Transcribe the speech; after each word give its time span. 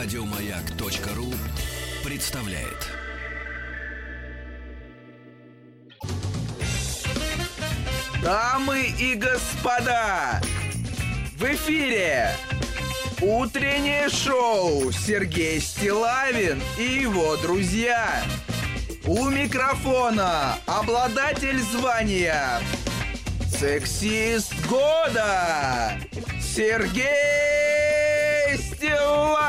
Радиомаяк.ру 0.00 1.34
представляет. 2.04 2.86
Дамы 8.22 8.94
и 8.96 9.16
господа, 9.16 10.40
в 11.36 11.42
эфире 11.42 12.30
утреннее 13.20 14.08
шоу 14.08 14.92
Сергей 14.92 15.60
Стилавин 15.60 16.62
и 16.78 17.00
его 17.00 17.36
друзья. 17.38 18.22
У 19.04 19.28
микрофона 19.28 20.58
обладатель 20.66 21.60
звания 21.60 22.60
Сексист 23.50 24.54
года 24.68 25.98
Сергей 26.40 27.67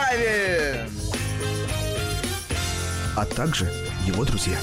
Стилавин 0.09 0.89
А 3.15 3.25
также 3.25 3.65
его 4.05 4.25
друзья 4.25 4.57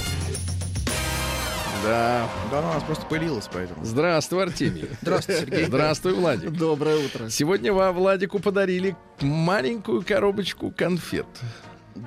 Да. 1.83 2.29
Да, 2.51 2.59
она 2.59 2.71
у 2.71 2.73
нас 2.73 2.83
просто 2.83 3.05
пылилась, 3.05 3.47
поэтому. 3.53 3.85
Здравствуй, 3.85 4.43
Артемий. 4.43 4.89
Здравствуй, 5.01 5.35
Сергей. 5.35 5.65
Здравствуй, 5.65 6.13
Владик. 6.13 6.51
Доброе 6.51 6.97
утро. 6.97 7.29
Сегодня 7.29 7.71
во 7.71 7.91
Владику 7.93 8.39
подарили 8.39 8.95
маленькую 9.21 10.03
коробочку 10.03 10.71
конфет. 10.75 11.27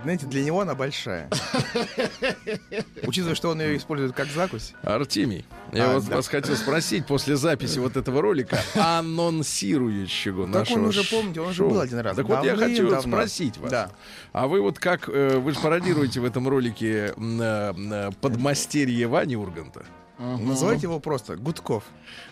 Знаете, 0.02 0.26
для 0.26 0.44
него 0.44 0.60
она 0.60 0.74
большая. 0.74 1.28
Учитывая, 3.06 3.34
что 3.34 3.50
он 3.50 3.60
ее 3.60 3.76
использует 3.76 4.12
как 4.14 4.28
закусь. 4.28 4.72
Артемий, 4.82 5.44
я 5.72 5.90
А, 5.90 5.94
вот 5.94 6.06
да. 6.08 6.16
вас 6.16 6.28
хотел 6.28 6.56
спросить 6.56 7.06
после 7.06 7.36
записи 7.36 7.78
вот 7.78 7.96
этого 7.96 8.20
ролика, 8.22 8.58
анонсирующего 8.74 10.46
Так 10.46 10.54
нашего 10.54 10.78
он 10.78 10.84
уже, 10.86 11.04
помните, 11.04 11.40
он 11.40 11.48
уже 11.48 11.56
шоу. 11.58 11.70
был 11.70 11.80
один 11.80 11.98
раз. 11.98 12.16
Так 12.16 12.26
вот 12.26 12.44
я 12.44 12.56
хочу 12.56 12.82
Давным-давно. 12.88 13.00
спросить 13.16 13.58
вас. 13.58 13.70
Да. 13.70 13.90
А 14.32 14.46
вы 14.46 14.60
вот 14.60 14.78
как, 14.78 15.08
э, 15.08 15.38
вы 15.38 15.52
же 15.52 15.60
пародируете 15.60 16.20
в 16.20 16.24
этом 16.24 16.48
ролике 16.48 17.12
э, 17.16 17.72
м, 17.72 18.12
подмастерье 18.20 19.06
Вани 19.06 19.36
Урганта. 19.36 19.84
Называйте 20.20 20.82
его 20.82 21.00
просто 21.00 21.36
Гудков. 21.36 21.84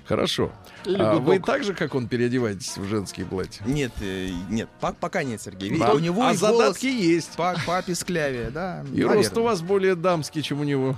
Хорошо. 0.04 0.52
Или 0.84 0.96
А 1.00 1.14
вы 1.14 1.38
так 1.40 1.64
же, 1.64 1.72
как 1.74 1.94
он, 1.94 2.06
переодеваетесь 2.08 2.76
в 2.76 2.84
женские 2.86 3.24
платья? 3.26 3.64
Нет, 3.66 3.92
э, 4.00 4.28
нет, 4.50 4.68
по- 4.80 4.92
пока 4.92 5.22
нет, 5.22 5.40
Сергей. 5.40 5.70
Видите, 5.70 5.86
Да. 5.86 5.94
у 5.94 5.98
него 5.98 6.22
а 6.22 6.32
и 6.32 6.36
голос 6.36 6.58
задатки 6.58 6.86
есть. 6.86 7.32
по, 7.36 7.54
по 7.66 7.82
писклявее, 7.82 8.50
да. 8.50 8.82
И 8.88 8.90
наверное. 8.90 9.16
рост 9.16 9.36
у 9.38 9.42
вас 9.42 9.62
более 9.62 9.94
дамский, 9.94 10.42
чем 10.42 10.60
у 10.60 10.64
него. 10.64 10.96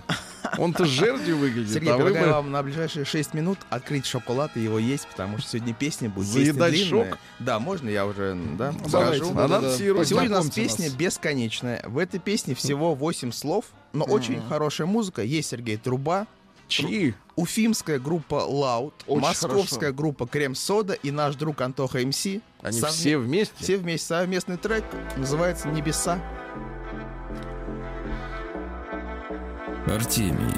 Он-то 0.59 0.85
с 0.85 0.89
жердью 0.89 1.37
выглядит, 1.39 1.73
Сергей, 1.73 1.93
а 1.93 1.97
вы 1.97 2.05
предлагаю 2.05 2.27
бы- 2.29 2.33
вам 2.35 2.51
на 2.51 2.63
ближайшие 2.63 3.05
6 3.05 3.35
минут 3.35 3.59
открыть 3.69 4.07
шоколад 4.07 4.57
и 4.57 4.61
его 4.61 4.79
есть, 4.79 5.07
потому 5.07 5.39
что 5.39 5.51
сегодня 5.51 5.75
песня 5.75 6.09
будет 6.09 6.27
Заедать 6.27 6.77
шок? 6.85 7.19
Да, 7.39 7.59
можно 7.61 7.89
я 7.89 8.07
уже, 8.07 8.37
да, 8.59 8.73
Давайте, 8.91 9.19
скажу? 9.25 9.35
да, 9.35 9.43
да, 9.49 9.61
да. 9.61 9.67
Анонсируйте. 9.69 10.09
Сегодня 10.11 10.31
у 10.31 10.33
нас 10.43 10.51
песня 10.51 10.87
нас. 10.87 10.95
бесконечная. 10.95 11.83
В 11.87 11.99
этой 11.99 12.19
песне 12.19 12.55
всего 12.55 12.95
8 12.95 13.31
слов, 13.33 13.67
но 13.93 14.05
очень 14.05 14.41
хорошая 14.49 14.87
музыка. 14.87 15.23
Есть 15.23 15.51
Сергей 15.51 15.77
Труба, 15.77 16.27
Чьи? 16.71 17.15
уфимская 17.37 17.99
группа 17.99 18.47
Loud, 18.49 18.93
Очень 19.07 19.23
московская 19.23 19.79
хорошо. 19.87 19.95
группа 19.97 20.27
Крем 20.27 20.55
Сода 20.55 20.93
и 20.95 21.11
наш 21.11 21.35
друг 21.37 21.61
Антоха 21.61 21.99
МС. 22.05 22.27
Они 22.63 22.79
Совме- 22.79 22.89
все 22.91 23.19
вместе? 23.19 23.55
все 23.59 23.77
вместе. 23.79 24.07
Совместный 24.07 24.57
трек 24.57 24.85
называется 25.17 25.69
«Небеса». 25.69 26.19
Артемий. 29.87 30.55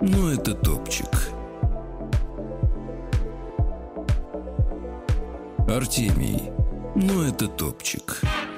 Ну, 0.00 0.28
это 0.28 0.54
топчик. 0.54 1.06
Артемий. 5.68 6.50
Ну, 6.94 7.22
это 7.22 7.46
топчик. 7.46 8.20
Хороший 8.22 8.57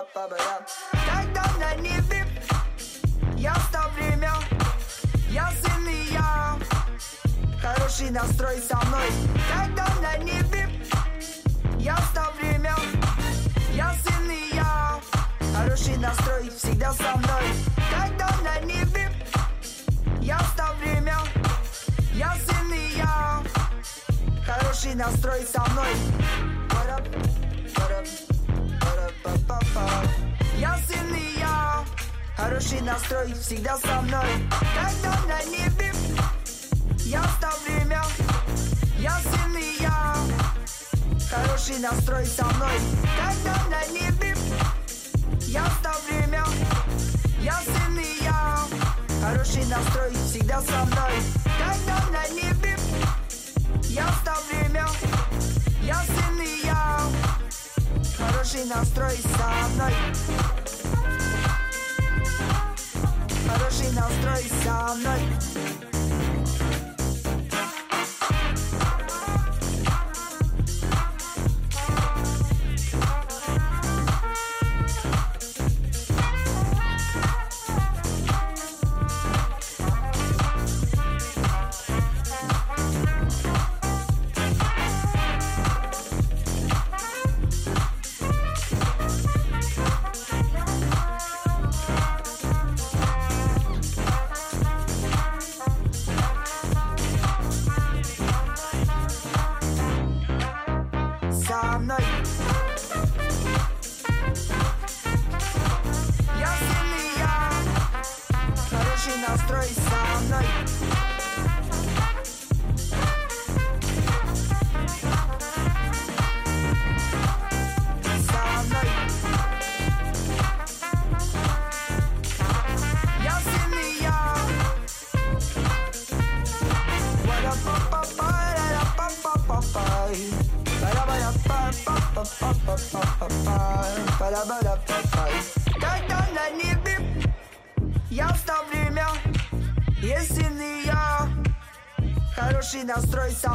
Когда 0.00 1.44
на 1.58 1.74
небе 1.74 2.26
ста 3.68 3.88
время, 3.88 4.32
я 5.28 5.52
сын 5.60 5.88
и 5.88 6.12
я. 6.12 6.56
Хороший 7.60 8.10
настрой 8.10 8.58
со 8.60 8.76
мной. 8.86 9.10
Когда 9.54 9.86
на 10.00 10.16
небе 10.16 10.70
ста 11.78 12.30
время, 12.40 12.74
я 13.74 13.94
сын 14.02 14.30
и 14.30 14.54
я. 14.54 14.98
Хороший 15.54 15.98
настрой 15.98 16.48
всегда 16.48 16.94
со 16.94 17.16
мной. 17.18 17.44
Когда 17.90 18.30
на 18.42 18.58
небе 18.60 19.12
ста 20.22 20.72
время, 20.80 21.18
я 22.14 22.34
сын 22.46 22.72
и 22.72 22.96
я. 22.96 23.42
Хороший 24.46 24.94
настрой 24.94 25.44
со 25.44 25.60
мной. 25.72 25.94
Хороший 32.50 32.80
настрой 32.80 33.32
всегда 33.34 33.78
со 33.78 34.02
мной. 34.02 34.26
Когда 34.74 35.16
на 35.28 35.40
небе 35.44 35.92
я 37.04 37.22
ста 37.22 37.52
время. 37.64 38.02
Я 38.98 39.16
и 39.56 39.80
я. 39.80 40.16
Хороший 41.30 41.78
настрой 41.78 42.26
со 42.26 42.44
мной. 42.46 42.72
Когда 43.16 43.54
на 43.70 43.86
небе 43.92 44.36
я 45.42 45.64
ста 45.78 45.94
время. 46.08 46.44
Я 47.40 47.60
и 47.62 48.24
я. 48.24 48.58
Хороший 49.22 49.64
настрой 49.66 50.10
всегда 50.26 50.60
со 50.60 50.84
мной. 50.86 51.12
Когда 51.56 52.04
на 52.10 52.28
небе 52.34 52.76
я 53.84 54.08
ста 54.22 54.36
время, 54.50 54.88
я 55.84 56.02
и 56.42 56.66
я 56.66 57.00
Хороший 58.18 58.64
настрой 58.64 59.16
со 59.18 59.68
мной 59.68 59.94
Хороший 63.52 63.90
настрой 63.92 64.44
со 64.64 64.94
мной 64.94 65.20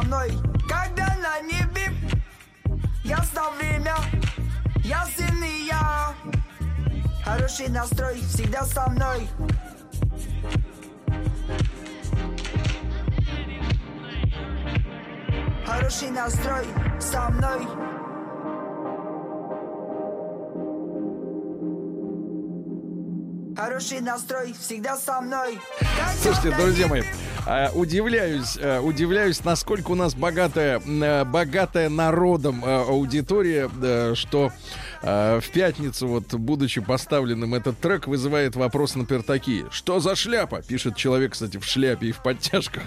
мной. 0.06 0.32
Когда 0.68 1.16
на 1.16 1.40
небе 1.42 1.92
Ясно 3.06 3.50
время, 3.56 3.94
я 4.82 5.06
сильный 5.16 5.66
я. 5.66 6.12
Хороший 7.24 7.68
настрой 7.68 8.16
всегда 8.16 8.64
со 8.64 8.88
мной. 8.90 9.28
Хороший 15.64 16.10
настрой 16.10 16.66
со 16.98 17.30
мной. 17.30 17.68
Хороший 23.56 24.00
настрой 24.00 24.52
всегда 24.52 24.96
со 24.96 25.20
мной. 25.20 25.60
Слушайте, 26.20 26.50
друзья 26.56 26.88
мои, 26.88 27.02
а, 27.46 27.70
удивляюсь, 27.72 28.58
а, 28.60 28.80
удивляюсь, 28.80 29.44
насколько 29.44 29.92
у 29.92 29.94
нас 29.94 30.14
богатая, 30.14 30.82
а, 30.84 31.24
богатая 31.24 31.88
народом 31.88 32.62
а, 32.64 32.82
аудитория, 32.88 33.70
что 34.14 34.52
в 35.02 35.44
пятницу, 35.52 36.08
вот, 36.08 36.34
будучи 36.34 36.80
поставленным 36.80 37.54
этот 37.54 37.78
трек, 37.78 38.08
вызывает 38.08 38.56
вопрос, 38.56 38.96
например, 38.96 39.22
такие. 39.22 39.66
Что 39.70 40.00
за 40.00 40.16
шляпа? 40.16 40.62
Пишет 40.62 40.96
человек, 40.96 41.32
кстати, 41.32 41.58
в 41.58 41.64
шляпе 41.64 42.08
и 42.08 42.12
в 42.12 42.22
подтяжках. 42.22 42.82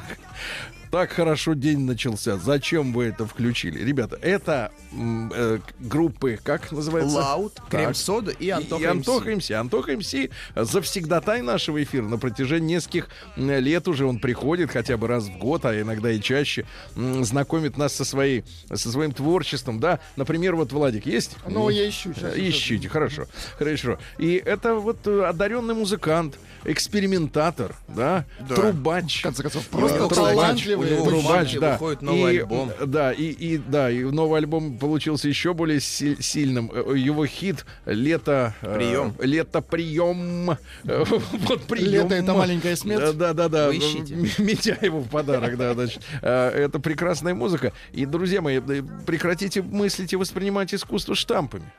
Так 0.92 1.12
хорошо 1.12 1.54
день 1.54 1.82
начался. 1.82 2.38
Зачем 2.38 2.94
вы 2.94 3.06
это 3.06 3.28
включили? 3.28 3.84
Ребята, 3.84 4.18
это 4.22 4.72
э, 4.92 5.60
группы, 5.80 6.40
как 6.42 6.72
называется? 6.72 7.16
Лаут. 7.16 7.62
Крем-сода 7.70 8.32
и 8.32 8.50
Антоха 8.50 8.82
и 8.82 8.86
Антоха 8.86 9.36
МС. 9.36 9.52
Антоха 9.52 9.96
МС 9.96 10.16
завсегдатай 10.56 11.44
нашего 11.44 11.84
эфира 11.84 12.06
на 12.06 12.18
протяжении 12.18 12.76
нескольких 12.76 13.10
лет 13.36 13.88
уже 13.88 14.06
он 14.06 14.20
приходит 14.20 14.72
хотя 14.72 14.98
бы 14.98 15.08
раз 15.08 15.26
в 15.26 15.38
год, 15.38 15.66
а 15.66 15.80
иногда 15.80 16.12
и 16.12 16.20
чаще, 16.20 16.66
знакомит 16.96 17.78
нас 17.78 17.94
со, 17.94 18.04
своей, 18.04 18.44
со 18.74 18.92
своим 18.92 19.12
творчеством, 19.12 19.80
да. 19.80 20.00
Например, 20.16 20.56
вот 20.56 20.72
Владик 20.72 21.06
есть? 21.06 21.36
Ну, 21.48 21.70
я 21.70 21.88
ищу 21.88 22.14
сейчас. 22.16 22.36
Э, 22.36 22.50
Ищите, 22.50 22.90
хорошо, 22.90 23.28
хорошо. 23.58 24.00
И 24.18 24.42
это 24.44 24.76
вот 24.76 25.06
э, 25.06 25.24
одаренный 25.24 25.76
музыкант, 25.76 26.38
экспериментатор, 26.66 27.76
да, 27.88 28.26
трубач. 28.48 29.20
В 29.20 29.24
конце 29.24 29.44
концов, 29.44 29.68
просто 29.68 29.98
трубач, 29.98 30.16
талантливый. 30.16 30.90
трубач, 31.04 31.56
да. 31.58 31.74
выходит 31.74 32.02
новый 32.02 32.36
И, 32.36 32.40
альбом. 32.40 32.72
Да, 32.86 33.12
и, 33.14 33.24
и 33.26 33.58
да, 33.58 33.90
и 33.92 34.04
новый 34.04 34.40
альбом 34.40 34.78
получился 34.78 35.28
еще 35.28 35.54
более 35.54 35.80
си- 35.80 36.18
сильным. 36.22 36.72
Э, 36.74 36.96
Его 36.98 37.26
хит 37.26 37.66
"Лето 37.86 38.54
э, 38.62 38.76
Прием. 38.76 39.16
Лето 39.20 39.62
прием". 39.62 40.52
Э, 40.84 41.04
Вот 41.48 41.64
прием. 41.64 41.92
Лето— 41.92 42.14
это 42.16 42.34
маленькая 42.34 42.76
смерть. 42.76 43.18
Да, 43.18 43.34
да, 43.34 43.48
да. 43.50 43.68
Вы 43.68 43.78
ищите. 43.78 44.14
М- 44.16 44.22
Митяеву 44.46 45.00
в 45.02 45.10
подарок, 45.10 45.58
да, 45.58 45.74
значит. 45.74 46.02
Э, 46.22 46.50
Это 46.50 46.80
прекрасная 46.80 47.34
музыка. 47.34 47.72
И, 47.92 48.06
друзья 48.06 48.42
мои, 48.42 48.60
э, 48.60 48.82
прекратите 49.06 49.62
мыслить 49.62 50.14
и 50.14 50.16
воспринимать 50.16 50.74
искусство 50.74 51.16
штампами. 51.16 51.72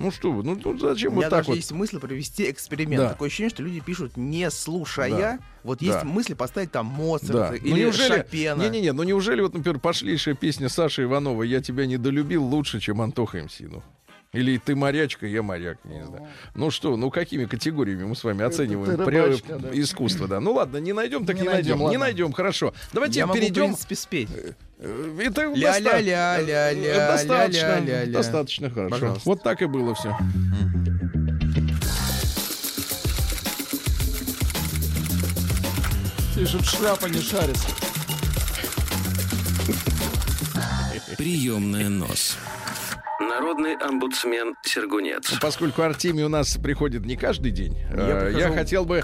Ну 0.00 0.10
что 0.10 0.32
вы, 0.32 0.42
ну 0.42 0.56
тут 0.56 0.80
зачем 0.80 1.12
вот 1.14 1.22
так 1.22 1.30
даже 1.30 1.48
вот? 1.48 1.56
есть 1.56 1.72
мысль 1.72 1.98
провести 1.98 2.50
эксперимент. 2.50 3.02
Да. 3.02 3.08
Такое 3.10 3.28
ощущение, 3.28 3.50
что 3.50 3.62
люди 3.62 3.80
пишут 3.80 4.16
не 4.16 4.50
слушая. 4.50 5.10
Да. 5.10 5.38
Вот 5.62 5.78
Да. 5.80 5.86
есть 5.86 6.04
мысли 6.04 6.34
поставить 6.34 6.72
там 6.72 6.86
Моцарта 6.86 7.32
Да. 7.50 7.56
или 7.56 7.70
ну 7.70 7.76
неужели, 7.76 8.08
Шопена. 8.18 8.62
Не-не-не, 8.62 8.92
ну 8.92 9.02
неужели 9.02 9.40
вот, 9.42 9.54
например, 9.54 9.78
пошлейшая 9.78 10.34
песня 10.34 10.68
Саши 10.68 11.02
Иванова 11.04 11.42
«Я 11.42 11.60
тебя 11.60 11.86
недолюбил» 11.86 12.44
лучше, 12.44 12.80
чем 12.80 13.00
Антоха 13.02 13.42
МС, 13.42 13.56
ну? 13.60 13.82
Или 14.32 14.58
ты 14.58 14.76
морячка, 14.76 15.26
я 15.26 15.42
моряк, 15.42 15.78
не 15.84 16.06
знаю. 16.06 16.28
Ну 16.54 16.70
что, 16.70 16.96
ну 16.96 17.10
какими 17.10 17.46
категориями 17.46 18.04
мы 18.04 18.14
с 18.14 18.22
вами 18.22 18.44
оцениваем 18.44 18.98
рыбачка, 19.00 19.58
да. 19.58 19.70
искусство, 19.72 20.28
да? 20.28 20.38
Ну 20.38 20.52
ладно, 20.52 20.76
не 20.76 20.92
найдем, 20.92 21.26
так 21.26 21.34
не, 21.34 21.42
Не 21.42 21.48
найдем. 21.48 21.78
найдем, 21.78 21.90
Не 21.90 21.96
найдем, 21.98 22.32
хорошо. 22.32 22.72
Давайте 22.92 23.18
Я 23.18 23.26
могу, 23.26 23.38
в 23.38 23.40
перейдем. 23.40 23.64
принципе, 23.64 23.96
спеть. 23.96 24.28
Это 24.80 25.48
доста- 25.54 26.00
Ля-ля-ля-ля-ля, 26.00 27.08
Достаточно, 27.12 27.66
ля-ля-ля-ля. 27.80 28.12
достаточно 28.12 28.70
хорошо. 28.70 28.90
Пожалуйста. 28.90 29.22
Вот 29.28 29.42
так 29.42 29.60
и 29.62 29.66
было 29.66 29.94
все. 29.94 30.16
Пишут, 36.34 36.64
шляпа 36.64 37.06
не 37.06 37.20
шарит. 37.20 37.58
Приемная 41.18 41.88
нос. 41.88 42.38
Народный 43.30 43.74
омбудсмен 43.76 44.54
Сергунец. 44.64 45.38
Поскольку 45.40 45.82
Артемий 45.82 46.24
у 46.24 46.28
нас 46.28 46.56
приходит 46.56 47.06
не 47.06 47.16
каждый 47.16 47.52
день, 47.52 47.76
э, 47.90 48.34
я, 48.36 48.50
хотел 48.50 48.84
бы 48.84 49.00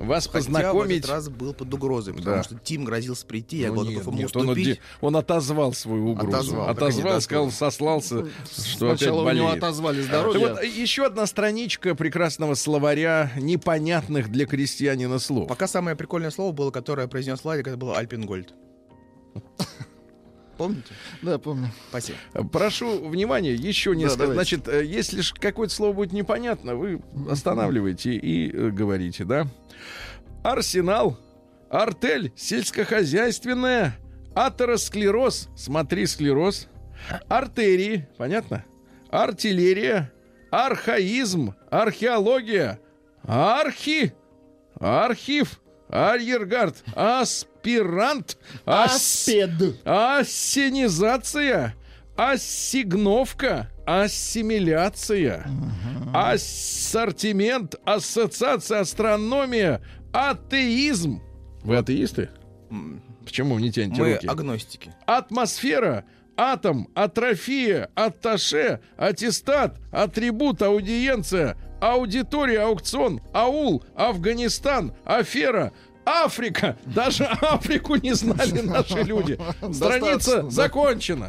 вас 0.00 0.26
Хотя 0.26 0.38
познакомить. 0.38 0.98
этот 0.98 1.10
раз 1.10 1.28
был 1.30 1.54
под 1.54 1.72
угрозой, 1.72 2.12
потому 2.12 2.36
Да. 2.36 2.42
что 2.42 2.56
Тим 2.56 2.84
грозился 2.84 3.26
прийти, 3.26 3.56
я 3.58 3.68
Ну, 3.68 3.76
был 3.76 3.84
нет, 3.84 3.94
готов 3.98 4.06
ему 4.12 4.22
нет, 4.22 4.36
он, 4.36 4.42
уступить. 4.50 4.68
оде- 4.68 4.80
он 5.00 5.16
отозвал 5.16 5.72
свою 5.72 6.10
угрозу. 6.10 6.28
Отозвал, 6.36 6.68
Отозвал, 6.68 7.20
сказал, 7.22 7.50
сослался, 7.50 8.26
что 8.54 8.86
опять 8.88 8.98
Сначала 8.98 9.22
у 9.22 9.32
него 9.32 9.48
отозвали 9.48 10.02
здоровье. 10.02 10.40
вот, 10.48 10.62
еще 10.62 11.06
одна 11.06 11.24
страничка 11.26 11.94
прекрасного 11.94 12.54
словаря 12.54 13.32
непонятных 13.38 14.30
для 14.30 14.44
крестьянина 14.44 15.18
слов. 15.18 15.48
Пока 15.48 15.66
самое 15.66 15.96
прикольное 15.96 16.30
слово 16.30 16.52
было, 16.52 16.70
которое 16.70 17.08
произнес 17.08 17.42
Владик, 17.44 17.66
это 17.68 17.78
было 17.78 17.96
Альпингольд. 17.96 18.52
Помните? 20.60 20.92
Да, 21.22 21.38
помню. 21.38 21.70
Спасибо. 21.88 22.18
Прошу 22.52 23.08
внимания, 23.08 23.54
еще 23.54 23.96
несколько. 23.96 24.26
давайте. 24.26 24.34
Значит, 24.34 24.68
э, 24.68 24.84
если 24.84 25.22
ж 25.22 25.32
какое-то 25.32 25.72
слово 25.72 25.94
будет 25.94 26.12
непонятно, 26.12 26.74
вы 26.74 27.00
останавливаете 27.30 28.12
и 28.12 28.54
э, 28.54 28.68
говорите, 28.68 29.24
да? 29.24 29.46
Арсенал, 30.42 31.18
артель, 31.70 32.34
сельскохозяйственная, 32.36 33.96
атеросклероз, 34.34 35.48
смотри, 35.56 36.04
склероз, 36.04 36.68
артерии, 37.30 38.06
понятно? 38.18 38.66
Артиллерия, 39.08 40.12
архаизм, 40.50 41.54
археология, 41.70 42.80
архи, 43.22 44.12
архив, 44.78 45.62
арьергард, 45.90 46.76
аспирант, 46.94 48.36
ас- 48.64 48.96
Аспед. 48.96 49.50
Ассенизация, 49.84 51.74
ассигновка, 52.16 53.70
ассимиляция, 53.86 55.46
ассортимент, 56.14 57.74
ассоциация, 57.84 58.80
астрономия, 58.80 59.80
атеизм. 60.12 61.20
Вы 61.62 61.76
атеисты? 61.76 62.30
Почему 63.24 63.58
не 63.58 63.70
тянете 63.70 64.00
Мы 64.02 64.14
руки? 64.14 64.26
агностики. 64.26 64.92
Атмосфера, 65.06 66.04
атом, 66.36 66.88
атрофия, 66.94 67.90
атташе, 67.94 68.80
аттестат, 68.96 69.78
атрибут, 69.92 70.62
аудиенция, 70.62 71.56
аудитория, 71.80 72.62
аукцион, 72.62 73.20
аул, 73.32 73.84
Афганистан, 73.94 74.94
афера, 75.04 75.72
Африка. 76.04 76.76
Даже 76.84 77.24
Африку 77.24 77.96
не 77.96 78.14
знали 78.14 78.60
наши 78.60 79.02
люди. 79.02 79.38
Страница 79.72 80.48
закончена. 80.50 81.28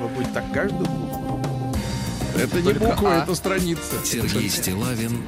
Вы 0.00 0.08
будете 0.14 0.32
так 0.32 0.44
каждую. 0.52 0.88
Это 2.36 2.60
не 2.62 2.72
буква, 2.72 3.14
А. 3.16 3.22
это 3.22 3.34
страница. 3.34 3.96
Сергей 4.04 4.48
Стилавин 4.48 5.22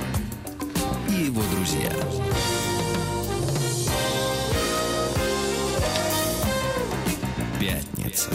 и 1.08 1.24
его 1.24 1.42
друзья. 1.52 1.90
Пятница. 7.58 8.30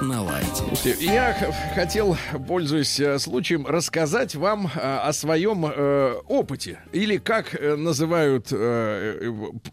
На 0.00 0.22
лайте. 0.22 0.96
Я 0.98 1.34
хотел, 1.74 2.16
пользуясь 2.48 2.98
э, 3.00 3.18
случаем, 3.18 3.66
рассказать 3.66 4.34
вам 4.34 4.66
э, 4.66 4.78
о 4.80 5.12
своем 5.12 5.66
э, 5.66 6.14
опыте. 6.26 6.78
Или 6.92 7.18
как 7.18 7.54
э, 7.54 7.76
называют 7.76 8.48
э, 8.50 9.30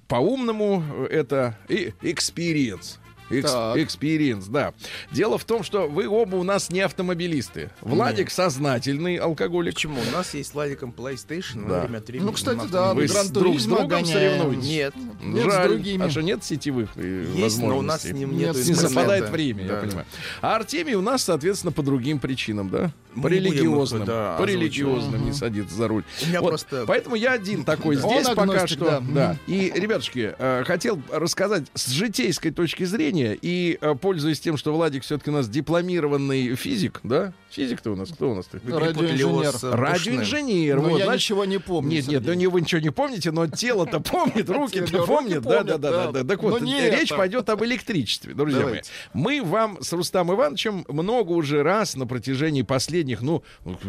по-умному 0.08 0.84
это 1.10 1.58
и- 1.70 1.94
experience. 2.02 2.98
Экс- 3.30 3.52
Так. 3.52 3.78
Experience, 3.78 4.46
да. 4.50 4.74
Дело 5.12 5.38
в 5.38 5.44
том, 5.44 5.64
что 5.64 5.88
вы 5.88 6.08
оба 6.08 6.36
у 6.36 6.44
нас 6.44 6.70
не 6.70 6.82
автомобилисты. 6.82 7.70
Владик 7.82 8.30
сознательный 8.32 9.16
алкоголик. 9.18 9.74
Почему? 9.74 10.00
У 10.02 10.16
нас 10.16 10.34
есть 10.34 10.52
с 10.52 10.54
Владиком 10.54 10.94
PlayStation 10.96 11.68
Да. 11.68 11.76
во 11.76 11.80
время 11.82 11.98
от 11.98 12.08
времени. 12.08 12.26
Ну, 12.28 12.32
кстати, 12.34 12.68
да, 12.72 12.94
Вы 12.94 13.08
с 13.08 13.30
друг 13.30 13.60
с 13.60 13.66
другом 13.66 14.06
соревнуетесь? 14.06 14.64
Нет. 14.68 14.94
Нет, 15.22 15.42
с 15.52 15.54
Жаль. 15.54 15.68
другими. 15.70 16.06
А 16.06 16.10
что 16.10 16.22
нет 16.22 16.44
сетевых 16.44 16.90
э, 16.96 17.26
Есть, 17.36 17.60
но 17.62 17.78
у 17.78 17.82
нас 17.82 18.04
возможностей? 18.04 18.10
с 18.10 18.14
ним 18.14 18.38
Нет, 18.38 18.56
не 18.56 18.74
совпадает 18.76 19.30
время, 19.30 19.64
я 19.64 19.70
Да. 19.74 19.80
понимаю. 19.82 20.06
А 20.42 20.56
Артемий 20.56 20.94
у 20.96 21.02
нас, 21.02 21.24
соответственно, 21.24 21.72
по 21.72 21.84
другим 21.84 22.20
причинам, 22.20 22.70
да? 22.70 22.92
По 23.22 23.28
религиозным. 23.28 24.06
да, 24.06 24.36
по 24.38 24.44
религиозным 24.44 25.26
не 25.26 25.34
садится 25.34 25.76
за 25.76 25.88
руль. 25.88 26.04
Вот, 26.40 26.50
просто- 26.50 26.84
Поэтому 26.86 27.16
я 27.16 27.34
один 27.34 27.64
такой 27.64 27.96
Да. 27.96 28.02
здесь 28.04 28.28
Он 28.28 28.36
пока 28.36 28.42
агностик, 28.54 28.78
что. 28.78 29.04
да. 29.10 29.38
И, 29.48 29.72
ребятушки, 29.76 30.36
э, 30.38 30.64
хотел 30.68 31.02
рассказать 31.12 31.64
с 31.74 31.88
житейской 31.90 32.52
точки 32.52 32.84
зрения 32.84 33.17
впечатление. 33.18 33.38
И, 33.42 33.78
э, 33.82 33.96
пользуясь 33.96 34.40
тем, 34.40 34.58
что 34.58 34.74
Владик 34.74 35.04
все-таки 35.04 35.30
у 35.30 35.34
нас 35.34 35.50
дипломированный 35.50 36.56
физик, 36.56 37.00
да? 37.04 37.34
Физик-то 37.50 37.92
у 37.92 37.96
нас, 37.96 38.10
кто 38.10 38.32
у 38.32 38.36
нас? 38.36 38.48
Радиоинженер. 38.52 39.54
э. 39.62 39.76
Радиоинженер. 39.76 40.82
Но 40.82 40.90
вот, 40.90 41.00
я 41.00 41.06
значит, 41.06 41.24
ничего 41.30 41.46
не 41.46 41.60
помню. 41.60 41.92
Нет, 41.92 42.08
нет, 42.08 42.22
ну 42.22 42.28
Сергей. 42.28 42.40
не 42.40 42.48
вы 42.48 42.62
ничего 42.62 42.82
не 42.82 42.90
помните, 42.90 43.32
но 43.32 43.48
тело-то 43.48 44.00
помнит, 44.00 44.50
руки-то 44.50 44.98
Руки 44.98 45.08
помнят. 45.08 45.44
Да, 45.44 45.64
да, 45.64 45.78
да, 45.78 46.12
да. 46.12 46.24
Так 46.24 46.44
вот, 46.44 46.62
не 46.62 46.90
речь 46.90 47.10
пойдет 47.10 47.50
об 47.50 47.64
электричестве, 47.64 48.34
друзья 48.34 48.66
мои. 48.66 48.82
Мы 49.14 49.42
вам 49.44 49.82
с 49.82 49.92
Рустам 49.94 50.32
Ивановичем 50.34 50.86
много 50.88 51.32
уже 51.32 51.64
раз 51.64 51.96
на 51.96 52.06
протяжении 52.06 52.62
последних, 52.62 53.22
ну, 53.22 53.44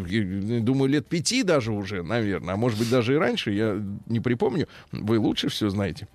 я 0.07 0.59
думаю, 0.61 0.89
лет 0.89 1.07
пяти 1.07 1.43
даже 1.43 1.71
уже, 1.71 2.03
наверное, 2.03 2.53
а 2.53 2.57
может 2.57 2.79
быть 2.79 2.89
даже 2.89 3.13
и 3.13 3.17
раньше, 3.17 3.51
я 3.51 3.81
не 4.07 4.19
припомню. 4.19 4.67
Вы 4.91 5.19
лучше 5.19 5.49
все 5.49 5.69
знаете. 5.69 6.07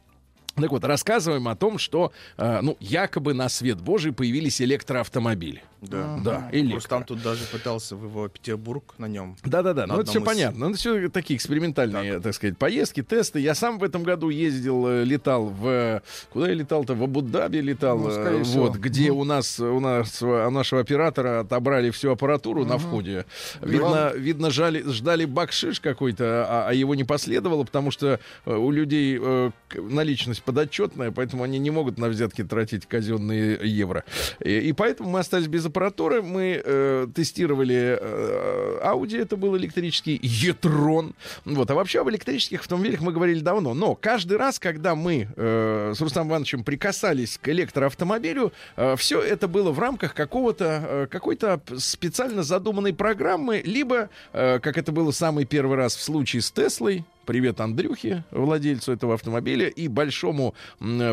Так 0.54 0.70
вот, 0.70 0.84
рассказываем 0.84 1.48
о 1.48 1.56
том, 1.56 1.78
что, 1.78 2.12
э, 2.36 2.60
ну, 2.62 2.76
якобы 2.80 3.34
на 3.34 3.48
свет 3.48 3.80
Божий 3.80 4.12
появились 4.12 4.60
электроавтомобили. 4.60 5.62
Да. 5.88 6.18
Да, 6.24 6.48
электро. 6.52 6.76
Рустам 6.76 7.04
тут 7.04 7.22
даже 7.22 7.44
пытался 7.44 7.96
в 7.96 8.04
его 8.04 8.28
Петербург 8.28 8.94
на 8.98 9.06
нем. 9.06 9.36
Да-да-да, 9.44 9.86
ну 9.86 10.00
это 10.00 10.10
все 10.10 10.20
из- 10.20 10.24
понятно. 10.24 10.68
Ну, 10.68 10.74
все 10.74 11.08
такие 11.08 11.36
экспериментальные, 11.36 12.20
так. 12.20 12.34
сказать, 12.34 12.56
поездки, 12.56 13.02
тесты. 13.02 13.40
Я 13.40 13.54
сам 13.54 13.78
в 13.78 13.84
этом 13.84 14.02
году 14.02 14.30
ездил, 14.30 14.86
э, 14.86 15.04
летал 15.04 15.46
в... 15.46 16.02
Куда 16.30 16.48
я 16.48 16.54
летал-то? 16.54 16.94
В 16.94 17.02
Абу-Даби 17.02 17.58
летал. 17.58 17.98
Ну, 17.98 18.08
э, 18.08 18.38
вот, 18.38 18.46
всего. 18.46 18.68
где 18.70 19.10
у 19.10 19.24
нас, 19.24 19.60
у 19.60 19.80
нас, 19.80 20.22
у 20.22 20.50
нашего 20.50 20.80
оператора 20.80 21.40
отобрали 21.40 21.90
всю 21.90 22.10
аппаратуру 22.10 22.64
на 22.64 22.78
входе. 22.78 23.26
Видно, 23.60 24.12
видно 24.14 24.50
жали, 24.50 24.82
ждали 24.90 25.24
бакшиш 25.24 25.80
какой-то, 25.80 26.46
а, 26.48 26.66
а 26.68 26.72
его 26.72 26.94
не 26.94 27.04
последовало, 27.04 27.64
потому 27.64 27.90
что 27.90 28.20
э, 28.46 28.54
у 28.54 28.70
людей 28.70 29.18
э, 29.20 29.50
наличность 29.74 30.43
подотчетная, 30.44 31.10
поэтому 31.10 31.42
они 31.42 31.58
не 31.58 31.70
могут 31.70 31.98
на 31.98 32.08
взятки 32.08 32.44
тратить 32.44 32.86
казенные 32.86 33.58
евро. 33.62 34.04
И, 34.40 34.58
и 34.58 34.72
поэтому 34.72 35.10
мы 35.10 35.20
остались 35.20 35.46
без 35.46 35.66
аппаратуры. 35.66 36.22
Мы 36.22 36.60
э, 36.64 37.06
тестировали 37.14 37.98
э, 38.00 38.80
Audi, 38.84 39.20
это 39.20 39.36
был 39.36 39.56
электрический 39.56 40.18
e-tron. 40.22 41.14
Вот. 41.44 41.70
А 41.70 41.74
вообще 41.74 42.00
об 42.00 42.10
электрических 42.10 42.60
автомобилях 42.60 43.00
мы 43.00 43.12
говорили 43.12 43.40
давно. 43.40 43.74
Но 43.74 43.94
каждый 43.94 44.36
раз, 44.36 44.58
когда 44.58 44.94
мы 44.94 45.28
э, 45.36 45.92
с 45.94 46.00
Рустамом 46.00 46.30
Ивановичем 46.30 46.64
прикасались 46.64 47.38
к 47.38 47.48
электроавтомобилю, 47.48 48.52
все 48.96 49.20
это 49.20 49.48
было 49.48 49.70
в 49.70 49.78
рамках 49.78 50.14
какого-то, 50.14 50.82
э, 50.86 51.06
какой-то 51.10 51.60
специально 51.78 52.42
задуманной 52.42 52.94
программы, 52.94 53.62
либо, 53.64 54.08
э, 54.32 54.58
как 54.60 54.78
это 54.78 54.92
было 54.92 55.10
самый 55.10 55.44
первый 55.44 55.76
раз 55.76 55.96
в 55.96 56.02
случае 56.02 56.42
с 56.42 56.50
Теслой, 56.50 57.04
Привет 57.26 57.60
Андрюхе, 57.60 58.24
владельцу 58.30 58.92
этого 58.92 59.14
автомобиля, 59.14 59.68
и 59.68 59.88
большому 59.88 60.54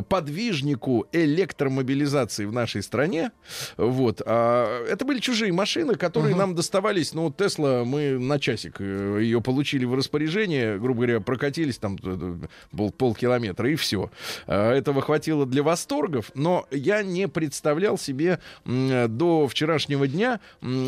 подвижнику 0.09 1.07
электромобилизации 1.11 2.45
в 2.45 2.51
нашей 2.51 2.83
стране. 2.83 3.31
Вот. 3.77 4.21
А 4.25 4.85
это 4.87 5.05
были 5.05 5.19
чужие 5.19 5.51
машины, 5.53 5.95
которые 5.95 6.35
нам 6.35 6.55
доставались. 6.55 7.13
Ну, 7.13 7.31
Тесла, 7.31 7.83
мы 7.85 8.19
на 8.19 8.39
часик 8.39 8.77
э, 8.79 9.19
ее 9.21 9.41
получили 9.41 9.85
в 9.85 9.93
распоряжение, 9.95 10.77
грубо 10.77 11.01
говоря, 11.01 11.21
прокатились 11.21 11.77
там 11.77 11.97
э, 12.03 12.35
пол, 12.75 12.91
полкилометра, 12.91 13.69
и 13.69 13.75
все. 13.75 14.11
Этого 14.47 15.01
хватило 15.01 15.45
для 15.45 15.63
восторгов, 15.63 16.31
но 16.35 16.67
я 16.71 17.03
не 17.03 17.27
представлял 17.27 17.97
себе 17.97 18.39
до 18.65 19.47
вчерашнего 19.47 20.07
дня, 20.07 20.39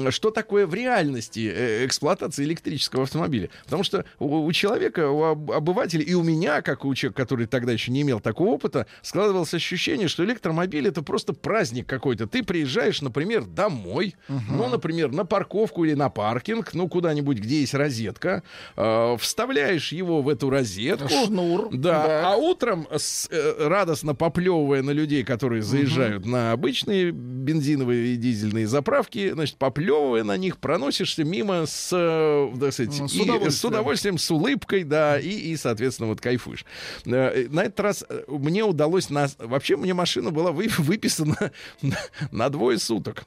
что 0.09 0.31
такое 0.31 0.67
в 0.67 0.73
реальности 0.73 1.51
э, 1.53 1.85
эксплуатация 1.85 2.45
электрического 2.45 3.03
автомобиля. 3.03 3.49
Потому 3.63 3.83
что 3.83 4.05
у 4.19 4.51
человека, 4.51 5.09
у 5.13 5.23
об- 5.23 5.51
обывателя, 5.51 6.03
и 6.03 6.13
у 6.13 6.23
меня, 6.23 6.61
как 6.61 6.85
у 6.85 6.93
человека, 6.95 7.21
который 7.23 7.45
тогда 7.45 7.71
еще 7.71 7.91
не 7.91 8.01
имел 8.01 8.19
такого 8.19 8.49
опыта, 8.49 8.87
складывалось 9.01 9.53
ощущение, 9.53 10.07
что 10.07 10.23
электромобиль 10.25 10.87
это 10.87 11.01
просто 11.03 11.33
праздник 11.33 11.87
какой-то. 11.87 12.27
Ты 12.27 12.43
приезжаешь, 12.43 13.01
например, 13.01 13.43
домой, 13.45 14.15
ну, 14.27 14.67
например, 14.67 15.11
на 15.11 15.25
парковку 15.25 15.85
или 15.85 15.93
на 15.93 16.09
паркинг, 16.09 16.73
ну, 16.73 16.87
куда-нибудь, 16.87 17.37
где 17.39 17.61
есть 17.61 17.73
розетка, 17.73 18.43
э, 18.75 19.17
вставляешь 19.19 19.91
его 19.91 20.21
в 20.21 20.29
эту 20.29 20.49
розетку. 20.49 21.09
Шнур. 21.09 21.69
Да, 21.71 22.33
а 22.33 22.35
утром, 22.37 22.87
с- 22.91 23.27
э, 23.31 23.67
радостно 23.67 24.15
поплевывая 24.15 24.81
на 24.83 24.91
людей, 24.91 25.23
которые 25.23 25.61
заезжают 25.61 26.25
на 26.25 26.51
обычные 26.51 27.11
бензиновые 27.11 28.13
и 28.13 28.15
дизельные 28.15 28.67
заправки, 28.67 29.31
значит, 29.31 29.57
поплевывая 29.57 30.23
на 30.23 30.37
них, 30.37 30.57
проносишься 30.57 31.23
мимо 31.23 31.65
с, 31.65 31.89
э, 31.91 32.51
так 32.59 32.73
сказать, 32.73 32.99
Ну, 32.99 33.07
с 33.07 33.15
и- 33.15 33.21
удовольствием. 33.21 33.51
с 33.51 33.65
удовольствием, 33.65 34.17
с 34.17 34.31
улыбкой, 34.31 34.83
да, 34.83 35.02
и, 35.21 35.29
и, 35.51 35.57
соответственно, 35.57 36.09
вот 36.09 36.21
кайфуешь. 36.21 36.65
Э, 37.05 37.47
На 37.49 37.63
этот 37.65 37.79
раз 37.79 38.05
э, 38.07 38.23
мне 38.27 38.63
удалось... 38.63 39.09
На... 39.09 39.27
Вообще, 39.37 39.75
мне 39.77 39.93
машина 39.93 40.31
была 40.31 40.51
вы- 40.51 40.69
выписана 40.77 41.51
на, 41.81 41.97
на 42.31 42.49
двое 42.49 42.77
суток. 42.79 43.23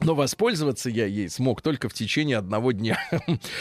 Но 0.00 0.14
воспользоваться 0.14 0.90
я 0.90 1.06
ей 1.06 1.28
смог 1.30 1.62
только 1.62 1.88
в 1.88 1.94
течение 1.94 2.36
одного 2.36 2.72
дня. 2.72 2.98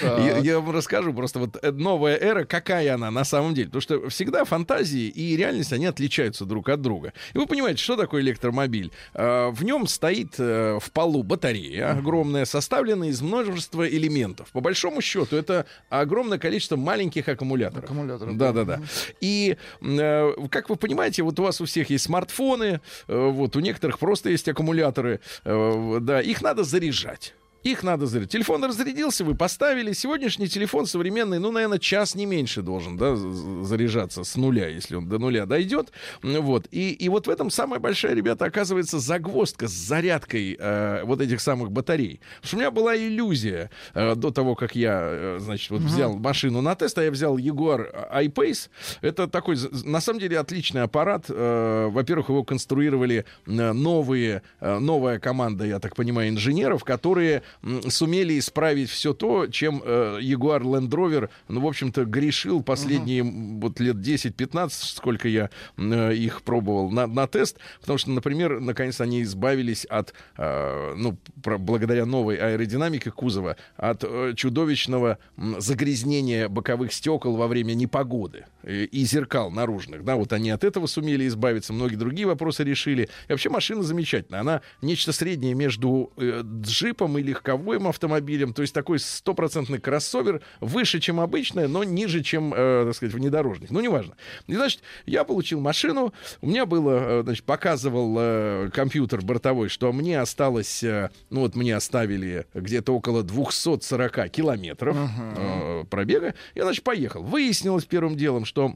Я, 0.03 0.37
я 0.37 0.59
вам 0.59 0.75
расскажу 0.75 1.13
просто 1.13 1.39
вот 1.39 1.57
э, 1.61 1.71
новая 1.71 2.17
эра, 2.17 2.43
какая 2.43 2.93
она 2.93 3.09
на 3.09 3.23
самом 3.23 3.53
деле. 3.53 3.67
Потому 3.69 3.81
что 3.81 4.09
всегда 4.09 4.43
фантазии 4.43 5.07
и 5.07 5.37
реальность, 5.37 5.71
они 5.71 5.85
отличаются 5.85 6.45
друг 6.45 6.67
от 6.69 6.81
друга. 6.81 7.13
И 7.33 7.37
вы 7.37 7.47
понимаете, 7.47 7.81
что 7.81 7.95
такое 7.95 8.21
электромобиль? 8.21 8.91
Э, 9.13 9.49
В 9.49 9.63
нем 9.63 9.87
стоит 9.87 10.35
э, 10.37 10.77
в 10.79 10.91
полу 10.91 11.23
батарея 11.23 11.91
огромная, 11.91 12.43
составленная 12.45 13.09
из 13.09 13.21
множества 13.21 13.87
элементов. 13.87 14.49
По 14.51 14.59
большому 14.59 15.01
счету, 15.01 15.37
это 15.37 15.65
огромное 15.89 16.37
количество 16.37 16.75
маленьких 16.75 17.29
аккумуляторов. 17.29 17.85
Аккумуляторов, 17.85 18.37
Да, 18.37 18.51
да, 18.51 18.65
да. 18.65 18.81
И, 19.21 19.55
э, 19.81 20.31
как 20.51 20.69
вы 20.69 20.75
понимаете, 20.75 21.23
вот 21.23 21.39
у 21.39 21.43
вас 21.43 21.61
у 21.61 21.65
всех 21.65 21.89
есть 21.89 22.03
смартфоны, 22.05 22.81
вот 23.07 23.55
у 23.55 23.59
некоторых 23.61 23.99
просто 23.99 24.29
есть 24.29 24.47
аккумуляторы, 24.49 25.21
да, 25.45 26.14
их 26.21 26.41
надо 26.41 26.63
заряжать. 26.63 27.33
Их 27.65 27.81
надо 27.81 28.05
зарядить. 28.05 28.31
Телефон 28.31 28.63
разрядился, 28.63 29.25
вы 29.25 29.33
поставили. 29.33 29.91
Сегодняшний 29.91 30.47
телефон 30.47 30.85
современный, 30.85 31.39
ну, 31.39 31.51
наверное, 31.51 31.79
час 31.79 32.13
не 32.13 32.27
меньше 32.27 32.61
должен, 32.61 32.95
да, 32.95 33.15
заряжаться 33.15 34.23
с 34.23 34.35
нуля, 34.35 34.67
если 34.67 34.93
он 34.93 35.09
до 35.09 35.17
нуля 35.17 35.47
дойдет. 35.47 35.91
Вот. 36.21 36.67
И, 36.69 36.91
и 36.91 37.09
вот 37.09 37.25
в 37.25 37.29
этом 37.31 37.49
самая 37.49 37.79
большая, 37.79 38.13
ребята, 38.13 38.45
оказывается, 38.45 38.99
загвоздка 38.99 39.67
с 39.67 39.71
зарядкой 39.71 40.55
э, 40.59 41.01
вот 41.05 41.21
этих 41.21 41.41
самых 41.41 41.71
батарей. 41.71 42.19
Потому 42.35 42.47
что 42.47 42.55
у 42.55 42.59
меня 42.59 42.69
была 42.69 42.95
иллюзия 42.95 43.71
э, 43.95 44.13
до 44.13 44.29
того, 44.29 44.53
как 44.53 44.75
я, 44.75 44.99
э, 45.01 45.37
значит, 45.39 45.71
вот 45.71 45.81
взял 45.81 46.13
машину 46.17 46.61
на 46.61 46.75
тест, 46.75 46.95
а 46.99 47.03
я 47.03 47.09
взял 47.09 47.35
Jaguar 47.35 48.09
I-Pace. 48.11 48.69
Это 49.01 49.27
такой, 49.27 49.57
на 49.83 50.01
самом 50.01 50.19
деле, 50.19 50.37
отличный 50.37 50.83
аппарат. 50.83 51.25
Э, 51.29 51.87
Во-первых, 51.89 52.29
его 52.29 52.43
конструировали 52.43 53.25
э, 53.47 53.71
новые, 53.71 54.43
э, 54.59 54.77
новая 54.77 55.17
команда, 55.17 55.65
я 55.65 55.79
так 55.79 55.95
понимаю, 55.95 56.29
инженеров, 56.29 56.83
которые 56.83 57.41
сумели 57.89 58.37
исправить 58.39 58.89
все 58.89 59.13
то, 59.13 59.47
чем 59.47 59.81
э, 59.83 60.19
Jaguar 60.21 60.61
Land 60.61 60.89
Rover, 60.89 61.29
ну, 61.47 61.61
в 61.61 61.67
общем-то, 61.67 62.05
грешил 62.05 62.61
последние 62.63 63.21
м, 63.21 63.59
вот 63.59 63.79
лет 63.79 63.97
10-15, 63.97 64.69
сколько 64.71 65.27
я 65.27 65.49
э, 65.77 66.13
их 66.13 66.41
пробовал 66.43 66.91
на, 66.91 67.07
на 67.07 67.27
тест, 67.27 67.57
потому 67.81 67.97
что, 67.97 68.11
например, 68.11 68.59
наконец 68.59 69.01
они 69.01 69.21
избавились 69.23 69.85
от, 69.85 70.13
э, 70.37 70.93
ну, 70.95 71.17
про- 71.43 71.57
благодаря 71.57 72.05
новой 72.05 72.35
аэродинамике 72.35 73.11
кузова, 73.11 73.57
от 73.77 74.03
э, 74.03 74.33
чудовищного 74.35 75.17
м, 75.37 75.59
загрязнения 75.59 76.49
боковых 76.49 76.93
стекол 76.93 77.35
во 77.35 77.47
время 77.47 77.73
непогоды 77.73 78.45
э, 78.63 78.83
и 78.85 79.05
зеркал 79.05 79.51
наружных, 79.51 80.03
да, 80.03 80.15
вот 80.15 80.33
они 80.33 80.49
от 80.49 80.63
этого 80.63 80.87
сумели 80.87 81.27
избавиться, 81.27 81.73
многие 81.73 81.95
другие 81.95 82.27
вопросы 82.27 82.63
решили. 82.63 83.09
И 83.27 83.31
вообще 83.31 83.49
машина 83.49 83.83
замечательная, 83.83 84.41
она 84.41 84.61
нечто 84.81 85.11
среднее 85.11 85.53
между 85.53 86.11
э, 86.17 86.41
джипом 86.61 87.17
и 87.17 87.21
легковым 87.45 87.87
автомобилем, 87.87 88.53
то 88.53 88.61
есть 88.61 88.73
такой 88.73 88.99
стопроцентный 88.99 89.79
кроссовер, 89.79 90.41
выше, 90.59 90.99
чем 90.99 91.19
обычная, 91.19 91.67
но 91.67 91.83
ниже, 91.83 92.23
чем, 92.23 92.53
э, 92.55 92.85
так 92.87 92.95
сказать, 92.95 93.13
внедорожник. 93.13 93.69
Ну, 93.69 93.79
неважно. 93.81 94.15
И, 94.47 94.55
значит, 94.55 94.81
я 95.05 95.23
получил 95.23 95.59
машину, 95.59 96.13
у 96.41 96.47
меня 96.47 96.65
было, 96.65 97.19
э, 97.19 97.23
значит, 97.23 97.45
показывал 97.45 98.15
э, 98.17 98.69
компьютер 98.73 99.21
бортовой, 99.21 99.69
что 99.69 99.93
мне 99.93 100.19
осталось, 100.19 100.83
э, 100.83 101.11
ну, 101.29 101.41
вот 101.41 101.55
мне 101.55 101.75
оставили 101.75 102.47
где-то 102.53 102.93
около 102.95 103.23
240 103.23 104.29
километров 104.29 104.97
э, 105.37 105.83
пробега. 105.89 106.33
Я, 106.55 106.63
значит, 106.63 106.83
поехал. 106.83 107.21
Выяснилось 107.23 107.85
первым 107.85 108.15
делом, 108.15 108.45
что 108.45 108.75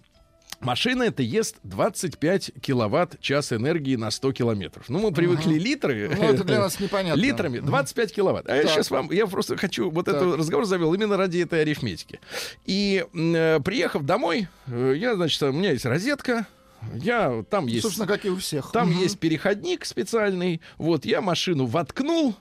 Машина 0.59 1.03
это 1.03 1.23
ест 1.23 1.55
25 1.63 2.51
киловатт-час 2.61 3.53
энергии 3.53 3.95
на 3.95 4.11
100 4.11 4.33
километров. 4.33 4.89
Ну, 4.89 4.99
мы 4.99 5.11
привыкли 5.13 5.57
литры. 5.57 6.11
Ну, 6.15 6.23
это 6.23 6.43
для 6.43 6.59
нас 6.59 6.79
непонятно. 6.79 7.19
Литрами 7.19 7.59
25 7.59 8.13
киловатт. 8.13 8.49
А 8.49 8.55
я 8.55 8.63
Так. 8.63 8.71
сейчас 8.71 8.91
вам, 8.91 9.09
я 9.11 9.25
просто 9.27 9.55
хочу, 9.57 9.89
вот 9.89 10.05
Так. 10.05 10.15
этот 10.15 10.37
разговор 10.37 10.65
завел 10.65 10.93
именно 10.93 11.15
ради 11.17 11.39
этой 11.39 11.61
арифметики. 11.61 12.19
И 12.65 13.05
э, 13.13 13.59
приехав 13.63 14.03
домой, 14.03 14.47
э, 14.67 14.93
я, 14.97 15.15
значит, 15.15 15.41
у 15.43 15.51
меня 15.53 15.71
есть 15.71 15.85
розетка, 15.85 16.45
я 16.93 17.43
там 17.49 17.67
есть... 17.67 17.83
Собственно, 17.83 18.07
как 18.07 18.25
и 18.25 18.29
у 18.29 18.37
всех. 18.37 18.71
Там 18.71 18.89
Мгм. 18.89 18.99
есть 18.99 19.19
переходник 19.19 19.85
специальный. 19.85 20.61
Вот, 20.77 21.05
я 21.05 21.21
машину 21.21 21.65
воткнул. 21.65 22.35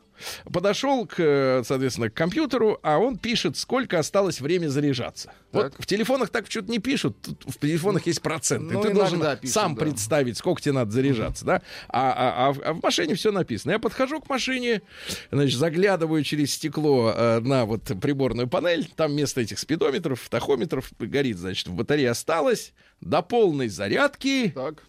Подошел 0.53 1.07
к, 1.07 1.15
э, 1.19 1.63
соответственно, 1.65 2.11
к 2.11 2.15
компьютеру, 2.15 2.79
а 2.83 2.99
он 2.99 3.17
пишет, 3.19 3.57
сколько 3.57 3.99
осталось 3.99 4.41
время 4.41 4.69
заряжаться. 4.69 5.33
Вот 5.53 5.75
в 5.79 5.87
телефонах 5.87 6.29
так 6.31 6.51
что-то 6.51 6.71
не 6.71 6.79
пишут, 6.79 7.17
тут 7.23 7.45
в 7.47 7.59
телефонах 7.59 8.07
есть 8.07 8.21
проценты. 8.21 8.75
ну, 8.75 8.83
Ты 8.83 8.93
должен 8.93 9.21
пишут, 9.39 9.49
сам 9.55 9.75
да. 9.75 9.81
представить, 9.83 10.37
сколько 10.37 10.61
тебе 10.61 10.73
надо 10.73 10.91
заряжаться, 10.91 11.45
да? 11.45 11.63
А, 11.89 12.13
а- 12.13 12.49
а 12.49 12.53
в- 12.53 12.61
а 12.63 12.73
в 12.75 12.83
машине 12.83 13.15
все 13.15 13.33
написано. 13.33 13.73
Я 13.73 13.79
подхожу 13.79 14.21
к 14.21 14.29
машине, 14.29 14.83
значит, 15.31 15.59
заглядываю 15.59 16.23
через 16.23 16.53
стекло 16.55 17.13
э, 17.17 17.41
на 17.41 17.65
вот 17.65 17.85
приборную 18.01 18.49
панель, 18.49 18.91
там 18.97 19.13
вместо 19.13 19.41
этих 19.41 19.59
спидометров, 19.59 20.29
тахометров 20.29 20.91
горит, 20.99 21.39
значит, 21.39 21.67
в 21.69 21.73
батарее 21.75 22.11
осталось 22.11 22.73
до 23.01 23.23
полной 23.23 23.69
зарядки 23.69 24.53
Так. 24.55 24.83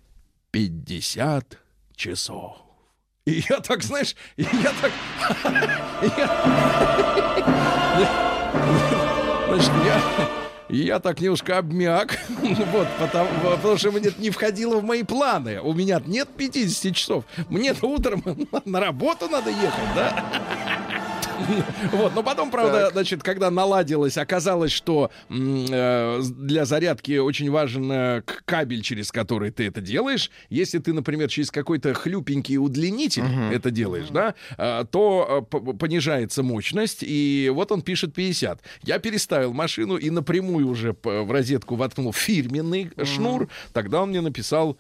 50 0.51 1.57
часов. 1.95 2.57
И 3.29 3.43
я 3.47 3.59
так, 3.59 3.83
знаешь, 3.83 4.15
я 4.37 4.71
так... 4.81 4.91
Значит, 9.47 9.71
я... 9.85 10.01
Я 10.69 10.99
так 10.99 11.19
немножко 11.19 11.57
обмяк, 11.57 12.19
вот, 12.71 12.87
потому, 12.99 13.27
потому 13.43 13.77
что 13.77 13.91
мне 13.91 14.09
это 14.09 14.21
не 14.21 14.29
входило 14.29 14.77
в 14.77 14.83
мои 14.83 15.01
планы. 15.01 15.59
У 15.61 15.73
меня 15.73 15.99
нет 16.05 16.29
50 16.37 16.95
часов. 16.95 17.23
Мне-то 17.49 17.87
утром 17.87 18.23
на 18.65 18.79
работу 18.79 19.27
надо 19.29 19.49
ехать, 19.49 19.95
да? 19.95 20.25
Вот, 21.91 22.15
но 22.15 22.23
потом, 22.23 22.51
правда, 22.51 22.89
значит, 22.91 23.23
когда 23.23 23.49
наладилось, 23.49 24.17
оказалось, 24.17 24.71
что 24.71 25.11
э, 25.29 26.21
для 26.21 26.65
зарядки 26.65 27.17
очень 27.17 27.49
важен 27.51 27.91
э, 27.91 28.21
кабель, 28.45 28.81
через 28.81 29.11
который 29.11 29.51
ты 29.51 29.67
это 29.67 29.81
делаешь. 29.81 30.31
Если 30.49 30.79
ты, 30.79 30.93
например, 30.93 31.29
через 31.29 31.51
какой-то 31.51 31.93
хлюпенький 31.93 32.57
удлинитель 32.57 33.23
это 33.51 33.71
делаешь, 33.71 34.07
да, 34.09 34.35
э, 34.57 34.85
то 34.89 35.47
э, 35.51 35.73
понижается 35.73 36.43
мощность, 36.43 36.99
и 37.01 37.51
вот 37.53 37.71
он 37.71 37.81
пишет 37.81 38.13
50. 38.13 38.61
Я 38.83 38.99
переставил 38.99 39.53
машину 39.53 39.97
и 39.97 40.09
напрямую 40.09 40.67
уже 40.67 40.95
в 41.03 41.31
розетку 41.31 41.75
воткнул 41.75 42.13
фирменный 42.13 42.91
шнур. 43.03 43.49
Тогда 43.73 44.01
он 44.01 44.09
мне 44.09 44.21
написал 44.21 44.77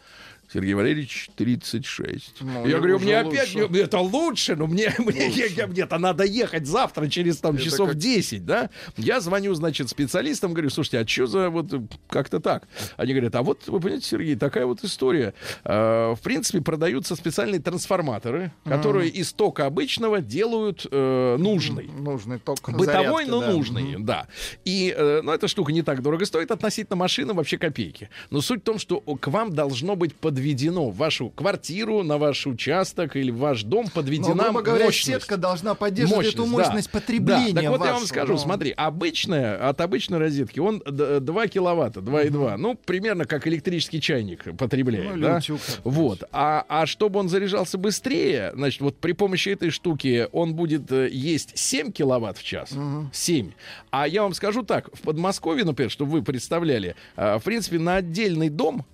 Сергей 0.51 0.73
Валерьевич, 0.73 1.29
36. 1.35 2.33
Ну, 2.41 2.65
я 2.67 2.77
говорю, 2.77 2.95
уже 2.95 3.05
мне 3.05 3.21
лучше. 3.21 3.37
опять, 3.41 3.55
не- 3.71 3.79
это 3.79 3.99
лучше, 3.99 4.55
но 4.55 4.65
мне, 4.65 4.91
мне, 4.99 5.27
я- 5.29 5.45
я- 5.45 5.67
мне-то 5.67 5.97
надо 5.99 6.23
ехать 6.23 6.65
завтра 6.65 7.07
через 7.07 7.37
там 7.37 7.55
Это 7.55 7.63
часов 7.65 7.89
как- 7.89 7.97
10, 7.97 8.45
да? 8.45 8.69
Я 8.97 9.19
звоню, 9.19 9.53
значит, 9.53 9.89
специалистам, 9.89 10.53
говорю, 10.53 10.69
слушайте, 10.71 10.99
а 10.99 11.07
что 11.07 11.27
за 11.27 11.49
вот 11.51 11.67
как-то 12.09 12.39
так? 12.39 12.67
Они 12.97 13.13
говорят, 13.13 13.35
а 13.35 13.43
вот, 13.43 13.67
вы 13.67 13.79
понимаете, 13.79 14.07
Сергей, 14.07 14.35
такая 14.35 14.65
вот 14.65 14.83
история. 14.83 15.33
Э, 15.63 16.13
в 16.15 16.21
принципе, 16.23 16.61
продаются 16.61 17.15
специальные 17.15 17.61
трансформаторы, 17.61 18.51
которые 18.65 19.09
из 19.09 19.31
тока 19.33 19.67
обычного 19.67 20.19
делают 20.19 20.85
э, 20.91 21.35
нужный. 21.37 21.87
Нужный 21.87 22.39
ток 22.39 22.57
Бытовой, 22.71 22.85
зарядки, 22.85 23.29
но 23.29 23.41
да. 23.41 23.51
нужный, 23.51 23.95
да. 23.99 24.27
И, 24.65 24.93
э, 24.97 25.21
ну, 25.23 25.31
эта 25.31 25.47
штука 25.47 25.71
не 25.71 25.83
так 25.83 26.01
дорого 26.01 26.25
стоит 26.25 26.49
относительно 26.49 26.95
машины, 26.95 27.33
вообще 27.33 27.57
копейки. 27.59 28.09
Но 28.31 28.41
суть 28.41 28.61
в 28.61 28.63
том, 28.63 28.79
что 28.79 28.99
к 28.99 29.27
вам 29.27 29.53
должно 29.53 29.95
быть 29.95 30.15
подведено 30.39 30.89
в 30.89 30.95
вашу 30.95 31.29
квартиру, 31.29 32.01
на 32.03 32.17
ваш 32.17 32.47
участок 32.47 33.15
или 33.17 33.29
в 33.29 33.37
ваш 33.37 33.63
дом 33.63 33.85
Но, 33.85 33.91
подведена 33.91 34.43
грубо 34.45 34.61
говоря, 34.61 34.85
мощность. 34.85 35.07
сетка 35.07 35.35
должна 35.37 35.75
поддерживать 35.75 36.27
эту 36.27 36.45
да. 36.45 36.49
мощность 36.49 36.89
потребления 36.89 37.53
Да, 37.53 37.61
так 37.61 37.69
вот 37.71 37.85
я 37.85 37.93
вам 37.93 38.05
скажу, 38.05 38.33
ну. 38.33 38.39
смотри, 38.39 38.71
обычная, 38.71 39.67
от 39.69 39.81
обычной 39.81 40.17
розетки 40.17 40.59
он 40.59 40.79
д- 40.85 41.19
2 41.19 41.47
киловатта, 41.47 41.99
2,2, 41.99 42.55
ну, 42.57 42.75
примерно 42.75 43.25
как 43.25 43.47
электрический 43.47 43.99
чайник 43.99 44.57
потребляет, 44.57 45.15
Ну, 45.15 45.21
да? 45.21 45.33
например. 45.35 45.59
Вот. 45.83 46.23
А, 46.31 46.65
а 46.69 46.85
чтобы 46.85 47.19
он 47.19 47.27
заряжался 47.27 47.77
быстрее, 47.77 48.51
значит, 48.55 48.79
вот 48.81 48.97
при 48.97 49.11
помощи 49.11 49.49
этой 49.49 49.71
штуки 49.71 50.27
он 50.31 50.53
будет 50.53 50.89
э, 50.91 51.09
есть 51.11 51.57
7 51.57 51.91
киловатт 51.91 52.37
в 52.37 52.43
час. 52.43 52.69
7. 53.11 53.51
А 53.91 54.07
я 54.07 54.23
вам 54.23 54.33
скажу 54.33 54.63
так, 54.63 54.89
в 54.95 55.01
Подмосковье, 55.01 55.65
например, 55.65 55.91
чтобы 55.91 56.11
вы 56.13 56.21
представляли, 56.23 56.95
э, 57.17 57.37
в 57.39 57.43
принципе, 57.43 57.77
на 57.79 57.97
отдельный 57.97 58.49
дом 58.49 58.85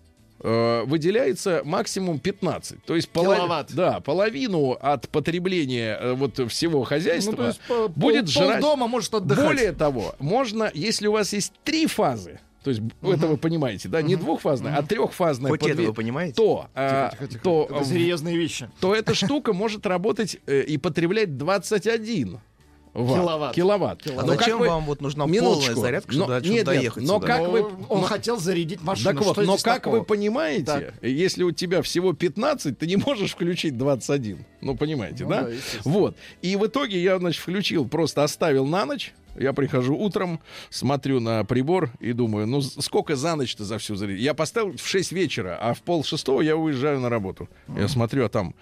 э, 0.46 0.84
выделяется 0.86 1.62
максимум 1.66 2.20
15. 2.20 2.84
То 2.86 2.96
есть 2.96 3.10
полов- 3.10 3.36
Киловатт. 3.36 3.74
Да, 3.74 4.00
половину 4.00 4.72
от 4.80 5.10
потребления 5.10 5.98
э, 6.00 6.14
вот 6.14 6.40
всего 6.52 6.84
хозяйства 6.84 7.32
Ну, 7.32 7.38
то 7.38 7.48
есть 7.48 7.62
по- 7.68 7.88
будет 7.90 8.26
пол- 8.26 8.44
жрать. 8.44 8.62
полдома 8.62 8.88
может 8.88 9.14
отдыхать. 9.14 9.46
Более 9.46 9.72
того, 9.72 10.16
можно, 10.20 10.70
если 10.74 11.08
у 11.08 11.14
вас 11.14 11.34
есть 11.34 11.52
три 11.64 11.88
фазы, 11.88 12.40
то 12.64 12.70
есть 12.72 12.82
это 13.04 13.28
вы 13.28 13.38
понимаете, 13.38 13.90
да, 13.90 14.02
не 14.02 14.16
двухфазная, 14.16 14.76
а 14.76 14.82
трехфазная, 14.84 15.52
Хоть 15.52 15.62
это 15.64 15.70
подве- 15.82 15.88
вы 15.88 15.94
понимаете? 15.94 16.34
то, 16.34 16.68
а, 16.74 17.10
Тихо, 17.12 17.28
тихо. 17.28 17.44
то, 17.44 17.68
Это 17.70 17.80
в- 17.84 17.86
серьезные 17.88 18.38
вещи. 18.38 18.70
то 18.80 18.96
эта 18.96 19.14
штука 19.14 19.54
может 19.54 19.86
работать 19.86 20.38
э, 20.48 20.62
и 20.62 20.78
потреблять 20.78 21.38
21 21.38 22.40
ватт. 23.04 23.20
Киловатт. 23.22 23.56
Киловатт. 23.56 24.08
А 24.08 24.12
Но 24.22 24.28
как 24.34 24.40
зачем 24.40 24.60
вы- 24.60 24.68
вам 24.70 24.86
вот 24.86 25.02
нужна 25.02 25.26
Минуточку. 25.26 25.74
полная 25.74 25.82
зарядка, 25.82 26.12
Но- 26.16 26.18
чтобы, 26.24 26.34
нет, 26.34 26.44
чтобы 26.44 26.56
нет, 26.56 26.66
доехать 26.66 27.04
но 27.04 27.16
сюда? 27.16 27.28
как 27.28 27.42
Но 27.42 27.52
вы- 27.52 27.62
Он 27.90 28.02
но- 28.02 28.02
хотел 28.02 28.38
зарядить 28.40 28.82
машину. 28.82 29.14
Так 29.14 29.24
вот, 29.24 29.34
Что 29.34 29.42
но 29.44 29.58
как 29.58 29.64
такого? 29.84 29.98
вы 30.00 30.04
понимаете, 30.04 30.66
Так. 30.66 30.94
если 31.04 31.44
у 31.44 31.52
тебя 31.52 31.82
всего 31.82 32.14
15, 32.14 32.80
ты 32.80 32.88
не 32.88 32.96
можешь 32.96 33.32
включить 33.32 33.78
21. 33.78 34.46
Ну, 34.62 34.76
понимаете, 34.76 35.26
Ну 35.26 35.30
да? 35.30 35.42
да, 35.44 35.52
вот. 35.84 36.16
И 36.42 36.56
в 36.56 36.66
итоге 36.66 37.02
я, 37.04 37.20
значит, 37.20 37.42
включил, 37.42 37.88
просто 37.88 38.24
оставил 38.24 38.66
на 38.66 38.86
ночь. 38.86 39.14
Я 39.38 39.52
прихожу 39.52 39.98
утром, 39.98 40.40
смотрю 40.70 41.20
на 41.20 41.44
прибор 41.44 41.92
и 42.00 42.14
думаю, 42.14 42.48
ну 42.48 42.62
сколько 42.62 43.18
за 43.18 43.36
ночь-то 43.36 43.66
за 43.66 43.78
всю 43.80 43.96
зарядку? 43.98 44.22
Я 44.22 44.34
поставил 44.34 44.78
в 44.78 44.88
6 44.88 45.12
вечера, 45.12 45.58
а 45.62 45.74
в 45.74 45.82
пол 45.82 46.06
шестого 46.06 46.40
я 46.40 46.56
уезжаю 46.56 47.02
на 47.02 47.10
работу. 47.10 47.50
Я 47.78 47.90
смотрю, 47.90 48.24
а 48.24 48.30
там 48.30 48.56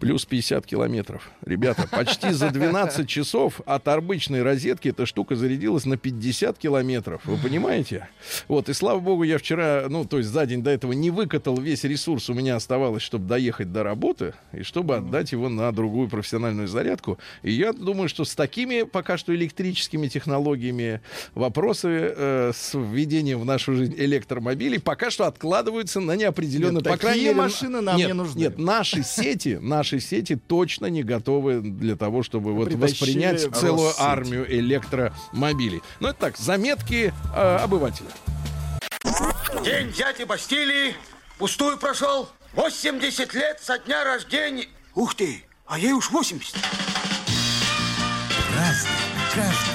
плюс 0.00 0.24
50 0.24 0.66
километров. 0.66 1.30
Ребята, 1.44 1.86
почти 1.90 2.30
за 2.30 2.50
12 2.50 3.08
часов 3.08 3.60
от 3.66 3.86
обычной 3.86 4.42
розетки 4.42 4.88
эта 4.88 5.06
штука 5.06 5.36
зарядилась 5.36 5.84
на 5.84 5.96
50 5.96 6.58
километров. 6.58 7.20
Вы 7.24 7.36
понимаете? 7.36 8.08
Вот, 8.48 8.68
и 8.68 8.72
слава 8.72 8.98
богу, 8.98 9.22
я 9.22 9.38
вчера, 9.38 9.84
ну, 9.88 10.04
то 10.04 10.18
есть 10.18 10.30
за 10.30 10.46
день 10.46 10.62
до 10.62 10.70
этого 10.70 10.92
не 10.92 11.10
выкатал 11.10 11.58
весь 11.58 11.84
ресурс 11.84 12.30
у 12.30 12.34
меня 12.34 12.56
оставалось, 12.56 13.02
чтобы 13.02 13.26
доехать 13.26 13.72
до 13.72 13.82
работы 13.82 14.34
и 14.52 14.62
чтобы 14.62 14.96
отдать 14.96 15.32
его 15.32 15.48
на 15.48 15.70
другую 15.72 16.08
профессиональную 16.08 16.66
зарядку. 16.66 17.18
И 17.42 17.52
я 17.52 17.72
думаю, 17.72 18.08
что 18.08 18.24
с 18.24 18.34
такими 18.34 18.82
пока 18.82 19.18
что 19.18 19.34
электрическими 19.34 20.08
технологиями 20.08 21.00
вопросы 21.34 21.88
э, 22.16 22.52
с 22.54 22.74
введением 22.74 23.40
в 23.40 23.44
нашу 23.44 23.74
жизнь 23.74 23.94
электромобилей 23.96 24.80
пока 24.80 25.10
что 25.10 25.26
откладываются 25.26 26.00
на 26.00 26.16
неопределенное. 26.16 26.82
Нет, 26.82 26.84
по 26.84 26.96
крайней 26.96 27.24
мере, 27.24 27.34
машины 27.34 27.80
нам 27.80 27.96
нет, 27.96 28.08
не 28.08 28.14
нужны. 28.14 28.38
Нет, 28.38 28.58
наши 28.58 29.02
сети, 29.02 29.58
наши 29.60 29.89
сети 29.98 30.36
точно 30.36 30.86
не 30.86 31.02
готовы 31.02 31.60
для 31.60 31.96
того, 31.96 32.22
чтобы 32.22 32.52
вот 32.54 32.66
Притащили 32.68 32.90
воспринять 32.92 33.40
целую 33.56 33.88
Россети. 33.88 34.02
армию 34.02 34.52
электромобилей. 34.58 35.82
Ну, 35.98 36.08
это 36.08 36.18
так, 36.20 36.36
заметки 36.36 37.12
э, 37.34 37.56
обывателя. 37.56 38.08
День 39.64 39.92
дяди 39.92 40.22
Бастилии 40.24 40.94
пустую 41.38 41.78
прошел. 41.78 42.28
80 42.54 43.34
лет 43.34 43.60
со 43.62 43.78
дня 43.78 44.04
рождения. 44.04 44.66
Ух 44.94 45.14
ты, 45.14 45.44
а 45.66 45.78
ей 45.78 45.92
уж 45.92 46.10
80. 46.10 46.56
Разный, 48.56 48.90
каждый 49.34 49.69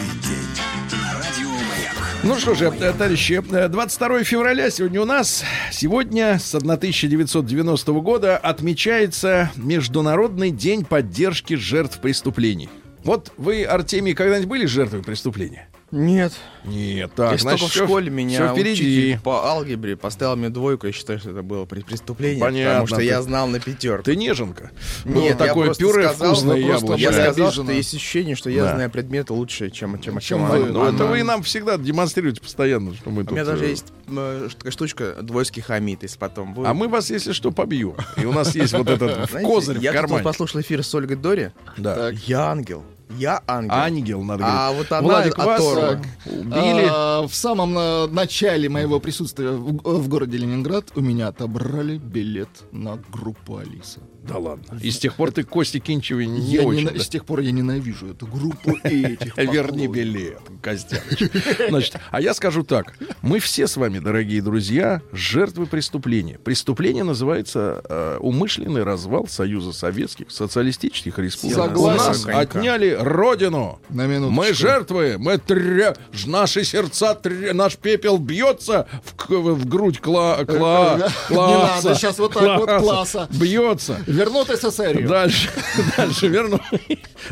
Ну 2.26 2.40
что 2.40 2.56
же, 2.56 2.66
э, 2.66 2.92
товарищи, 2.92 3.40
э, 3.52 3.68
22 3.68 4.24
февраля 4.24 4.72
сегодня 4.72 5.00
у 5.00 5.06
нас. 5.06 5.44
Сегодня 5.72 6.40
с 6.40 6.56
1990 6.56 8.02
года 8.02 8.36
отмечается 8.36 9.52
Международный 9.56 10.50
день 10.50 10.86
поддержки 10.86 11.54
жертв 11.54 12.00
преступлений. 12.00 12.68
Вот 13.04 13.32
вы, 13.38 13.64
Артемий, 13.64 14.16
когда-нибудь 14.16 14.50
были 14.50 14.66
жертвой 14.66 15.04
преступления? 15.04 15.70
Нет. 15.96 16.34
Нет, 16.66 17.12
так, 17.16 17.32
Если 17.34 17.44
только 17.48 17.58
значит, 17.60 17.68
в 17.68 17.72
всё- 17.72 17.86
школе 17.86 18.10
меня 18.10 18.52
впереди. 18.52 19.20
по 19.24 19.46
алгебре 19.46 19.96
поставил 19.96 20.36
мне 20.36 20.50
двойку, 20.50 20.88
я 20.88 20.94
считаю, 20.94 21.20
что 21.20 21.30
это 21.30 21.42
было 21.44 21.66
при- 21.66 21.82
преступление, 21.82 22.42
Понятно, 22.42 22.72
потому 22.72 22.88
что 22.88 22.96
ты- 22.98 23.04
я 23.04 23.22
знал 23.22 23.48
на 23.48 23.60
пятерку. 23.60 24.04
Ты 24.04 24.16
неженка. 24.16 24.72
Нет, 25.06 25.14
Было 25.16 25.24
я 25.26 25.36
такое 25.36 25.74
пюре 25.76 26.04
сказал, 26.10 26.34
вкусное 26.34 26.56
просто 26.66 26.84
яблочко. 26.84 27.02
Я 27.02 27.12
сказал, 27.14 27.52
что 27.52 27.72
есть 27.72 27.94
ощущение, 27.94 28.36
что 28.36 28.50
я 28.50 28.64
Да. 28.64 28.76
знаю 28.76 28.90
предметы 28.92 29.34
лучше, 29.34 29.70
чем, 29.70 30.02
чем, 30.02 30.20
Чем 30.20 30.46
вы. 30.48 30.66
Ну, 30.66 30.84
это 30.86 31.06
вы 31.06 31.24
нам 31.24 31.44
всегда 31.44 31.78
демонстрируете 31.78 32.42
постоянно, 32.42 32.94
что 32.96 33.12
мы 33.12 33.22
У 33.22 33.26
тут... 33.26 33.32
меня 33.34 33.46
даже 33.46 33.66
э, 33.66 33.70
есть 33.70 33.94
э, 34.08 34.50
такая 34.58 34.72
штучка 34.72 35.16
двойский 35.22 35.62
хамид, 35.62 36.02
если 36.04 36.18
потом 36.18 36.54
будет. 36.56 36.68
А 36.68 36.74
мы 36.74 36.88
вас, 36.88 37.10
если 37.10 37.32
что, 37.32 37.52
побью. 37.52 37.96
И 38.18 38.26
у 38.26 38.34
нас 38.34 38.54
есть 38.56 38.74
вот 38.74 38.90
этот 38.90 39.30
козырь 39.44 39.78
в 39.78 39.82
я 39.82 39.94
кармане. 39.94 40.24
послушал 40.24 40.62
эфир 40.62 40.84
с 40.84 40.94
Ольгой 40.96 41.16
Дори. 41.16 41.52
Да. 41.78 42.10
Я 42.26 42.48
ангел. 42.48 42.84
Я 43.10 43.42
ангел. 43.48 43.74
Ангел, 43.76 44.24
надо 44.24 44.44
А 44.46 44.68
говорить. 44.70 44.78
вот 44.90 44.98
она 44.98 45.08
Владик, 45.08 45.38
вас 45.38 45.62
оторва. 45.62 46.02
убили. 46.26 46.88
А, 46.92 47.28
в 47.28 47.34
самом 47.36 47.78
э, 47.78 48.08
начале 48.08 48.68
моего 48.68 49.00
присутствия 49.00 49.52
в, 49.52 49.78
в 49.84 50.08
городе 50.08 50.38
Ленинград 50.38 50.86
у 50.96 51.02
меня 51.02 51.28
отобрали 51.28 51.98
билет 51.98 52.50
на 52.72 52.98
группу 53.12 53.58
Алиса. 53.58 54.00
Да 54.28 54.38
ладно. 54.38 54.80
И 54.82 54.90
с 54.92 54.98
тех 54.98 55.14
пор 55.16 55.32
ты 55.32 55.44
к 55.44 55.50
Косте 55.50 55.80
Кинчевой 55.80 56.26
не 56.26 56.42
Я 56.42 56.64
очень. 56.64 56.90
да? 56.90 57.00
С 57.00 57.08
тех 57.08 57.26
пор 57.26 57.42
я 57.42 57.52
ненавижу 57.52 58.08
эту 58.08 58.26
группу 58.26 58.72
и 58.72 59.06
этих 59.06 59.38
Верни 59.56 59.88
билет, 59.88 60.40
Костяныч. 60.62 61.30
Значит, 61.70 61.98
а 62.12 62.22
я 62.22 62.34
скажу 62.34 62.64
так. 62.64 62.96
Мы 63.22 63.40
все 63.40 63.68
с 63.68 63.78
вами, 63.78 64.00
дорогие 64.00 64.42
друзья, 64.42 65.02
жертвы 65.12 65.66
преступления. 65.68 66.40
Преступление 66.40 67.04
называется 67.04 67.82
э, 67.88 68.18
умышленный 68.20 68.84
развал 68.84 69.28
Союза 69.28 69.74
Советских 69.74 70.32
Социалистических 70.32 71.18
Республик. 71.20 71.56
Согласен. 71.58 72.02
У 72.04 72.08
нас 72.08 72.24
Конька. 72.24 72.40
отняли 72.60 72.98
родину. 73.00 73.80
На 73.90 74.08
минуточку. 74.08 74.32
Мы 74.42 74.54
жертвы, 74.54 75.16
мы 75.20 75.38
тря... 75.38 75.96
наши 76.26 76.64
сердца, 76.64 77.18
тря- 77.22 77.54
наш 77.54 77.76
пепел 77.78 78.18
бьется 78.18 78.88
в, 79.04 79.30
в 79.30 79.68
грудь 79.68 80.00
кла... 80.00 80.44
кла... 80.46 80.98
Не 81.30 81.36
класса. 81.36 81.88
надо, 81.88 82.00
щас 82.00 82.18
вот 82.18 82.34
так 82.34 82.60
вот 82.60 82.70
класса. 82.82 83.28
Бьется. 83.32 84.00
Вернут 84.16 84.48
СССР. 84.48 85.08
Дальше, 85.08 85.50
дальше 85.98 86.28
верну. 86.28 86.60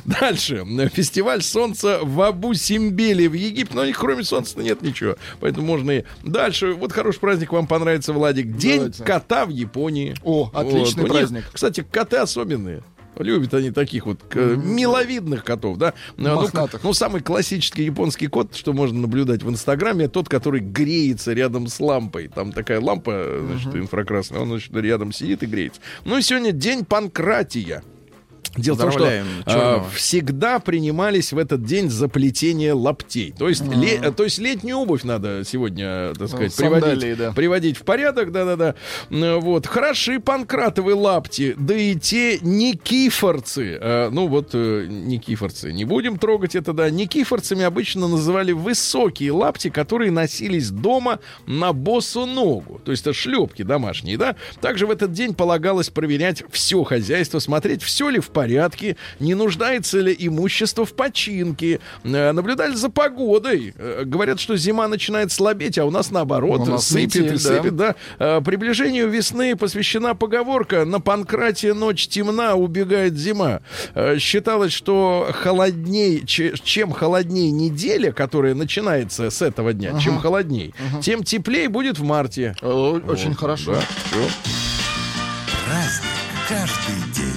Дальше. 0.06 0.66
Фестиваль 0.94 1.42
солнца 1.42 2.00
в 2.02 2.22
Абу-Симбеле 2.22 3.30
в 3.30 3.34
Египте. 3.34 3.76
Но 3.76 3.86
кроме 3.94 4.24
солнца 4.24 4.60
нет 4.60 4.82
ничего. 4.82 5.16
Поэтому 5.40 5.66
можно 5.66 5.92
и... 5.92 6.04
Дальше. 6.24 6.74
Вот 6.74 6.92
хороший 6.92 7.20
праздник 7.20 7.52
вам 7.54 7.68
понравится, 7.68 8.12
Владик. 8.12 8.58
День 8.58 8.80
Давайте. 8.80 9.04
кота 9.04 9.46
в 9.46 9.50
Японии. 9.50 10.16
О, 10.24 10.52
отличный 10.54 11.04
Вот. 11.04 11.12
Них, 11.12 11.20
праздник. 11.20 11.44
Кстати, 11.54 11.86
коты 11.90 12.18
особенные. 12.18 12.84
Любят 13.18 13.54
они 13.54 13.72
таких 13.72 14.06
вот 14.06 14.20
миловидных 14.36 15.44
котов, 15.44 15.78
да? 15.78 15.94
Ну, 16.18 16.36
Мохнатых. 16.36 16.84
ну, 16.84 16.94
самый 16.94 17.22
классический 17.22 17.84
японский 17.84 18.28
кот, 18.28 18.56
что 18.56 18.74
можно 18.74 19.02
наблюдать 19.02 19.44
в 19.44 19.50
Инстаграме, 19.50 20.08
тот, 20.08 20.30
который 20.30 20.62
греется 20.62 21.34
рядом 21.34 21.68
с 21.68 21.80
лампой. 21.80 22.28
Там 22.28 22.52
такая 22.52 22.80
лампа, 22.80 23.40
значит, 23.48 23.76
инфракрасная, 23.76 24.42
он, 24.42 24.50
значит, 24.50 24.76
рядом 24.76 25.12
сидит 25.12 25.44
и 25.44 25.46
греется. 25.46 25.82
Ну 26.06 26.18
и 26.18 26.22
сегодня 26.22 26.52
день 26.52 26.86
Панкратия. 26.86 27.84
Дело 28.56 28.76
в 28.76 28.80
том, 28.80 28.92
что 28.92 29.06
а, 29.08 29.50
черного. 29.50 29.90
всегда 29.90 30.60
принимались 30.60 31.34
в 31.34 31.38
этот 31.38 31.64
день 31.66 31.90
за 31.90 32.08
плетение 32.08 32.74
лаптей. 32.74 33.34
То 33.38 33.50
есть, 33.50 33.64
ле- 33.64 34.00
э, 34.02 34.12
то 34.12 34.24
есть 34.24 34.38
летнюю 34.38 34.78
обувь 34.78 35.04
надо 35.04 35.44
сегодня, 35.44 36.14
так 36.14 36.28
сказать, 36.28 36.54
сандалии, 36.54 36.82
приводить, 37.00 37.18
да. 37.18 37.32
приводить 37.32 37.78
в 37.78 37.82
порядок, 37.84 38.32
да-да-да. 38.32 38.76
Вот. 39.10 39.66
Хороши 39.66 40.20
панкратовые 40.20 40.96
лапти, 40.96 41.56
да 41.58 41.76
и 41.76 41.96
те 41.96 42.38
никифорцы. 42.42 43.78
Э, 43.82 44.10
Ну 44.12 44.28
вот, 44.28 44.50
э, 44.54 44.86
никифорцы. 44.88 45.72
Не 45.74 45.86
будем 45.86 46.18
трогать 46.20 46.56
это, 46.56 46.74
да. 46.74 46.90
Никифорцами 46.90 47.64
обычно 47.64 48.08
называли 48.08 48.52
высокие 48.52 49.32
лапти, 49.32 49.70
которые 49.70 50.12
носились 50.12 50.70
дома 50.70 51.20
на 51.48 51.74
босу 51.74 52.26
ногу. 52.26 52.80
То 52.86 52.92
есть 52.92 53.04
это 53.04 53.14
шлепки 53.14 53.64
домашние, 53.64 54.18
да. 54.18 54.36
Также 54.62 54.86
в 54.86 54.92
этот 54.92 55.12
день 55.12 55.34
полагалось 55.34 55.90
проверять 55.90 56.44
все 56.52 56.84
хозяйство, 56.84 57.40
смотреть, 57.40 57.82
все 57.82 58.10
ли 58.10 58.20
в 58.20 58.28
порядке, 58.28 58.43
не 59.20 59.36
нуждается 59.36 60.00
ли 60.00 60.16
имущество 60.18 60.86
в 60.86 60.94
починке. 60.94 61.80
Э, 62.04 62.32
Наблюдали 62.32 62.76
за 62.76 62.90
погодой. 62.90 63.74
Э, 63.78 64.04
Говорят, 64.06 64.40
что 64.40 64.56
зима 64.58 64.88
начинает 64.88 65.32
слабеть, 65.32 65.78
а 65.78 65.86
у 65.86 65.92
нас 65.92 66.12
наоборот 66.12 66.62
У 66.62 66.66
нас 66.66 66.88
сыпет 66.88 67.16
метель, 67.16 67.26
и 67.28 67.30
да. 67.32 67.38
сыпет, 67.38 67.76
да. 67.76 67.96
Э, 68.20 68.42
Приближению 68.44 69.10
весны 69.10 69.56
посвящена 69.56 70.16
поговорка 70.16 70.86
«На 70.86 71.00
Панкратии 71.00 71.68
ночь 71.72 72.08
темна, 72.08 72.56
убегает 72.56 73.18
зима». 73.18 73.62
Считалось, 74.20 74.74
что 74.74 75.30
холодней, 75.34 76.24
че- 76.26 76.54
чем 76.64 76.92
холодней 76.92 77.52
неделя, 77.52 78.12
которая 78.12 78.54
начинается 78.56 79.30
с 79.30 79.42
этого 79.42 79.74
дня, 79.74 80.00
чем 80.00 80.20
холодней, 80.20 80.74
тем 81.02 81.24
теплее 81.24 81.70
будет 81.70 82.00
в 82.00 82.04
марте. 82.04 82.56
Очень 82.62 83.30
Вот, 83.30 83.38
хорошо. 83.38 83.74
да. 83.74 83.82
Праздник 85.66 86.10
каждый 86.50 87.14
день. 87.14 87.33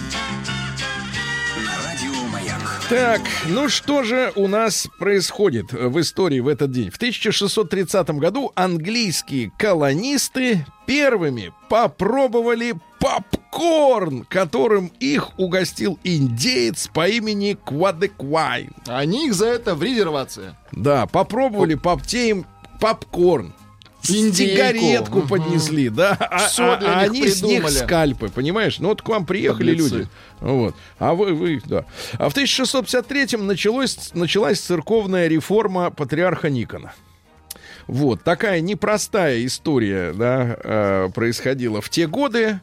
Так, 2.89 3.21
ну 3.49 3.69
что 3.69 4.05
же 4.05 4.33
у 4.37 4.47
нас 4.47 4.87
происходит 5.01 5.73
в 5.73 6.01
истории 6.01 6.39
в 6.39 6.47
этот 6.47 6.71
день? 6.71 6.91
В 6.91 6.97
1630 6.97 8.11
году 8.11 8.53
английские 8.55 9.51
колонисты 9.59 10.65
первыми 10.87 11.53
попробовали 11.69 12.75
попкорн, 13.01 14.25
которым 14.29 14.93
их 15.01 15.37
угостил 15.37 15.99
индеец 16.05 16.87
по 16.87 17.09
имени 17.09 17.59
Квадеквайн. 17.65 18.71
Они 18.87 19.27
их 19.27 19.35
за 19.35 19.47
это 19.47 19.75
в 19.75 19.83
резервации. 19.83 20.55
Да, 20.71 21.07
попробовали 21.07 21.75
поптеем 21.75 22.47
попкорн. 22.81 23.53
Сигаретку 24.07 25.19
Мгм. 25.21 25.29
поднесли, 25.29 25.89
да, 25.89 26.17
а, 26.21 26.49
а- 26.59 26.75
а 26.83 27.01
они 27.01 27.29
с 27.29 27.43
них 27.43 27.63
придумали. 27.63 27.73
скальпы, 27.75 28.29
понимаешь? 28.29 28.79
Ну 28.79 28.89
вот 28.89 29.03
к 29.03 29.09
вам 29.09 29.27
приехали 29.27 29.73
Подлецы. 29.73 29.95
люди, 29.97 30.09
вот, 30.41 30.75
а 30.99 31.15
вы, 31.15 31.35
вы, 31.35 31.63
да. 31.65 31.85
А 32.19 32.29
в 32.29 32.35
1653-м 32.35 33.47
началось, 33.47 34.11
началась 34.15 34.61
церковная 34.61 35.29
реформа 35.29 35.91
патриарха 35.91 36.51
Никона. 36.51 36.93
Вот 37.87 38.23
такая 38.23 38.61
непростая 38.61 39.45
история, 39.47 40.13
да, 40.13 40.57
э, 40.63 41.09
происходила 41.15 41.81
в 41.81 41.89
те 41.89 42.09
годы. 42.09 42.61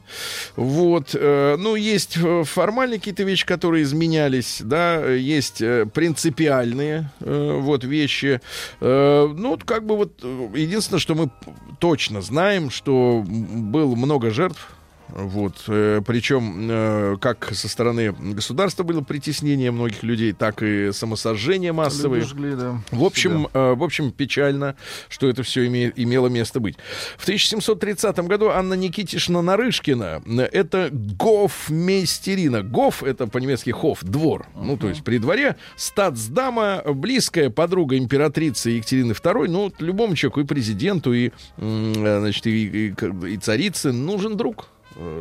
Вот, 0.56 1.12
э, 1.14 1.56
ну 1.58 1.76
есть 1.76 2.18
э, 2.18 2.44
формальные 2.44 3.00
какие-то 3.00 3.24
вещи, 3.24 3.46
которые 3.46 3.84
изменялись, 3.84 4.60
да, 4.62 5.06
есть 5.06 5.62
э, 5.62 5.86
принципиальные 5.86 7.10
э, 7.22 7.58
вот 7.62 7.86
вещи. 7.86 8.42
Э, 8.82 9.34
ну 9.34 9.58
как 9.64 9.86
бы 9.86 9.96
вот 9.96 10.20
э, 10.24 10.48
единственное, 10.56 11.00
что 11.00 11.16
мы 11.16 11.30
точно 11.80 12.22
знаем, 12.22 12.70
что 12.70 13.24
было 13.26 13.96
много 13.96 14.30
жертв. 14.30 14.68
Вот, 15.16 15.66
э, 15.68 16.02
причем 16.06 16.68
э, 16.70 17.18
как 17.22 17.54
со 17.54 17.70
стороны 17.70 18.14
государства 18.14 18.82
было 18.82 19.02
притеснение 19.02 19.70
многих 19.70 20.02
людей, 20.02 20.34
так 20.34 20.64
и 20.64 20.92
самосожжение 20.92 21.72
массовые. 21.72 22.24
Жгли, 22.24 22.56
да. 22.56 22.82
В 22.90 23.04
общем, 23.04 23.48
э, 23.54 23.74
в 23.76 23.84
общем, 23.84 24.12
печально, 24.12 24.76
что 25.10 25.30
это 25.30 25.44
все 25.44 25.68
имело 25.68 26.28
место 26.30 26.60
быть. 26.60 26.78
В 27.18 27.24
1730 27.24 28.18
году 28.22 28.50
Анна 28.50 28.74
Никитишна 28.74 29.44
Нарышкина, 29.44 30.24
это 30.52 30.90
гофмейстерина. 30.92 32.64
Гоф, 32.64 33.04
это 33.04 33.28
по-немецки 33.28 33.70
хоф, 33.70 34.04
двор. 34.04 34.48
Ну, 34.56 34.78
то 34.78 34.90
есть 34.90 35.04
при 35.04 35.20
дворе. 35.20 35.58
Статсдама, 35.76 36.82
близкая 36.86 37.52
подруга 37.52 38.00
императрицы 38.00 38.72
Екатерины 38.72 39.12
II. 39.12 39.48
Ну, 39.48 39.72
любому 39.78 40.16
человеку, 40.16 40.40
и 40.40 40.46
президенту, 40.46 41.14
и, 41.14 41.32
значит, 41.58 42.48
и, 42.48 42.88
и, 42.88 42.96
и 43.28 43.38
царице 43.38 43.92
нужен 43.92 44.38
друг 44.38 44.73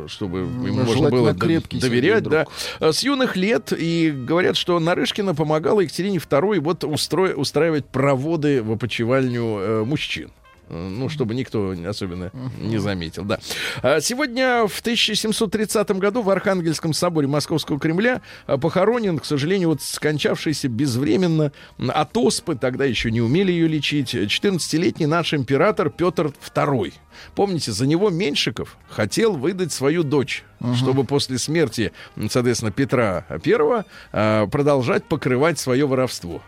чтобы 0.07 0.39
ему 0.39 0.83
можно 0.83 1.09
было 1.09 1.33
доверять, 1.81 2.23
да. 2.23 2.45
А 2.79 2.93
С 2.93 3.03
юных 3.03 3.35
лет 3.35 3.73
и 3.77 4.11
говорят, 4.11 4.57
что 4.57 4.79
Нарышкина 4.79 5.35
помогала 5.35 5.81
Екатерине 5.81 6.17
II 6.17 6.59
вот 6.59 6.83
устро- 6.83 7.33
устраивать 7.33 7.85
проводы 7.85 8.61
в 8.61 8.71
опочивальню 8.71 9.43
э, 9.59 9.83
мужчин. 9.85 10.31
Э, 10.69 10.89
Ну, 10.89 11.09
чтобы 11.09 11.35
никто 11.35 11.75
особенно 11.87 12.31
не 12.59 12.77
заметил, 12.77 13.23
да. 13.23 13.39
А 13.81 13.99
Сегодня 13.99 14.65
в 14.67 14.79
1730 14.79 15.91
году 15.91 16.21
в 16.21 16.29
Архангельском 16.29 16.93
соборе 16.93 17.27
Московского 17.27 17.79
Кремля 17.79 18.21
а, 18.45 18.57
похоронен, 18.57 19.19
к 19.19 19.25
сожалению, 19.25 19.69
вот 19.69 19.81
скончавшийся 19.81 20.69
безвременно 20.69 21.51
от 21.87 22.17
оспы, 22.17 22.55
тогда 22.55 22.85
еще 22.85 23.11
не 23.11 23.21
умели 23.21 23.51
ее 23.51 23.67
лечить, 23.67 24.13
14-летний 24.13 25.05
наш 25.05 25.33
император 25.33 25.89
Петр 25.89 26.33
II. 26.55 26.93
Помните, 27.35 27.71
за 27.71 27.85
него 27.85 28.09
Меньшиков 28.09 28.77
хотел 28.89 29.35
выдать 29.35 29.71
свою 29.71 30.03
дочь, 30.03 30.43
чтобы 30.75 31.03
после 31.03 31.37
смерти, 31.37 31.91
соответственно, 32.29 32.71
Петра 32.71 33.25
I 33.29 33.83
а, 34.11 34.47
продолжать 34.47 35.05
покрывать 35.05 35.59
свое 35.59 35.85
воровство. 35.85 36.41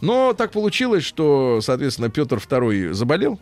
Но 0.00 0.32
так 0.32 0.52
получилось, 0.52 1.04
что, 1.04 1.60
соответственно, 1.60 2.10
Петр 2.10 2.36
II 2.36 2.92
заболел, 2.92 3.38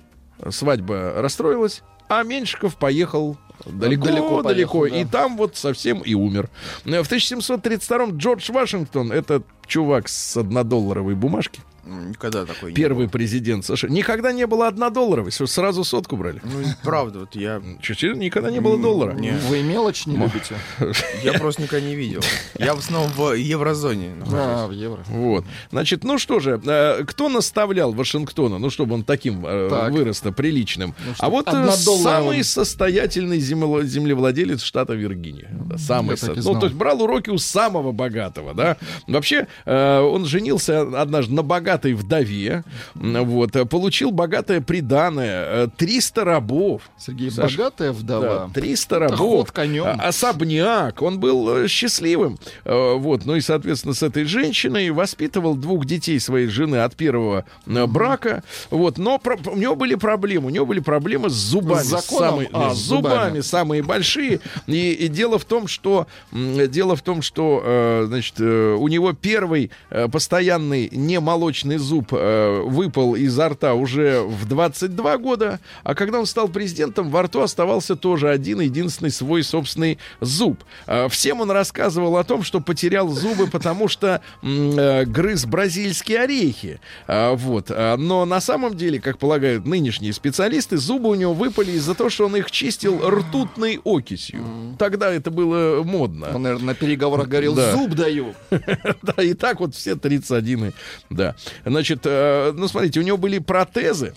свадьба 0.50 1.14
расстроилась, 1.16 1.83
а 2.09 2.22
Меньшиков 2.22 2.76
поехал 2.76 3.37
далеко, 3.66 4.07
далеко, 4.07 4.42
Далеко 4.42 4.42
поехал, 4.42 4.83
да. 4.83 5.00
и 5.00 5.05
там 5.05 5.37
вот 5.37 5.57
совсем 5.57 6.00
и 6.00 6.14
умер. 6.14 6.48
В 6.85 6.88
1732-м 6.88 8.16
Джордж 8.16 8.50
Вашингтон, 8.50 9.12
это 9.12 9.42
чувак 9.66 10.09
с 10.09 10.37
однодолларовой 10.37 11.14
бумажки, 11.14 11.61
Никогда 11.85 12.45
такой 12.45 12.71
не 12.71 12.77
Первый 12.77 13.09
президент 13.09 13.64
США. 13.64 13.88
Никогда 13.88 14.33
не 14.33 14.47
было 14.47 14.69
однодолларовой, 14.69 15.31
что 15.31 15.47
сразу 15.47 15.85
сотку 15.85 16.16
брали. 16.16 16.40
Ну, 16.45 16.64
правда, 16.83 17.21
вот 17.21 17.35
я, 17.35 17.62
серьезно, 17.83 18.21
никогда 18.21 18.51
не 18.51 18.61
было 18.61 18.79
доллара. 18.79 19.12
не, 19.12 19.33
Вы 19.33 19.62
мелочь 19.62 20.07
не 20.07 20.16
любите? 20.16 20.57
я 21.23 21.33
просто 21.35 21.62
никогда 21.62 21.87
не 21.87 21.95
видел. 21.95 22.21
Я 22.59 22.75
в 22.75 22.79
основном 22.79 23.11
в 23.12 23.33
еврозоне. 23.35 24.14
нахожусь. 24.14 24.38
А, 24.40 24.66
в 24.66 24.73
евро. 24.73 25.03
Вот. 25.09 25.45
Значит, 25.71 26.05
ну 26.05 26.19
что 26.19 26.40
же, 26.40 26.61
э, 26.64 27.05
кто 27.05 27.29
наставлял 27.29 27.93
Вашингтона, 27.93 28.59
ну, 28.59 28.71
чтобы 28.71 28.95
он 28.95 29.05
таким 29.05 29.45
э, 29.47 29.90
вырос-то 29.90 30.33
приличным? 30.33 30.95
Ну, 31.05 31.12
а 31.19 31.31
вот 31.31 31.49
э, 31.49 31.71
самый 31.73 32.45
состоятельный 32.45 33.38
земле- 33.38 33.85
землевладелец 33.85 34.62
штата 34.62 34.95
Виргиния. 34.95 35.49
Да, 35.51 35.79
самый 35.79 36.16
ну, 36.37 36.59
то 36.59 36.66
есть 36.66 36.77
брал 36.77 37.03
уроки 37.03 37.31
у 37.31 37.38
самого 37.38 37.93
богатого, 37.93 38.55
да. 38.55 38.77
Вообще, 39.07 39.47
он 39.66 40.27
женился 40.27 40.81
однажды 41.01 41.35
на 41.35 41.43
богатой 41.70 41.94
вдове, 41.94 42.64
вот, 42.94 43.54
э, 43.56 43.64
получил 43.64 44.11
богатое 44.11 44.61
приданое, 44.61 45.64
э, 45.66 45.68
300 45.76 46.24
рабов. 46.24 46.83
Сергей, 46.98 47.30
Саш, 47.30 47.56
богатая 47.56 47.92
Да, 47.92 47.98
вдова. 47.98 48.50
300 48.52 48.98
рабов. 48.98 49.18
ход 49.18 49.50
конем. 49.52 49.85
а- 49.87 50.09
Особняк. 50.09 51.00
Он 51.02 51.20
был 51.20 51.48
э, 51.64 51.68
счастливым. 51.68 52.38
Э, 52.64 52.94
Вот. 52.96 53.24
Ну 53.26 53.37
и, 53.37 53.40
соответственно, 53.40 53.94
с 53.94 54.02
этой 54.02 54.24
женщиной 54.24 54.90
воспитывал 54.90 55.54
двух 55.54 55.87
детей 55.87 56.18
своей 56.20 56.48
жены 56.48 56.76
от 56.76 56.96
первого 56.96 57.44
э, 57.66 57.87
брака. 57.87 58.42
Вот. 58.70 58.98
Но 58.98 59.18
про- 59.18 59.38
у 59.46 59.56
него 59.56 59.76
были 59.76 59.94
проблемы. 59.94 60.46
У 60.46 60.50
него 60.50 60.66
были 60.66 60.80
проблемы 60.80 61.30
с 61.30 61.35
зубами. 61.35 61.83
С 61.83 61.87
законом? 61.87 62.30
Самые- 62.30 62.48
А, 62.52 62.74
с 62.74 62.78
зубами. 62.78 63.12
зубами. 63.14 63.40
самые 63.40 63.83
большие. 63.83 64.40
И, 64.66 64.92
и 64.92 65.09
дело 65.09 65.38
в 65.38 65.44
том, 65.44 65.68
что 65.68 66.06
дело 66.33 66.96
в 66.96 67.02
том, 67.02 67.22
что 67.22 67.62
э, 67.64 68.04
значит, 68.09 68.35
э, 68.40 68.74
у 68.78 68.88
него 68.88 69.12
первый 69.12 69.70
э, 69.90 70.09
постоянный 70.09 70.88
немолочный 70.92 71.60
зуб 71.79 72.09
э, 72.12 72.62
выпал 72.66 73.14
изо 73.14 73.49
рта 73.49 73.75
уже 73.75 74.20
в 74.23 74.46
22 74.49 75.16
года, 75.18 75.61
а 75.85 75.94
когда 75.94 76.18
он 76.20 76.27
стал 76.27 76.49
президентом, 76.49 77.11
во 77.11 77.23
рту 77.23 77.40
оставался 77.42 77.96
тоже 77.96 78.29
один 78.29 78.61
единственный 78.61 79.11
свой 79.11 79.42
собственный 79.42 79.99
зуб. 80.20 80.62
Э, 80.87 81.09
Всем 81.09 81.40
он 81.40 81.51
рассказывал 81.51 82.16
о 82.16 82.25
том, 82.25 82.42
что 82.42 82.61
потерял 82.61 83.09
зубы, 83.09 83.46
потому 83.46 83.88
что 83.88 84.20
э, 84.42 85.05
грыз 85.05 85.44
бразильские 85.46 86.20
орехи. 86.20 86.81
А, 87.07 87.35
Вот. 87.35 87.66
А, 87.70 87.96
Но 87.96 88.25
на 88.25 88.40
самом 88.40 88.77
деле, 88.77 89.01
как 89.01 89.18
полагают 89.18 89.66
нынешние 89.66 90.12
специалисты, 90.12 90.77
зубы 90.77 91.09
у 91.11 91.14
него 91.14 91.35
выпали 91.35 91.73
из-за 91.73 91.94
того, 91.94 92.11
что 92.11 92.27
он 92.27 92.37
их 92.37 92.51
чистил 92.51 93.01
ртутной 93.09 93.81
окисью. 93.85 94.44
Тогда 94.79 95.11
это 95.12 95.31
было 95.31 95.83
модно. 95.83 96.29
Он, 96.35 96.42
наверное, 96.42 96.66
на 96.66 96.75
переговорах 96.75 97.29
говорил, 97.29 97.55
Да. 97.55 97.73
зуб 97.73 97.94
даю. 97.94 98.35
Да, 99.03 99.23
и 99.23 99.35
так 99.35 99.61
вот 99.61 99.75
все 99.75 99.96
31. 99.96 100.66
и- 100.66 100.73
Да. 101.11 101.35
Значит, 101.64 102.00
э, 102.04 102.52
ну, 102.54 102.68
смотрите, 102.68 103.00
у 103.00 103.02
него 103.02 103.16
были 103.16 103.38
протезы 103.38 104.14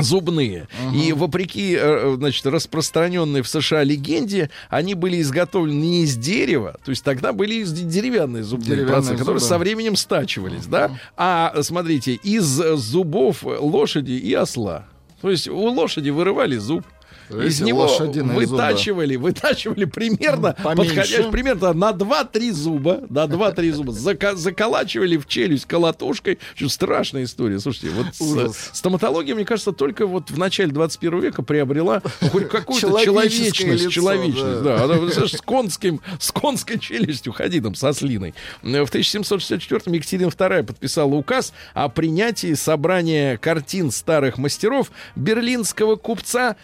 зубные. 0.00 0.66
И 0.92 1.12
вопреки, 1.12 1.76
э, 1.78 2.14
значит, 2.18 2.44
распространенной 2.46 3.42
в 3.42 3.48
США 3.48 3.84
легенде, 3.84 4.50
они 4.68 4.94
были 4.94 5.20
изготовлены 5.20 5.78
не 5.80 6.02
из 6.02 6.16
дерева, 6.16 6.76
то 6.84 6.90
есть 6.90 7.04
тогда 7.04 7.32
были 7.32 7.54
из- 7.62 7.72
деревянные 7.72 8.42
зубные 8.42 8.70
Деревянные 8.76 9.16
которые 9.16 9.38
зубы. 9.38 9.48
со 9.48 9.56
временем 9.58 9.94
стачивались, 9.94 10.66
да? 10.66 10.90
А, 11.16 11.54
смотрите, 11.62 12.14
из 12.14 12.44
зубов 12.44 13.44
лошади 13.44 14.12
и 14.12 14.34
осла. 14.34 14.86
То 15.20 15.30
есть 15.30 15.46
у 15.48 15.56
лошади 15.68 16.10
вырывали 16.10 16.56
зуб, 16.56 16.84
из 17.30 17.60
него 17.60 17.82
лошадиные 17.82 18.40
зубы. 18.40 18.46
вытачивали, 18.46 19.16
вытачивали 19.16 19.84
примерно, 19.84 20.54
подходящий 20.62 21.30
примерно 21.30 21.72
на 21.72 21.90
2-3 21.90 22.52
зуба, 22.52 23.02
на 23.08 23.24
2-3 23.24 23.72
зуба, 23.72 23.92
зака- 23.92 24.36
заколачивали 24.36 25.16
в 25.16 25.26
челюсть 25.26 25.66
колотушкой. 25.66 26.38
Что 26.54 26.68
страшная 26.68 27.24
история. 27.24 27.58
Слушайте, 27.60 27.90
вот 27.90 28.06
Ужас. 28.20 28.70
стоматология, 28.72 29.34
мне 29.34 29.44
кажется, 29.44 29.72
только 29.72 30.06
вот 30.06 30.30
в 30.30 30.38
начале 30.38 30.72
21 30.72 31.20
века 31.20 31.42
приобрела 31.42 32.02
хоть 32.30 32.48
какую-то 32.48 33.00
человечность. 33.02 33.60
лицо, 33.60 33.90
человечность, 33.90 34.62
да. 34.62 34.78
да. 34.78 34.84
Она, 34.84 35.10
с, 35.10 35.40
конским, 35.40 36.00
с 36.18 36.30
конской 36.32 36.78
челюстью 36.78 37.32
ходи 37.32 37.60
там 37.60 37.74
со 37.74 37.92
слиной. 37.92 38.34
В 38.62 38.66
1764-м 38.66 39.92
Екатерина 39.92 40.28
II 40.28 40.62
подписала 40.64 41.14
указ 41.14 41.52
о 41.72 41.88
принятии 41.88 42.54
собрания 42.54 43.38
картин 43.38 43.90
старых 43.90 44.38
мастеров 44.38 44.90
берлинского 45.16 45.96
купца 45.96 46.56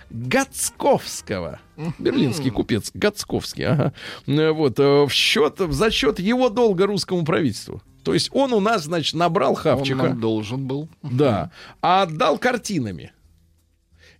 Гацковского. 0.50 1.60
Берлинский 1.98 2.50
купец 2.50 2.90
Гацковский, 2.92 3.64
ага. 3.64 3.92
Э, 4.26 4.50
Вот, 4.50 4.78
э, 4.78 5.04
в 5.04 5.10
счет, 5.10 5.56
за 5.58 5.90
счет 5.90 6.18
его 6.18 6.48
долга 6.48 6.86
русскому 6.86 7.24
правительству. 7.24 7.82
То 8.04 8.14
есть 8.14 8.30
он 8.32 8.52
у 8.52 8.60
нас, 8.60 8.84
значит, 8.84 9.14
набрал 9.14 9.50
Он 9.50 9.56
хавчика. 9.56 9.96
нам 9.96 10.20
должен 10.20 10.66
был. 10.66 10.88
Да. 11.02 11.50
А 11.82 12.02
отдал 12.02 12.38
картинами. 12.38 13.12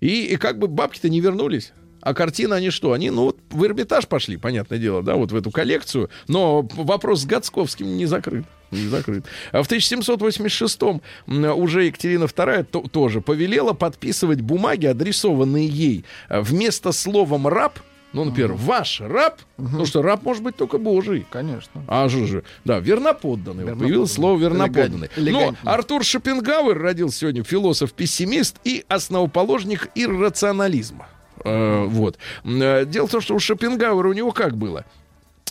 И, 0.01 0.27
и 0.27 0.37
как 0.37 0.59
бы 0.59 0.69
бабки-то 0.69 1.09
не 1.09 1.21
вернулись. 1.21 1.73
А 2.03 2.15
картины 2.15 2.55
они 2.55 2.71
что? 2.71 2.93
Они, 2.93 3.11
ну, 3.11 3.25
вот 3.25 3.39
в 3.51 3.65
Эрмитаж 3.65 4.07
пошли, 4.09 4.37
понятное 4.37 4.79
дело, 4.79 5.03
да, 5.03 5.17
вот 5.17 5.33
в 5.33 5.37
эту 5.37 5.51
коллекцию. 5.51 6.09
Но 6.29 6.63
вопрос 6.75 7.23
с 7.23 7.27
Гацковским 7.27 7.97
не 7.97 8.07
закрыт. 8.07 8.45
Не 8.71 8.87
закрыт. 8.89 9.25
А 9.53 9.63
в 9.63 9.69
1786-м 9.69 11.03
м, 11.27 11.59
уже 11.59 11.85
Екатерина 11.87 12.25
II 12.25 12.65
то- 12.65 12.81
тоже 12.89 13.21
повелела 13.21 13.73
подписывать 13.73 14.41
бумаги, 14.41 14.87
адресованные 14.87 15.67
ей. 15.67 16.05
А 16.29 16.41
Вместо 16.41 16.93
словом 16.93 17.49
«раб», 17.49 17.79
ну, 18.13 18.25
например, 18.25 18.53
«ваш 18.53 19.01
раб», 19.01 19.41
ну 19.59 19.85
что, 19.87 20.03
раб 20.03 20.23
может 20.25 20.43
быть 20.43 20.57
только 20.57 20.79
Божий. 20.79 21.27
Конечно. 21.31 21.85
А 21.89 22.09
же 22.09 22.27
же. 22.27 22.45
Да, 22.65 22.79
верноподданный. 22.79 23.65
Верноподданный. 23.65 23.79
Появилось 23.89 24.13
слово 24.13 24.39
верноподданный. 24.39 25.11
Элегant- 25.17 25.57
Но. 25.63 25.71
Артур 25.73 26.05
Шопенгауэр 26.05 26.79
родился 26.79 27.19
сегодня 27.19 27.43
философ-пессимист 27.45 28.57
и 28.65 28.85
основоположник 28.89 29.89
иррационализма. 29.95 31.07
Э, 31.45 31.85
вот. 31.85 32.19
Э, 32.45 32.85
Дело 32.85 33.07
в 33.07 33.11
том, 33.11 33.21
что 33.21 33.35
у 33.35 33.39
Шопенгауэра 33.39 34.09
у 34.09 34.13
него 34.13 34.33
как 34.33 34.57
было? 34.57 34.85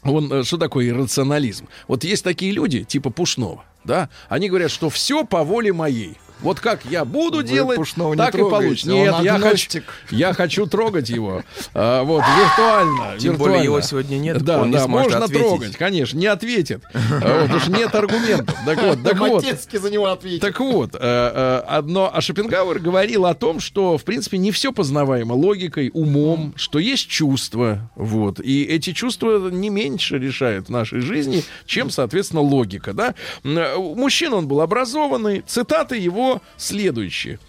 Он, 0.03 0.31
э, 0.31 0.43
что 0.43 0.57
такое 0.57 0.87
иррационализм? 0.89 1.67
Вот 1.87 2.03
есть 2.03 2.23
такие 2.23 2.51
люди, 2.51 2.83
типа 2.83 3.09
Пушнова, 3.09 3.63
да? 3.83 4.09
Они 4.29 4.49
говорят, 4.49 4.71
что 4.71 4.89
все 4.89 5.23
по 5.23 5.43
воле 5.43 5.73
моей. 5.73 6.17
Вот 6.41 6.59
как 6.59 6.85
я 6.85 7.05
буду 7.05 7.37
Вы 7.39 7.43
делать, 7.43 7.75
Пушного 7.75 8.13
не 8.13 8.17
так 8.17 8.33
и 8.35 8.39
получится. 8.39 8.89
Нет, 8.89 9.15
я 9.21 9.39
хочу, 9.39 9.81
я 10.11 10.33
хочу 10.33 10.65
трогать 10.67 11.09
его. 11.09 11.43
А, 11.73 12.03
вот, 12.03 12.23
виртуально. 12.37 13.17
Тем 13.19 13.35
более 13.35 13.57
виртуально. 13.57 13.63
его 13.63 13.81
сегодня 13.81 14.17
нет, 14.17 14.41
Да, 14.41 14.61
он 14.61 14.67
не 14.67 14.73
да, 14.73 14.83
сможет 14.85 15.11
можно 15.11 15.25
ответить. 15.25 15.45
трогать, 15.47 15.75
конечно, 15.77 16.17
не 16.17 16.27
ответит. 16.27 16.83
А, 16.93 17.45
Вот 17.45 17.55
уж 17.55 17.67
нет 17.67 17.93
аргументов. 17.93 18.55
Так 18.65 18.81
вот, 18.81 19.03
так 19.03 19.19
вот. 19.19 19.43
Матецкий 19.43 19.79
за 19.79 19.89
него 19.91 20.05
ответит. 20.07 20.41
Так 20.41 20.59
вот, 20.59 20.95
э, 20.95 20.97
э, 21.01 21.63
одно, 21.67 22.09
а 22.13 22.21
Шопенгауэр 22.21 22.79
говорил 22.79 23.25
о 23.25 23.33
том, 23.33 23.59
что, 23.59 23.97
в 23.97 24.03
принципе, 24.03 24.37
не 24.37 24.51
все 24.51 24.71
познаваемо 24.71 25.33
логикой, 25.33 25.91
умом, 25.93 26.53
что 26.55 26.79
есть 26.79 27.07
чувства, 27.09 27.89
вот, 27.95 28.39
и 28.39 28.63
эти 28.63 28.93
чувства 28.93 29.49
не 29.49 29.69
меньше 29.69 30.17
решают 30.17 30.67
в 30.67 30.69
нашей 30.69 31.01
жизни, 31.01 31.43
чем, 31.65 31.89
соответственно, 31.89 32.41
логика, 32.41 32.93
да. 32.93 33.15
Э, 33.43 33.75
Мужчина 33.77 34.37
он 34.37 34.47
был 34.47 34.61
образованный, 34.61 35.43
цитаты 35.45 35.97
его 35.97 36.28
следующие. 36.57 37.39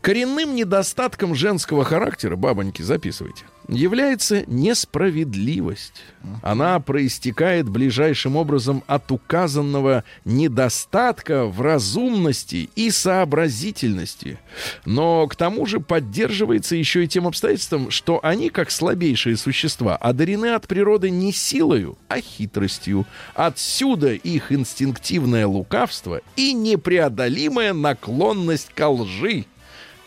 Коренным 0.00 0.54
недостатком 0.54 1.34
женского 1.34 1.84
характера, 1.84 2.36
бабоньки, 2.36 2.82
записывайте, 2.82 3.44
является 3.68 4.44
несправедливость. 4.46 6.02
Она 6.42 6.78
проистекает 6.80 7.68
ближайшим 7.68 8.36
образом 8.36 8.82
от 8.86 9.10
указанного 9.10 10.04
недостатка 10.24 11.46
в 11.46 11.60
разумности 11.60 12.70
и 12.76 12.90
сообразительности. 12.90 14.38
Но 14.84 15.26
к 15.26 15.36
тому 15.36 15.66
же 15.66 15.80
поддерживается 15.80 16.76
еще 16.76 17.04
и 17.04 17.08
тем 17.08 17.26
обстоятельством, 17.26 17.90
что 17.90 18.20
они, 18.22 18.50
как 18.50 18.70
слабейшие 18.70 19.36
существа, 19.36 19.96
одарены 19.96 20.54
от 20.54 20.66
природы 20.66 21.10
не 21.10 21.32
силою, 21.32 21.98
а 22.08 22.20
хитростью. 22.20 23.06
Отсюда 23.34 24.12
их 24.12 24.52
инстинктивное 24.52 25.46
лукавство 25.46 26.20
и 26.36 26.52
непреодолимая 26.52 27.72
наклонность 27.72 28.70
ко 28.74 28.88
лжи. 28.88 29.46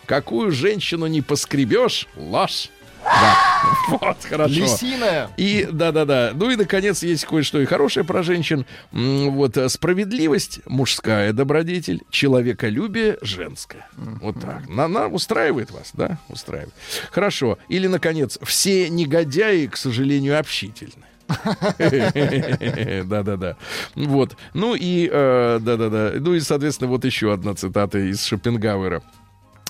Какую 0.05 0.51
женщину 0.51 1.07
не 1.07 1.21
поскребешь, 1.21 2.07
ложь. 2.15 2.69
Да. 3.05 3.37
Вот, 3.87 4.17
хорошо. 4.23 4.53
Лисиная. 4.53 5.29
И 5.37 5.67
да-да-да. 5.71 6.31
Ну 6.33 6.49
и, 6.49 6.55
наконец, 6.55 7.03
есть 7.03 7.25
кое-что 7.25 7.59
и 7.61 7.65
хорошее 7.65 8.03
про 8.05 8.23
женщин. 8.23 8.65
Вот 8.91 9.57
э, 9.57 9.69
справедливость 9.69 10.59
мужская 10.65 11.33
добродетель, 11.33 12.01
человеколюбие 12.09 13.17
женское. 13.21 13.87
Вот 13.95 14.39
так. 14.41 14.67
На, 14.69 14.87
на- 14.87 15.07
устраивает 15.07 15.71
вас, 15.71 15.91
да? 15.93 16.17
Устраивает. 16.29 16.73
Хорошо. 17.11 17.57
Или, 17.69 17.87
наконец, 17.87 18.39
все 18.43 18.89
негодяи, 18.89 19.67
к 19.67 19.77
сожалению, 19.77 20.39
общительны. 20.39 21.03
Да-да-да. 23.05 23.57
Вот. 23.95 24.35
Ну 24.53 24.75
и, 24.75 25.09
э, 25.11 25.59
да-да-да. 25.61 26.13
Ну 26.19 26.33
и, 26.33 26.39
соответственно, 26.39 26.89
вот 26.89 27.05
еще 27.05 27.33
одна 27.33 27.53
цитата 27.55 27.97
из 27.99 28.23
Шопенгауэра. 28.25 29.01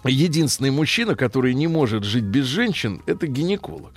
Единственный 0.08 0.72
мужчина, 0.72 1.16
который 1.16 1.54
не 1.54 1.68
может 1.68 2.04
жить 2.04 2.24
без 2.26 2.46
женщин, 2.46 3.02
это 3.06 3.28
гинеколог. 3.28 3.94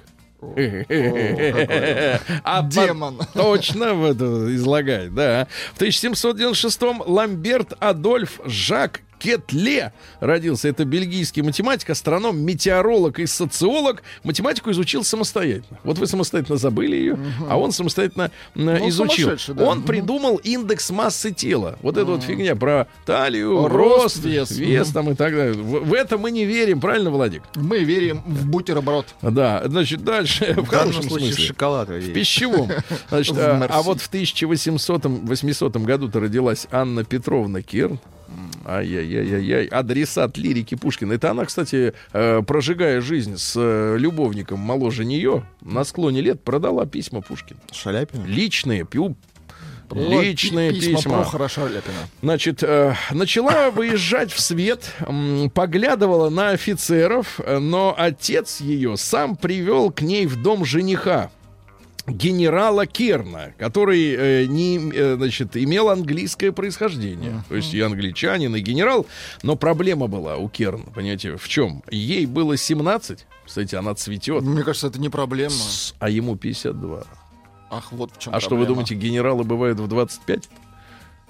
А 2.44 2.62
по- 2.62 2.68
Демон. 2.68 3.18
Точно 3.34 3.94
в 3.94 4.04
это 4.04 4.54
излагает, 4.54 5.14
да. 5.14 5.48
В 5.74 5.80
1796-м 5.80 7.02
Ламберт 7.06 7.72
Адольф 7.80 8.40
Жак 8.44 9.00
Кетле 9.18 9.92
родился. 10.20 10.68
Это 10.68 10.84
бельгийский 10.84 11.42
математик, 11.42 11.90
астроном, 11.90 12.38
метеоролог 12.40 13.18
и 13.18 13.26
социолог. 13.26 14.02
Математику 14.24 14.70
изучил 14.70 15.04
самостоятельно. 15.04 15.78
Вот 15.84 15.98
вы 15.98 16.06
самостоятельно 16.06 16.56
забыли 16.58 16.96
ее, 16.96 17.18
а 17.48 17.58
он 17.58 17.72
самостоятельно 17.72 18.30
Ну, 18.54 18.88
изучил. 18.88 19.30
да. 19.48 19.64
Он 19.64 19.78
Мгм. 19.78 19.86
придумал 19.86 20.36
индекс 20.36 20.90
массы 20.90 21.32
тела. 21.32 21.78
Вот 21.82 21.96
эта 21.96 22.06
вот 22.10 22.22
фигня 22.22 22.54
про 22.56 22.86
талию, 23.06 23.66
рост, 23.68 24.16
Рост, 24.16 24.24
вес, 24.24 24.50
вес. 24.52 24.88
там 24.90 25.10
и 25.10 25.14
так 25.14 25.34
далее. 25.34 25.54
В, 25.54 25.84
в 25.88 25.94
это 25.94 26.18
мы 26.18 26.30
не 26.30 26.44
верим, 26.44 26.80
правильно, 26.80 27.10
Владик? 27.10 27.42
Мы 27.54 27.80
верим 27.80 28.22
в 28.26 28.46
бутерброд. 28.46 29.06
Да, 29.22 29.62
значит, 29.66 30.04
дальше, 30.04 30.54
в 30.56 30.64
В 30.64 30.68
хорошем 30.68 31.02
случае 31.02 31.28
смысле. 31.32 31.46
шоколад. 31.46 31.88
В 31.88 32.12
пищевом. 32.12 32.70
Значит, 33.08 33.36
а, 33.38 33.66
а 33.70 33.82
вот 33.82 34.00
в 34.00 34.08
1800-800 34.10 35.84
году-то 35.84 36.20
родилась 36.20 36.66
Анна 36.70 37.04
Петровна 37.04 37.62
Керн. 37.62 37.98
Ай-яй-яй-яй-яй. 38.64 39.66
Адресат 39.66 40.36
лирики 40.36 40.74
Пушкина. 40.74 41.14
Это 41.14 41.30
она, 41.30 41.44
кстати, 41.44 41.94
э, 42.12 42.42
прожигая 42.46 43.00
жизнь 43.00 43.36
с 43.38 43.54
э, 43.56 43.96
любовником 43.98 44.58
моложе 44.60 45.04
нее, 45.04 45.44
на 45.62 45.84
склоне 45.84 46.20
лет 46.20 46.42
продала 46.42 46.86
письма 46.86 47.20
Пушкину. 47.22 47.60
Шаляпин. 47.72 48.26
Личные, 48.26 48.84
пью, 48.84 49.16
личные 49.90 50.72
пи- 50.72 50.80
письма. 50.80 50.96
письма. 50.96 51.14
Прохора 51.22 51.48
Шаляпина. 51.48 51.94
Значит, 52.22 52.62
э, 52.62 52.94
начала 53.10 53.70
выезжать 53.74 54.32
в 54.32 54.40
свет, 54.40 54.92
м, 55.00 55.50
поглядывала 55.50 56.28
на 56.28 56.50
офицеров, 56.50 57.40
э, 57.40 57.58
но 57.58 57.94
отец 57.96 58.60
ее 58.60 58.96
сам 58.96 59.36
привел 59.36 59.90
к 59.90 60.02
ней 60.02 60.26
в 60.26 60.42
дом 60.42 60.64
жениха 60.64 61.30
генерала 62.08 62.86
Керна, 62.86 63.52
который 63.58 64.14
э, 64.14 64.46
не, 64.46 64.78
э, 64.94 65.16
значит, 65.16 65.56
имел 65.56 65.90
английское 65.90 66.52
происхождение. 66.52 67.42
То 67.48 67.56
есть 67.56 67.74
и 67.74 67.80
англичанин, 67.80 68.54
и 68.56 68.60
генерал. 68.60 69.06
Но 69.42 69.56
проблема 69.56 70.06
была 70.06 70.36
у 70.36 70.48
Керна, 70.48 70.84
понимаете, 70.94 71.36
в 71.36 71.48
чем? 71.48 71.82
Ей 71.90 72.26
было 72.26 72.56
17, 72.56 73.26
кстати, 73.44 73.74
она 73.74 73.94
цветет, 73.94 74.42
Мне 74.42 74.62
кажется, 74.62 74.88
это 74.88 75.00
не 75.00 75.08
проблема. 75.08 75.54
а 75.98 76.08
ему 76.08 76.36
52. 76.36 77.04
Ах, 77.70 77.92
вот 77.92 78.12
в 78.14 78.18
чем 78.18 78.34
А 78.34 78.40
что 78.40 78.56
вы 78.56 78.66
думаете, 78.66 78.94
генералы 78.94 79.44
бывают 79.44 79.78
в 79.78 79.88
25? 79.88 80.48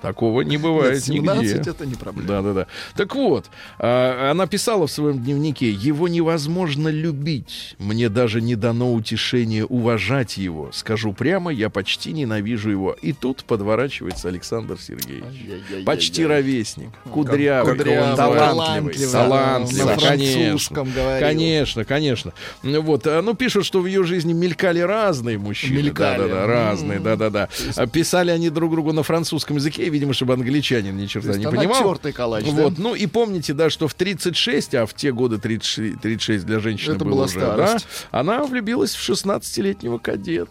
Такого 0.02 0.42
не 0.42 0.56
бывает 0.58 1.04
17 1.04 1.42
нигде. 1.56 1.70
это 1.70 1.84
не 1.84 1.94
проблема. 1.94 2.28
Да, 2.28 2.42
да, 2.42 2.52
да. 2.52 2.66
Так 2.96 3.14
вот, 3.16 3.46
а, 3.78 4.30
она 4.30 4.46
писала 4.46 4.86
в 4.86 4.90
своем 4.90 5.18
дневнике: 5.22 5.70
его 5.70 6.06
невозможно 6.08 6.88
любить. 6.88 7.74
Мне 7.78 8.08
даже 8.08 8.40
не 8.40 8.54
дано 8.54 8.92
утешение 8.92 9.64
уважать 9.64 10.36
его. 10.36 10.70
Скажу 10.72 11.12
прямо, 11.12 11.50
я 11.52 11.68
почти 11.68 12.12
ненавижу 12.12 12.70
его. 12.70 12.92
И 13.02 13.12
тут 13.12 13.44
подворачивается 13.44 14.28
Александр 14.28 14.78
Сергеевич. 14.80 15.84
Почти 15.84 16.24
ровесник, 16.24 16.90
кудрявый, 17.12 17.74
Кудрявый, 17.76 18.16
талантливый, 18.16 19.06
талантливый, 19.10 19.12
талантливый, 19.12 19.98
конечно. 19.98 20.40
французском 20.40 20.92
говорил. 20.92 21.26
Конечно, 21.28 21.84
конечно. 21.84 22.32
Ну 22.62 22.82
Вот, 22.82 23.06
а, 23.06 23.20
ну 23.22 23.34
пишут, 23.34 23.64
что 23.66 23.80
в 23.80 23.86
ее 23.86 24.04
жизни 24.04 24.32
мелькали 24.32 24.78
разные 24.80 25.38
мужчины, 25.38 25.78
Мелькали. 25.78 26.18
да, 26.18 26.28
да, 26.28 26.34
да, 26.34 26.46
разные, 26.46 26.98
М. 26.98 27.02
да, 27.02 27.16
да, 27.16 27.30
да. 27.30 27.48
А 27.76 27.86
Писали 27.86 28.30
они 28.30 28.48
друг 28.50 28.70
другу 28.72 28.92
на 28.92 29.02
французском 29.02 29.56
языке, 29.56 29.87
видимо, 29.90 30.12
чтобы 30.12 30.34
англичанин 30.34 30.96
ни 30.96 31.06
черта 31.06 31.36
не 31.36 31.46
понимал. 31.46 31.98
калач, 32.12 32.44
да? 32.44 32.50
вот, 32.50 32.78
ну 32.78 32.94
и 32.94 33.06
помните, 33.06 33.54
да, 33.54 33.70
что 33.70 33.88
в 33.88 33.94
36, 33.94 34.74
а 34.74 34.86
в 34.86 34.94
те 34.94 35.12
годы 35.12 35.38
36, 35.38 36.00
36 36.00 36.46
для 36.46 36.60
женщины 36.60 36.94
Это 36.94 37.04
было 37.04 37.24
уже, 37.24 37.38
старость. 37.38 37.86
да, 38.12 38.18
она 38.18 38.44
влюбилась 38.44 38.94
в 38.94 39.08
16-летнего 39.08 39.98
кадета. 39.98 40.50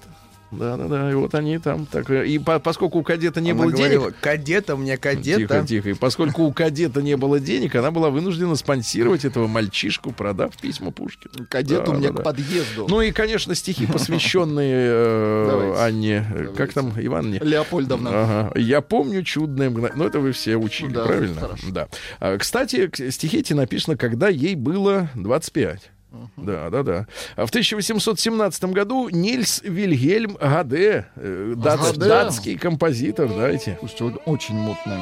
Да, 0.51 0.77
да, 0.77 0.87
да. 0.87 1.11
И 1.11 1.13
вот 1.13 1.35
они 1.35 1.57
там 1.57 1.85
так. 1.85 2.09
И 2.09 2.39
по- 2.39 2.59
поскольку 2.59 2.99
у 2.99 3.03
кадета 3.03 3.41
не 3.41 3.51
Она 3.51 3.63
было 3.63 3.71
говорила, 3.71 4.05
денег. 4.05 4.15
кадета 4.21 4.75
мне 4.77 4.97
кадета. 4.97 5.41
Тихо, 5.41 5.67
тихо. 5.67 5.89
И 5.89 5.93
поскольку 5.93 6.43
у 6.43 6.53
кадета 6.53 7.01
не 7.01 7.17
было 7.17 7.39
денег, 7.39 7.75
она 7.75 7.91
была 7.91 8.09
вынуждена 8.09 8.55
спонсировать 8.55 9.25
этого 9.25 9.47
мальчишку, 9.47 10.11
продав 10.13 10.55
письма 10.57 10.91
Пушкину. 10.91 11.45
Кадет 11.49 11.87
у 11.89 11.91
Да, 11.91 11.97
меня 11.97 12.07
да, 12.09 12.13
к 12.13 12.17
да. 12.17 12.23
подъезду. 12.23 12.87
Ну 12.89 13.01
и, 13.01 13.11
конечно, 13.11 13.55
стихи, 13.55 13.85
посвященные 13.91 14.87
э. 14.89 15.75
Анне. 15.79 16.25
Как 16.55 16.73
там, 16.73 16.93
Иванне? 16.97 17.39
Леопольдовна. 17.41 18.09
Ага. 18.13 18.51
Я 18.59 18.81
помню 18.81 19.23
чудное 19.23 19.69
мгновение. 19.69 19.97
Ну, 19.97 20.05
это 20.05 20.19
вы 20.19 20.31
все 20.31 20.55
учили, 20.55 20.93
Да, 20.93 21.05
правильно? 21.05 21.49
Да. 21.69 21.87
А, 22.19 22.37
Кстати, 22.37 22.89
стихи 23.09 23.39
эти 23.39 23.53
написано, 23.53 23.97
когда 23.97 24.29
ей 24.29 24.55
было 24.55 25.09
25. 25.15 25.91
Да, 26.37 26.69
да, 26.69 26.83
да. 26.83 27.07
А 27.35 27.45
в 27.45 27.49
1817 27.49 28.63
году 28.65 29.09
Нильс 29.09 29.61
Вильгельм 29.63 30.35
Гаде, 30.39 31.07
э, 31.15 31.53
дац- 31.55 31.77
Гаде. 31.93 31.99
датский 32.07 32.57
композитор, 32.57 33.27
знаете. 33.29 33.75
Слушайте, 33.79 34.03
он 34.05 34.19
очень 34.25 34.55
мутный. 34.55 34.97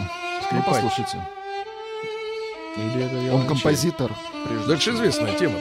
Ну, 0.52 0.64
послушайте. 0.66 1.18
Он 3.32 3.46
композитор. 3.48 4.12
прежде 4.48 4.74
это 4.74 4.82
же 4.82 4.92
известная 4.96 5.34
тема. 5.38 5.56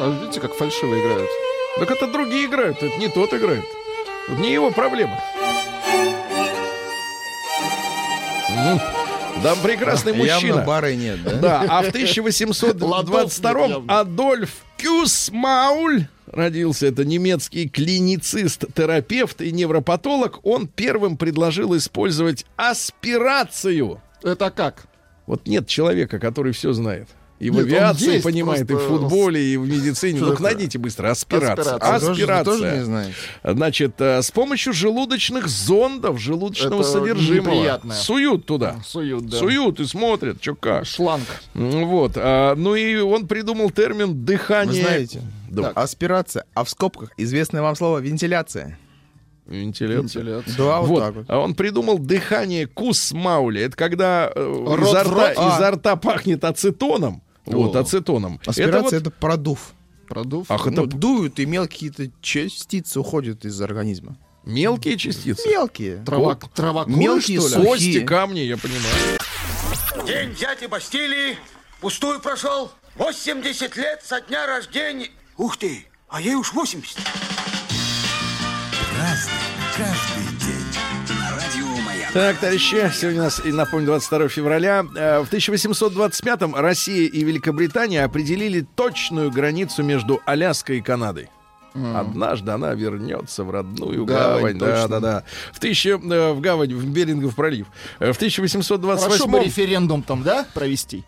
А 0.00 0.20
видите, 0.20 0.40
как 0.40 0.54
фальшиво 0.54 0.94
играют? 1.00 1.30
Так 1.78 1.90
это 1.90 2.06
другие 2.12 2.46
играют, 2.46 2.82
это 2.82 2.96
не 2.98 3.08
тот 3.08 3.32
играет. 3.32 3.64
Это 4.28 4.40
не 4.40 4.52
его 4.52 4.70
проблема. 4.70 5.18
Ну, 8.50 8.80
Да, 9.42 9.54
прекрасный 9.56 10.12
мужчина. 10.12 10.46
Явно 10.46 10.64
бары 10.64 10.96
нет, 10.96 11.22
да? 11.22 11.32
Да, 11.38 11.60
а 11.68 11.82
в 11.82 11.88
1822 11.88 13.84
Адольф 13.88 14.50
Кюсмауль 14.76 16.06
родился. 16.26 16.86
Это 16.86 17.04
немецкий 17.04 17.68
клиницист, 17.68 18.64
терапевт 18.74 19.40
и 19.40 19.52
невропатолог. 19.52 20.40
Он 20.44 20.66
первым 20.66 21.16
предложил 21.16 21.76
использовать 21.76 22.46
аспирацию. 22.56 24.00
Это 24.22 24.50
как? 24.50 24.86
Вот 25.26 25.46
нет 25.46 25.66
человека, 25.66 26.18
который 26.18 26.52
все 26.52 26.72
знает. 26.72 27.08
И 27.38 27.50
в 27.50 27.54
Нет, 27.54 27.62
он 27.66 27.68
авиации 27.68 28.12
есть, 28.14 28.24
понимает, 28.24 28.68
и 28.68 28.74
в 28.74 28.78
футболе, 28.80 29.40
и 29.40 29.56
в 29.56 29.68
медицине. 29.68 30.18
Ну, 30.20 30.34
найдите 30.40 30.76
быстро. 30.78 31.10
Аспирация. 31.10 31.76
Аспирация. 31.76 31.76
А 31.76 32.00
тоже- 32.00 32.12
Аспирация. 32.12 32.44
тоже 32.44 32.76
не 32.78 32.84
знаешь. 32.84 33.14
Значит, 33.44 34.00
э, 34.00 34.22
с 34.22 34.30
помощью 34.32 34.72
желудочных 34.72 35.46
зондов, 35.46 36.18
желудочного 36.18 36.80
Это 36.80 36.90
содержимого 36.90 37.54
неприятное. 37.54 37.96
суют 37.96 38.44
туда. 38.46 38.80
Суют, 38.84 39.26
да. 39.26 39.38
Суют 39.38 39.78
и 39.78 39.84
смотрят, 39.86 40.38
что 40.42 40.56
как. 40.56 40.84
Шланг. 40.86 41.22
Вот. 41.54 42.12
а, 42.16 42.56
ну 42.56 42.74
и 42.74 42.96
он 42.96 43.28
придумал 43.28 43.70
термин 43.70 44.08
Вы 44.08 44.14
дыхание. 44.14 44.82
знаете, 44.82 45.22
Да. 45.48 45.68
аспирация, 45.70 46.44
а 46.54 46.64
в 46.64 46.70
скобках 46.70 47.10
известное 47.16 47.62
вам 47.62 47.76
слово 47.76 47.98
вентиляция. 47.98 48.76
Вентиляция. 49.46 50.22
Вентиляция. 50.22 50.56
Да, 50.58 50.80
вот, 50.80 50.88
Вот. 50.88 51.00
так 51.00 51.14
вот. 51.14 51.24
А 51.28 51.38
он 51.38 51.54
придумал 51.54 51.98
дыхание 51.98 52.66
кусмаули. 52.66 53.62
Это 53.62 53.76
когда 53.76 54.30
э, 54.34 54.64
Рот 54.66 54.80
изо, 54.80 55.04
в 55.04 55.12
рта, 55.12 55.28
рот. 55.28 55.32
А. 55.36 55.56
изо 55.56 55.70
рта 55.70 55.96
пахнет 55.96 56.44
ацетоном. 56.44 57.22
Вот, 57.48 57.76
ацетоном. 57.76 58.40
Аспирация 58.46 58.98
Это 59.00 59.08
это, 59.08 59.10
продув. 59.10 59.72
Продув. 60.08 60.46
Ах, 60.50 60.66
Ну, 60.66 60.84
это 60.84 60.96
дуют, 60.96 61.38
и 61.38 61.46
мелкие 61.46 61.90
какие-то 61.92 62.14
частицы 62.22 63.00
уходят 63.00 63.44
из 63.44 63.60
организма. 63.60 64.16
вот 64.44 64.52
мелкие 64.54 64.96
частицы. 64.96 65.46
Мелкие. 65.48 66.02
Трава, 66.04 66.34
трава 66.54 66.84
Мелкие 66.86 67.40
что 67.40 67.48
ли? 67.48 67.54
сухие. 67.54 67.66
Кости, 67.66 68.00
камни, 68.04 68.40
я 68.40 68.56
понимаю. 68.56 69.18
День 70.06 70.34
дяди 70.34 70.66
Бастилии 70.66 71.36
пустую 71.80 72.20
прошел. 72.20 72.70
80 72.96 73.76
лет 73.76 74.02
со 74.04 74.20
дня 74.22 74.46
рождения. 74.46 75.10
Ух 75.36 75.56
ты, 75.58 75.86
а 76.08 76.20
ей 76.20 76.34
уж 76.34 76.52
80. 76.52 76.96
Разный, 78.98 79.32
каждый 79.76 80.17
Так, 82.18 82.38
товарищи, 82.38 82.90
сегодня 82.92 83.20
у 83.20 83.24
нас, 83.26 83.40
и 83.44 83.52
напомню, 83.52 83.86
22 83.86 84.26
февраля. 84.26 84.84
Э, 84.96 85.20
В 85.20 85.32
1825-м 85.32 86.52
Россия 86.56 87.08
и 87.08 87.22
Великобритания 87.22 88.02
определили 88.02 88.66
точную 88.74 89.30
границу 89.30 89.84
между 89.84 90.20
Аляской 90.24 90.78
и 90.78 90.80
Канадой. 90.80 91.28
Однажды 91.74 92.50
она 92.50 92.74
вернется 92.74 93.44
в 93.44 93.52
родную 93.52 94.04
гавань. 94.04 94.58
Гавань, 94.58 94.58
Да, 94.58 94.88
да, 94.88 94.98
да. 94.98 95.24
В, 95.52 95.60
тысяча, 95.60 95.90
э, 95.90 96.32
в 96.32 96.40
гавань, 96.40 96.74
в 96.74 96.88
Берингов 96.88 97.36
пролив. 97.36 97.68
Э, 98.00 98.12
В 98.12 98.16
Хорошо 98.16 98.42
бы 98.42 98.48
1828 98.48 99.44
референдум 99.44 100.02
там, 100.02 100.24
да, 100.24 100.44
провести? 100.54 101.04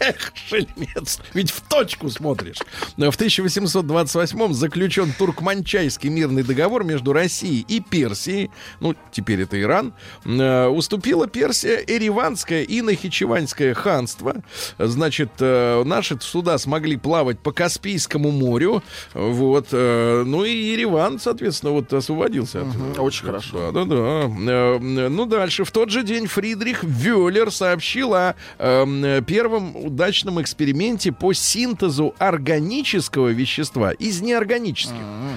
Эх, 0.00 0.32
шельмец, 0.34 1.20
ведь 1.34 1.50
в 1.50 1.60
точку 1.62 2.10
смотришь. 2.10 2.58
Но 2.96 3.10
В 3.10 3.18
1828-м 3.18 4.52
заключен 4.54 5.12
Туркманчайский 5.18 6.08
мирный 6.10 6.42
договор 6.42 6.84
между 6.84 7.12
Россией 7.12 7.64
и 7.68 7.80
Персией, 7.80 8.50
ну, 8.80 8.94
теперь 9.12 9.42
это 9.42 9.60
Иран, 9.60 9.92
Э, 10.24 10.66
уступила 10.66 11.26
Персия 11.28 11.76
Эреванское 11.86 12.62
и 12.62 12.82
Нахичеванское 12.82 13.74
ханство. 13.74 14.36
Значит, 14.78 15.30
э, 15.40 15.82
наши 15.84 16.18
суда 16.20 16.58
смогли 16.58 16.96
плавать 16.96 17.38
по 17.38 17.52
Каспийскому 17.52 18.30
морю, 18.30 18.82
вот, 19.14 19.68
э, 19.72 20.22
ну 20.26 20.44
и 20.44 20.50
Ереван, 20.52 21.18
соответственно, 21.18 21.72
вот 21.72 21.92
освободился. 21.92 22.62
от- 22.62 22.66
Мгм, 22.68 23.00
очень 23.00 23.24
хорошо. 23.24 23.72
Да, 23.72 23.84
да, 23.84 24.28
да. 24.28 25.08
Ну, 25.08 25.26
дальше. 25.26 25.64
В 25.64 25.70
тот 25.70 25.90
же 25.90 26.02
день 26.02 26.26
Фридрих 26.26 26.82
Вёллер 26.84 27.50
сообщил 27.50 28.14
о 28.14 28.34
э, 28.58 29.22
первом 29.26 29.85
удачном 29.86 30.40
эксперименте 30.40 31.12
по 31.12 31.32
синтезу 31.32 32.14
органического 32.18 33.28
вещества 33.28 33.92
из 33.92 34.20
неорганических. 34.20 34.94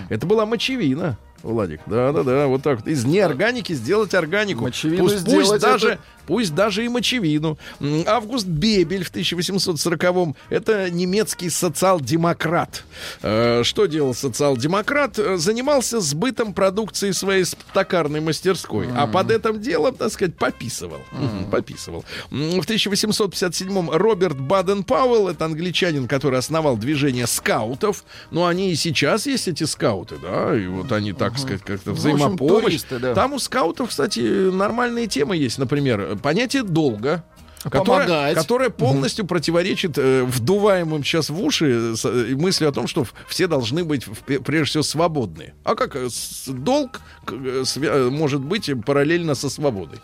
Это 0.09 0.25
была 0.25 0.45
мочевина. 0.45 1.17
Владик, 1.43 1.80
да-да-да, 1.86 2.47
вот 2.47 2.62
так 2.63 2.80
вот. 2.80 2.88
Из 2.88 3.06
неорганики 3.06 3.73
сделать 3.73 4.13
органику. 4.13 4.63
Мочевину 4.63 5.04
пусть, 5.04 5.25
пусть 5.25 5.60
даже, 5.60 5.88
это- 5.91 6.02
пусть 6.28 6.54
даже 6.54 6.84
и 6.86 6.89
мочевину. 6.89 7.58
Август 8.06 8.45
Бебель 8.45 9.04
в 9.06 9.12
1840-м 9.12 10.36
это 10.49 10.89
немецкий 10.91 11.49
социал-демократ. 11.49 12.84
Э, 13.21 13.63
Что 13.63 13.86
делал 13.86 14.13
социал-демократ? 14.13 15.17
Э, 15.17 15.38
Занимался 15.38 15.99
сбытом 16.02 16.54
продукции 16.54 17.12
своей 17.12 17.45
токарной 17.73 18.19
мастерской. 18.19 18.88
А 18.95 19.08
под 19.08 19.32
этим 19.32 19.62
делом, 19.62 19.95
так 19.95 20.12
сказать, 20.12 20.36
пописывал. 20.36 20.99
Мгм, 21.12 21.49
Пописывал. 21.49 22.04
В 22.30 22.65
1857-м 22.65 23.89
Роберт 23.91 24.38
Баден-Пауэлл, 24.39 25.30
это 25.30 25.45
англичанин, 25.45 26.08
который 26.08 26.39
основал 26.39 26.78
движение 26.78 27.28
скаутов. 27.28 28.04
Но 28.32 28.45
они 28.45 28.71
и 28.71 28.75
сейчас 28.75 29.25
есть, 29.25 29.47
эти 29.47 29.63
скауты, 29.63 30.15
да, 30.21 30.56
и 30.56 30.67
вот 30.67 30.91
они, 30.91 31.13
так 31.13 31.28
сказать, 31.37 31.61
как-то 31.61 31.91
В 31.91 31.93
общем, 31.93 32.15
взаимопомощь. 32.15 32.63
туристы, 32.63 32.99
да. 32.99 33.13
Там 33.13 33.33
у 33.33 33.39
скаутов, 33.39 33.89
кстати, 33.89 34.19
нормальные 34.51 35.08
темы 35.08 35.37
есть. 35.37 35.58
Например, 35.60 36.17
понятие 36.21 36.63
долга. 36.63 37.23
Которое, 37.62 37.83
Помогать. 38.08 38.35
которое 38.35 38.69
полностью 38.69 39.25
противоречит 39.27 39.97
э, 39.97 40.23
вдуваемым 40.23 41.04
сейчас 41.04 41.29
в 41.29 41.43
уши 41.43 41.93
с- 41.97 42.06
э, 42.06 42.33
мысли 42.37 42.63
о 42.63 42.71
том, 42.71 42.87
что 42.87 43.06
все 43.27 43.47
должны 43.47 43.83
быть 43.83 44.08
в- 44.08 44.39
прежде 44.39 44.69
всего 44.69 44.83
свободные. 44.83 45.54
А 45.65 45.75
как 45.75 45.93
э, 45.97 46.08
с- 46.10 46.45
долг 46.47 47.01
э, 47.27 47.63
свя- 47.65 48.08
э, 48.08 48.10
может 48.10 48.39
быть 48.39 48.71
параллельно 48.85 49.35
со 49.35 49.49
свободой? 49.49 49.99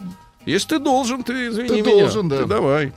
Если 0.45 0.68
ты 0.68 0.80
должен, 0.80 1.24
ты 1.24 1.47
извини 1.47 1.70
Ты 1.70 1.82
меня. 1.82 1.91
должен, 2.02 2.28
да. 2.28 2.39
Ты 2.41 2.45
давай. 2.45 2.91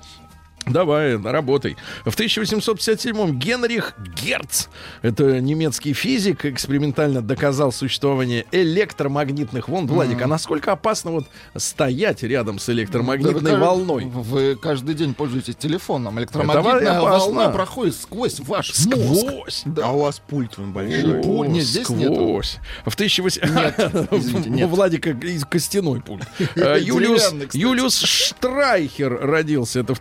Давай, 0.71 1.17
работай. 1.21 1.77
В 2.05 2.17
1857-м 2.17 3.39
Генрих 3.39 3.95
Герц, 4.23 4.67
это 5.03 5.41
немецкий 5.41 5.93
физик, 5.93 6.45
экспериментально 6.45 7.23
доказал 7.23 7.73
существование 7.73 8.45
электромагнитных 8.53 9.69
волн. 9.69 9.87
Владик, 9.87 10.23
а 10.23 10.27
насколько 10.27 10.73
опасно 10.73 11.13
вот 11.13 11.27
стоять 11.57 12.23
рядом 12.23 12.59
с 12.59 12.69
электромагнитной 12.69 13.41
Да 13.41 13.55
вы- 13.55 13.61
волной? 13.61 14.05
Вы 14.05 14.57
каждый 14.57 14.95
день 14.95 15.15
пользуетесь 15.15 15.57
телефоном. 15.57 16.19
Электромагнитная 16.19 17.01
волна 17.01 17.51
проходит 17.51 17.95
сквозь 17.97 18.41
ваш 18.41 18.73
мозг. 18.87 19.29
Сквозь. 19.29 19.65
А 19.83 19.93
у 19.93 20.01
вас 20.01 20.21
пульт 20.27 20.59
он 20.59 20.73
большой. 20.73 21.21
О, 21.21 21.45
нет, 21.45 21.65
здесь 21.65 21.89
нету. 21.89 22.15
сквозь. 22.15 22.59
В 22.85 22.95
1800... 22.95 24.13
извините, 24.13 24.51
нет. 24.51 24.69
Владика 24.69 25.11
и 25.11 25.39
костяной 25.41 26.01
пульт. 26.01 26.27
Э, 26.57 26.77
Юлиус. 26.81 27.35
Юлиус 27.53 27.99
Штрайхер 28.01 29.19
родился. 29.21 29.81
Это 29.81 29.95
в 29.95 29.99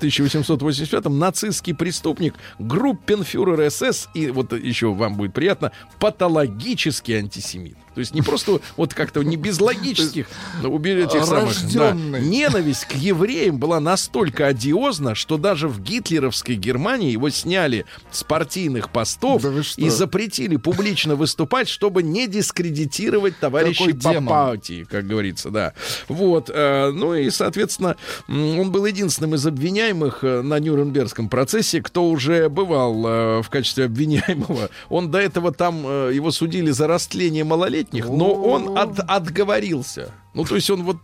1885-м. 0.61 1.19
Нацистский 1.19 1.73
преступник, 1.73 2.35
группенфюрер 2.59 3.69
СС. 3.71 4.09
И 4.13 4.29
вот 4.29 4.53
еще 4.53 4.93
вам 4.93 5.15
будет 5.15 5.33
приятно, 5.33 5.71
патологический 5.99 7.17
антисемит. 7.17 7.77
То 7.97 8.01
есть 8.01 8.13
не 8.13 8.21
просто 8.21 8.61
вот 8.75 8.93
как-то 8.93 9.23
не 9.23 9.37
без 9.37 9.59
логических 9.59 10.27
этих 10.61 11.25
самых, 11.25 11.73
да. 11.73 11.93
Ненависть 11.93 12.85
к 12.85 12.91
евреям 12.93 13.57
была 13.57 13.79
настолько 13.79 14.45
одиозна, 14.45 15.15
что 15.15 15.39
даже 15.39 15.67
в 15.67 15.81
гитлеровской 15.81 16.53
Германии 16.53 17.09
его 17.09 17.31
сняли 17.31 17.87
с 18.11 18.23
партийных 18.23 18.91
постов 18.91 19.41
Да 19.41 19.49
и 19.77 19.89
запретили 19.89 20.57
публично 20.57 21.15
выступать, 21.15 21.69
чтобы 21.69 22.03
не 22.03 22.27
дискредитировать 22.27 23.39
товарищей 23.39 23.93
по 23.93 24.21
партии, 24.21 24.85
как 24.87 25.07
говорится, 25.07 25.49
да. 25.49 25.73
Вот, 26.07 26.51
э, 26.53 26.91
ну 26.91 27.15
и, 27.15 27.31
соответственно, 27.31 27.95
он 28.27 28.71
был 28.71 28.85
единственным 28.85 29.33
из 29.33 29.47
обвиняемых 29.47 30.23
э, 30.23 30.43
на 30.43 30.59
Нюрнбергском 30.59 31.29
процессе, 31.29 31.81
кто 31.81 32.07
уже 32.07 32.47
бывал 32.47 33.07
э, 33.07 33.41
в 33.41 33.49
качестве 33.49 33.85
обвиняемого. 33.85 34.69
Он 34.89 35.09
до 35.09 35.17
этого 35.17 35.51
там, 35.51 35.81
его 36.11 36.29
судили 36.29 36.69
за 36.69 36.85
растление 36.85 37.43
малолетних, 37.43 37.86
но 37.91 38.33
он 38.33 38.77
от- 38.77 38.99
отговорился. 38.99 40.11
Ну, 40.33 40.43
то 40.45 40.55
есть 40.55 40.69
он 40.69 40.83
вот 40.83 40.97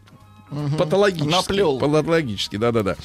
Патологически. 0.77 1.29
Наплел. 1.29 1.79
Патологически, 1.79 2.55
да-да-да. 2.57 2.95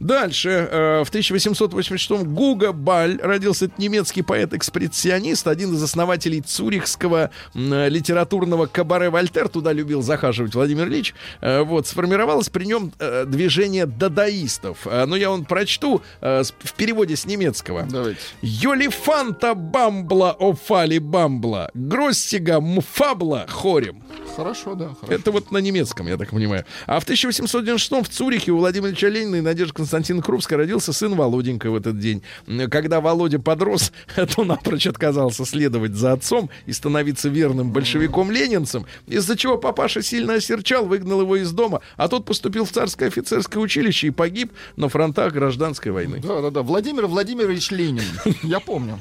Дальше. 0.00 0.68
э, 0.70 1.04
в 1.04 1.10
1886-м 1.10 2.34
Гуга 2.34 2.72
Баль 2.72 3.18
родился 3.22 3.70
немецкий 3.78 4.22
поэт-экспрессионист, 4.22 5.46
один 5.46 5.74
из 5.74 5.82
основателей 5.82 6.40
цюрихского 6.40 7.30
м, 7.54 7.72
э, 7.72 7.88
литературного 7.88 8.66
кабаре 8.66 9.10
«Вольтер». 9.10 9.48
Туда 9.48 9.72
любил 9.72 10.02
захаживать 10.02 10.54
Владимир 10.54 10.88
Ильич. 10.88 11.14
Э, 11.40 11.62
вот. 11.62 11.86
Сформировалось 11.86 12.48
при 12.48 12.64
нем 12.66 12.92
э, 12.98 13.24
движение 13.26 13.86
дадаистов. 13.86 14.86
Э, 14.86 15.04
ну, 15.06 15.16
я 15.16 15.30
вам 15.30 15.44
прочту 15.44 16.02
э, 16.20 16.42
в 16.58 16.72
переводе 16.74 17.16
с 17.16 17.26
немецкого. 17.26 17.86
Давайте. 17.88 18.20
Йолифанта 18.42 19.54
бамбла 19.54 20.36
офали 20.38 20.98
бамбла, 20.98 21.70
гроссига 21.74 22.60
мфабла 22.60 23.46
хорем. 23.48 24.02
Хорошо, 24.36 24.74
да. 24.74 24.94
Хорошо. 25.00 25.12
Это 25.12 25.30
вот 25.30 25.50
на 25.50 25.58
немецком, 25.58 26.06
я 26.08 26.16
так 26.16 26.30
понимаю. 26.30 26.64
А 26.86 26.98
в 27.00 27.04
1896 27.04 28.06
в 28.06 28.08
Цюрихе 28.12 28.52
у 28.52 28.58
Владимира 28.58 28.90
Ильича 28.90 29.08
Ленина 29.08 29.36
и 29.36 29.40
Надежды 29.40 29.74
Константина 29.74 30.22
Крупской 30.22 30.56
родился 30.56 30.92
сын 30.92 31.14
Володенька 31.14 31.70
в 31.70 31.76
этот 31.76 31.98
день. 31.98 32.22
Когда 32.70 33.00
Володя 33.00 33.38
подрос, 33.38 33.92
то 34.34 34.44
напрочь 34.44 34.86
отказался 34.86 35.44
следовать 35.44 35.94
за 35.94 36.12
отцом 36.12 36.50
и 36.66 36.72
становиться 36.72 37.28
верным 37.28 37.72
большевиком-ленинцем, 37.72 38.86
из-за 39.06 39.36
чего 39.36 39.58
папаша 39.58 40.02
сильно 40.02 40.34
осерчал, 40.34 40.86
выгнал 40.86 41.20
его 41.22 41.36
из 41.36 41.52
дома, 41.52 41.80
а 41.96 42.08
тот 42.08 42.24
поступил 42.24 42.64
в 42.64 42.70
царское 42.70 43.06
офицерское 43.06 43.62
училище 43.62 44.08
и 44.08 44.10
погиб 44.10 44.52
на 44.76 44.88
фронтах 44.88 45.32
гражданской 45.32 45.92
войны. 45.92 46.20
Да, 46.22 46.40
да, 46.40 46.50
да. 46.50 46.62
Владимир 46.62 47.06
Владимирович 47.06 47.70
Ленин. 47.70 48.04
Я 48.42 48.60
помню. 48.60 49.00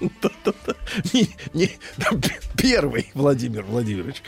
Не- 1.54 1.70
первый 2.56 3.10
Владимир 3.14 3.62
Владимирович. 3.64 4.22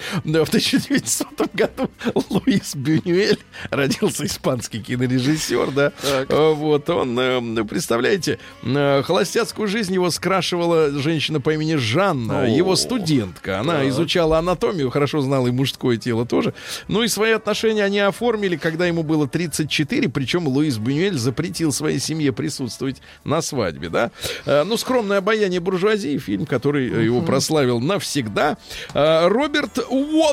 Да, 0.52 0.58
в 0.58 0.66
1900 0.66 1.54
году 1.54 1.90
Луис 2.30 2.74
Бюнюэль 2.74 3.38
родился 3.70 4.26
испанский 4.26 4.80
кинорежиссер, 4.80 5.70
да. 5.72 5.92
Э, 6.02 6.52
Вот 6.52 6.88
он, 6.90 7.18
э, 7.18 7.64
представляете, 7.64 8.38
э, 8.62 9.02
холостяцкую 9.02 9.68
жизнь 9.68 9.94
его 9.94 10.10
скрашивала 10.10 10.90
женщина 10.90 11.40
по 11.40 11.52
имени 11.54 11.74
Жанна, 11.76 12.42
О, 12.42 12.46
его 12.46 12.76
студентка. 12.76 13.60
Она 13.60 13.88
изучала 13.88 14.38
анатомию, 14.38 14.90
хорошо 14.90 15.20
знала 15.20 15.48
и 15.48 15.50
мужское 15.50 15.96
тело 15.96 16.26
тоже. 16.26 16.54
Ну 16.88 17.02
и 17.02 17.08
свои 17.08 17.32
отношения 17.32 17.84
они 17.84 17.98
оформили, 18.00 18.56
когда 18.56 18.86
ему 18.86 19.02
было 19.02 19.26
34, 19.28 20.08
причем 20.08 20.46
Луис 20.48 20.78
Бюнюэль 20.78 21.18
запретил 21.18 21.72
своей 21.72 21.98
семье 21.98 22.32
присутствовать 22.32 23.02
на 23.24 23.42
свадьбе, 23.42 23.88
да. 23.88 24.10
Ну, 24.46 24.76
скромное 24.76 25.18
обаяние 25.18 25.60
буржуазии, 25.60 26.18
фильм, 26.18 26.46
который 26.46 27.04
его 27.04 27.20
прославил 27.22 27.80
навсегда. 27.80 28.56
Роберт 28.94 29.78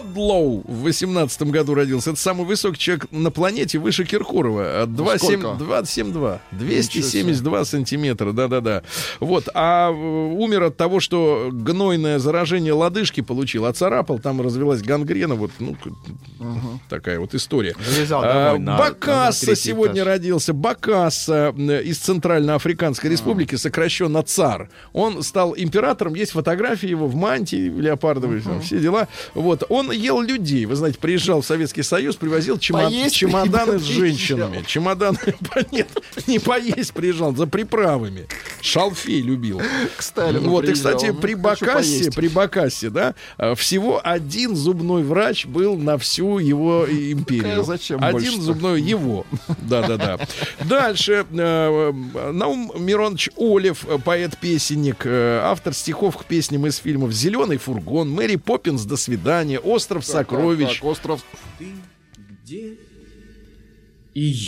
Уодлоу 0.03 0.63
в 0.67 0.81
18 0.83 1.43
году 1.43 1.73
родился. 1.73 2.11
Это 2.11 2.19
самый 2.19 2.45
высокий 2.45 2.77
человек 2.77 3.07
на 3.11 3.31
планете, 3.31 3.79
выше 3.79 4.05
Киркорова. 4.05 4.83
Э, 4.83 4.85
2,7 4.85 5.17
Сколько? 5.17 5.47
2,72. 5.63 6.39
272 6.51 7.65
сантиметра, 7.65 8.31
да-да-да. 8.31 8.83
Вот, 9.19 9.49
а 9.53 9.89
э, 9.89 9.93
умер 9.93 10.63
от 10.63 10.77
того, 10.77 10.99
что 10.99 11.49
гнойное 11.51 12.19
заражение 12.19 12.73
лодыжки 12.73 13.21
получил, 13.21 13.65
оцарапал, 13.65 14.19
там 14.19 14.41
развелась 14.41 14.81
гангрена, 14.81 15.35
вот, 15.35 15.51
ну, 15.59 15.75
к- 15.75 16.89
такая 16.89 17.19
вот 17.19 17.33
история. 17.33 17.75
А, 18.11 18.57
на- 18.57 18.77
Бакасса 18.77 19.49
на 19.51 19.55
сегодня 19.55 20.01
этаж. 20.01 20.07
родился. 20.07 20.53
Бакасса 20.53 21.53
э, 21.57 21.83
из 21.83 21.97
Центральноафриканской 21.99 23.09
республики, 23.09 23.55
сокращенно 23.55 24.23
ЦАР. 24.23 24.69
Он 24.93 25.23
стал 25.23 25.53
императором. 25.57 26.15
Есть 26.15 26.31
фотографии 26.31 26.89
его 26.89 27.07
в 27.07 27.15
мантии 27.15 27.69
леопардовой, 27.69 28.41
там 28.41 28.61
все 28.61 28.79
дела. 28.79 29.07
Вот. 29.33 29.63
Он 29.69 29.91
ел 29.95 30.21
людей. 30.21 30.65
Вы 30.65 30.75
знаете, 30.75 30.97
приезжал 30.99 31.41
в 31.41 31.45
Советский 31.45 31.83
Союз, 31.83 32.15
привозил 32.15 32.57
чема- 32.57 32.85
Поесть 32.85 33.15
чемоданы 33.15 33.79
с 33.79 33.83
женщинами. 33.83 34.63
Чемоданы... 34.65 35.17
Нет, 35.71 35.87
не 36.27 36.39
поесть 36.39 36.93
приезжал, 36.93 37.35
за 37.35 37.47
приправами. 37.47 38.27
Шалфей 38.61 39.21
любил. 39.21 39.61
К 39.97 40.01
Сталину 40.01 40.49
Вот, 40.49 40.63
и, 40.63 40.67
приезжал. 40.67 40.93
кстати, 40.97 41.11
при 41.13 41.33
Хочу 41.33 41.41
Бакассе, 41.43 41.99
поесть. 41.99 42.15
при 42.15 42.27
Бакассе, 42.27 42.89
да, 42.89 43.15
э, 43.37 43.55
всего 43.55 44.01
один 44.03 44.55
зубной 44.55 45.03
врач 45.03 45.45
был 45.45 45.77
на 45.77 45.97
всю 45.97 46.37
его 46.39 46.85
и- 46.85 47.11
империю. 47.11 47.43
Какая 47.43 47.63
зачем 47.63 48.03
Один 48.03 48.13
больше-то? 48.13 48.41
зубной 48.41 48.81
его. 48.81 49.25
Да-да-да. 49.59 50.19
Дальше. 50.63 51.25
э, 51.31 51.91
э, 52.15 52.31
Наум 52.31 52.71
Миронович 52.77 53.29
Олев, 53.37 53.85
э, 53.87 53.97
поэт-песенник, 54.03 55.05
э, 55.05 55.39
автор 55.43 55.73
стихов 55.73 56.17
к 56.17 56.25
песням 56.25 56.65
из 56.67 56.77
фильмов 56.77 57.11
«Зеленый 57.11 57.57
фургон», 57.57 58.09
«Мэри 58.09 58.35
Поппинс. 58.37 58.83
До 58.83 58.97
свидания», 58.97 59.59
«Остров 59.83 60.05
Так, 60.05 60.13
так, 60.13 60.29
сокровищ». 60.29 60.79
так, 60.79 60.83
остров. 60.85 61.21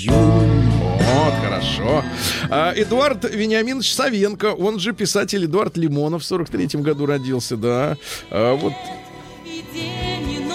Вот, 0.08 1.34
хорошо. 1.44 2.04
А, 2.50 2.72
Эдуард 2.76 3.26
Вениаминович 3.26 3.94
Савенко, 3.94 4.54
он 4.54 4.80
же 4.80 4.94
писатель 4.94 5.46
Эдуард 5.46 5.76
Лимонов 5.78 6.24
в 6.24 6.32
43-м 6.32 6.82
году 6.82 7.06
родился, 7.06 7.58
да. 7.58 7.98
А, 8.30 8.56
вот 8.56 8.74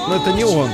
Но 0.09 0.17
это 0.17 0.33
не 0.33 0.45
он. 0.45 0.71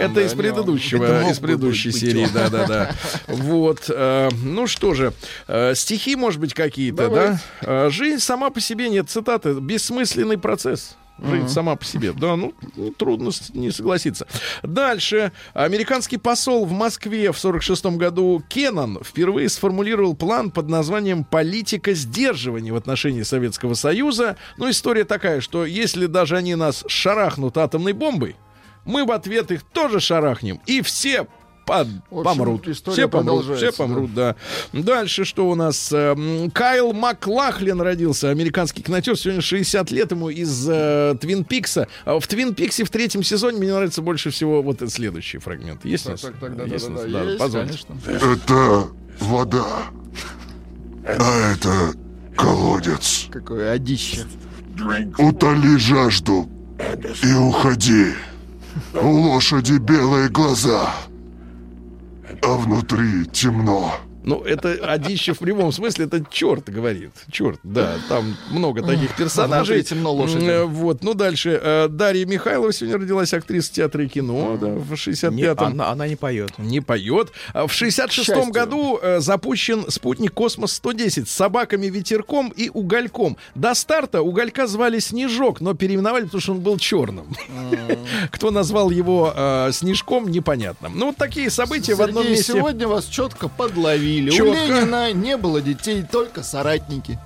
Это 0.00 0.14
да, 0.14 0.22
из 0.22 0.32
не 0.32 0.38
предыдущего, 0.38 1.04
Это 1.04 1.30
из 1.30 1.38
предыдущей 1.38 1.90
быть 1.90 2.00
серии, 2.00 2.24
он. 2.24 2.30
да, 2.32 2.48
да, 2.48 2.66
да. 2.66 2.94
Вот, 3.28 3.84
э, 3.88 4.28
ну 4.42 4.66
что 4.66 4.94
же, 4.94 5.12
э, 5.48 5.74
стихи, 5.74 6.14
может 6.16 6.40
быть, 6.40 6.54
какие-то, 6.54 7.08
да? 7.08 7.40
Э, 7.62 7.90
Жизнь 7.90 8.20
сама 8.20 8.50
по 8.50 8.60
себе 8.60 8.88
нет, 8.88 9.08
цитаты, 9.10 9.54
бессмысленный 9.54 10.38
процесс. 10.38 10.96
Жизнь 11.22 11.48
сама 11.48 11.76
по 11.76 11.84
себе. 11.84 12.12
Да, 12.12 12.36
ну, 12.36 12.54
ну, 12.76 12.90
трудно 12.92 13.30
не 13.54 13.70
согласиться. 13.70 14.26
Дальше. 14.62 15.32
Американский 15.52 16.16
посол 16.16 16.64
в 16.64 16.72
Москве 16.72 17.32
в 17.32 17.38
46 17.38 17.86
году 17.96 18.42
Кеннон 18.48 19.00
впервые 19.04 19.48
сформулировал 19.48 20.14
план 20.14 20.50
под 20.50 20.68
названием 20.68 21.24
«Политика 21.24 21.94
сдерживания 21.94 22.72
в 22.72 22.76
отношении 22.76 23.22
Советского 23.22 23.74
Союза». 23.74 24.36
Ну, 24.56 24.70
история 24.70 25.04
такая, 25.04 25.40
что 25.40 25.64
если 25.64 26.06
даже 26.06 26.36
они 26.36 26.54
нас 26.54 26.84
шарахнут 26.86 27.58
атомной 27.58 27.92
бомбой, 27.92 28.36
мы 28.84 29.04
в 29.04 29.12
ответ 29.12 29.50
их 29.50 29.62
тоже 29.62 30.00
шарахнем, 30.00 30.60
и 30.66 30.80
все 30.82 31.26
под- 31.70 31.88
общем, 32.10 32.22
помрут. 32.24 32.66
Все 32.92 33.08
помрут, 33.08 33.56
все 33.56 33.72
помрут, 33.72 34.14
да. 34.14 34.36
Дальше 34.72 35.24
что 35.24 35.48
у 35.48 35.54
нас? 35.54 35.90
Эм, 35.92 36.50
Кайл 36.50 36.92
Маклахлин 36.92 37.80
родился, 37.80 38.30
американский 38.30 38.82
кинотер, 38.82 39.16
сегодня 39.16 39.40
60 39.40 39.90
лет 39.90 40.10
ему 40.10 40.28
из 40.30 40.66
э, 40.68 41.16
Твин 41.20 41.44
Пикса. 41.44 41.88
А 42.04 42.18
в 42.20 42.26
Твин 42.26 42.54
Пиксе 42.54 42.84
в 42.84 42.90
третьем 42.90 43.22
сезоне 43.22 43.58
мне 43.58 43.72
нравится 43.72 44.02
больше 44.02 44.30
всего 44.30 44.62
вот 44.62 44.76
этот 44.76 44.92
следующий 44.92 45.38
фрагмент. 45.38 45.84
Есть 45.84 46.06
у 46.06 46.10
Так, 46.10 46.12
нас? 46.14 46.20
так, 46.22 46.34
так, 46.40 46.56
да, 46.56 46.64
да, 46.64 46.72
Есть 46.74 46.86
да, 46.86 46.90
у 46.92 46.94
нас? 46.94 47.04
да, 47.10 47.22
есть, 47.22 47.38
позвольте. 47.38 47.68
конечно. 47.86 48.26
Это 48.26 48.88
вода. 49.20 49.66
А 51.06 51.52
это 51.52 51.92
колодец. 52.36 53.26
Какое 53.30 53.72
одище. 53.72 54.24
Утоли 55.18 55.76
жажду 55.76 56.48
и 57.22 57.32
уходи. 57.34 58.06
У 58.94 59.06
лошади 59.08 59.74
белые 59.78 60.28
глаза, 60.28 60.94
а 62.42 62.56
внутри 62.56 63.24
темно. 63.26 63.92
Ну, 64.22 64.42
это 64.42 64.72
Одищев 64.72 65.36
в 65.36 65.40
прямом 65.40 65.72
смысле, 65.72 66.04
это 66.06 66.22
черт 66.30 66.68
говорит. 66.68 67.12
Черт, 67.30 67.58
да, 67.62 67.94
там 68.08 68.36
много 68.50 68.82
таких 68.82 69.16
персонажей. 69.16 69.82
темно 69.82 70.12
лошади. 70.12 70.44
Э, 70.44 70.64
Вот, 70.64 71.02
ну 71.02 71.14
дальше. 71.14 71.58
Э, 71.62 71.88
Дарья 71.88 72.26
Михайлова 72.26 72.72
сегодня 72.72 72.98
родилась, 72.98 73.32
актриса 73.32 73.72
театра 73.72 74.04
и 74.04 74.08
кино, 74.08 74.58
да, 74.60 74.68
в 74.68 74.90
Не, 74.90 74.96
65-м. 74.96 75.64
она, 75.66 75.88
она 75.90 76.06
не 76.06 76.16
поет. 76.16 76.58
Не 76.58 76.80
поет. 76.80 77.32
А 77.54 77.66
В 77.66 77.72
66 77.72 78.26
счастью. 78.26 78.52
году 78.52 78.98
э, 79.00 79.20
запущен 79.20 79.90
спутник 79.90 80.34
Космос-110 80.34 81.24
с 81.26 81.30
собаками 81.30 81.86
Ветерком 81.86 82.52
и 82.54 82.68
Угольком. 82.72 83.36
До 83.54 83.74
старта 83.74 84.20
Уголька 84.22 84.66
звали 84.66 84.98
Снежок, 84.98 85.60
но 85.60 85.74
переименовали, 85.74 86.24
потому 86.24 86.40
что 86.40 86.52
он 86.52 86.60
был 86.60 86.78
черным. 86.78 87.26
Кто 88.30 88.50
назвал 88.50 88.90
его 88.90 89.32
э, 89.34 89.70
Снежком, 89.72 90.28
непонятно. 90.28 90.90
Ну, 90.92 91.06
вот 91.06 91.16
такие 91.16 91.48
события 91.50 91.94
в 91.94 92.02
одном 92.02 92.26
месте. 92.26 92.52
сегодня 92.52 92.86
вас 92.86 93.06
четко 93.06 93.48
подловили. 93.48 94.09
У 94.18 94.30
Чётко. 94.30 94.66
Ленина 94.66 95.12
не 95.12 95.36
было 95.36 95.60
детей, 95.60 96.02
только 96.02 96.42
соратники. 96.42 97.18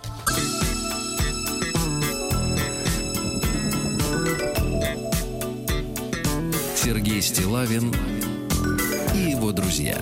Сергей 6.76 7.22
Стилавин 7.22 7.95
и 9.14 9.30
его 9.30 9.53
друзья. 9.53 9.99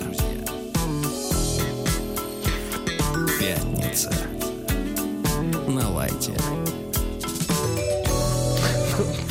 Пятница. 3.39 4.13
На 5.69 5.89
лайте. 5.89 6.33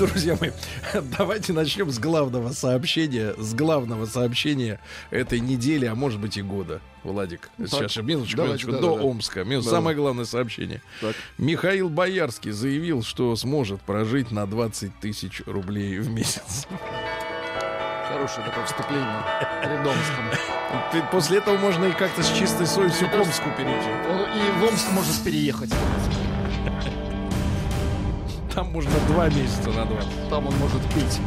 Друзья 0.01 0.35
мои, 0.41 0.49
давайте 1.15 1.53
начнем 1.53 1.91
с 1.91 1.99
главного 1.99 2.49
сообщения, 2.53 3.35
с 3.37 3.53
главного 3.53 4.07
сообщения 4.07 4.79
этой 5.11 5.39
недели, 5.39 5.85
а 5.85 5.93
может 5.93 6.19
быть 6.19 6.37
и 6.37 6.41
года. 6.41 6.81
Владик, 7.03 7.51
сейчас 7.59 7.91
же 7.91 8.01
минуточку, 8.01 8.37
давайте, 8.37 8.65
минуточку, 8.65 8.71
да, 8.71 8.95
до 8.95 8.97
да. 8.97 9.07
Омска. 9.07 9.45
Да. 9.45 9.61
Самое 9.61 9.95
главное 9.95 10.25
сообщение. 10.25 10.81
Так. 11.01 11.15
Михаил 11.37 11.87
Боярский 11.87 12.49
заявил, 12.49 13.03
что 13.03 13.35
сможет 13.35 13.79
прожить 13.81 14.31
на 14.31 14.47
20 14.47 14.99
тысяч 14.99 15.43
рублей 15.45 15.99
в 15.99 16.09
месяц. 16.09 16.65
Хорошее 18.07 18.47
такое 18.47 18.65
вступление 18.65 19.23
перед 19.61 19.79
Омском. 19.85 20.25
Ты- 20.91 21.03
После 21.11 21.37
этого 21.37 21.57
можно 21.59 21.85
и 21.85 21.91
как-то 21.91 22.23
с 22.23 22.31
чистой 22.31 22.65
совестью 22.65 23.07
к 23.07 23.13
Омску 23.13 23.49
перейти. 23.55 23.89
И 24.47 24.59
в 24.59 24.63
Омск 24.63 24.91
может 24.93 25.23
переехать. 25.23 25.69
Там 28.53 28.71
можно 28.71 28.91
два 29.07 29.29
месяца 29.29 29.69
на 29.69 29.85
20. 29.85 30.29
Там 30.29 30.47
он 30.47 30.55
может 30.57 30.81
пить. 30.93 31.19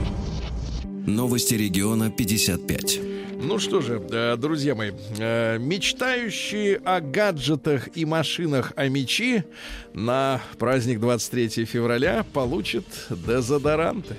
Новости 1.06 1.54
региона 1.54 2.10
55. 2.10 3.00
Ну 3.40 3.58
что 3.58 3.80
же, 3.80 4.02
э, 4.10 4.36
друзья 4.36 4.74
мои, 4.74 4.92
э, 5.18 5.58
мечтающие 5.58 6.76
о 6.84 7.00
гаджетах 7.00 7.88
и 7.96 8.04
машинах 8.04 8.72
о 8.76 8.88
мечи 8.88 9.44
на 9.92 10.40
праздник 10.58 11.00
23 11.00 11.64
февраля 11.64 12.24
получат 12.32 12.84
дезодоранты. 13.10 14.16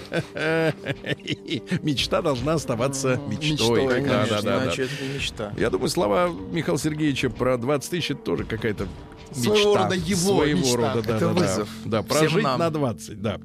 Мечта 1.82 2.22
должна 2.22 2.54
оставаться 2.54 3.20
мечтой. 3.28 3.84
Мечтой, 3.84 3.86
Да, 3.86 3.94
конечно, 3.94 4.26
да, 4.28 4.42
да, 4.42 4.58
да. 4.58 4.64
Иначе 4.64 4.82
это 4.82 4.92
не 5.02 5.14
мечта. 5.14 5.52
Я 5.56 5.70
думаю, 5.70 5.88
слова 5.88 6.28
Михаила 6.52 6.78
Сергеевича 6.78 7.30
про 7.30 7.56
20 7.58 7.90
тысяч 7.90 8.10
это 8.12 8.20
тоже 8.22 8.44
какая-то 8.44 8.86
Своего 9.32 9.54
мечта. 9.54 9.82
рода 9.84 9.94
его 9.94 10.36
Своего 10.40 10.58
мечта. 10.60 10.76
рода, 10.94 11.02
да, 11.08 11.16
Это 11.16 11.26
да, 11.28 11.32
да. 11.34 11.40
вызов 11.40 11.68
Да, 11.84 12.02
всем 12.02 12.18
прожить 12.18 12.42
нам. 12.44 12.58
на 12.58 12.70
20, 12.70 13.22
да. 13.22 13.40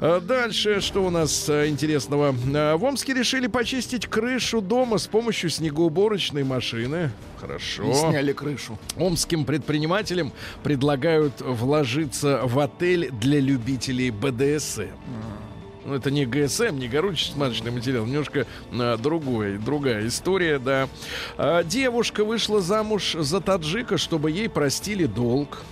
А 0.00 0.20
Дальше, 0.20 0.80
что 0.80 1.04
у 1.04 1.10
нас 1.10 1.46
а, 1.48 1.66
интересного? 1.68 2.34
А, 2.54 2.76
В 2.76 2.84
Омске 2.84 3.14
решили 3.14 3.46
почистить 3.46 4.06
крышу 4.06 4.60
дома 4.60 4.98
с 4.98 5.06
помощью 5.06 5.50
снегоуборочной 5.50 6.44
машины. 6.44 7.10
Хорошо. 7.40 7.90
И 7.90 7.94
сняли 7.94 8.32
крышу. 8.32 8.78
Омским 8.96 9.44
предпринимателям 9.44 10.32
предлагают 10.62 11.40
вложиться 11.40 12.42
в 12.44 12.58
отель 12.60 13.10
для 13.10 13.40
любителей 13.40 14.10
БДСМ. 14.10 14.82
Ну, 15.84 15.94
это 15.94 16.10
не 16.10 16.26
ГСМ, 16.26 16.78
не 16.78 16.88
горючий 16.88 17.32
смазочный 17.32 17.70
материал, 17.70 18.06
немножко 18.06 18.46
а, 18.72 18.96
другой, 18.96 19.58
другая 19.58 20.06
история, 20.06 20.58
да. 20.58 20.88
А, 21.36 21.64
девушка 21.64 22.24
вышла 22.24 22.60
замуж 22.60 23.16
за 23.18 23.40
таджика, 23.40 23.98
чтобы 23.98 24.30
ей 24.30 24.48
простили 24.48 25.06
долг. 25.06 25.62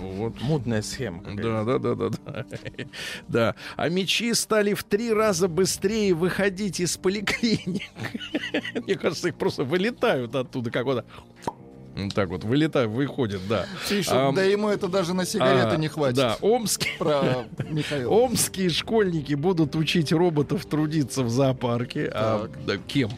Вот. 0.00 0.40
Мутная 0.40 0.82
схема. 0.82 1.22
Да, 1.34 1.64
да, 1.64 1.78
да, 1.78 1.94
да, 1.94 2.08
да. 2.08 2.46
Да. 3.28 3.54
А 3.76 3.88
мечи 3.88 4.34
стали 4.34 4.74
в 4.74 4.84
три 4.84 5.12
раза 5.12 5.48
быстрее 5.48 6.12
выходить 6.12 6.80
из 6.80 6.96
поликлиник. 6.96 7.88
Мне 8.84 8.96
кажется, 8.96 9.28
их 9.28 9.36
просто 9.36 9.64
вылетают 9.64 10.34
оттуда, 10.34 10.70
как 10.70 10.84
вот 10.84 11.04
так 12.14 12.28
вот 12.28 12.44
вылетают, 12.44 12.90
выходят, 12.90 13.40
да. 13.48 13.66
Пишут, 13.88 14.12
Ам, 14.12 14.34
да 14.34 14.42
ему 14.44 14.68
это 14.68 14.88
даже 14.88 15.14
на 15.14 15.24
сигареты 15.26 15.74
А, 15.74 15.76
не 15.76 15.88
хватит. 15.88 16.16
Да, 16.16 16.36
омские, 16.40 16.92
Про 16.98 17.44
Михаила. 17.68 18.10
омские 18.10 18.70
школьники 18.70 19.34
будут 19.34 19.74
учить 19.76 20.12
роботов 20.12 20.64
трудиться 20.66 21.22
в 21.22 21.30
зоопарке. 21.30 22.10
А, 22.14 22.48
да, 22.66 22.76
кем? 22.76 23.10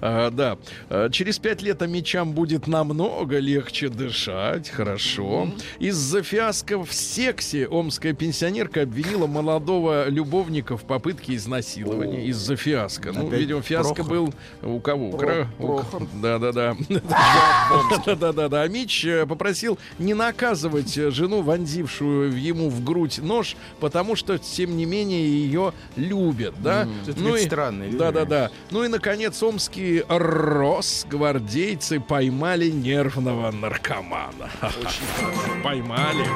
А, 0.00 0.30
да. 0.30 0.56
А, 0.88 1.10
через 1.10 1.38
пять 1.38 1.62
лет 1.62 1.80
мечам 1.82 2.32
будет 2.32 2.66
намного 2.66 3.38
легче 3.38 3.88
дышать. 3.88 4.68
Хорошо. 4.70 5.48
Из-за 5.78 6.22
фиаско 6.22 6.82
в 6.82 6.92
сексе 6.92 7.66
омская 7.66 8.12
пенсионерка 8.14 8.82
обвинила 8.82 9.26
молодого 9.26 10.08
любовника 10.08 10.76
в 10.76 10.84
попытке 10.84 11.34
изнасилования. 11.34 12.26
Из-за 12.26 12.56
фиаско. 12.56 13.12
Ну, 13.12 13.26
Опять 13.26 13.40
видимо, 13.40 13.62
фиаско 13.62 13.94
Прохор. 14.04 14.12
был 14.12 14.34
у 14.62 14.80
кого? 14.80 15.12
Кра- 15.16 15.48
Прохор. 15.58 16.02
Да-да-да. 16.22 16.76
Да-да-да. 18.22 18.62
А 18.62 18.68
Мич 18.68 19.04
э, 19.04 19.26
попросил 19.26 19.78
не 19.98 20.14
наказывать 20.14 20.96
э, 20.96 21.10
жену, 21.10 21.42
вонзившую 21.42 22.30
в- 22.30 22.36
ему 22.36 22.68
в 22.70 22.84
грудь 22.84 23.18
нож, 23.18 23.56
потому 23.80 24.14
что, 24.16 24.38
тем 24.38 24.76
не 24.76 24.84
менее, 24.84 25.26
ее 25.26 25.72
любят, 25.96 26.54
да? 26.62 26.86
Это 27.06 27.18
Ну 27.20 27.34
и- 27.36 27.44
странные 27.44 27.88
люди. 27.88 27.98
Да-да-да. 27.98 28.50
Ну 28.70 28.84
и, 28.84 28.88
наконец, 28.88 29.42
омские 29.42 30.04
росгвардейцы 30.08 31.98
поймали 32.00 32.70
нервного 32.70 33.50
наркомана. 33.50 34.50
Поймали. 35.64 36.26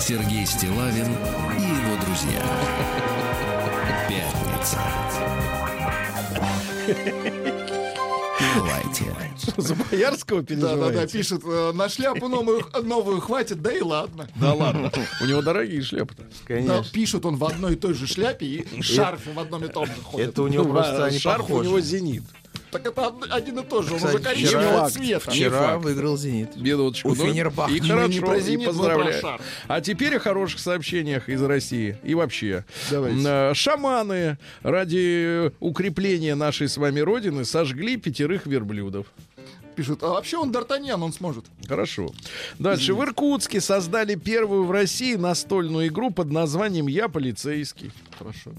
Сергей 0.00 0.46
Стилавин 0.46 1.06
друзья. 2.08 2.42
Пятница. 4.08 4.78
На 8.56 8.62
лайте. 8.62 9.04
За 9.56 9.74
Боярского 9.74 10.42
Да, 10.42 10.54
да, 10.54 10.56
да, 10.56 10.76
переживаете? 10.86 11.18
пишет, 11.18 11.42
э, 11.44 11.72
на 11.74 11.88
шляпу 11.88 12.28
новую, 12.28 12.64
новую 12.82 13.20
хватит, 13.20 13.60
да 13.60 13.72
и 13.72 13.80
ладно. 13.82 14.26
Да 14.36 14.54
ладно. 14.54 14.90
У 15.20 15.26
него 15.26 15.42
дорогие 15.42 15.82
шляпы-то. 15.82 16.22
Да, 16.22 16.28
Конечно. 16.46 16.84
пишет 16.92 17.26
он 17.26 17.36
в 17.36 17.44
одной 17.44 17.74
и 17.74 17.76
той 17.76 17.92
же 17.94 18.06
шляпе 18.06 18.46
и 18.46 18.82
шарфе 18.82 19.32
в 19.32 19.38
одном 19.38 19.64
и 19.64 19.68
том 19.68 19.86
же 19.86 19.92
ходит. 20.02 20.28
Это 20.30 20.42
у 20.42 20.48
него 20.48 20.64
просто 20.64 21.04
они 21.06 21.18
шарф 21.18 21.44
у 21.44 21.48
похожи. 21.48 21.68
него 21.68 21.80
зенит. 21.80 22.22
Так 22.70 22.86
это 22.86 23.00
од- 23.08 23.30
один 23.30 23.58
и 23.60 23.64
тот 23.64 23.86
же, 23.86 23.92
он 23.94 23.98
Кстати, 23.98 24.14
уже 24.16 24.24
коричневого 24.24 24.88
вчера- 24.88 24.90
цвета. 24.90 25.30
Вчера 25.30 25.78
выиграл 25.78 26.16
«Зенит». 26.16 26.56
Минуточку. 26.56 27.10
У 27.10 27.14
ну. 27.14 27.24
И 27.26 27.80
Мы 27.80 27.88
хорошо, 27.88 28.08
не 28.08 28.20
про 28.20 28.40
«Зенит», 28.40 28.66
поздравляю. 28.66 29.20
«Шар». 29.20 29.40
А 29.68 29.80
теперь 29.80 30.16
о 30.16 30.18
хороших 30.20 30.60
сообщениях 30.60 31.28
из 31.28 31.42
России 31.42 31.96
и 32.04 32.14
вообще. 32.14 32.64
Давайте. 32.90 33.22
Э, 33.26 33.54
Шаманы 33.54 34.38
ради 34.62 35.50
укрепления 35.60 36.34
нашей 36.34 36.68
с 36.68 36.76
вами 36.76 37.00
родины 37.00 37.44
сожгли 37.44 37.96
пятерых 37.96 38.46
верблюдов. 38.46 39.06
Пишут, 39.78 40.02
а 40.02 40.08
вообще 40.08 40.38
он 40.38 40.50
Д'Артаньян, 40.50 41.00
он 41.04 41.12
сможет. 41.12 41.44
Хорошо. 41.68 42.10
Дальше. 42.58 42.94
В 42.94 43.04
Иркутске 43.04 43.60
создали 43.60 44.16
первую 44.16 44.64
в 44.64 44.72
России 44.72 45.14
настольную 45.14 45.86
игру 45.86 46.10
под 46.10 46.32
названием 46.32 46.88
«Я 46.88 47.08
полицейский». 47.08 47.92
Хорошо. 48.18 48.50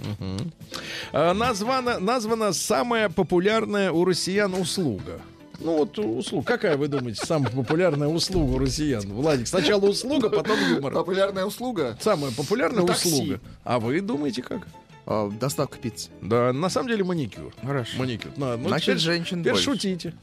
А, 1.11 1.34
Названа, 1.34 1.99
названа 1.99 2.53
самая 2.53 3.09
популярная 3.09 3.91
у 3.91 4.05
россиян 4.05 4.53
услуга. 4.53 5.20
Ну 5.59 5.80
вот 5.80 5.99
услуга. 5.99 6.45
Какая, 6.45 6.78
вы 6.78 6.88
думаете, 6.88 7.26
самая 7.26 7.51
популярная 7.51 8.07
услуга 8.07 8.53
у 8.53 8.59
россиян? 8.59 9.01
Владик, 9.11 9.45
сначала 9.45 9.88
услуга, 9.88 10.30
потом 10.30 10.57
юмор. 10.74 10.93
Популярная 10.93 11.43
услуга. 11.43 11.97
Самая 11.99 12.32
популярная 12.32 12.86
Такси. 12.86 13.09
услуга. 13.09 13.41
А 13.65 13.78
вы 13.82 13.99
думаете 13.99 14.41
как? 14.41 14.65
А, 15.12 15.28
доставка 15.28 15.80
пиццы. 15.80 16.12
Да, 16.22 16.53
на 16.53 16.70
самом 16.70 16.88
деле 16.89 17.03
маникюр. 17.03 17.51
Хорошо. 17.64 17.97
Маникюр. 17.97 18.32
На, 18.38 18.57
ну, 18.57 18.68
Значит, 18.70 18.86
теперь, 18.86 18.97
женщин 18.99 19.39
теперь 19.39 19.53
больше. 19.53 19.66
шутите. 19.72 20.14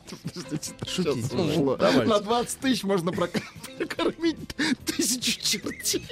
Шутите. 0.87 1.29
Давайте. 1.77 2.05
На 2.05 2.21
20 2.21 2.59
тысяч 2.61 2.85
можно 2.85 3.11
прок- 3.11 3.43
прокормить 3.77 4.39
тысячу 4.85 5.41
чертей. 5.41 6.07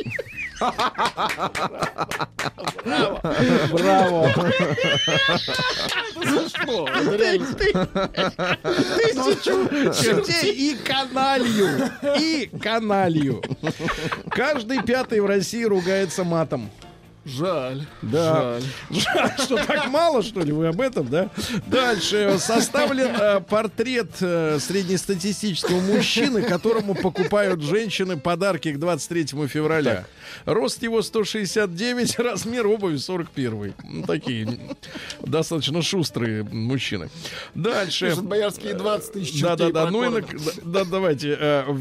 Браво. 3.71 4.29
Что? 6.49 6.89
Это 6.89 7.17
реально. 7.17 7.47
Чертей 9.95 10.53
и 10.53 10.77
каналью. 10.77 11.69
И 12.19 12.51
каналью. 12.61 13.41
Каждый 14.31 14.83
пятый 14.83 15.21
в 15.21 15.27
России 15.27 15.63
ругается 15.65 16.25
матом. 16.25 16.71
Жаль. 17.25 17.87
Да. 18.03 18.61
Жаль. 18.61 18.63
Жаль, 18.91 19.33
что 19.39 19.57
так 19.65 19.89
мало, 19.89 20.23
что 20.23 20.41
ли, 20.41 20.53
вы 20.53 20.67
об 20.69 20.81
этом, 20.81 21.09
да? 21.09 21.31
Дальше. 21.67 22.37
Составлен 22.39 23.07
э, 23.19 23.41
портрет 23.41 24.11
э, 24.21 24.59
среднестатистического 24.61 25.81
мужчины, 25.81 26.43
которому 26.43 26.95
покупают 26.95 27.63
женщины 27.63 28.17
подарки 28.19 28.73
к 28.73 28.79
23 28.79 29.27
февраля. 29.49 30.05
Рост 30.45 30.83
его 30.83 31.01
169, 31.03 32.19
размер 32.19 32.67
обуви 32.67 32.97
41. 32.97 33.75
Ну, 33.85 34.03
такие 34.07 34.59
достаточно 35.23 35.81
шустрые 35.83 36.43
мужчины. 36.45 37.09
Дальше. 37.55 38.09
Пишут, 38.11 38.25
боярские 38.25 38.75
20 38.75 39.13
тысяч 39.13 39.41
Да, 39.41 39.57
да, 39.57 39.65
чертей 39.67 39.73
да. 39.73 39.91
Ну 39.91 40.05
и 40.05 40.09
на- 40.21 40.27
да, 40.63 40.85
давайте. 40.85 41.37
э, 41.41 41.65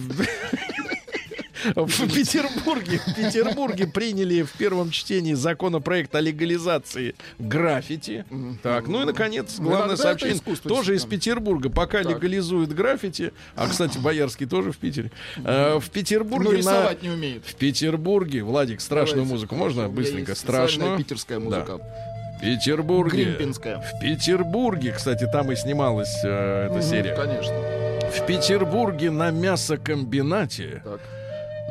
в- 1.76 2.08
Петербурге, 2.14 3.00
в 3.06 3.16
Петербурге 3.16 3.88
приняли 3.88 4.42
в 4.44 4.52
первом 4.54 4.92
чтении 4.92 5.34
законопроект 5.34 6.14
о 6.16 6.20
легализации 6.22 7.16
граффити. 7.40 8.26
Так, 8.62 8.88
ну 8.88 9.02
и 9.02 9.06
наконец, 9.06 9.56
Ну, 9.58 9.66
главное 9.66 9.88
иногда 9.96 10.04
сообщение 10.04 10.40
тоже 10.64 10.96
из. 10.96 11.06
Петербурга. 11.06 11.70
Пока 11.70 12.02
легализуют 12.02 12.72
граффити, 12.74 13.34
а 13.56 13.68
кстати 13.68 13.98
Боярский 13.98 14.46
тоже 14.46 14.72
в 14.72 14.78
Питере. 14.78 15.12
э, 15.44 15.80
В 15.80 15.90
Петербурге 15.90 16.50
на 16.52 16.58
рисовать 16.58 17.04
не 17.04 17.10
умеет. 17.10 17.44
в 17.46 17.56
Петербурге, 17.56 18.44
Владик, 18.44 18.82
страшную 18.82 19.24
Давайте. 19.26 19.34
музыку 19.34 19.56
можно 19.56 19.90
быстренько? 19.90 20.36
Страшную. 20.36 20.98
питерская 20.98 21.40
музыка. 21.40 21.78
В 21.78 22.42
Петербурге. 22.42 23.24
Гримпинская. 23.26 23.78
В 23.80 24.00
Петербурге, 24.02 24.92
кстати, 24.96 25.26
там 25.32 25.52
и 25.52 25.56
снималась 25.56 26.14
э, 26.24 26.66
эта 26.66 26.74
Мгм, 26.74 26.82
серия. 26.84 27.16
Конечно. 27.16 27.54
В 28.12 28.26
Петербурге 28.26 29.12
на 29.12 29.32
мясокомбинате 29.32 30.82
Так. 30.84 31.00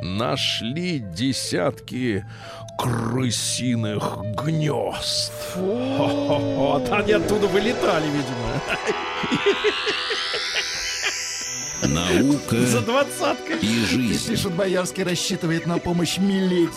Нашли 0.02 0.98
десятки 0.98 2.24
крысиных 2.78 4.18
гнезд. 4.36 5.32
Вот 5.56 6.90
они 6.90 7.12
оттуда 7.12 7.46
вылетали, 7.46 8.06
видимо. 8.06 8.60
Наука 11.82 12.56
За 12.66 12.80
двадцаткой. 12.80 13.58
и 13.58 13.84
жизнь. 13.84 14.30
Пишут, 14.30 14.52
Боярский 14.54 15.02
рассчитывает 15.02 15.66
на 15.66 15.78
помощь 15.78 16.18
Миледи. 16.18 16.70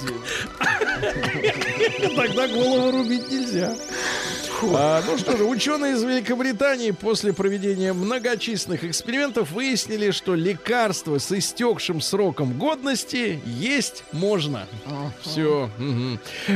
Тогда 2.16 2.48
голову 2.48 2.92
рубить 2.92 3.30
нельзя. 3.32 3.76
А, 4.74 5.02
ну 5.06 5.18
что 5.18 5.38
же, 5.38 5.44
ученые 5.46 5.94
из 5.94 6.04
Великобритании 6.04 6.92
после 6.92 7.34
проведения 7.34 7.94
многочисленных 7.94 8.84
экспериментов 8.84 9.52
выяснили, 9.52 10.12
что 10.12 10.36
лекарство 10.36 11.18
с 11.20 11.32
истекшим 11.32 12.02
сроком 12.02 12.58
годности 12.58 13.40
есть 13.46 14.04
можно. 14.12 14.68
Все. 15.22 15.70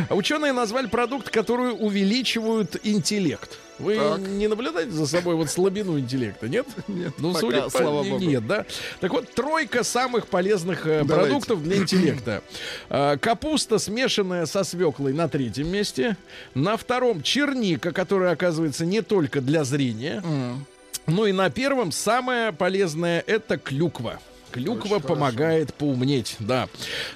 Ученые 0.10 0.54
назвали 0.54 0.88
продукт, 0.88 1.30
который 1.30 1.72
увеличивают 1.78 2.78
интеллект. 2.84 3.58
Вы 3.80 3.96
Так. 3.96 4.20
не 4.20 4.50
наблюдаете 4.50 4.92
за 4.92 5.08
собой 5.08 5.36
вот 5.36 5.50
слабину 5.50 5.98
интеллекта, 5.98 6.50
нет? 6.50 6.68
Нет, 6.90 7.14
Ну, 7.18 7.30
пока, 7.30 7.40
судя 7.40 7.62
по- 7.62 7.70
слава 7.70 8.04
богу. 8.04 8.20
Нет, 8.20 8.46
да. 8.46 8.66
Так 9.00 9.14
вот, 9.14 9.32
тройка 9.34 9.86
самых 9.86 10.28
полезных 10.28 10.86
э, 10.86 11.04
Давайте. 11.06 11.30
продуктов 11.30 11.64
для 11.64 11.78
интеллекта. 11.84 12.42
А, 12.90 13.16
Капуста, 13.16 13.80
смешанная 13.80 14.48
со 14.48 14.66
свеклой, 14.66 15.14
на 15.14 15.30
третьем 15.30 15.70
месте. 15.72 16.18
На 16.56 16.76
втором 16.76 17.24
черника, 17.24 17.94
которая 18.00 18.32
оказывается 18.32 18.86
не 18.86 19.02
только 19.02 19.42
для 19.42 19.66
зрения. 19.66 20.22
М. 20.24 20.66
Ну 21.06 21.26
и 21.26 21.34
на 21.34 21.50
первом 21.50 21.92
самое 21.92 22.54
полезное 22.54 23.22
это 23.28 23.58
клюква. 23.58 24.20
Клюква 24.52 24.96
Очень 24.96 25.08
помогает 25.08 25.74
поумнеть, 25.74 26.36
да. 26.40 26.68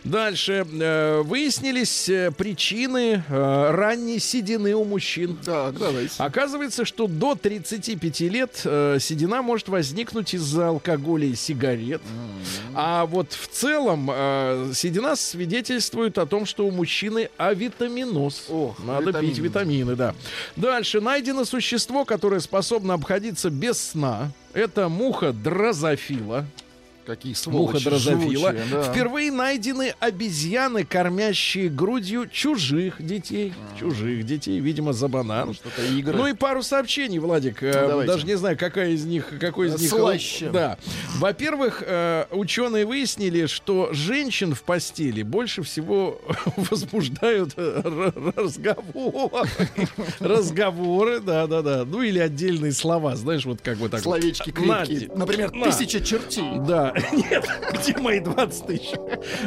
Дальше 0.03 0.65
э, 0.71 1.21
выяснились 1.23 2.09
э, 2.09 2.31
причины 2.31 3.23
э, 3.27 3.71
ранней 3.71 4.19
седины 4.19 4.73
у 4.75 4.83
мужчин. 4.83 5.37
Так, 5.43 5.77
давайте. 5.77 6.13
Оказывается, 6.17 6.85
что 6.85 7.07
до 7.07 7.35
35 7.35 8.19
лет 8.21 8.61
э, 8.65 8.97
седина 8.99 9.41
может 9.41 9.69
возникнуть 9.69 10.33
из-за 10.33 10.69
алкоголя 10.69 11.25
и 11.27 11.35
сигарет. 11.35 12.01
А 12.75 13.05
вот 13.05 13.31
в 13.33 13.47
целом 13.47 14.09
э, 14.11 14.71
седина 14.73 15.15
свидетельствует 15.15 16.17
о 16.17 16.25
том, 16.25 16.45
что 16.45 16.65
у 16.67 16.71
мужчины 16.71 17.29
авитаминоз. 17.37 18.45
Ох, 18.49 18.77
Надо 18.83 19.07
витамины. 19.09 19.29
пить 19.33 19.39
витамины, 19.43 19.95
да. 19.95 20.15
Дальше 20.55 21.01
найдено 21.01 21.45
существо, 21.45 22.05
которое 22.05 22.39
способно 22.39 22.93
обходиться 22.93 23.49
без 23.49 23.79
сна. 23.81 24.31
Это 24.53 24.87
муха 24.89 25.33
дрозофила. 25.33 26.45
Какие 27.05 27.35
Муха 27.47 27.79
сволочи 27.79 27.83
дрозофила. 27.85 28.51
живучие, 28.51 28.65
да. 28.71 28.83
Впервые 28.83 29.31
найдены 29.31 29.93
обезьяны, 29.99 30.85
кормящие 30.85 31.69
грудью 31.69 32.27
чужих 32.29 33.05
детей. 33.05 33.53
Чужих 33.79 34.25
детей, 34.25 34.59
видимо, 34.59 34.93
за 34.93 35.07
банан. 35.07 35.53
Что-то 35.53 35.83
игры. 35.85 36.15
Ну 36.15 36.27
и 36.27 36.33
пару 36.33 36.63
сообщений, 36.63 37.19
Владик. 37.19 37.61
Э, 37.61 37.87
давайте. 37.87 38.11
Даже 38.13 38.25
не 38.25 38.35
знаю, 38.35 38.57
какая 38.57 38.91
из 38.91 39.03
них, 39.05 39.33
какой 39.39 39.67
из 39.67 39.79
них. 39.81 39.89
Слаще. 39.89 40.49
Да. 40.49 40.77
Во-первых, 41.17 41.83
э, 41.85 42.25
ученые 42.31 42.85
выяснили, 42.85 43.47
что 43.47 43.89
женщин 43.91 44.55
в 44.55 44.63
постели 44.63 45.23
больше 45.23 45.63
всего 45.63 46.21
возбуждают 46.55 47.53
э, 47.57 48.11
разговоры. 48.35 49.49
Разговоры, 50.19 51.19
да, 51.19 51.47
да, 51.47 51.61
да. 51.61 51.83
Ну 51.85 52.01
или 52.01 52.19
отдельные 52.19 52.71
слова, 52.71 53.15
знаешь, 53.15 53.45
вот 53.45 53.59
как 53.61 53.77
бы 53.77 53.89
так. 53.89 54.01
Словечки 54.01 54.51
крепкие. 54.51 55.09
Например, 55.15 55.51
На. 55.53 55.65
тысяча 55.65 55.99
чертей. 55.99 56.59
Да, 56.67 56.92
нет, 57.11 57.47
где 57.73 57.97
мои 57.97 58.19
20 58.19 58.65
тысяч? 58.65 58.91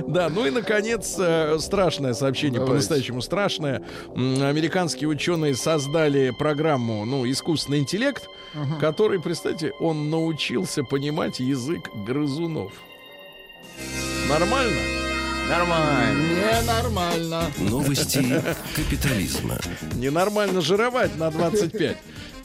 Да, 0.07 0.29
ну 0.29 0.47
и, 0.47 0.51
наконец, 0.51 1.17
э, 1.19 1.59
страшное 1.61 2.15
сообщение, 2.15 2.61
по-настоящему 2.61 3.23
страшное. 3.23 3.83
Американские 4.15 5.09
ученые 5.09 5.55
создали 5.55 6.31
программу, 6.31 7.05
ну, 7.05 7.29
искусственный 7.31 7.79
интеллект, 7.79 8.29
который, 8.81 9.21
представьте, 9.21 9.73
он 9.81 10.11
научился 10.11 10.83
понимать 10.83 11.41
язык 11.41 11.91
грызунов. 12.07 12.73
Нормально? 14.29 14.81
Нормально. 15.49 16.19
Ненормально. 16.63 17.43
Новости 17.59 18.43
капитализма. 18.75 19.59
Ненормально 19.95 20.61
жировать 20.61 21.17
на 21.17 21.31
25. 21.31 21.97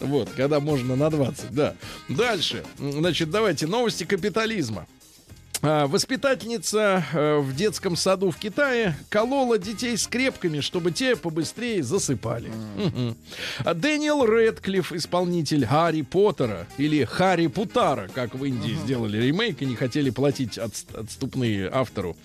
Вот, 0.01 0.29
когда 0.31 0.59
можно 0.59 0.95
на 0.95 1.09
20, 1.09 1.51
да. 1.51 1.75
Дальше. 2.09 2.63
Значит, 2.77 3.29
давайте 3.29 3.67
новости 3.67 4.03
капитализма. 4.03 4.87
А, 5.63 5.85
Воспитательница 5.87 7.03
э, 7.13 7.37
в 7.37 7.55
детском 7.55 7.95
саду 7.95 8.31
в 8.31 8.37
Китае 8.37 8.95
колола 9.09 9.57
детей 9.59 9.95
скрепками, 9.97 10.59
чтобы 10.59 10.91
те 10.91 11.15
побыстрее 11.15 11.83
засыпали. 11.83 12.51
А 13.59 13.73
Дэниел 13.73 14.25
Рэдклифф, 14.25 14.91
исполнитель 14.93 15.65
Гарри 15.65 16.01
Поттера 16.01 16.65
или 16.77 17.03
Харри 17.03 17.47
Путара, 17.47 18.09
как 18.13 18.33
в 18.33 18.43
Индии 18.43 18.73
сделали 18.73 19.17
ремейк 19.17 19.61
и 19.61 19.65
не 19.65 19.75
хотели 19.75 20.09
платить 20.09 20.57
отст- 20.57 20.97
отступные 20.97 21.69
автору, 21.71 22.17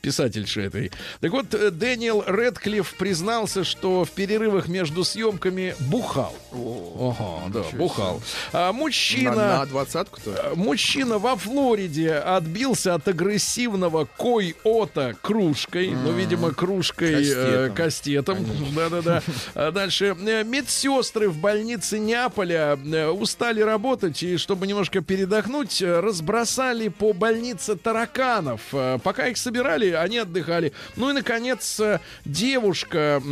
писательше 0.00 0.62
этой. 0.62 0.92
Так 1.20 1.32
вот, 1.32 1.52
э, 1.52 1.70
Дэниел 1.70 2.22
Рэдклифф 2.26 2.94
признался, 2.94 3.64
что 3.64 4.04
в 4.04 4.10
перерывах 4.12 4.68
между 4.68 5.02
съемками 5.02 5.74
бухал. 5.80 6.34
Ага, 6.52 7.48
да, 7.48 7.64
бухал. 7.76 8.22
А 8.52 8.72
мужчина... 8.72 9.34
На, 9.34 9.58
на 9.58 9.66
двадцатку-то? 9.66 10.52
Мужчина 10.54 11.18
во 11.18 11.34
Флориде 11.36 12.12
отбился 12.12 12.83
от 12.86 13.06
агрессивного 13.08 14.08
кой-ота 14.16 15.14
кружкой. 15.20 15.90
Ну, 15.90 16.12
видимо, 16.12 16.52
кружкой 16.52 17.24
э, 17.26 17.70
кастетом. 17.74 18.38
Да-да-да. 18.74 19.22
А 19.54 19.70
Дальше. 19.74 20.16
Э, 20.26 20.44
Медсестры 20.44 21.28
в 21.28 21.38
больнице 21.38 21.98
Неаполя 21.98 22.78
э, 22.78 23.08
устали 23.08 23.60
работать 23.60 24.22
и, 24.22 24.36
чтобы 24.36 24.66
немножко 24.66 25.00
передохнуть, 25.00 25.82
э, 25.82 26.00
разбросали 26.00 26.88
по 26.88 27.12
больнице 27.12 27.76
тараканов. 27.76 28.60
Пока 29.02 29.26
их 29.26 29.36
собирали, 29.36 29.90
они 29.90 30.18
отдыхали. 30.18 30.72
Ну 30.96 31.10
и, 31.10 31.12
наконец, 31.12 31.80
девушка, 32.24 33.22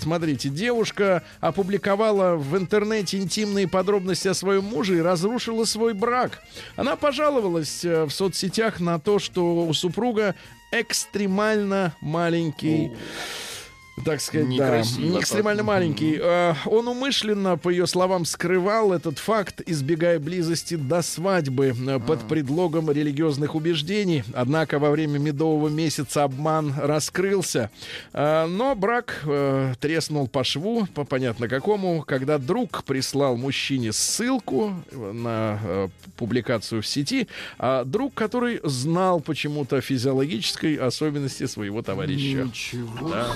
смотрите, 0.00 0.48
девушка 0.48 1.22
опубликовала 1.40 2.36
в 2.36 2.56
интернете 2.56 3.18
интимные 3.18 3.68
подробности 3.68 4.28
о 4.28 4.34
своем 4.34 4.64
муже 4.64 4.98
и 4.98 5.02
разрушила 5.02 5.64
свой 5.64 5.92
брак. 5.92 6.42
Она 6.76 6.96
пожаловалась 6.96 7.84
в 7.84 8.10
соцсетях 8.10 8.80
на 8.80 8.91
то, 8.98 9.18
что 9.18 9.66
у 9.66 9.72
супруга 9.74 10.34
экстремально 10.70 11.94
маленький 12.00 12.92
так 14.04 14.20
сказать, 14.20 14.48
Некрасиво 14.48 15.14
да, 15.14 15.20
экстремально 15.20 15.58
так. 15.58 15.66
маленький. 15.66 16.18
Э, 16.20 16.54
Он 16.66 16.88
умышленно, 16.88 17.58
по 17.58 17.68
ее 17.68 17.86
словам, 17.86 18.24
скрывал 18.24 18.92
этот 18.92 19.18
факт, 19.18 19.60
избегая 19.66 20.18
близости 20.18 20.74
до 20.76 21.02
свадьбы 21.02 21.74
э, 21.78 21.98
под 22.00 22.26
предлогом 22.26 22.90
религиозных 22.90 23.54
убеждений. 23.54 24.24
Однако 24.32 24.78
во 24.78 24.90
время 24.90 25.18
медового 25.18 25.68
месяца 25.68 26.24
обман 26.24 26.74
раскрылся. 26.76 27.70
Э, 28.12 28.46
Но 28.46 28.74
брак 28.74 29.20
э, 29.24 29.74
треснул 29.78 30.26
по 30.26 30.42
шву, 30.42 30.86
по 30.94 31.04
понятно 31.04 31.46
какому, 31.46 32.02
когда 32.06 32.38
друг 32.38 32.84
прислал 32.84 33.36
мужчине 33.36 33.92
ссылку 33.92 34.72
на 34.92 35.60
э, 35.62 35.88
публикацию 36.16 36.80
в 36.80 36.86
сети, 36.86 37.28
а 37.58 37.84
друг, 37.84 38.14
который 38.14 38.60
знал 38.64 39.20
почему-то 39.20 39.80
физиологической 39.80 40.76
особенности 40.76 41.46
своего 41.46 41.82
товарища. 41.82 42.44
Ничего. 42.44 43.08
Да. 43.10 43.26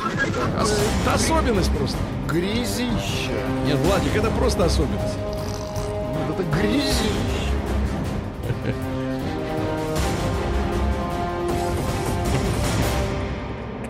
Ос- 0.61 0.79
это 1.03 1.15
особенность 1.15 1.71
просто. 1.73 1.99
Грязища. 2.29 3.33
Нет, 3.67 3.77
Владик, 3.79 4.15
это 4.17 4.31
просто 4.31 4.65
особенность. 4.65 5.15
Вот 6.29 6.41
Это 6.41 6.43
грязища. 6.57 7.11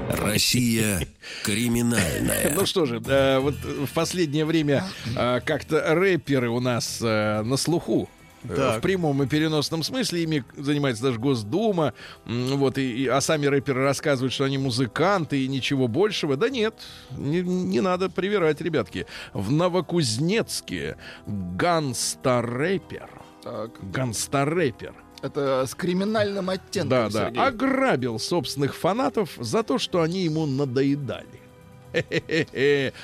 Россия 0.09 1.01
криминальная. 1.43 2.53
Ну 2.55 2.65
что 2.67 2.87
же, 2.87 3.01
вот 3.41 3.55
в 3.55 3.93
последнее 3.93 4.45
время 4.45 4.85
э, 5.17 5.41
как-то 5.45 5.83
рэперы 5.95 6.49
у 6.49 6.61
нас 6.61 6.99
э, 7.03 7.43
на 7.43 7.57
слуху. 7.57 8.09
Э, 8.49 8.55
Так. 8.57 8.79
В 8.79 8.81
прямом 8.83 9.23
и 9.23 9.27
переносном 9.27 9.83
смысле 9.83 10.23
ими 10.23 10.45
занимается 10.57 11.03
даже 11.05 11.19
Госдума. 11.19 11.93
Вот, 12.25 12.79
и, 12.79 13.05
и- 13.05 13.07
а 13.07 13.21
сами 13.21 13.47
рэперы 13.47 13.83
рассказывают, 13.83 14.33
что 14.33 14.45
они 14.45 14.59
музыканты 14.59 15.45
и 15.45 15.49
ничего 15.49 15.89
большего. 15.89 16.37
Да 16.37 16.49
нет, 16.49 16.75
не, 17.17 17.41
не 17.43 17.81
надо 17.81 18.11
привирать, 18.11 18.61
ребятки. 18.61 19.07
В 19.33 19.51
Новокузнецке 19.53 20.97
ганстарэпер. 21.27 23.09
Так. 23.43 23.71
Ганстарэпер. 23.93 24.95
Это 25.23 25.65
с 25.67 25.75
криминальным 25.75 26.51
оттенком, 26.51 26.89
Да, 26.91 27.09
да. 27.09 27.27
Сергей. 27.27 27.43
Ограбил 27.43 28.19
собственных 28.19 28.75
фанатов 28.77 29.31
за 29.39 29.63
то, 29.63 29.79
что 29.79 30.03
они 30.03 30.23
ему 30.25 30.47
надоедали. 30.47 31.41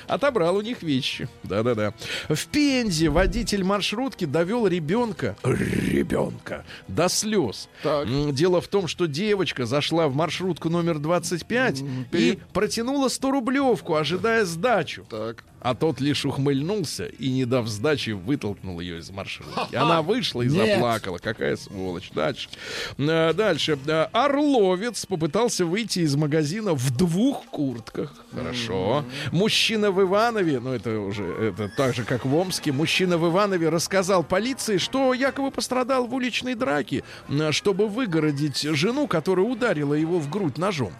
Отобрал 0.07 0.57
у 0.57 0.61
них 0.61 0.83
вещи. 0.83 1.27
Да-да-да. 1.43 1.93
В 2.29 2.45
Пензе 2.47 3.09
водитель 3.09 3.63
маршрутки 3.63 4.25
довел 4.25 4.67
ребенка, 4.67 5.35
ребенка, 5.43 6.65
до 6.87 7.09
слез. 7.09 7.69
Так. 7.81 8.07
Дело 8.33 8.61
в 8.61 8.67
том, 8.67 8.87
что 8.87 9.05
девочка 9.07 9.65
зашла 9.65 10.07
в 10.07 10.15
маршрутку 10.15 10.69
номер 10.69 10.99
25 10.99 11.81
и 11.81 11.85
пере- 12.11 12.37
протянула 12.53 13.09
100 13.09 13.31
рублевку, 13.31 13.95
ожидая 13.95 14.45
сдачу. 14.45 15.05
Так. 15.09 15.43
А 15.63 15.75
тот 15.75 16.01
лишь 16.01 16.25
ухмыльнулся 16.25 17.05
и, 17.05 17.29
не 17.29 17.45
дав 17.45 17.67
сдачи, 17.67 18.09
вытолкнул 18.09 18.81
ее 18.81 18.99
из 18.99 19.09
маршрутки. 19.11 19.75
Она 19.75 20.01
вышла 20.01 20.41
и 20.41 20.49
Нет. 20.49 20.75
заплакала. 20.75 21.17
Какая 21.19 21.55
сволочь. 21.55 22.11
Дальше. 22.13 22.49
Э, 22.97 23.33
Дальше. 23.33 23.79
Э, 23.87 24.07
Орловец 24.11 25.05
попытался 25.05 25.65
выйти 25.65 25.99
из 25.99 26.15
магазина 26.17 26.73
в 26.73 26.95
двух 26.97 27.45
куртках. 27.45 28.13
Хорошо. 28.33 29.05
Мужчина 29.31 29.91
в 29.91 30.01
Иванове, 30.01 30.59
ну 30.59 30.73
это 30.73 30.99
уже 30.99 31.23
это 31.23 31.69
так 31.69 31.95
же, 31.95 32.03
как 32.03 32.25
в 32.25 32.35
Омске, 32.35 32.73
мужчина 32.73 33.17
в 33.17 33.29
Иванове 33.29 33.69
рассказал 33.69 34.23
полиции, 34.23 34.77
что 34.77 35.13
якобы 35.13 35.49
пострадал 35.49 36.07
в 36.07 36.13
уличной 36.13 36.55
драке, 36.55 37.03
э, 37.29 37.51
чтобы 37.53 37.87
выгородить 37.87 38.61
жену, 38.61 39.07
которая 39.07 39.45
ударила 39.45 39.93
его 39.93 40.19
в 40.19 40.29
грудь 40.29 40.57
ножом. 40.57 40.91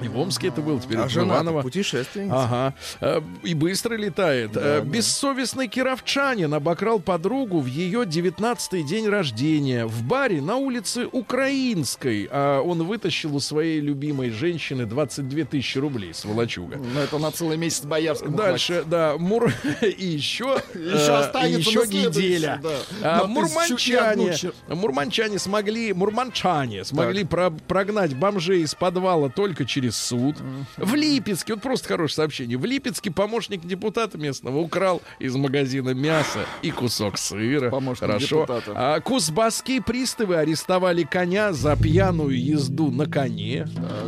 И 0.00 0.08
в 0.08 0.18
Омске 0.18 0.48
это 0.48 0.62
было 0.62 0.80
теперь 0.80 0.96
А 0.98 1.06
в 1.06 1.14
Иваново. 1.16 1.60
путешественница. 1.62 2.34
Ага. 2.44 2.74
Э, 3.00 3.20
И 3.42 3.52
быстро 3.54 3.94
летает. 3.94 4.52
Э, 4.54 4.80
Бессовестный 4.82 5.68
кировчанин 5.68 6.52
обокрал 6.54 6.98
подругу 6.98 7.60
в 7.60 7.66
ее 7.66 8.04
19-й 8.04 8.82
день 8.84 9.08
рождения 9.08 9.84
в 9.84 10.02
баре 10.02 10.40
на 10.40 10.56
улице 10.56 11.06
Украинской. 11.12 12.26
А 12.32 12.62
он 12.62 12.82
вытащил 12.84 13.36
у 13.36 13.40
своей 13.40 13.80
любимой 13.80 14.30
женщины 14.30 14.86
22 14.86 15.44
тысячи 15.44 15.76
рублей, 15.78 16.14
сволочуга. 16.14 16.78
Ну, 16.78 16.98
это 17.00 17.18
на 17.18 17.30
целый 17.30 17.58
месяц 17.58 17.84
боярскому 17.84 18.36
Дальше, 18.36 18.84
да, 18.86 19.16
мур... 19.18 19.52
и 19.82 20.06
еще, 20.06 20.56
Еще 20.74 21.12
э, 21.12 21.18
останется 21.18 21.68
еще 21.68 21.80
на 21.80 21.86
следующий, 21.86 22.28
неделя. 22.28 22.60
да. 22.62 22.76
А, 23.02 23.26
мурманчане, 23.26 24.52
мурманчане 24.68 25.38
смогли, 25.38 25.92
мурманчане 25.92 26.84
смогли 26.84 27.24
про- 27.24 27.50
прогнать 27.50 28.14
бомжей 28.16 28.62
из 28.62 28.74
подвала 28.74 29.28
только 29.28 29.66
через 29.66 29.81
суд. 29.90 30.36
В 30.76 30.94
Липецке, 30.94 31.54
вот 31.54 31.62
просто 31.62 31.88
хорошее 31.88 32.16
сообщение, 32.16 32.56
в 32.58 32.64
Липецке 32.64 33.10
помощник 33.10 33.64
депутата 33.66 34.18
местного 34.18 34.58
украл 34.58 35.02
из 35.18 35.34
магазина 35.36 35.90
мясо 35.90 36.40
и 36.62 36.70
кусок 36.70 37.18
сыра. 37.18 37.70
Помощник 37.70 38.00
Хорошо. 38.00 38.42
депутата. 38.42 38.72
А 38.74 39.00
кузбасские 39.00 39.82
приставы 39.82 40.36
арестовали 40.36 41.02
коня 41.02 41.52
за 41.52 41.76
пьяную 41.76 42.42
езду 42.42 42.90
на 42.90 43.06
коне. 43.06 43.66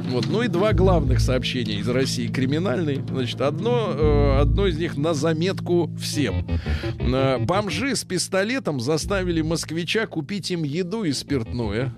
Вот. 0.09 0.27
Ну 0.27 0.43
и 0.43 0.49
два 0.49 0.73
главных 0.73 1.21
сообщения 1.21 1.75
из 1.75 1.89
России 1.89 2.29
криминальные. 2.29 3.05
Значит, 3.09 3.41
одно, 3.41 3.93
э, 3.95 4.41
одно 4.41 4.67
из 4.67 4.79
них 4.79 4.97
на 4.97 5.15
заметку 5.15 5.91
всем. 6.01 6.47
Э, 6.99 7.39
Бомжи 7.39 7.95
с 7.97 8.05
пистолетом 8.05 8.81
заставили 8.81 9.43
москвича 9.43 10.07
купить 10.07 10.51
им 10.51 10.63
еду 10.63 11.05
и 11.05 11.13
спиртное. 11.13 11.95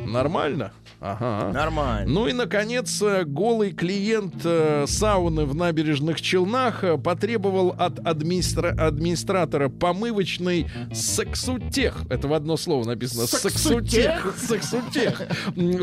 Нормально? 0.00 0.72
Ага. 1.00 1.52
Нормально. 1.52 2.10
Ну 2.10 2.26
и, 2.28 2.32
наконец, 2.32 3.02
голый 3.22 3.70
клиент 3.70 4.34
э, 4.44 4.86
сауны 4.88 5.44
в 5.44 5.54
набережных 5.54 6.20
Челнах 6.20 6.82
э, 6.82 6.98
потребовал 6.98 7.70
от 7.78 8.00
администра- 8.00 8.76
администратора 8.76 9.68
помывочной 9.68 10.66
сексутех. 10.92 12.02
Это 12.10 12.26
в 12.26 12.34
одно 12.34 12.56
слово 12.56 12.84
написано. 12.84 13.28
Сексутех. 13.28 14.34
Сексутех. 14.36 15.22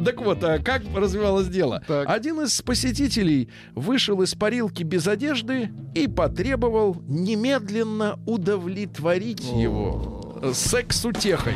Так 0.04 0.22
вот, 0.22 0.44
а 0.44 0.60
как 0.60 0.82
развивалось 0.94 1.48
дело? 1.48 1.82
Так. 1.88 2.10
Один 2.10 2.42
из 2.42 2.62
посетителей 2.62 3.48
вышел 3.76 4.22
из 4.22 4.36
парилки 4.36 4.84
без 4.84 5.08
одежды 5.08 5.70
и 5.96 6.08
потребовал 6.08 7.02
немедленно 7.08 8.20
удовлетворить 8.26 9.44
его 9.54 10.42
сексутехой. 10.54 11.56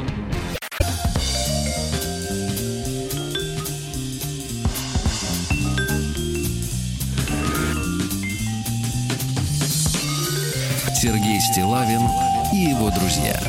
Сергей 11.05 11.39
Стилавин 11.39 12.01
и 12.51 12.71
его 12.71 12.89
друзья. 12.89 13.39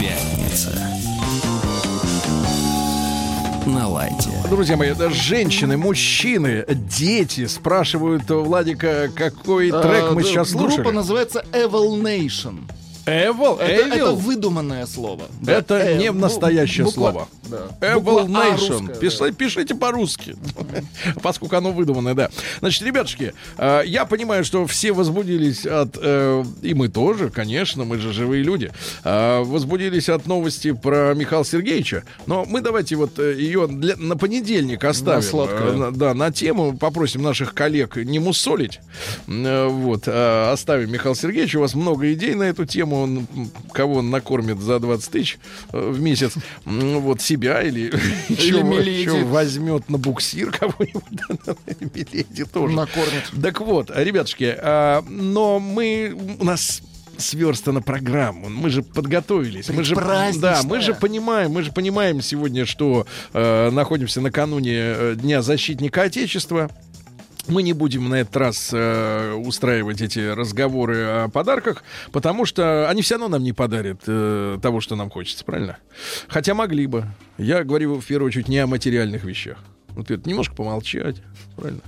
Пятница. 0.00 0.76
На 3.66 3.86
лайте. 3.86 4.30
Друзья 4.50 4.76
мои, 4.76 4.88
это 4.88 5.10
женщины, 5.10 5.76
мужчины, 5.76 6.64
дети 6.68 7.46
спрашивают 7.46 8.28
у 8.32 8.42
Владика, 8.42 9.12
какой 9.14 9.70
трек 9.70 10.06
А, 10.08 10.10
мы 10.12 10.22
да, 10.22 10.28
сейчас 10.28 10.50
слушали. 10.50 10.82
Группа 10.82 10.90
называется 10.90 11.44
Evil 11.52 12.02
Nation. 12.02 12.68
Evil? 13.06 13.58
Это, 13.60 13.86
это 13.86 13.96
Evil? 13.96 14.14
выдуманное 14.14 14.86
слово. 14.86 15.22
Это 15.46 15.76
э, 15.78 15.98
не 15.98 16.12
настоящее 16.12 16.84
буква- 16.86 16.92
слово. 16.94 17.28
Да. 17.80 17.98
Буква 17.98 18.22
А 18.22 18.26
Nation. 18.26 18.88
русская, 18.88 18.94
Пиш- 19.00 19.18
да. 19.18 19.32
Пишите 19.32 19.74
по-русски, 19.74 20.36
поскольку 21.22 21.56
оно 21.56 21.72
выдуманное, 21.72 22.14
да. 22.14 22.30
Значит, 22.60 22.82
ребятушки, 22.82 23.34
э, 23.58 23.82
я 23.86 24.04
понимаю, 24.04 24.44
что 24.44 24.66
все 24.66 24.92
возбудились 24.92 25.66
от, 25.66 25.98
э, 26.00 26.44
и 26.62 26.74
мы 26.74 26.88
тоже, 26.88 27.30
конечно, 27.30 27.84
мы 27.84 27.98
же 27.98 28.12
живые 28.12 28.42
люди, 28.42 28.70
э, 29.04 29.42
возбудились 29.42 30.08
от 30.08 30.26
новости 30.26 30.72
про 30.72 31.14
Михаила 31.14 31.44
Сергеевича, 31.44 32.04
но 32.26 32.44
мы 32.44 32.60
давайте 32.60 32.96
вот 32.96 33.18
э, 33.18 33.34
ее 33.36 33.66
для- 33.66 33.96
на 33.96 34.16
понедельник 34.16 34.84
оставим. 34.84 35.22
сладкое. 35.22 35.72
Э, 35.72 35.76
на- 35.76 35.90
да, 35.90 36.14
на 36.14 36.30
тему, 36.30 36.76
попросим 36.78 37.22
наших 37.22 37.52
коллег 37.54 37.96
не 37.96 38.18
муссолить. 38.18 38.80
Э, 39.28 39.66
Вот, 39.68 40.04
э, 40.06 40.50
оставим 40.52 40.90
Михаил 40.92 41.14
Сергеевич, 41.14 41.54
у 41.56 41.60
вас 41.60 41.74
много 41.74 42.12
идей 42.12 42.34
на 42.34 42.44
эту 42.44 42.64
тему, 42.64 42.91
он, 43.00 43.26
м, 43.34 43.50
кого 43.72 43.96
он 43.96 44.10
накормит 44.10 44.60
за 44.60 44.78
20 44.78 45.10
тысяч 45.10 45.38
э, 45.72 45.90
в 45.90 46.00
месяц, 46.00 46.34
вот 46.64 47.20
себя 47.20 47.62
или 47.62 47.92
еще 48.28 49.24
возьмет 49.24 49.88
на 49.88 49.98
буксир 49.98 50.50
кого-нибудь, 50.50 51.02
Миледи 51.94 52.44
тоже. 52.44 52.74
Накормит. 52.74 53.30
Так 53.42 53.60
вот, 53.60 53.90
ребятушки, 53.94 54.54
а, 54.58 55.02
но 55.08 55.58
мы 55.58 56.16
у 56.38 56.44
нас 56.44 56.82
сверстана 57.18 57.80
программа. 57.82 58.48
Мы 58.48 58.70
же 58.70 58.82
подготовились. 58.82 59.68
Мы 59.68 59.84
же, 59.84 59.94
да, 59.94 60.60
мы 60.64 60.80
же 60.80 60.94
понимаем, 60.94 61.52
мы 61.52 61.62
же 61.62 61.72
понимаем 61.72 62.20
сегодня, 62.20 62.66
что 62.66 63.06
э, 63.32 63.70
находимся 63.70 64.20
накануне 64.20 64.74
э, 64.76 65.14
Дня 65.16 65.42
защитника 65.42 66.02
Отечества. 66.02 66.70
Мы 67.48 67.62
не 67.62 67.72
будем 67.72 68.08
на 68.08 68.16
этот 68.16 68.36
раз 68.36 68.70
э, 68.72 69.32
устраивать 69.32 70.00
эти 70.00 70.20
разговоры 70.20 71.02
о 71.02 71.28
подарках, 71.28 71.82
потому 72.12 72.46
что 72.46 72.88
они 72.88 73.02
все 73.02 73.14
равно 73.14 73.28
нам 73.28 73.42
не 73.42 73.52
подарят 73.52 74.02
э, 74.06 74.58
того, 74.62 74.80
что 74.80 74.94
нам 74.94 75.10
хочется, 75.10 75.44
правильно? 75.44 75.78
Хотя 76.28 76.54
могли 76.54 76.86
бы. 76.86 77.06
Я 77.38 77.64
говорю 77.64 78.00
в 78.00 78.06
первую 78.06 78.28
очередь 78.28 78.48
не 78.48 78.58
о 78.58 78.66
материальных 78.66 79.24
вещах. 79.24 79.58
Вот 79.88 80.10
это 80.10 80.28
немножко 80.28 80.54
помолчать, 80.54 81.16
правильно? 81.56 81.82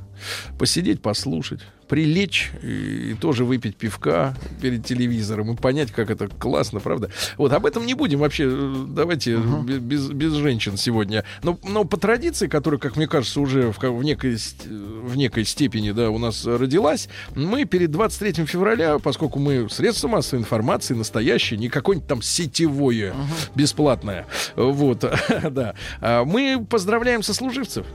Посидеть, 0.58 1.02
послушать, 1.02 1.60
прилечь 1.88 2.50
и, 2.62 3.10
и 3.10 3.14
тоже 3.14 3.44
выпить 3.44 3.76
пивка 3.76 4.34
перед 4.62 4.84
телевизором 4.86 5.52
и 5.52 5.56
понять, 5.56 5.90
как 5.92 6.10
это 6.10 6.28
классно, 6.28 6.80
правда? 6.80 7.10
Вот 7.36 7.52
об 7.52 7.66
этом 7.66 7.84
не 7.86 7.94
будем 7.94 8.20
вообще. 8.20 8.44
э, 8.48 8.84
Давайте 8.88 9.36
бе- 9.36 9.78
без, 9.78 10.08
без 10.08 10.32
женщин 10.32 10.76
сегодня. 10.76 11.24
Но, 11.42 11.58
но 11.68 11.84
по 11.84 11.96
традиции, 11.98 12.46
которая, 12.46 12.78
как 12.80 12.96
мне 12.96 13.06
кажется, 13.06 13.40
уже 13.40 13.70
в, 13.72 13.78
в, 13.78 14.02
некой, 14.02 14.38
ст- 14.38 14.66
в 14.66 15.16
некой 15.16 15.44
степени 15.44 15.90
да, 15.92 16.10
у 16.10 16.18
нас 16.18 16.46
родилась, 16.46 17.08
мы 17.34 17.64
перед 17.66 17.90
23 17.90 18.44
февраля, 18.46 18.98
поскольку 18.98 19.38
мы 19.38 19.68
средства 19.68 20.08
массовой 20.08 20.40
информации 20.40 20.94
настоящие, 20.94 21.58
не 21.58 21.68
какое-нибудь 21.68 22.08
там 22.08 22.22
сетевое, 22.22 23.14
бесплатное, 23.54 24.26
вот, 24.56 25.00
да, 25.50 25.74
а 26.00 26.24
мы 26.24 26.64
поздравляем 26.68 27.22
сослуживцев. 27.22 27.86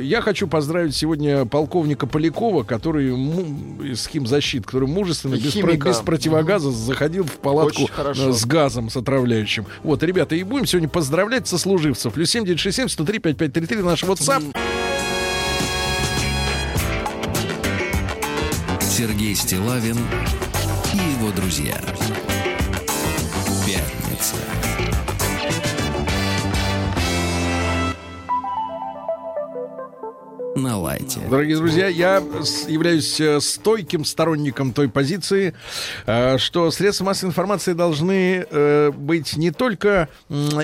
Я 0.00 0.20
хочу 0.20 0.46
поздравить 0.46 0.94
сегодня 0.94 1.46
полковника 1.46 2.06
Полякова, 2.06 2.64
который 2.64 3.08
из 3.10 4.06
химзащит, 4.06 4.66
который 4.66 4.88
мужественно, 4.88 5.36
без, 5.36 5.54
про- 5.54 5.76
без 5.76 5.96
противогаза 5.98 6.70
заходил 6.70 7.24
в 7.24 7.38
палатку 7.38 7.88
э, 7.96 8.32
с 8.32 8.44
газом, 8.44 8.90
с 8.90 8.96
отравляющим. 8.96 9.64
Вот, 9.82 10.02
ребята, 10.02 10.34
и 10.34 10.42
будем 10.42 10.66
сегодня 10.66 10.88
поздравлять 10.88 11.48
сослуживцев. 11.48 12.12
Плюс 12.12 12.30
7967 12.30 12.88
103 12.88 13.18
5533 13.20 13.82
наш 13.82 14.04
WhatsApp. 14.04 14.54
Сергей 18.80 19.34
Стилавин 19.34 19.96
и 20.92 20.96
его 20.96 21.30
друзья. 21.34 21.80
Пятница. 23.66 24.36
На 30.56 30.76
лайте. 30.78 31.20
Дорогие 31.30 31.56
друзья, 31.56 31.86
я 31.86 32.16
являюсь 32.66 33.20
э, 33.20 33.40
стойким 33.40 34.04
сторонником 34.04 34.72
той 34.72 34.88
позиции, 34.88 35.54
э, 36.06 36.38
что 36.38 36.72
средства 36.72 37.04
массовой 37.04 37.30
информации 37.30 37.72
должны 37.72 38.44
э, 38.50 38.90
быть 38.90 39.36
не 39.36 39.52
только 39.52 40.08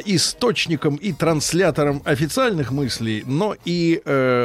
источником 0.05 0.97
и 0.97 1.13
транслятором 1.13 2.03
официальных 2.05 2.73
мыслей, 2.73 3.23
но 3.27 3.55
и 3.65 4.03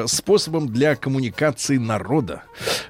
способом 0.08 0.68
для 0.70 0.96
коммуникации 0.96 1.78
народа, 1.78 2.44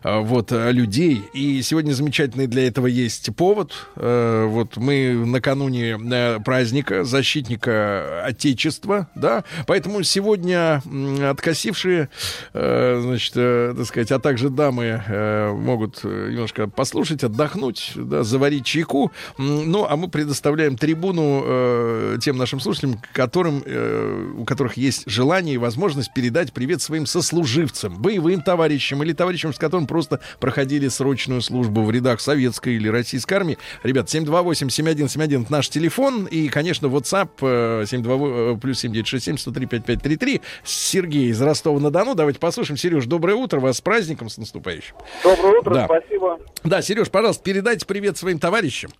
вот, 0.04 0.52
людей. 0.52 1.24
И 1.34 1.62
сегодня 1.62 1.94
замечательный 1.94 2.48
для 2.48 2.68
этого 2.68 2.88
есть 2.88 3.36
повод. 3.36 3.74
Вот 3.96 4.78
мы 4.78 5.24
накануне 5.26 6.40
праздника 6.44 7.04
защитника 7.04 8.24
Отечества, 8.26 9.10
да, 9.16 9.44
поэтому 9.68 10.04
сегодня 10.04 10.82
откосившие, 11.30 12.10
значит, 12.54 13.34
э, 13.36 13.74
так 13.76 13.86
сказать, 13.86 14.12
а 14.12 14.20
также 14.20 14.50
дамы 14.50 15.04
э, 15.06 15.52
могут 15.52 16.02
э, 16.04 16.30
немножко 16.32 16.68
послушать, 16.68 17.24
отдохнуть, 17.24 17.94
да, 17.96 18.24
заварить 18.24 18.66
чайку. 18.66 19.12
Ну, 19.38 19.86
а 19.90 19.96
мы 19.96 20.10
предоставляем 20.10 20.78
трибуну 20.78 21.44
э, 21.46 22.18
тем 22.22 22.38
нашим 22.38 22.60
слушателям, 22.60 23.02
которым, 23.14 23.64
э, 23.66 24.34
у 24.38 24.46
которых 24.46 24.78
есть 24.78 25.04
желание 25.08 25.56
и 25.56 25.58
возможность 25.58 26.14
передать 26.14 26.54
привет 26.54 26.82
своим 26.82 27.06
сослуживцам, 27.06 28.02
боевым 28.02 28.42
товарищам 28.42 29.04
или 29.04 29.14
товарищам, 29.14 29.54
с 29.54 29.58
которым 29.58 29.88
просто 29.88 30.20
проходили 30.40 30.88
срочную 30.88 31.42
службу 31.42 31.84
в 31.84 31.92
рядах 31.92 32.22
советской 32.22 32.76
или 32.76 32.88
российской 32.88 33.36
армии. 33.36 33.58
Ребят, 33.84 34.08
728-7171 34.08 35.46
наш 35.50 35.70
телефон. 35.70 36.26
И, 36.26 36.50
конечно, 36.50 36.88
WhatsApp 36.88 37.30
э, 37.42 37.86
728 37.88 38.60
плюс 38.60 38.80
7967 38.80 39.38
103 39.38 39.66
5533. 39.66 40.42
Сергей 40.64 41.30
из 41.30 41.42
Ростова-на-Дону. 41.42 42.16
Давайте 42.16 42.31
послушаем. 42.40 42.78
Сереж, 42.78 43.06
доброе 43.06 43.36
утро. 43.36 43.60
Вас 43.60 43.78
с 43.78 43.82
праздником, 43.82 44.30
с 44.30 44.38
наступающим. 44.38 44.96
Доброе 45.24 45.60
утро, 45.60 45.74
Да. 45.74 45.86
спасибо. 45.86 46.40
Да, 46.64 46.82
Сереж, 46.82 47.10
пожалуйста, 47.10 47.44
передайте 47.44 47.86
привет 47.86 48.18
своим 48.18 48.40
товарищам. 48.40 48.92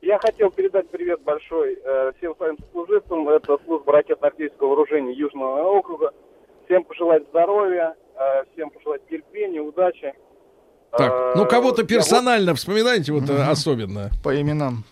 Я 0.00 0.18
хотел 0.18 0.50
передать 0.50 0.88
привет 0.90 1.20
большой 1.22 1.78
э, 1.84 2.12
всем 2.18 2.34
своим 2.36 2.56
служивцам. 2.72 3.28
Это 3.28 3.58
служба 3.64 3.92
ракетно-артиллерийского 3.92 4.68
вооружения 4.68 5.12
Южного 5.12 5.62
округа. 5.76 6.12
Всем 6.66 6.84
пожелать 6.84 7.24
здоровья, 7.30 7.94
э, 8.14 8.44
всем 8.54 8.70
пожелать 8.70 9.02
терпения, 9.10 9.60
удачи. 9.60 10.12
Так, 10.92 11.12
Э, 11.12 11.32
ну 11.36 11.46
кого-то 11.46 11.82
я 11.82 11.86
персонально 11.88 12.54
вспоминайте 12.54 13.12
вот 13.12 13.28
э, 13.28 13.42
особенно. 13.42 14.10
По 14.24 14.40
именам. 14.40 14.84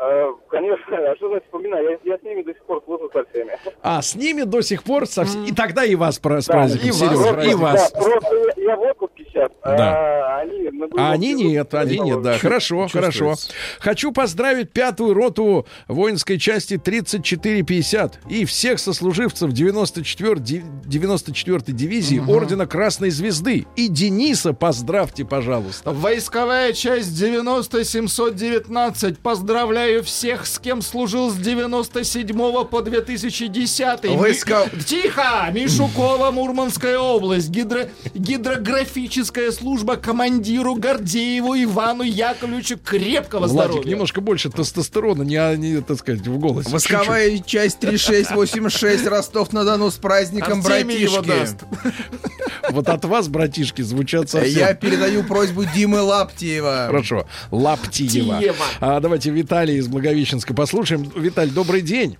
Э, 0.00 0.32
конечно, 0.50 0.96
а 0.96 1.16
что 1.16 1.28
значит 1.28 1.44
вспоминаю? 1.44 1.98
Я, 2.04 2.12
я 2.12 2.18
с 2.18 2.22
ними 2.22 2.42
до 2.42 2.52
сих 2.52 2.62
пор 2.64 2.82
служу 2.84 3.10
со 3.12 3.24
всеми. 3.30 3.52
А, 3.82 4.02
с 4.02 4.14
ними 4.14 4.42
до 4.42 4.60
сих 4.62 4.82
пор 4.82 5.06
совсем... 5.06 5.44
И 5.44 5.52
тогда 5.52 5.84
и 5.84 5.94
вас 5.94 6.18
про- 6.18 6.40
с 6.40 6.46
Да, 6.46 6.54
праздником, 6.54 6.88
и 6.88 6.90
вас, 6.90 6.98
Сереж, 6.98 7.44
с 7.44 7.50
и 7.50 7.54
вас. 7.54 7.92
Да, 7.92 8.00
просто 8.00 8.36
я, 8.56 8.70
я 8.70 8.76
в 8.76 8.80
отпуске 8.80 9.24
сейчас. 9.28 9.50
Да. 9.64 10.36
а 10.36 10.40
они, 10.40 10.68
А 10.96 11.12
они 11.12 11.34
нет, 11.34 11.74
они 11.74 11.98
нет, 11.98 12.22
да. 12.22 12.38
Хорошо, 12.38 12.88
хорошо. 12.88 13.34
Хочу 13.80 14.12
поздравить 14.12 14.72
пятую 14.72 15.14
роту 15.14 15.66
воинской 15.88 16.38
части 16.38 16.76
3450 16.76 18.18
и 18.30 18.44
всех 18.44 18.78
сослуживцев 18.78 19.52
94 19.52 20.34
94-й 20.36 21.72
дивизии 21.72 22.18
Ордена 22.18 22.66
Красной 22.66 23.10
Звезды. 23.10 23.66
И 23.76 23.88
Дениса 23.88 24.52
поздравьте, 24.52 25.24
пожалуйста. 25.24 25.90
Войсковая 25.92 26.72
часть 26.72 27.18
90719. 27.18 29.18
Поздравляю 29.18 29.85
всех, 30.02 30.46
с 30.46 30.58
кем 30.58 30.82
служил 30.82 31.30
с 31.30 31.34
97 31.36 32.64
по 32.64 32.82
2010. 32.82 34.04
Ми- 34.04 34.10
Войска- 34.16 34.68
Тихо! 34.84 35.48
Мишукова, 35.52 36.30
Мурманская 36.30 36.98
область. 36.98 37.48
Гидро... 37.50 37.88
Гидрографическая 38.14 39.50
служба 39.52 39.96
командиру 39.96 40.74
Гордееву 40.76 41.54
Ивану 41.56 42.02
Яковлевичу 42.02 42.78
крепкого 42.78 43.46
Владик, 43.46 43.70
здоровья. 43.72 43.90
немножко 43.90 44.20
больше 44.20 44.50
тестостерона, 44.50 45.22
не, 45.22 45.36
а 45.36 45.56
не, 45.56 45.80
так 45.82 45.98
сказать, 45.98 46.26
в 46.26 46.38
голосе. 46.38 46.70
Восковая 46.70 47.38
часть 47.38 47.80
3686 47.80 49.06
Ростов-на-Дону 49.06 49.90
с 49.90 49.94
праздником, 49.96 50.60
Артемий 50.64 51.00
его 51.02 51.22
братишки. 51.22 51.40
даст. 51.40 51.56
Чуть-чуть. 51.82 52.70
Вот 52.70 52.88
от 52.88 53.04
вас, 53.04 53.28
братишки, 53.28 53.82
звучат 53.82 54.28
совсем... 54.30 54.58
Я 54.58 54.74
передаю 54.74 55.22
просьбу 55.22 55.64
Димы 55.74 56.00
Лаптиева. 56.00 56.84
Хорошо. 56.86 57.26
Лаптиева. 57.50 58.40
Тиева. 58.40 58.54
А, 58.80 59.00
давайте 59.00 59.30
Виталий 59.30 59.75
из 59.76 59.88
Благовещенска 59.88 60.54
послушаем. 60.54 61.02
Виталь, 61.16 61.50
добрый 61.50 61.82
день. 61.82 62.16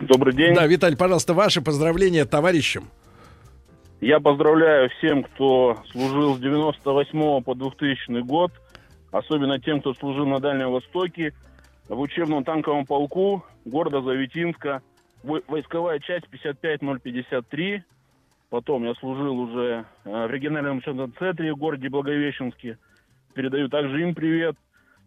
Добрый 0.00 0.34
день. 0.34 0.54
Да, 0.54 0.66
Виталь, 0.66 0.96
пожалуйста, 0.96 1.34
ваши 1.34 1.60
поздравления 1.60 2.24
товарищам. 2.24 2.88
Я 4.00 4.18
поздравляю 4.20 4.90
всем, 4.90 5.22
кто 5.22 5.78
служил 5.92 6.36
с 6.36 6.40
98 6.40 7.42
по 7.42 7.54
2000 7.54 8.20
год, 8.22 8.52
особенно 9.12 9.60
тем, 9.60 9.80
кто 9.80 9.94
служил 9.94 10.26
на 10.26 10.40
Дальнем 10.40 10.72
Востоке, 10.72 11.32
в 11.88 12.00
учебном 12.00 12.42
танковом 12.44 12.86
полку 12.86 13.44
города 13.64 14.00
Завитинска, 14.02 14.82
Вой- 15.22 15.44
войсковая 15.46 16.00
часть 16.00 16.26
55053. 16.28 17.84
Потом 18.50 18.84
я 18.84 18.94
служил 18.94 19.38
уже 19.38 19.84
э, 20.04 20.26
в 20.26 20.30
региональном 20.30 20.78
учебном 20.78 21.12
центре 21.18 21.52
в 21.54 21.56
городе 21.56 21.88
Благовещенске. 21.88 22.78
Передаю 23.34 23.68
также 23.68 24.02
им 24.02 24.14
привет. 24.14 24.56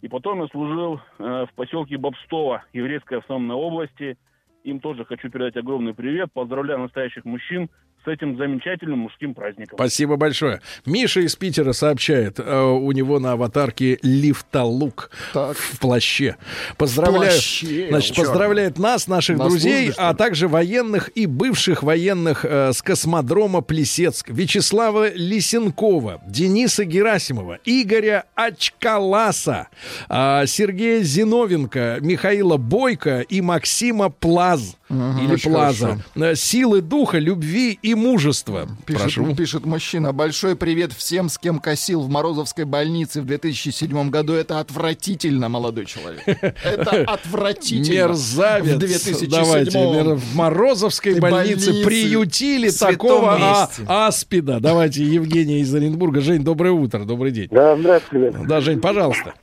И 0.02 0.08
потом 0.08 0.42
я 0.42 0.48
служил 0.48 1.00
э, 1.18 1.46
в 1.50 1.54
поселке 1.56 1.98
Бобстово, 1.98 2.64
еврейской 2.74 3.20
автономной 3.20 3.56
области. 3.56 4.18
Им 4.64 4.80
тоже 4.80 5.06
хочу 5.06 5.30
передать 5.30 5.58
огромный 5.58 5.94
привет. 5.94 6.32
Поздравляю 6.34 6.80
настоящих 6.80 7.26
мужчин 7.26 7.70
с 8.06 8.08
этим 8.08 8.38
замечательным 8.38 9.00
мужским 9.00 9.34
праздником. 9.34 9.78
Спасибо 9.78 10.16
большое. 10.16 10.62
Миша 10.86 11.22
из 11.22 11.36
Питера 11.36 11.74
сообщает, 11.74 12.40
э, 12.40 12.62
у 12.62 12.92
него 12.92 13.20
на 13.20 13.34
аватарке 13.34 13.98
лифтолук 14.02 15.10
в 15.34 15.80
плаще. 15.80 16.38
Поздравляю. 16.78 17.32
плаще, 17.32 17.88
Значит, 17.90 18.16
черт. 18.16 18.28
поздравляет 18.28 18.78
нас, 18.80 19.08
наших 19.08 19.38
На 19.38 19.46
друзей, 19.46 19.86
службе, 19.88 20.04
а 20.04 20.14
также 20.14 20.48
военных 20.48 21.10
и 21.16 21.26
бывших 21.26 21.84
военных 21.84 22.46
э, 22.46 22.72
с 22.74 22.82
космодрома 22.82 23.62
Плесецк. 23.62 24.30
Вячеслава 24.30 25.12
Лисенкова, 25.14 26.22
Дениса 26.28 26.86
Герасимова, 26.86 27.60
Игоря 27.66 28.26
Очкаласа, 28.36 29.68
а, 30.10 30.46
Сергея 30.46 31.02
Зиновенко, 31.02 31.98
Михаила 32.02 32.58
Бойко 32.58 33.22
и 33.22 33.42
Максима 33.42 34.10
Плаз. 34.10 34.78
или 34.90 35.34
очень 35.34 35.52
Плаза. 35.52 35.98
Э, 36.16 36.36
Силы 36.36 36.82
духа, 36.82 37.18
любви 37.18 37.80
и 37.82 37.95
мужества. 37.96 38.68
Пишет, 38.86 39.02
Прошу. 39.02 39.36
пишет 39.36 39.66
мужчина. 39.66 40.14
Большой 40.14 40.56
привет 40.56 40.92
всем, 40.94 41.30
с 41.30 41.38
кем 41.38 41.60
косил 41.60 42.02
в 42.02 42.10
Морозовской 42.10 42.66
больнице 42.66 43.22
в 43.22 43.26
2007 43.26 44.10
году. 44.10 44.34
Это 44.34 44.60
отвратительно, 44.60 45.50
молодой 45.50 45.86
человек. 45.86 46.24
Это 46.28 47.04
отвратительно. 47.08 47.96
Мерзавец. 48.10 48.76
В 48.76 48.78
2007 48.80 49.30
Давайте, 49.30 49.80
мер- 49.80 50.16
в 50.16 50.36
Морозовской 50.36 51.20
больнице, 51.20 51.72
больнице. 51.72 51.86
приютили 51.86 52.70
такого 52.70 53.36
а- 53.40 54.08
аспида. 54.08 54.60
Давайте, 54.60 55.04
Евгения 55.04 55.60
из 55.62 55.74
Оренбурга. 55.74 56.22
Жень, 56.22 56.44
доброе 56.44 56.72
утро, 56.72 57.00
добрый 57.06 57.32
день. 57.32 57.48
Да, 57.52 57.76
здравствуйте. 57.76 58.38
Да, 58.48 58.62
Жень, 58.62 58.82
пожалуйста. 58.82 59.34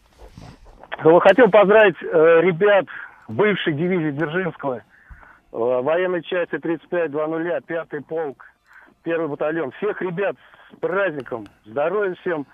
Хотел 1.23 1.49
поздравить 1.51 1.97
э, 2.03 2.41
ребят 2.43 2.85
бывшей 3.29 3.73
дивизии 3.75 4.11
Дзержинского, 4.13 4.83
военной 5.53 6.23
части 6.23 6.55
35-00, 6.57 7.63
пятый 7.67 8.03
полк, 8.03 8.45
первый 9.05 9.29
батальон. 9.29 9.71
Всех 9.79 10.01
ребят 10.03 10.37
с 10.73 10.81
праздником, 10.81 11.47
здоровья 11.67 12.17
всем 12.23 12.47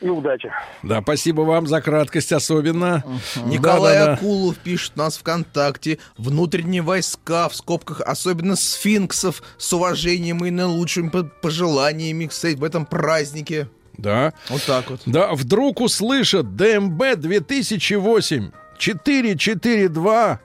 и 0.00 0.08
удачи. 0.08 0.50
Да, 0.82 1.00
спасибо 1.00 1.42
вам 1.42 1.66
за 1.68 1.80
краткость 1.80 2.32
особенно. 2.32 3.02
Николай 3.46 3.94
Да-да-да. 3.98 4.12
Акулов 4.14 4.58
пишет 4.58 4.96
нас 4.96 5.16
ВКонтакте. 5.16 5.98
Внутренние 6.18 6.82
войска, 6.82 7.48
в 7.48 7.54
скобках, 7.54 8.00
особенно 8.00 8.56
сфинксов, 8.56 9.42
с 9.56 9.72
уважением 9.72 10.44
и 10.44 10.50
наилучшими 10.50 11.08
по- 11.10 11.22
пожеланиями 11.22 12.26
кстати, 12.26 12.56
в 12.56 12.64
этом 12.64 12.84
празднике. 12.86 13.68
Да. 13.96 14.32
Вот 14.50 14.62
так 14.66 14.90
вот. 14.90 15.00
Да, 15.06 15.32
вдруг 15.34 15.80
услышат 15.80 16.56
ДМБ 16.56 17.14
2008 17.16 18.50
442 18.76 20.40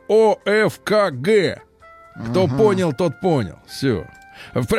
ОФКГ. 0.46 1.64
Кто 2.28 2.48
понял, 2.48 2.94
тот 2.94 3.20
понял. 3.22 3.58
Все. 3.68 4.06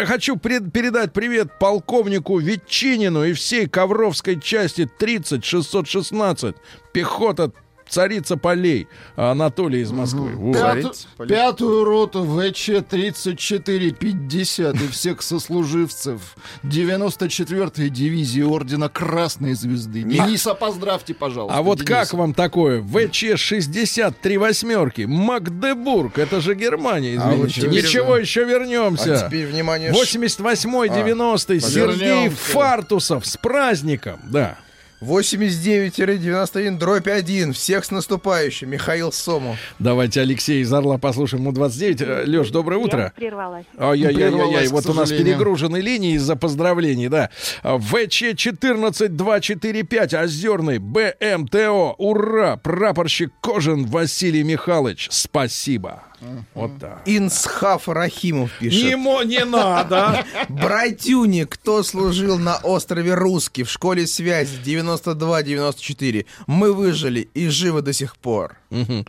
Хочу 0.07 0.37
пред- 0.37 0.73
передать 0.73 1.13
привет 1.13 1.59
полковнику 1.59 2.39
Ветчинину 2.39 3.25
и 3.25 3.33
всей 3.35 3.67
Ковровской 3.69 4.41
части 4.41 4.87
30616. 4.99 6.57
Пехота 6.93 7.53
царица 7.91 8.37
полей. 8.37 8.89
Анатолий 9.17 9.81
из 9.83 9.91
Москвы. 9.93 10.31
Вот. 10.37 10.55
Пяту- 10.57 10.93
пятую 11.29 11.85
роту 11.85 12.25
ВЧ 12.25 12.71
3450 12.89 14.75
и 14.83 14.89
всех 14.89 15.23
сослуживцев 15.23 16.37
94-й 16.65 17.89
дивизии 17.91 18.43
Ордена 18.43 18.89
Красной 18.89 19.55
Звезды. 19.55 20.03
Дениса 20.03 20.55
поздравьте, 20.55 21.15
пожалуйста. 21.15 21.59
А 21.59 21.63
вот 21.63 21.79
Денис. 21.79 21.89
как 21.89 22.13
вам 22.15 22.35
такое? 22.35 22.81
ВЧ-63 22.83 24.39
восьмерки. 24.39 25.03
Магдебург. 25.03 26.19
Это 26.19 26.41
же 26.41 26.55
Германия, 26.55 27.19
А 27.21 27.31
вот 27.31 27.49
извините. 27.49 27.61
теперь- 27.63 27.85
Ничего, 27.85 28.17
еще 28.17 28.45
вернемся. 28.45 29.15
А 29.25 29.29
теперь, 29.29 29.47
внимание, 29.47 29.93
ш- 29.93 29.99
88-й, 29.99 30.89
А, 30.89 30.93
90-й. 30.95 31.61
Сергей 31.61 32.07
вернемся. 32.09 32.37
Фартусов. 32.37 33.27
С 33.27 33.37
праздником. 33.37 34.21
Да. 34.25 34.59
89-91, 35.01 36.79
дробь 36.79 37.09
1. 37.09 37.53
Всех 37.53 37.85
с 37.85 37.91
наступающим. 37.91 38.71
Михаил 38.71 39.11
Сомов. 39.13 39.59
Давайте 39.79 40.21
Алексей 40.21 40.63
из 40.63 40.73
Орла 40.73 40.99
послушаем. 40.99 41.43
Ему 41.43 41.53
29. 41.53 42.29
Леш, 42.29 42.51
доброе 42.51 42.77
утро. 42.77 43.13
Прервалась. 43.17 43.65
Ай-яй-яй-яй, 43.79 44.31
Прервалась, 44.31 44.69
к 44.69 44.73
вот 44.73 44.87
у 44.87 44.95
нас 44.95 45.11
перегружены 45.11 45.79
линии 45.79 46.15
из-за 46.15 46.37
поздравлений, 46.37 47.09
да. 47.09 47.31
ВЧ-14245, 47.63 50.23
Озерный, 50.23 50.79
БМТО, 50.79 51.95
ура, 51.97 52.57
прапорщик 52.57 53.33
Кожин 53.41 53.87
Василий 53.87 54.43
Михайлович, 54.43 55.09
спасибо. 55.11 56.03
Вот 56.55 56.79
так. 56.79 57.03
Инсхаф 57.07 57.89
Рахимов 57.89 58.51
пишет. 58.59 58.83
Не, 58.85 58.97
мо- 58.97 59.23
не 59.23 59.45
надо. 59.45 60.25
Братюни, 60.49 61.45
кто 61.45 61.83
служил 61.83 62.39
на 62.39 62.57
острове 62.59 63.15
Русский 63.15 63.63
в 63.65 63.71
школе 63.71 64.07
связи 64.07 64.59
92-94. 64.65 66.27
Мы 66.47 66.73
выжили 66.73 67.29
и 67.35 67.49
живы 67.49 67.83
до 67.83 67.93
сих 67.93 68.17
пор. 68.17 68.57
Ну 68.71 69.05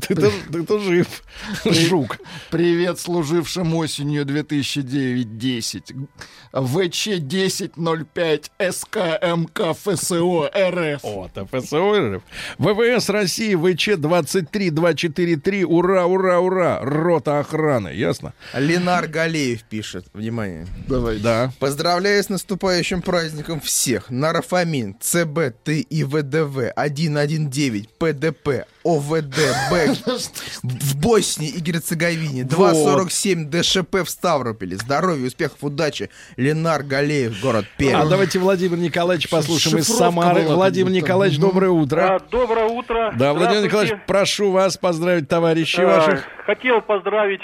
ты-то 0.00 0.30
ты-то 0.52 0.78
жив, 0.78 1.24
жук. 1.64 2.18
Привет 2.50 3.00
служившим 3.00 3.74
осенью 3.74 4.24
2009-10. 4.24 6.06
ВЧ 6.52 7.08
1005 7.08 8.52
СКМК 8.70 9.74
ФСО 9.76 10.50
РФ. 10.56 11.02
Вот, 11.02 11.32
ФСО 11.50 12.14
РФ. 12.14 12.22
ВВС 12.58 13.08
России 13.08 13.54
ВЧ-23-243. 13.54 15.64
Ура, 15.64 16.06
ура, 16.06 16.38
ура. 16.38 16.78
Рота 16.80 17.40
охраны, 17.40 17.88
ясно? 17.88 18.34
Ленар 18.54 19.08
Галеев 19.08 19.64
пишет. 19.64 20.06
Внимание. 20.12 20.68
Давай. 20.86 21.18
Да. 21.18 21.50
Поздравляю 21.58 22.22
с 22.22 22.28
наступающим 22.28 23.02
праздником 23.02 23.60
всех. 23.60 24.10
Нарафамин, 24.10 24.94
ЦБ, 25.00 25.56
Т 25.64 25.80
и 25.80 26.04
ВДВ, 26.04 26.70
119, 26.76 27.88
ПДП, 27.98 28.66
ОВД, 28.86 29.36
Б 29.70 29.94
в 30.62 31.00
Боснии 31.00 31.48
и 31.48 31.60
Герцеговине, 31.60 32.44
247 32.44 33.50
ДШП 33.50 34.04
в 34.04 34.08
Ставрополе. 34.08 34.76
Здоровья, 34.76 35.26
успехов, 35.26 35.58
удачи. 35.62 36.10
Ленар 36.36 36.82
Галеев, 36.82 37.40
город 37.42 37.66
Пермь. 37.76 37.96
А 37.96 38.06
давайте 38.06 38.38
Владимир 38.38 38.78
Николаевич 38.78 39.28
послушаем 39.28 39.78
из 39.78 39.88
Самары. 39.88 40.42
Владимир. 40.42 40.90
Николаевич, 40.92 41.38
доброе 41.38 41.70
утро. 41.70 42.20
Доброе 42.30 42.66
утро. 42.66 43.12
Да, 43.16 43.32
Владимир. 43.32 43.64
Николаевич, 43.64 43.98
прошу 44.06 44.50
вас 44.52 44.76
поздравить 44.76 45.28
товарищей 45.28 45.82
А, 45.82 45.86
ваших. 45.86 46.24
Хотел 46.44 46.80
поздравить 46.80 47.42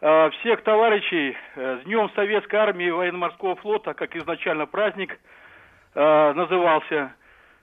а, 0.00 0.30
всех 0.30 0.62
товарищей 0.62 1.36
э, 1.56 1.80
с 1.80 1.84
Днем 1.84 2.10
Советской 2.14 2.56
Армии 2.56 2.86
и 2.86 2.90
Военно-Морского 2.90 3.56
флота, 3.56 3.94
как 3.94 4.14
изначально 4.16 4.66
праздник 4.66 5.18
а, 5.94 6.32
назывался, 6.34 7.12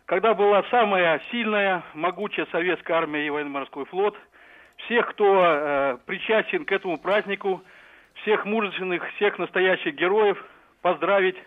когда 0.06 0.34
была 0.34 0.64
самая 0.70 1.20
сильная, 1.32 1.84
могучая 1.94 2.46
Советская 2.52 2.98
Армия 2.98 3.26
и 3.26 3.30
Военно-Морской 3.30 3.86
флот. 3.86 4.16
Всех, 4.86 5.08
кто 5.10 5.44
э, 5.44 5.98
причастен 6.06 6.66
к 6.66 6.72
этому 6.72 6.98
празднику, 6.98 7.64
всех 8.22 8.46
мужественных, 8.46 9.08
всех 9.16 9.40
настоящих 9.40 9.96
героев 9.96 10.44
поздравить 10.82 11.38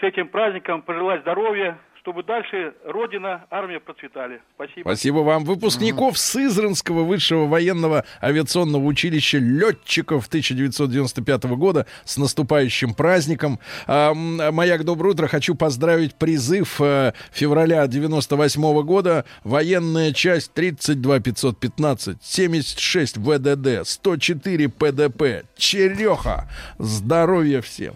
с 0.00 0.02
этим 0.02 0.28
праздником, 0.28 0.82
пожелать 0.82 1.20
здоровья, 1.20 1.78
чтобы 2.02 2.24
дальше 2.24 2.74
Родина, 2.84 3.46
армия 3.48 3.78
процветали. 3.78 4.40
Спасибо. 4.56 4.88
Спасибо 4.88 5.18
вам. 5.18 5.44
Выпускников 5.44 6.18
Сызранского 6.18 7.04
высшего 7.04 7.46
военного 7.46 8.04
авиационного 8.20 8.84
училища 8.84 9.38
летчиков 9.38 10.26
1995 10.26 11.44
года 11.44 11.86
с 12.04 12.16
наступающим 12.16 12.94
праздником. 12.94 13.60
А, 13.86 14.14
Маяк, 14.14 14.84
доброе 14.84 15.10
утро. 15.10 15.28
Хочу 15.28 15.54
поздравить 15.54 16.16
призыв 16.16 16.80
э, 16.80 17.12
февраля 17.30 17.86
98 17.86 18.82
года. 18.82 19.24
Военная 19.44 20.12
часть 20.12 20.52
32515, 20.54 22.18
76 22.20 23.16
ВДД, 23.16 23.86
104 23.86 24.68
ПДП. 24.68 25.44
Череха. 25.56 26.48
Здоровья 26.78 27.60
всем. 27.60 27.94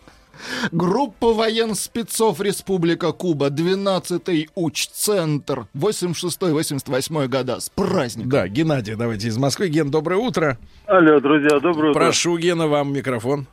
Группа 0.73 1.33
военспецов 1.33 2.41
Республика 2.41 3.13
Куба, 3.13 3.49
12-й 3.49 4.49
УЧ-центр, 4.55 5.67
86-88 5.75 7.29
года. 7.29 7.61
С 7.61 7.71
праздником. 7.71 8.31
Да, 8.31 8.49
Геннадий, 8.49 8.95
давайте 8.97 9.29
из 9.29 9.39
Москвы. 9.39 9.69
Ген, 9.69 9.91
доброе 9.91 10.17
утро. 10.17 10.59
Алло, 10.87 11.21
друзья, 11.21 11.59
доброе 11.61 11.91
утро. 11.91 12.01
Прошу, 12.01 12.39
Гена, 12.39 12.67
вам 12.67 12.93
микрофон. 12.93 13.47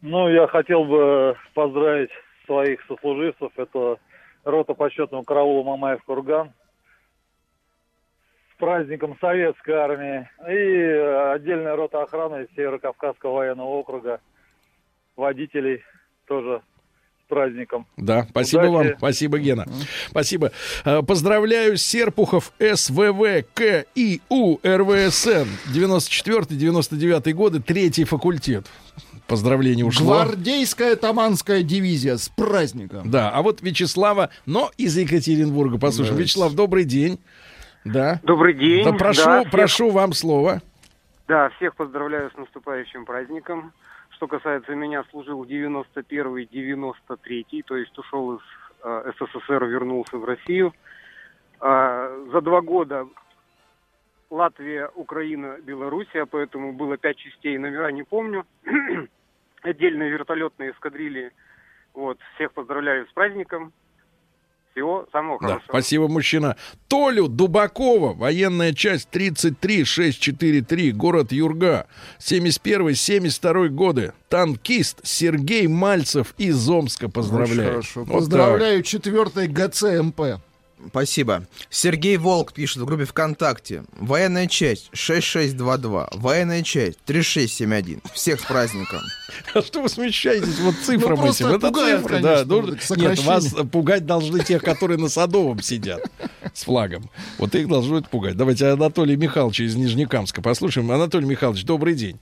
Ну, 0.00 0.28
я 0.28 0.46
хотел 0.46 0.84
бы 0.84 1.36
поздравить 1.54 2.10
своих 2.46 2.80
сослуживцев. 2.86 3.50
Это 3.56 3.96
рота 4.44 4.74
почетного 4.74 5.22
караула 5.22 5.64
Мамаев 5.64 6.02
Курган 6.04 6.52
с 8.52 8.58
праздником 8.58 9.16
Советской 9.20 9.72
Армии 9.72 10.28
и 10.48 11.34
отдельная 11.34 11.76
рота 11.76 12.02
охраны 12.02 12.48
Северо-Кавказского 12.56 13.34
военного 13.34 13.68
округа, 13.68 14.20
водителей 15.16 15.82
тоже 16.28 16.62
с 17.24 17.28
праздником. 17.28 17.86
Да, 17.96 18.26
спасибо 18.30 18.60
Удачи. 18.62 18.88
вам, 18.90 18.98
спасибо, 18.98 19.38
Гена. 19.38 19.66
Спасибо. 20.08 20.52
Э, 20.84 21.02
Поздравляю 21.02 21.76
Серпухов 21.76 22.52
СВВ 22.58 23.44
КИУ 23.54 24.60
РВСН 24.62 25.48
94-99 25.74 27.32
годы, 27.32 27.60
третий 27.60 28.04
факультет. 28.04 28.66
Поздравление 29.26 29.84
ушло. 29.84 30.06
Гвардейская 30.24 30.96
Таманская 30.96 31.62
дивизия 31.62 32.16
с 32.16 32.30
праздником. 32.30 33.10
Да, 33.10 33.28
а 33.30 33.42
вот 33.42 33.60
Вячеслава, 33.60 34.30
но 34.46 34.70
из 34.78 34.96
Екатеринбурга. 34.96 35.78
Послушай, 35.78 36.10
Давайте. 36.10 36.22
Вячеслав, 36.24 36.54
добрый 36.54 36.84
день. 36.84 37.20
Да. 37.84 38.20
Добрый 38.22 38.54
день. 38.54 38.84
Да, 38.84 38.92
прошу, 38.92 39.24
Да, 39.24 39.40
всех- 39.40 39.50
прошу 39.52 39.90
вам 39.90 40.12
слово. 40.14 40.62
Да, 41.26 41.50
всех 41.56 41.76
поздравляю 41.76 42.30
с 42.30 42.38
наступающим 42.38 43.04
праздником. 43.04 43.72
Что 44.18 44.26
касается 44.26 44.74
меня, 44.74 45.04
служил 45.12 45.44
91-93, 45.44 47.62
то 47.64 47.76
есть 47.76 47.96
ушел 47.96 48.34
из 48.34 48.40
э, 48.82 49.12
СССР, 49.16 49.64
вернулся 49.64 50.18
в 50.18 50.24
Россию. 50.24 50.74
А, 51.60 52.10
за 52.32 52.40
два 52.40 52.60
года 52.60 53.06
Латвия, 54.28 54.90
Украина, 54.96 55.58
Белоруссия, 55.62 56.26
поэтому 56.26 56.72
было 56.72 56.96
пять 56.96 57.18
частей, 57.18 57.58
номера 57.58 57.92
не 57.92 58.02
помню. 58.02 58.44
Отдельные 59.62 60.10
вертолетные 60.10 60.72
эскадрильи. 60.72 61.30
Вот, 61.94 62.18
всех 62.34 62.50
поздравляю 62.54 63.06
с 63.06 63.12
праздником. 63.12 63.72
Всего 64.78 65.06
самого 65.10 65.38
Да, 65.40 65.46
хорошего. 65.48 65.68
спасибо, 65.70 66.08
мужчина. 66.08 66.56
Толю 66.86 67.26
Дубакова, 67.26 68.14
военная 68.14 68.72
часть 68.72 69.08
33643, 69.10 70.92
город 70.92 71.32
Юрга, 71.32 71.88
71-72 72.20 73.68
годы. 73.68 74.12
Танкист 74.28 75.00
Сергей 75.02 75.66
Мальцев 75.66 76.34
из 76.38 76.68
Омска. 76.68 77.08
Поздравляю. 77.08 77.50
Очень 77.60 77.70
хорошо. 77.70 78.04
Вот 78.04 78.12
Поздравляю, 78.18 78.82
четвертый 78.84 79.48
ГЦМП. 79.48 80.20
Спасибо. 80.88 81.46
Сергей 81.70 82.16
Волк 82.16 82.52
пишет 82.52 82.82
в 82.82 82.84
группе 82.84 83.04
ВКонтакте. 83.04 83.84
Военная 83.98 84.46
часть 84.46 84.90
6622. 84.92 86.10
Военная 86.14 86.62
часть 86.62 86.98
3671. 87.04 88.00
Всех 88.12 88.40
с 88.40 88.44
праздником. 88.44 89.00
А 89.54 89.62
что 89.62 89.82
вы 89.82 89.88
смущаетесь 89.88 90.58
вот 90.60 90.74
цифрам 90.76 91.18
Ну, 91.18 91.30
этим? 91.30 91.46
Это 91.48 91.68
пугает, 91.68 92.00
цифры, 92.00 92.14
конечно, 92.22 92.44
да. 92.96 92.96
нет, 92.96 93.18
вас 93.24 93.54
пугать 93.70 94.06
должны 94.06 94.44
тех, 94.44 94.62
которые 94.62 94.98
на 94.98 95.08
Садовом 95.08 95.60
сидят 95.62 96.02
с 96.54 96.64
флагом. 96.64 97.10
Вот 97.38 97.54
их 97.54 97.68
должно 97.68 97.98
это 97.98 98.08
пугать. 98.08 98.36
Давайте 98.36 98.66
Анатолий 98.66 99.16
Михайлович 99.16 99.60
из 99.60 99.74
Нижнекамска 99.74 100.42
послушаем. 100.42 100.90
Анатолий 100.90 101.26
Михайлович, 101.26 101.64
добрый 101.64 101.94
день. 101.94 102.18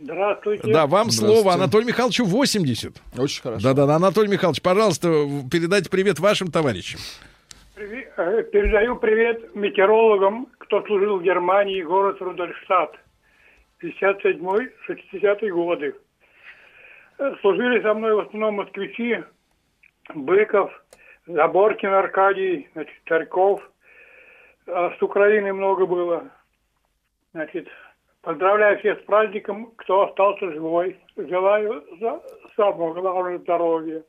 Здравствуйте. 0.00 0.72
Да, 0.72 0.86
вам 0.86 1.10
слово. 1.10 1.54
Анатолию 1.54 1.88
Михайловичу 1.88 2.24
80. 2.24 2.96
Очень 3.16 3.42
хорошо. 3.42 3.62
Да-да-да, 3.62 3.96
Анатолий 3.96 4.28
Михайлович, 4.28 4.62
пожалуйста, 4.62 5.08
передайте 5.50 5.90
привет 5.90 6.18
вашим 6.18 6.50
товарищам. 6.50 7.00
Э, 7.80 8.42
Передаю 8.42 8.96
привет 8.96 9.54
метеорологам, 9.54 10.46
кто 10.58 10.82
служил 10.82 11.20
в 11.20 11.22
Германии, 11.22 11.80
город 11.82 12.20
Рудольштадт. 12.20 12.98
57-60 13.80 15.48
годы. 15.50 15.94
Э, 17.18 17.36
Служили 17.40 17.80
со 17.80 17.94
мной 17.94 18.16
в 18.16 18.18
основном 18.18 18.56
москвичи, 18.56 19.22
Быков, 20.12 20.72
Заборкин 21.26 21.94
Аркадий, 21.94 22.68
значит, 22.72 22.96
Царьков. 23.06 23.62
А 24.66 24.92
с 24.98 25.00
Украины 25.00 25.52
много 25.52 25.86
было. 25.86 26.24
Значит, 27.32 27.68
поздравляю 28.22 28.80
всех 28.80 28.98
с 28.98 29.04
праздником, 29.04 29.70
кто 29.76 30.08
остался 30.08 30.50
живой. 30.50 30.98
Желаю 31.16 31.84
самого 32.56 32.92
главного 32.94 33.38
здоровья. 33.38 34.02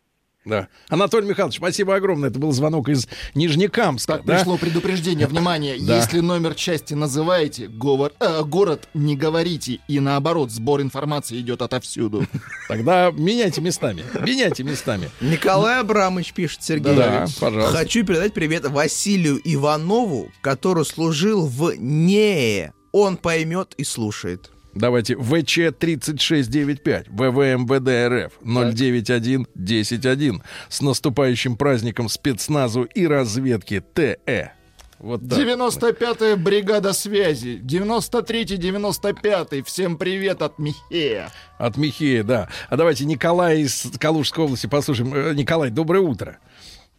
Да. 0.46 0.68
Анатолий 0.88 1.28
Михайлович, 1.28 1.58
спасибо 1.58 1.96
огромное. 1.96 2.30
Это 2.30 2.40
был 2.40 2.52
звонок 2.54 2.88
из 2.90 3.08
Нижнекамска. 3.36 4.14
Так, 4.18 4.26
да? 4.26 4.36
пришло 4.38 4.58
предупреждение. 4.58 5.28
Внимание, 5.30 5.78
Да. 5.80 5.98
если 5.98 6.22
номер 6.22 6.56
части 6.56 6.94
называете, 6.94 7.68
говор- 7.68 8.14
э, 8.20 8.44
город 8.44 8.88
не 8.94 9.16
говорите. 9.18 9.80
И 9.88 10.00
наоборот, 10.00 10.50
сбор 10.52 10.82
информации 10.82 11.40
идет 11.40 11.62
отовсюду. 11.62 12.26
Тогда 12.70 13.12
меняйте 13.12 13.60
местами. 13.62 14.04
Меняйте 14.26 14.64
местами. 14.64 15.10
Николай 15.22 15.82
Абрамович 15.82 16.34
пишет, 16.34 16.64
Сергей. 16.64 16.96
Да, 16.96 17.28
пожалуйста. 17.40 17.78
Хочу 17.78 18.06
передать 18.06 18.34
привет 18.34 18.66
Василию 18.66 19.40
Иванову, 19.44 20.32
который 20.42 20.86
служил 20.86 21.46
в 21.46 21.74
НЕЭ. 21.78 22.72
Он 22.92 23.18
поймет 23.18 23.74
и 23.78 23.84
слушает. 23.84 24.52
Давайте 24.74 25.16
ВЧ 25.16 25.74
3695 25.78 27.08
ВВМВД 27.10 28.28
РФ 28.28 28.40
091 28.76 29.48
101 29.84 30.44
с 30.70 30.82
наступающим 30.82 31.58
праздником 31.58 32.10
спецназу 32.10 32.84
и 32.84 33.08
разведки 33.08 33.84
ТЭ. 33.94 34.52
Вот 35.00 35.22
так. 35.30 35.40
95-я 35.40 36.36
бригада 36.36 36.92
связи. 36.92 37.62
93-й, 37.64 38.58
95-й. 38.58 39.64
Всем 39.64 39.98
привет 39.98 40.42
от 40.42 40.60
Михея. 40.60 41.30
От 41.58 41.78
Михея, 41.78 42.24
да. 42.24 42.50
А 42.68 42.76
давайте 42.76 43.06
Николай 43.06 43.62
из 43.62 43.90
Калужской 43.98 44.44
области 44.44 44.68
послушаем. 44.68 45.14
Э, 45.14 45.34
Николай, 45.34 45.70
доброе 45.70 46.02
утро. 46.02 46.40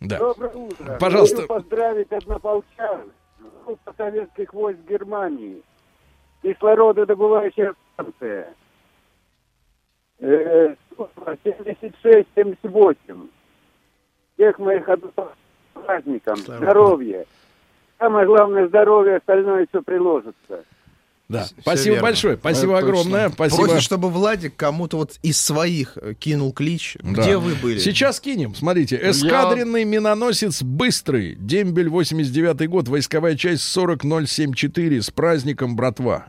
Да. 0.00 0.18
Доброе 0.18 0.54
утро. 0.54 0.96
Пожалуйста. 0.98 1.36
Хочу 1.36 1.48
поздравить 1.48 2.10
однополчан, 2.10 3.12
группа 3.66 3.94
советских 3.98 4.54
войск 4.54 4.78
Германии, 4.88 5.62
кислорододобывающая 6.42 7.74
станция. 7.94 8.54
Э, 10.18 10.74
76-78. 10.96 13.28
Всех 14.34 14.58
моих 14.58 14.88
праздником. 15.74 16.36
Здоровья. 16.36 17.26
Самое 17.98 18.26
главное 18.26 18.68
здоровье, 18.68 19.16
остальное 19.16 19.66
все 19.68 19.82
приложится. 19.82 20.64
Да. 21.30 21.44
Всё 21.44 21.54
Спасибо 21.60 21.94
верно. 21.94 22.02
большое. 22.02 22.36
Спасибо 22.36 22.72
Это 22.72 22.86
точно. 22.86 23.00
огромное. 23.00 23.30
Спасибо. 23.30 23.64
Просит, 23.68 23.82
чтобы 23.82 24.10
Владик 24.10 24.56
кому-то 24.56 24.96
вот 24.96 25.12
из 25.22 25.40
своих 25.40 25.96
э, 25.96 26.14
кинул 26.18 26.52
клич. 26.52 26.96
Да. 27.02 27.22
Где 27.22 27.36
вы 27.36 27.54
были? 27.54 27.78
Сейчас 27.78 28.18
кинем. 28.18 28.54
Смотрите. 28.56 29.00
Эскадренный 29.00 29.84
миноносец 29.84 30.60
«Быстрый». 30.62 31.36
Дембель, 31.36 31.88
89 31.88 32.68
год. 32.68 32.88
Войсковая 32.88 33.36
часть 33.36 33.62
40074. 33.62 35.02
С 35.02 35.10
праздником, 35.12 35.76
братва. 35.76 36.26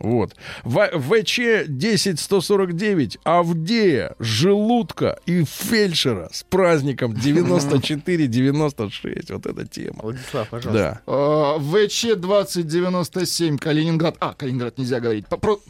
Вот. 0.00 0.34
В- 0.64 1.00
ВЧ 1.00 1.40
10149. 1.66 3.18
Авдея, 3.24 4.14
Желудка 4.18 5.18
и 5.26 5.44
Фельдшера. 5.44 6.28
С 6.32 6.42
праздником 6.44 7.12
94-96. 7.14 9.32
Вот 9.32 9.46
эта 9.46 9.66
тема. 9.66 9.98
Владислав, 10.02 10.48
Да. 10.64 11.00
Э, 11.06 11.58
ВЧ 11.58 12.14
2097 12.16 13.58
Калининград. 13.58 14.16
А, 14.20 14.34
Калининград 14.34 14.78
нельзя 14.78 15.00
говорить. 15.00 15.26
Попро- 15.28 15.60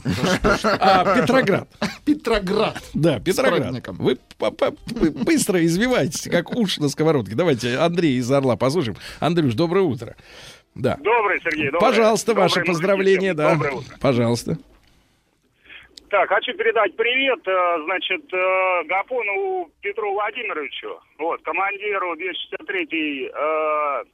А, 0.64 1.20
Петроград. 1.20 1.68
Петроград. 2.04 2.82
Да, 2.94 3.18
Петроград. 3.20 3.58
праздником. 3.60 3.96
Вы, 3.98 4.18
быстро 5.24 5.64
извиваетесь, 5.64 6.28
как 6.30 6.54
уж 6.56 6.78
на 6.78 6.88
сковородке. 6.88 7.34
Давайте 7.34 7.76
Андрей 7.78 8.18
из 8.18 8.30
Орла 8.30 8.56
послушаем. 8.56 8.96
Андрюш, 9.20 9.54
доброе 9.54 9.82
утро. 9.84 10.16
Да. 10.78 10.96
Доброе, 11.00 11.38
Сергей, 11.40 11.70
доброе. 11.70 11.90
Пожалуйста, 11.90 12.34
мужики 12.34 12.66
поздравления, 12.66 13.34
всем. 13.34 13.36
да. 13.36 13.52
Доброе 13.54 13.74
утро. 13.74 13.96
Пожалуйста. 14.00 14.56
Так, 16.08 16.28
хочу 16.30 16.54
передать 16.54 16.96
привет, 16.96 17.40
э, 17.46 17.82
значит, 17.84 18.32
э, 18.32 18.84
Гапонову 18.84 19.70
Петру 19.82 20.12
Владимировичу, 20.12 20.98
вот, 21.18 21.42
командиру 21.42 22.14
263-й 22.14 23.30
э, 23.34 24.04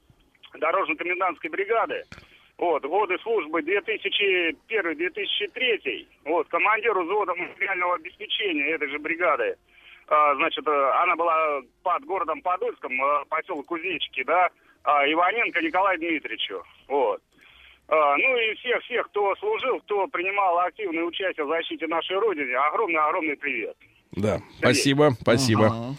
дорожно-комендантской 0.59 1.51
бригады. 1.51 2.03
Вот, 2.59 2.85
годы 2.85 3.17
службы 3.23 3.61
2001-2003, 3.61 6.07
вот, 6.25 6.49
командиру 6.49 7.05
взвода 7.05 7.35
материального 7.35 7.95
обеспечения 7.97 8.71
этой 8.71 8.89
же 8.89 8.99
бригады. 8.99 9.57
А, 10.09 10.35
значит, 10.35 10.67
э, 10.67 10.91
она 11.03 11.15
была 11.17 11.61
под 11.83 12.05
городом 12.05 12.41
Подольском, 12.43 12.93
э, 12.93 13.25
поселок 13.29 13.67
Кузнечики, 13.67 14.23
да, 14.25 14.49
а, 14.85 15.11
Иваненко 15.11 15.61
Николаю 15.61 15.99
Дмитриевичу, 15.99 16.63
вот. 16.89 17.21
А, 17.89 18.17
Ну 18.17 18.37
и 18.37 18.55
всех-всех, 18.55 19.07
кто 19.09 19.35
служил, 19.37 19.81
кто 19.81 20.07
принимал 20.07 20.59
активное 20.61 21.05
участие 21.05 21.45
в 21.45 21.49
защите 21.49 21.87
нашей 21.87 22.19
Родины, 22.19 22.55
огромный-огромный 22.55 23.37
привет. 23.37 23.77
Да, 24.13 24.41
спасибо, 24.59 25.17
спасибо. 25.21 25.97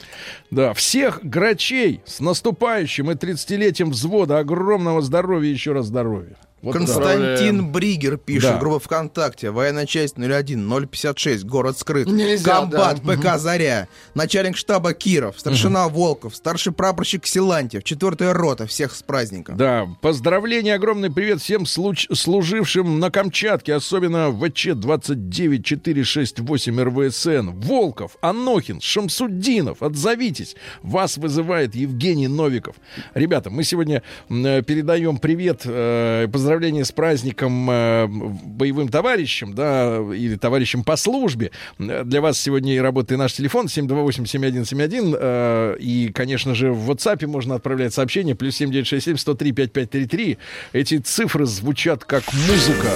Да, 0.49 0.73
всех 0.73 1.19
грачей 1.23 2.01
с 2.05 2.21
наступающим 2.21 3.11
и 3.11 3.15
30-летием 3.15 3.89
взвода 3.89 4.37
огромного 4.39 5.01
здоровья, 5.01 5.49
еще 5.49 5.73
раз 5.73 5.87
здоровья. 5.87 6.37
Вот 6.65 6.73
Константин 6.73 7.71
Бригер 7.71 8.17
пишет, 8.17 8.51
Да. 8.51 8.57
группа 8.57 8.79
ВКонтакте, 8.79 9.51
военная 9.51 9.85
часть 9.85 10.17
01, 10.17 10.87
056, 10.87 11.43
город 11.45 11.77
скрыт. 11.77 12.07
Нельзя, 12.07 12.43
Комбат, 12.61 13.01
да. 13.03 13.13
ПК 13.15 13.37
«Заря», 13.39 13.87
начальник 14.15 14.57
штаба 14.57 14.93
Киров, 14.93 15.39
старшина 15.39 15.87
Волков, 15.87 16.35
старший 16.35 16.73
прапорщик 16.73 17.25
Силантьев, 17.27 17.83
четвертая 17.83 18.33
рота, 18.33 18.65
всех 18.67 18.95
с 18.95 19.03
праздником. 19.03 19.57
Да, 19.57 19.87
поздравления, 20.01 20.73
огромный 20.75 21.11
привет 21.11 21.39
всем 21.41 21.65
случ- 21.65 22.07
служившим 22.13 22.99
на 22.99 23.11
Камчатке, 23.11 23.73
особенно 23.75 24.31
ВЧ 24.31 24.69
29468 24.73 26.81
РВСН, 26.81 27.49
Волков, 27.59 28.17
Анохин, 28.21 28.81
Шамсуддинов, 28.81 29.81
отзовитесь, 29.83 30.55
вас 30.81 31.17
вызывает 31.17 31.75
Евгений 31.75 32.27
Новиков. 32.27 32.75
Ребята, 33.13 33.49
мы 33.49 33.63
сегодня 33.63 34.01
э, 34.29 34.61
передаем 34.63 35.17
привет, 35.17 35.61
э, 35.65 36.27
поздравления 36.55 36.85
с 36.85 36.91
праздником 36.93 37.69
э, 37.69 38.07
боевым 38.07 38.87
товарищам, 38.87 39.53
да, 39.53 39.97
или 39.97 40.35
товарищам 40.35 40.85
по 40.85 40.95
службе. 40.95 41.51
Для 41.77 42.21
вас 42.21 42.39
сегодня 42.39 42.75
и 42.75 42.79
работает 42.79 43.19
наш 43.19 43.33
телефон 43.33 43.65
728-7171, 43.65 45.17
э, 45.19 45.75
и, 45.79 46.11
конечно 46.13 46.55
же, 46.55 46.71
в 46.71 46.89
WhatsApp 46.89 47.27
можно 47.27 47.55
отправлять 47.55 47.93
сообщение, 47.93 48.35
плюс 48.35 48.55
7967 48.55 49.17
103 49.17 49.51
5533. 49.51 50.37
Эти 50.71 50.97
цифры 50.99 51.45
звучат 51.45 52.05
как 52.05 52.23
музыка. 52.33 52.89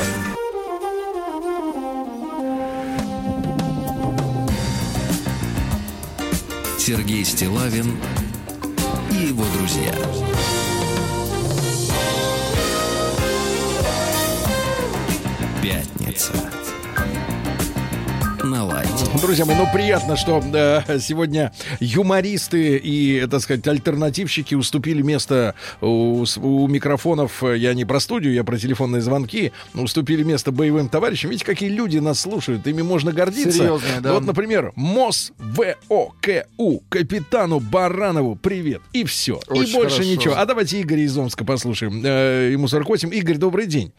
Сергей 6.78 7.26
Стилавин 7.26 7.98
и 9.12 9.28
его 9.28 9.44
друзья. 9.58 10.39
Пятница. 16.20 16.34
На 18.44 18.66
лайте. 18.66 19.06
Друзья 19.22 19.46
мои, 19.46 19.56
ну 19.56 19.68
приятно, 19.72 20.18
что 20.18 20.42
э, 20.42 21.00
сегодня 21.00 21.52
юмористы 21.80 22.78
и, 22.78 23.26
так 23.30 23.42
сказать, 23.42 23.68
альтернативщики 23.68 24.56
уступили 24.56 25.02
место 25.02 25.56
у, 25.82 26.26
у 26.38 26.68
микрофонов. 26.68 27.44
Я 27.44 27.74
не 27.74 27.86
про 27.86 28.00
студию, 28.00 28.34
я 28.34 28.44
про 28.44 28.58
телефонные 28.58 29.02
звонки. 29.02 29.52
Уступили 29.74 30.24
место 30.24 30.52
боевым 30.52 30.90
товарищам. 30.90 31.30
Видите, 31.30 31.46
какие 31.46 31.70
люди 31.70 32.00
нас 32.00 32.22
слушают. 32.22 32.66
Ими 32.66 32.82
можно 32.82 33.12
гордиться. 33.12 33.52
Серьезные, 33.52 34.02
да. 34.02 34.14
Вот, 34.14 34.26
например, 34.26 34.72
МОС 34.76 35.32
ВОКУ 35.38 36.84
капитану 36.90 37.60
Баранову 37.60 38.36
привет. 38.36 38.82
И 38.94 39.04
все. 39.04 39.40
И 39.50 39.52
Очень 39.52 39.74
больше 39.74 39.98
хорошо. 39.98 40.12
ничего. 40.12 40.34
А 40.38 40.46
давайте 40.46 40.82
Игоря 40.82 41.02
из 41.02 41.18
Омска 41.18 41.46
послушаем. 41.46 42.02
Э, 42.04 42.50
ему 42.52 42.68
48. 42.68 43.14
Игорь, 43.14 43.38
добрый 43.38 43.68
день. 43.68 43.94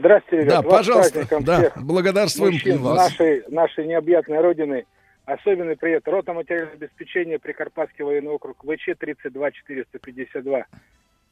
Здравствуйте, 0.00 0.46
Да, 0.46 0.60
ребят. 0.60 0.64
Вас 0.64 0.74
пожалуйста. 0.78 1.40
Да, 1.42 1.58
всех 1.58 1.84
благодарствуем 1.84 2.54
мужчин 2.54 2.78
вас. 2.78 2.96
нашей, 3.10 3.44
нашей 3.48 3.86
необъятной 3.86 4.40
родины. 4.40 4.86
Особенный 5.26 5.76
привет. 5.76 6.08
Рота 6.08 6.32
материального 6.32 6.72
обеспечения 6.72 7.38
Прикарпатский 7.38 8.02
военный 8.02 8.30
округ 8.30 8.64
ВЧ 8.64 8.96
32 8.98 9.50
452 9.50 10.64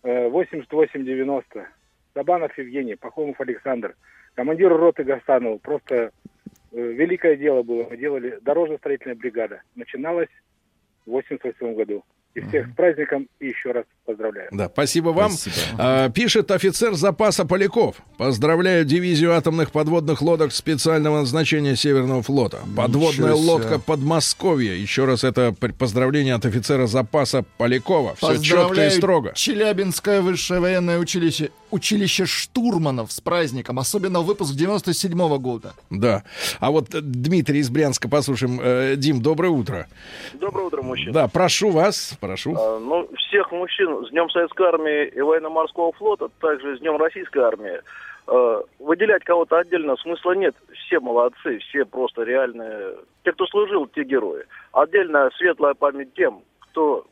э, 0.02 0.28
8890. 0.28 1.66
Сабанов 2.12 2.58
Евгений, 2.58 2.94
Пахомов 2.94 3.40
Александр. 3.40 3.96
Командиру 4.34 4.76
роты 4.76 5.02
Гастанову. 5.02 5.58
Просто 5.60 6.10
э, 6.70 6.78
великое 6.78 7.36
дело 7.36 7.62
было. 7.62 7.86
Мы 7.88 7.96
делали 7.96 8.38
дорожно-строительная 8.42 9.16
бригада. 9.16 9.62
Начиналась 9.76 10.28
в 11.06 11.12
88 11.12 11.74
году. 11.74 12.04
И 12.38 12.48
всех 12.48 12.68
с 12.68 12.70
праздником 12.74 13.28
и 13.40 13.48
еще 13.48 13.72
раз 13.72 13.84
поздравляю. 14.04 14.48
Да, 14.52 14.68
спасибо 14.68 15.10
вам. 15.10 15.32
А, 15.76 16.08
пишет 16.10 16.50
офицер 16.50 16.94
запаса 16.94 17.44
Поляков. 17.44 17.96
Поздравляю 18.16 18.84
дивизию 18.84 19.34
атомных 19.34 19.70
подводных 19.72 20.22
лодок 20.22 20.52
специального 20.52 21.20
назначения 21.20 21.74
Северного 21.76 22.22
флота. 22.22 22.60
Подводная 22.76 23.34
лодка 23.34 23.78
Подмосковье. 23.78 24.80
Еще 24.80 25.04
раз 25.04 25.24
это 25.24 25.54
поздравление 25.78 26.34
от 26.34 26.46
офицера 26.46 26.86
запаса 26.86 27.44
Полякова. 27.56 28.14
Все 28.16 28.38
четко 28.38 28.86
и 28.86 28.90
строго. 28.90 29.32
Челябинское 29.34 30.20
высшее 30.22 30.60
военное 30.60 30.98
училище, 30.98 31.50
училище 31.70 32.26
штурманов 32.26 33.12
с 33.12 33.20
праздником, 33.20 33.78
особенно 33.78 34.20
выпуск 34.20 34.54
97 34.54 35.38
года. 35.38 35.74
Да. 35.90 36.22
А 36.60 36.70
вот 36.70 36.94
э, 36.94 37.00
Дмитрий 37.00 37.60
из 37.60 37.70
Брянска, 37.70 38.08
послушаем. 38.08 38.60
Э, 38.62 38.94
Дим, 38.96 39.20
доброе 39.20 39.50
утро. 39.50 39.86
Доброе 40.34 40.66
утро, 40.66 40.82
мужчина. 40.82 41.12
Да, 41.12 41.28
прошу 41.28 41.70
вас, 41.70 42.14
прошу. 42.28 42.54
А, 42.56 42.78
ну, 42.78 43.08
всех 43.16 43.50
мужчин 43.52 44.06
с 44.06 44.10
Днем 44.10 44.28
Советской 44.30 44.66
Армии 44.66 45.08
и 45.08 45.20
Военно-Морского 45.20 45.92
флота, 45.92 46.28
также 46.40 46.76
с 46.76 46.80
Днем 46.80 46.96
Российской 46.96 47.38
Армии. 47.38 47.80
А, 48.26 48.62
выделять 48.78 49.24
кого-то 49.24 49.58
отдельно 49.58 49.96
смысла 49.96 50.32
нет. 50.32 50.54
Все 50.72 51.00
молодцы, 51.00 51.58
все 51.58 51.84
просто 51.84 52.24
реальные. 52.24 52.96
Те, 53.24 53.32
кто 53.32 53.46
служил, 53.46 53.86
те 53.86 54.04
герои. 54.04 54.44
Отдельно 54.72 55.30
светлая 55.38 55.74
память 55.74 56.12
тем, 56.14 56.42
кто, 56.60 57.06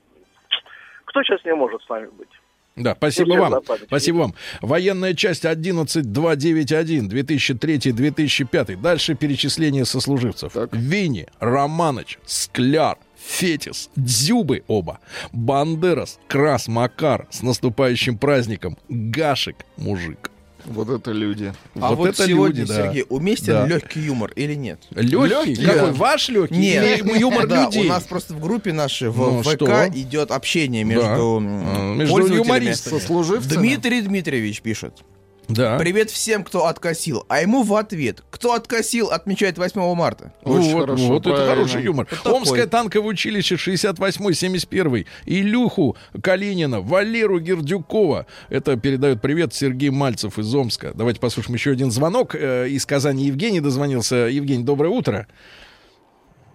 кто 1.07 1.23
сейчас 1.23 1.45
не 1.45 1.55
может 1.55 1.83
с 1.83 1.89
нами 1.89 2.09
быть. 2.19 2.29
Да, 2.77 2.95
спасибо 2.95 3.35
вам. 3.35 3.63
Спасибо 3.87 4.17
вам. 4.19 4.35
Военная 4.61 5.15
часть 5.15 5.47
11291, 5.47 7.09
2003-2005. 7.09 8.77
Дальше 8.77 9.15
перечисление 9.15 9.87
сослуживцев. 9.87 10.53
Винни, 10.73 11.27
Романыч, 11.41 12.19
Скляр, 12.27 12.99
Фетис, 13.27 13.91
Дзюбы 13.97 14.63
оба, 14.69 15.01
Бандерас, 15.33 16.19
Крас, 16.29 16.69
Макар, 16.69 17.27
с 17.31 17.43
наступающим 17.43 18.19
праздником, 18.19 18.79
Гашек, 18.89 19.57
мужик. 19.77 20.31
Вот 20.65 20.89
это 20.89 21.13
люди. 21.13 21.53
А 21.77 21.95
вот, 21.95 22.09
это 22.09 22.27
сегодня, 22.27 22.63
люди, 22.63 22.73
да. 22.73 22.87
Сергей, 22.87 23.05
уместен 23.09 23.53
Да. 23.55 23.67
легкий 23.69 24.01
юмор 24.01 24.33
или 24.33 24.55
нет? 24.55 24.81
Легкий? 24.91 25.55
Какой? 25.65 25.93
Ваш 25.93 26.29
легкий? 26.29 26.57
Нет, 26.57 27.05
Или 27.05 27.19
юмор 27.21 27.47
да, 27.47 27.67
людей? 27.67 27.85
у 27.87 27.89
нас 27.89 28.03
просто 28.03 28.35
в 28.35 28.41
группе 28.41 28.73
нашей, 28.73 29.11
в 29.11 29.17
Ну, 29.19 29.43
ВК, 29.43 29.51
что? 29.53 29.89
идет 29.95 30.33
общение 30.33 30.83
между, 30.83 31.41
Да. 31.41 31.95
между 31.95 32.35
юмористами. 32.35 33.47
Дмитрий 33.55 34.03
Дмитриевич 34.03 34.61
пишет. 34.61 35.05
Да. 35.49 35.79
Привет 35.79 36.11
всем, 36.11 36.43
кто 36.43 36.67
откосил. 36.67 37.25
А 37.29 37.41
ему 37.41 37.63
в 37.63 37.75
ответ. 37.75 38.23
Кто 38.31 38.55
откосил, 38.55 39.09
отмечает 39.09 39.59
8 39.59 39.95
марта. 39.95 40.33
вот, 40.43 40.99
вот 40.99 41.27
это 41.27 41.47
хороший 41.47 41.83
юмор. 41.83 42.07
Вот 42.11 42.23
такой. 42.23 42.39
Омское 42.39 42.67
танковое 42.67 43.11
училище 43.11 43.55
68-71. 43.55 45.07
Илюху 45.27 45.97
Калинина, 46.21 46.81
Валеру 46.81 47.39
Гердюкова. 47.39 48.27
Это 48.49 48.77
передает 48.77 49.23
привет 49.23 49.55
Сергей 49.55 49.91
Мальцев 49.91 50.39
из 50.39 50.53
Омска. 50.55 50.93
Давайте 50.95 51.21
послушаем 51.21 51.55
еще 51.55 51.71
один 51.71 51.91
звонок. 51.91 52.35
Э, 52.35 52.69
из 52.69 52.85
Казани 52.85 53.27
Евгений 53.27 53.61
дозвонился. 53.61 54.17
Евгений, 54.17 54.65
доброе 54.65 54.89
утро. 54.89 55.29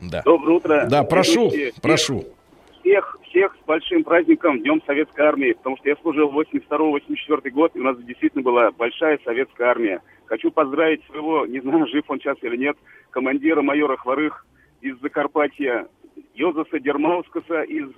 Да. 0.02 0.22
Доброе 0.26 0.58
утро. 0.58 0.88
Да, 0.90 1.04
прошу, 1.04 1.46
Ведущие. 1.46 1.74
прошу. 1.82 2.26
Всех, 2.82 3.18
всех 3.30 3.56
с 3.56 3.66
большим 3.66 4.04
праздником, 4.04 4.60
Днем 4.60 4.82
Советской 4.88 5.22
Армии, 5.22 5.54
потому 5.54 5.78
что 5.78 5.90
я 5.90 5.96
служил 5.98 6.32
82-84 6.32 7.50
год, 7.52 7.76
и 7.76 7.80
у 7.80 7.84
нас 7.84 7.98
действительно 8.04 8.44
была 8.44 8.72
большая 8.72 9.20
советская 9.24 9.68
армия. 9.68 10.02
Хочу 10.26 10.50
поздравить 10.50 11.04
своего, 11.06 11.46
не 11.46 11.60
знаю, 11.60 11.86
жив 11.88 12.04
он 12.08 12.20
сейчас 12.20 12.38
или 12.42 12.58
нет, 12.58 12.76
командира 13.12 13.62
майора 13.62 13.98
Хворых 13.98 14.46
из 14.82 15.00
Закарпатья, 15.00 15.88
Йозеса 16.34 16.80
Дермаускаса 16.80 17.62
из 17.62 17.90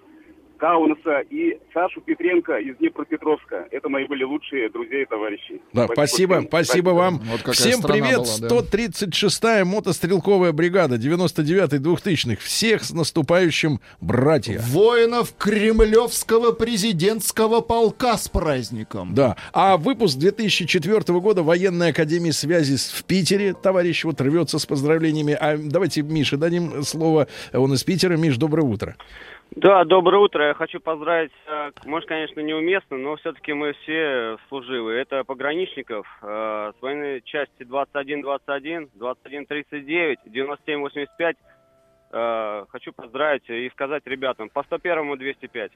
Каунаса 0.68 1.20
и 1.30 1.60
Сашу 1.74 2.00
Петренко 2.00 2.54
из 2.54 2.78
Днепропетровска. 2.78 3.68
Это 3.70 3.90
мои 3.90 4.08
были 4.08 4.24
лучшие 4.24 4.70
друзья 4.70 5.02
и 5.02 5.06
товарищи. 5.06 5.60
Да, 5.74 5.90
спасибо, 5.92 6.36
всем. 6.38 6.48
спасибо 6.48 6.90
вам. 6.92 7.18
Вот 7.26 7.54
Всем 7.54 7.82
привет, 7.82 8.20
была, 8.20 8.62
да. 8.62 8.78
136-я 8.78 9.66
мотострелковая 9.66 10.54
бригада, 10.54 10.96
99-2000-х. 10.96 12.38
Всех 12.42 12.86
с 12.86 12.94
наступающим, 12.94 13.82
братья. 14.00 14.62
Воинов 14.70 15.34
Кремлевского 15.38 16.54
президентского 16.54 17.60
полка 17.60 18.16
с 18.16 18.30
праздником. 18.30 19.14
Да. 19.14 19.36
А 19.52 19.76
выпуск 19.76 20.18
2004 20.18 21.20
года 21.20 21.44
Военной 21.44 21.90
Академии 21.90 22.32
Связи 22.32 22.78
с- 22.78 22.90
в 22.90 23.04
Питере, 23.04 23.54
товарищ, 23.54 24.06
вот 24.06 24.22
рвется 24.22 24.60
с 24.60 24.66
поздравлениями. 24.66 25.34
А 25.38 25.58
давайте 25.58 26.04
Мише 26.04 26.38
дадим 26.38 26.84
слово. 26.84 27.28
Он 27.52 27.74
из 27.74 27.84
Питера. 27.84 28.16
Миш, 28.16 28.38
доброе 28.38 28.62
утро. 28.64 28.96
Да, 29.52 29.84
доброе 29.84 30.18
утро. 30.18 30.48
Я 30.48 30.54
хочу 30.56 30.80
поздравить, 30.80 31.32
э, 31.46 31.72
может, 31.86 32.10
конечно, 32.10 32.40
неуместно, 32.40 32.98
но 32.98 33.16
все-таки 33.18 33.54
мы 33.54 33.74
все 33.74 34.38
служивые. 34.48 35.02
Это 35.02 35.24
пограничников 35.24 36.08
э, 36.22 36.72
с 36.78 36.82
военной 36.82 37.22
части 37.22 37.64
2121, 37.64 38.90
2139, 38.96 40.20
9785. 40.26 41.38
э, 42.12 42.66
хочу 42.70 42.94
поздравить 42.94 43.48
и 43.50 43.70
сказать 43.70 44.04
ребятам 44.08 44.50
по 44.50 44.62
101-му 44.62 45.18
205. 45.18 45.72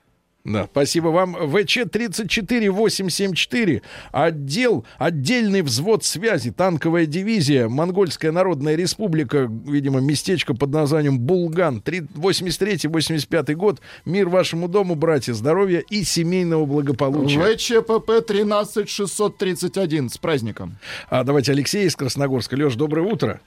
Да, 0.47 0.67
спасибо 0.71 1.09
вам. 1.09 1.35
ВЧ-34874, 1.35 3.81
отдел, 4.13 4.85
отдельный 4.97 5.61
взвод 5.61 6.05
связи, 6.05 6.51
танковая 6.51 7.05
дивизия, 7.05 7.67
Монгольская 7.67 8.31
Народная 8.31 8.75
Республика, 8.75 9.51
видимо, 9.65 9.99
местечко 9.99 10.53
под 10.53 10.69
названием 10.69 11.19
Булган, 11.19 11.83
83-85 11.85 13.53
год. 13.55 13.81
Мир 14.05 14.29
вашему 14.29 14.69
дому, 14.69 14.95
братья, 14.95 15.33
здоровья 15.33 15.83
и 15.89 16.03
семейного 16.03 16.65
благополучия. 16.65 17.41
ВЧПП 17.41 18.21
13631 18.25 20.09
с 20.09 20.17
праздником. 20.17 20.77
А 21.09 21.25
давайте 21.25 21.51
Алексей 21.51 21.85
из 21.85 21.97
Красногорска. 21.97 22.55
Леш, 22.55 22.75
доброе 22.75 23.01
утро. 23.01 23.41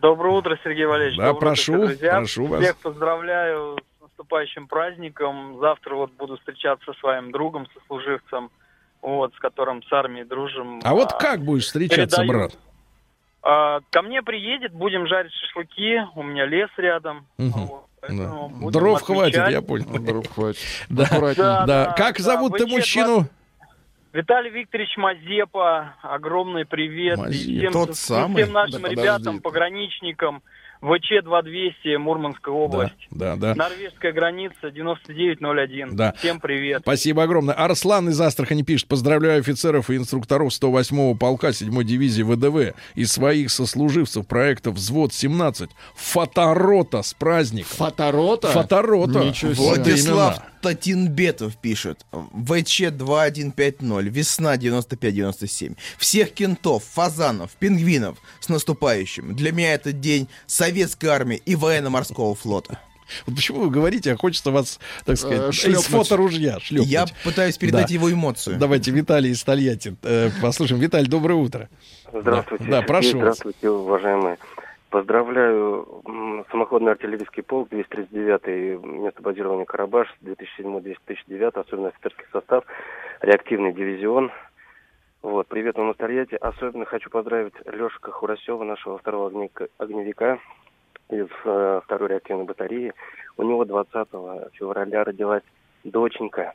Доброе 0.00 0.34
утро, 0.34 0.58
Сергей 0.64 0.86
Валерьевич. 0.86 1.18
Да, 1.18 1.26
Доброе 1.26 1.40
прошу, 1.40 1.74
утро, 1.74 1.88
друзья. 1.88 2.16
прошу 2.16 2.46
вас. 2.46 2.62
Всех 2.62 2.78
поздравляю 2.78 3.76
наступающим 4.20 4.66
праздником. 4.66 5.58
Завтра 5.60 5.94
вот 5.94 6.12
буду 6.12 6.36
встречаться 6.38 6.92
с 6.92 6.98
своим 7.00 7.30
другом, 7.32 7.66
сослуживцем, 7.74 8.50
вот, 9.02 9.34
с 9.34 9.38
которым 9.38 9.82
с 9.82 9.92
армией 9.92 10.24
дружим. 10.24 10.80
А 10.84 10.94
вот 10.94 11.12
А, 11.12 11.18
как 11.18 11.40
будешь 11.42 11.64
встречаться, 11.64 12.22
передаю. 12.22 12.38
брат? 12.48 12.58
а, 13.42 13.80
ко 13.90 14.02
мне 14.02 14.22
приедет, 14.22 14.72
будем 14.72 15.06
жарить 15.06 15.32
шашлыки, 15.32 16.00
у 16.16 16.22
меня 16.22 16.46
лес 16.46 16.70
рядом. 16.78 17.26
Мгм. 17.38 17.68
поэтому 18.00 18.50
Да. 18.62 18.70
Дров 18.70 19.02
отмечать. 19.02 19.34
хватит, 19.34 19.52
я 19.52 19.62
понял. 19.62 19.86
Дров 20.04 20.26
хватит. 20.34 20.60
Да, 20.88 21.06
да. 21.36 21.66
Да, 21.66 21.92
Как 21.96 22.16
да, 22.16 22.22
зовут 22.22 22.56
ты 22.56 22.64
ВЧ-20. 22.64 22.70
мужчину? 22.70 23.26
Виталий 24.12 24.50
Викторович 24.50 24.96
Мазепа, 24.96 25.94
огромный 26.02 26.64
привет. 26.64 27.18
И 27.18 27.20
Мазепа. 27.20 27.58
всем, 27.60 27.72
Тот 27.72 27.96
самый? 27.96 28.42
всем 28.42 28.52
нашим 28.54 28.82
Да 28.82 28.88
ребятам, 28.88 29.18
подожди. 29.24 29.40
пограничникам, 29.40 30.42
ВЧ-2200, 30.82 31.98
Мурманская 31.98 32.54
область. 32.54 32.94
Да, 33.10 33.36
да. 33.36 33.54
Норвежская 33.54 34.12
граница, 34.12 34.70
9901. 34.70 35.96
Да. 35.96 36.14
Всем 36.18 36.40
привет. 36.40 36.82
Спасибо 36.82 37.22
огромное. 37.22 37.54
Арслан 37.54 38.08
из 38.08 38.20
Астрахани 38.20 38.62
пишет. 38.62 38.88
Поздравляю 38.88 39.40
офицеров 39.40 39.90
и 39.90 39.96
инструкторов 39.96 40.52
108-го 40.52 41.14
полка 41.14 41.48
7-й 41.48 41.84
дивизии 41.84 42.22
ВДВ 42.22 42.76
и 42.94 43.04
своих 43.04 43.50
сослуживцев 43.50 44.26
проекта 44.26 44.70
«Взвод-17». 44.70 45.68
Фоторота 45.94 47.02
с 47.02 47.14
праздником. 47.14 47.76
Фоторота? 47.76 48.48
Фоторота. 48.48 49.24
Ничего 49.24 49.54
себе. 49.54 49.64
Владислав 49.64 50.42
именно. 50.68 50.76
Татинбетов 50.76 51.56
пишет. 51.56 52.04
ВЧ-2150, 52.12 54.02
весна 54.08 54.56
95-97. 54.56 55.76
Всех 55.98 56.32
кентов, 56.32 56.84
фазанов, 56.84 57.50
пингвинов 57.58 58.18
с 58.40 58.48
наступающим. 58.48 59.34
Для 59.34 59.52
меня 59.52 59.74
этот 59.74 60.00
день 60.00 60.28
советской 60.46 61.06
армии 61.06 61.40
и 61.44 61.54
военно-морского 61.56 62.34
флота. 62.34 62.78
Вот 63.24 63.36
почему 63.36 63.60
вы 63.60 63.70
говорите, 63.70 64.12
а 64.12 64.16
хочется 64.16 64.50
вас, 64.50 64.80
так 65.04 65.16
сказать, 65.16 65.38
Э, 65.40 65.50
из 65.50 65.54
шлепнуть. 65.54 65.84
фоторужья 65.84 66.58
шлепнуть. 66.60 66.88
Я 66.88 67.06
пытаюсь 67.22 67.56
передать 67.56 67.86
Да. 67.86 67.94
его 67.94 68.10
эмоцию. 68.12 68.58
Давайте 68.58 68.90
Виталий 68.90 69.30
из 69.30 69.44
Тольятти 69.44 69.94
э, 70.02 70.30
послушаем. 70.42 70.80
Виталий, 70.80 71.06
доброе 71.08 71.34
утро. 71.34 71.68
Здравствуйте. 72.12 72.64
Да, 72.64 72.70
Сергей, 72.80 72.86
прошу 72.88 73.08
вас. 73.12 73.20
Здравствуйте, 73.20 73.70
уважаемые. 73.70 74.38
Поздравляю 74.90 76.02
самоходный 76.50 76.92
артиллерийский 76.92 77.42
полк 77.42 77.68
239 77.70 78.84
место 78.84 79.20
базирования 79.20 79.64
Карабаш 79.64 80.08
2007-2009, 80.22 81.58
особенно 81.58 81.88
офицерский 81.88 82.26
состав, 82.32 82.64
реактивный 83.20 83.72
дивизион. 83.72 84.30
Вот, 85.22 85.48
привет 85.48 85.76
вам 85.76 85.88
на 85.88 85.94
Тольятти. 85.94 86.36
Особенно 86.36 86.84
хочу 86.84 87.10
поздравить 87.10 87.54
Лешика 87.66 88.12
Хурасева, 88.12 88.62
нашего 88.62 88.98
второго 88.98 89.26
огневика 89.78 90.38
из 91.10 91.26
э, 91.44 91.80
второй 91.84 92.10
реактивной 92.10 92.44
батареи. 92.44 92.92
У 93.36 93.42
него 93.42 93.64
20 93.64 93.92
февраля 94.52 95.02
родилась 95.02 95.42
доченька. 95.82 96.54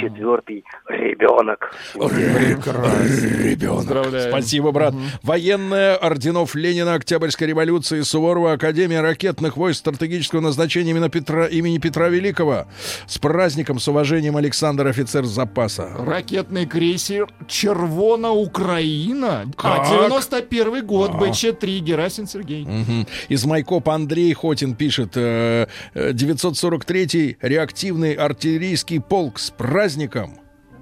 Четвертый 0.00 0.64
ребенок. 0.88 1.74
Ребенок. 1.94 3.76
Поздравляем. 3.78 4.28
Спасибо, 4.30 4.70
брат. 4.72 4.94
Военная 5.22 5.96
орденов 5.96 6.54
Ленина, 6.54 6.94
Октябрьской 6.94 7.48
революции, 7.48 8.00
Суворова, 8.02 8.52
Академия 8.52 9.00
ракетных 9.00 9.56
войск 9.56 9.80
стратегического 9.80 10.40
назначения 10.40 10.90
имени 10.90 11.08
Петра, 11.08 11.46
имени 11.46 11.78
Петра 11.78 12.08
Великого. 12.08 12.66
С 13.06 13.18
праздником, 13.18 13.78
с 13.78 13.88
уважением, 13.88 14.36
Александр, 14.36 14.86
офицер 14.86 15.24
запаса. 15.24 15.90
Ракетный 15.98 16.66
крейсер 16.66 17.28
Червона 17.48 18.30
Украина. 18.30 19.46
Как? 19.56 19.80
А 19.80 19.90
91 20.08 20.86
год, 20.86 21.10
А. 21.14 21.18
БЧ-3, 21.18 21.78
Герасин 21.80 22.26
Сергей. 22.26 22.64
Мгм. 22.64 23.06
Из 23.28 23.44
Майкопа 23.44 23.94
Андрей 23.94 24.32
Хотин 24.34 24.74
пишет, 24.74 25.12
э, 25.16 25.66
э, 25.94 26.12
943-й 26.12 27.38
реактивный 27.40 28.14
артиллерийский 28.14 29.00
полк 29.00 29.38
с 29.38 29.50
праздником. 29.72 30.32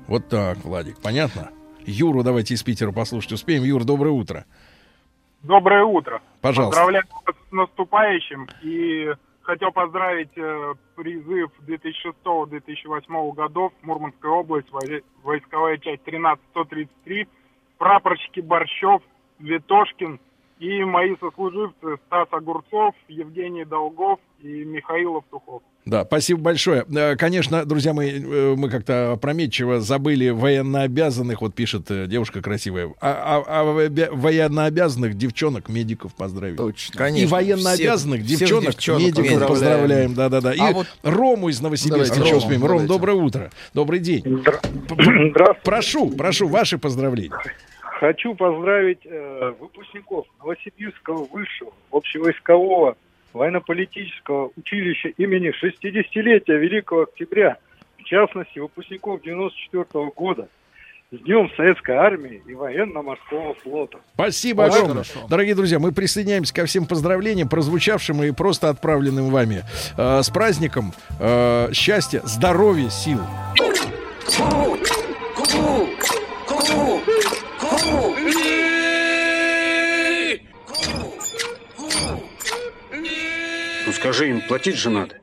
Вот 0.09 0.29
так, 0.29 0.59
Владик, 0.65 1.01
понятно? 1.01 1.51
Юру 1.87 2.25
давайте 2.25 2.55
из 2.55 2.63
Питера 2.65 2.91
послушать 2.91 3.33
успеем. 3.33 3.63
Юр, 3.63 3.85
доброе 3.85 4.11
утро. 4.11 4.45
Доброе 5.43 5.85
утро. 5.85 6.21
Пожалуйста. 6.41 6.81
Поздравляю 6.81 7.05
вас 7.25 7.37
с 7.49 7.53
наступающим. 7.53 8.49
И 8.63 9.15
хотел 9.43 9.71
поздравить 9.71 10.37
э, 10.37 10.75
призыв 10.97 11.51
2006-2008 11.69 13.35
годов 13.35 13.73
Мурманская 13.83 14.33
область, 14.33 14.69
вой- 14.73 15.05
войсковая 15.23 15.79
часть 15.79 16.03
13133, 16.03 17.29
прапорщики 17.79 18.41
Борщев, 18.41 19.03
Ветошкин 19.39 20.19
и 20.59 20.85
мои 20.85 21.15
сослуживцы 21.21 21.97
Стас 22.07 22.29
Огурцов, 22.33 22.95
Евгений 23.09 23.65
Долгов 23.65 24.19
и 24.41 24.65
Михаил 24.65 25.17
Автухов. 25.19 25.63
Да, 25.87 26.05
спасибо 26.05 26.41
большое. 26.41 26.85
Э, 26.95 27.17
Конечно, 27.17 27.65
друзья 27.65 27.93
мои, 27.95 28.21
э, 28.23 28.55
мы 28.57 28.69
как-то 28.69 29.13
опрометчиво 29.13 29.81
забыли 29.81 30.29
военнообязанных, 30.29 31.41
вот 31.41 31.55
пишет 31.55 31.91
э, 31.91 32.07
девушка 32.07 32.43
красивая, 32.43 32.93
а, 33.01 33.43
а- 33.47 33.61
а 33.63 33.65
военнообязанных 34.13 35.15
девчонок, 35.17 35.69
медиков 35.69 36.15
поздравить. 36.15 36.59
Точно. 36.59 36.95
И 36.95 36.99
Конечно. 36.99 37.29
военнообязанных 37.37 38.21
Всех- 38.21 38.37
всех 38.37 38.39
девчонок, 38.49 38.71
девчонок 38.75 39.03
медиков 39.03 39.49
поздравляем. 39.49 39.49
поздравляем. 40.11 40.15
Да-да-да. 40.15 40.53
И 40.55 40.59
А 40.61 40.73
вот- 40.73 40.87
Рому 41.03 41.49
из 41.49 41.61
Новосибирска 41.61 42.15
Давайте 42.17 42.21
еще 42.21 42.35
Рому, 42.35 42.45
успеем. 42.45 42.65
Ром, 42.67 42.87
доброе 42.87 43.17
утро. 43.17 43.51
Добрый 43.75 44.01
день. 44.01 44.23
Здравствуйте. 44.43 45.61
Прошу, 45.65 46.11
прошу, 46.11 46.49
ваши 46.49 46.79
поздравления. 46.79 47.37
Хочу 48.01 48.35
поздравить 48.35 49.01
э, 49.05 49.53
выпускников 49.61 50.27
Новосибирского 50.41 51.27
высшего 51.33 51.73
общевойскового 51.91 52.97
военно-политического 53.33 54.51
училища 54.57 55.09
имени 55.17 55.53
60-летия 55.63 56.57
Великого 56.57 57.03
Октября, 57.03 57.59
в 57.99 58.05
частности, 58.05 58.59
выпускников 58.59 59.23
94 59.23 59.85
года, 60.17 60.49
с 61.13 61.19
Днем 61.25 61.51
Советской 61.57 61.97
Армии 61.97 62.41
и 62.47 62.55
Военно-Морского 62.55 63.55
флота. 63.55 63.99
Спасибо 64.15 64.63
Очень 64.63 64.75
огромное. 64.75 65.05
хорошо. 65.05 65.27
Дорогие 65.29 65.55
друзья, 65.57 65.79
мы 65.81 65.93
присоединяемся 65.93 66.55
ко 66.55 66.67
всем 66.67 66.87
поздравлениям, 66.87 67.49
прозвучавшим 67.49 68.23
и 68.23 68.31
просто 68.31 68.69
отправленным 68.69 69.31
вами. 69.31 69.65
Э, 69.97 70.23
с 70.23 70.31
праздником 70.31 70.93
э, 71.19 71.71
счастья, 71.73 72.21
здоровья, 72.25 72.91
сил. 72.91 73.19
Скажи 84.01 84.31
им, 84.31 84.41
платить 84.41 84.77
же 84.77 84.91
надо. 84.91 85.17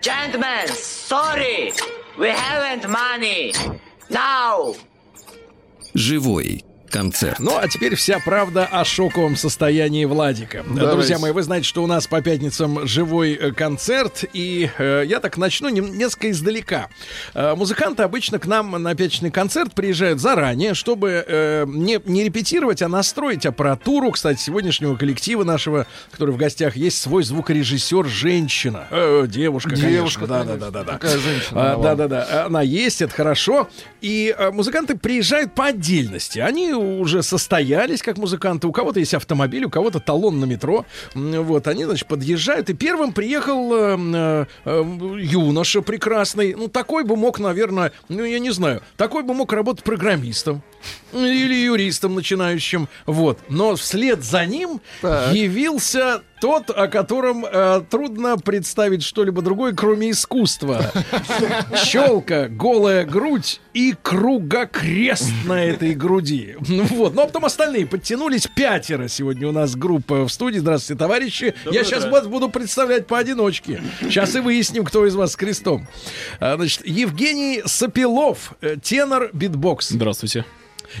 Gentlemen, 0.00 0.66
sorry, 0.68 1.72
we 2.16 2.30
haven't 2.30 2.88
money. 2.88 3.52
Now. 4.08 4.74
Живой 5.94 6.64
концерт. 6.88 7.38
Ну, 7.38 7.56
а 7.56 7.68
теперь 7.68 7.94
вся 7.94 8.18
правда 8.24 8.66
о 8.66 8.84
шоковом 8.84 9.36
состоянии 9.36 10.04
Владика. 10.04 10.64
Давайте. 10.66 10.90
Друзья 10.92 11.18
мои, 11.18 11.32
вы 11.32 11.42
знаете, 11.42 11.66
что 11.66 11.82
у 11.82 11.86
нас 11.86 12.06
по 12.06 12.20
пятницам 12.20 12.86
живой 12.86 13.32
э, 13.34 13.52
концерт, 13.52 14.24
и 14.32 14.70
э, 14.78 15.02
я 15.06 15.20
так 15.20 15.36
начну 15.36 15.68
нем- 15.68 15.96
несколько 15.96 16.30
издалека. 16.30 16.88
Э, 17.34 17.54
музыканты 17.54 18.02
обычно 18.02 18.38
к 18.38 18.46
нам 18.46 18.70
на 18.82 18.94
пятничный 18.94 19.30
концерт 19.30 19.74
приезжают 19.74 20.20
заранее, 20.20 20.74
чтобы 20.74 21.24
э, 21.26 21.64
не, 21.68 22.00
не 22.04 22.24
репетировать, 22.24 22.82
а 22.82 22.88
настроить 22.88 23.46
аппаратуру. 23.46 24.10
Кстати, 24.10 24.40
сегодняшнего 24.40 24.96
коллектива 24.96 25.44
нашего, 25.44 25.86
который 26.10 26.34
в 26.34 26.36
гостях, 26.36 26.76
есть 26.76 27.00
свой 27.00 27.22
звукорежиссер 27.24 28.06
женщина. 28.06 28.86
Э, 28.90 29.26
девушка, 29.28 29.74
Девушка, 29.76 30.26
конечно. 30.26 30.56
Да-да-да. 30.56 30.84
Такая 30.84 31.18
женщина, 31.18 31.72
А. 31.74 31.82
Да-да-да. 31.82 32.46
Она 32.46 32.62
есть, 32.62 33.02
это 33.02 33.12
хорошо. 33.14 33.68
И 34.00 34.34
э, 34.36 34.50
музыканты 34.50 34.96
приезжают 34.96 35.54
по 35.54 35.66
отдельности. 35.66 36.38
Они 36.38 36.72
уже 36.78 37.22
состоялись 37.22 38.02
как 38.02 38.18
музыканты. 38.18 38.66
У 38.66 38.72
кого-то 38.72 39.00
есть 39.00 39.14
автомобиль, 39.14 39.64
у 39.64 39.70
кого-то 39.70 40.00
талон 40.00 40.40
на 40.40 40.44
метро. 40.44 40.84
Вот, 41.14 41.66
они, 41.68 41.84
значит, 41.84 42.08
подъезжают. 42.08 42.70
И 42.70 42.74
первым 42.74 43.12
приехал 43.12 43.72
э, 43.74 44.46
э, 44.64 44.84
юноша 45.20 45.82
прекрасный. 45.82 46.54
Ну, 46.54 46.68
такой 46.68 47.04
бы 47.04 47.16
мог, 47.16 47.38
наверное, 47.38 47.92
ну, 48.08 48.24
я 48.24 48.38
не 48.38 48.50
знаю, 48.50 48.82
такой 48.96 49.22
бы 49.22 49.34
мог 49.34 49.52
работать 49.52 49.84
программистом. 49.84 50.62
Или 51.12 51.54
юристом 51.54 52.14
начинающим. 52.14 52.88
Вот. 53.06 53.38
Но 53.48 53.74
вслед 53.74 54.22
за 54.22 54.46
ним 54.46 54.80
явился 55.02 56.22
тот, 56.40 56.70
о 56.70 56.88
котором 56.88 57.44
э, 57.44 57.82
трудно 57.88 58.36
представить 58.38 59.02
что-либо 59.02 59.42
другое, 59.42 59.72
кроме 59.72 60.10
искусства. 60.10 60.92
Щелка, 61.76 62.48
голая 62.48 63.04
грудь 63.04 63.60
и 63.74 63.94
кругокрест 64.02 65.30
на 65.46 65.64
этой 65.64 65.94
груди. 65.94 66.56
Ну 66.68 66.84
Вот. 66.84 67.14
Ну, 67.14 67.22
а 67.22 67.26
потом 67.26 67.44
остальные 67.44 67.86
подтянулись. 67.86 68.46
Пятеро 68.54 69.08
сегодня 69.08 69.48
у 69.48 69.52
нас 69.52 69.74
группа 69.76 70.26
в 70.26 70.32
студии. 70.32 70.58
Здравствуйте, 70.58 70.98
товарищи. 70.98 71.54
Доброе 71.64 71.78
Я 71.78 71.84
сейчас 71.84 72.04
вас 72.04 72.26
буду 72.26 72.48
представлять 72.48 73.06
поодиночке. 73.06 73.82
Сейчас 74.00 74.34
и 74.36 74.40
выясним, 74.40 74.84
кто 74.84 75.06
из 75.06 75.14
вас 75.14 75.32
с 75.32 75.36
крестом. 75.36 75.86
А, 76.40 76.56
Значит, 76.56 76.86
Евгений 76.86 77.62
Сапилов, 77.64 78.52
э, 78.60 78.76
тенор 78.82 79.30
битбокс. 79.32 79.88
Здравствуйте. 79.88 80.44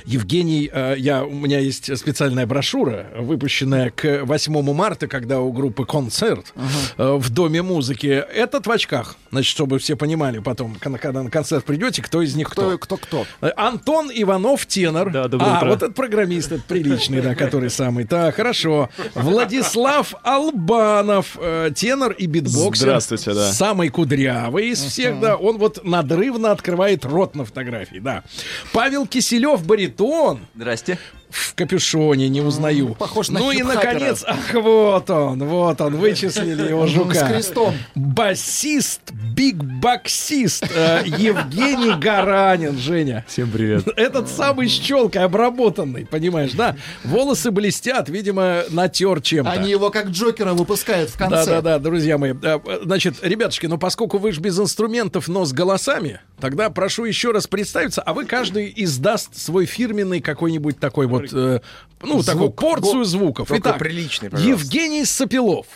Евгений, 0.04 0.70
э, 0.72 0.94
я, 0.98 1.24
у 1.24 1.32
меня 1.32 1.58
есть 1.58 1.96
специальная 1.98 2.46
брошюра, 2.46 3.06
выпущенная 3.16 3.90
к 3.90 4.24
8 4.24 4.74
марта, 4.74 5.06
когда 5.08 5.40
у 5.40 5.52
группы 5.52 5.84
концерт 5.84 6.52
э, 6.96 7.12
в 7.12 7.30
Доме 7.30 7.62
музыки. 7.62 8.06
Этот 8.06 8.66
в 8.66 8.70
очках. 8.70 9.16
Значит, 9.30 9.50
чтобы 9.50 9.78
все 9.78 9.96
понимали 9.96 10.38
потом, 10.38 10.76
когда 10.76 11.22
на 11.22 11.30
концерт 11.30 11.64
придете, 11.64 12.02
кто 12.02 12.22
из 12.22 12.34
них 12.34 12.50
кто. 12.50 12.78
Кто 12.78 12.96
кто? 12.96 13.26
Э, 13.40 13.50
Антон 13.56 14.10
Иванов, 14.12 14.66
тенор. 14.66 15.10
доброе 15.10 15.54
а, 15.54 15.56
утро. 15.58 15.68
вот 15.68 15.82
этот 15.82 15.94
программист, 15.94 16.52
этот 16.52 16.66
приличный, 16.66 17.20
да, 17.20 17.34
который 17.34 17.70
самый. 17.70 18.04
Так, 18.04 18.34
хорошо. 18.36 18.88
Владислав 19.14 20.14
Албанов, 20.22 21.38
тенор 21.74 22.12
и 22.12 22.26
битбоксер. 22.26 22.86
Здравствуйте, 22.86 23.34
да. 23.34 23.52
Самый 23.52 23.88
кудрявый 23.88 24.68
из 24.68 24.82
всех, 24.82 25.20
да. 25.20 25.36
Он 25.36 25.58
вот 25.58 25.84
надрывно 25.84 26.52
открывает 26.52 27.04
рот 27.04 27.34
на 27.34 27.44
фотографии, 27.44 27.98
да. 27.98 28.24
Павел 28.72 29.06
Киселев, 29.06 29.62
баритон. 29.78 30.40
Здрасте. 30.56 30.98
В 31.30 31.54
капюшоне, 31.54 32.28
не 32.28 32.40
узнаю. 32.40 32.94
Похож 32.94 33.28
на 33.28 33.40
Ну 33.40 33.50
и, 33.50 33.62
наконец, 33.62 34.24
ах, 34.26 34.54
вот 34.54 35.10
он, 35.10 35.44
вот 35.44 35.80
он, 35.80 35.96
вычислили 35.96 36.68
его 36.68 36.86
жука. 36.86 37.14
С 37.14 37.28
крестом. 37.28 37.74
Басист, 37.94 39.12
биг-боксист 39.12 40.64
э, 40.74 41.02
Евгений 41.06 41.94
Гаранин, 42.00 42.78
Женя. 42.78 43.24
Всем 43.28 43.50
привет. 43.50 43.86
Этот 43.96 44.28
самый 44.28 44.68
с 44.68 44.72
челкой 44.72 45.22
обработанный, 45.24 46.06
понимаешь, 46.06 46.52
да? 46.52 46.76
Волосы 47.04 47.50
блестят, 47.50 48.08
видимо, 48.08 48.62
натер 48.70 49.20
чем-то. 49.20 49.50
Они 49.50 49.70
его 49.70 49.90
как 49.90 50.08
Джокера 50.08 50.54
выпускают 50.54 51.10
в 51.10 51.18
конце. 51.18 51.44
Да, 51.44 51.46
да, 51.46 51.60
да, 51.62 51.78
друзья 51.78 52.18
мои. 52.18 52.34
Э, 52.42 52.58
Значит, 52.82 53.16
ребятушки, 53.22 53.66
ну 53.66 53.78
поскольку 53.78 54.18
вы 54.18 54.32
же 54.32 54.40
без 54.40 54.58
инструментов, 54.58 55.28
но 55.28 55.44
с 55.44 55.52
голосами, 55.52 56.20
тогда 56.40 56.70
прошу 56.70 57.04
еще 57.04 57.32
раз 57.32 57.46
представиться, 57.46 58.02
а 58.02 58.14
вы 58.14 58.24
каждый 58.24 58.72
издаст 58.76 59.36
свой 59.36 59.66
фирменный 59.66 60.20
какой-нибудь 60.20 60.78
такой 60.78 61.06
вот, 61.06 61.17
э, 61.32 61.60
ну, 62.02 62.22
Звук. 62.22 62.26
такую 62.26 62.50
порцию 62.50 62.98
Го- 62.98 63.04
звуков. 63.04 63.48
только 63.48 63.70
Итак, 63.70 63.78
приличный, 63.78 64.30
пожалуйста. 64.30 64.50
Евгений 64.64 65.04
Сапилов. 65.04 65.66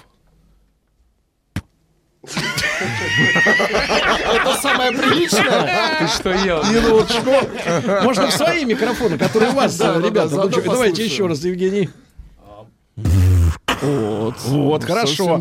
Это 4.35 4.55
самое 4.61 4.93
приличное. 4.93 5.99
Ты 5.99 6.07
что 6.09 6.31
ел? 6.33 6.63
Минуточку. 6.65 7.33
Можно 8.05 8.29
в 8.29 8.33
свои 8.33 8.65
микрофоны, 8.65 9.19
которые 9.19 9.51
у 9.51 9.55
вас, 9.55 9.79
ребята. 9.81 10.35
Ну, 10.37 10.49
давайте 10.49 11.05
еще 11.05 11.27
раз, 11.27 11.43
Евгений. 11.45 11.91
Вот, 13.83 14.35
вот, 14.45 14.85
хорошо. 14.85 15.41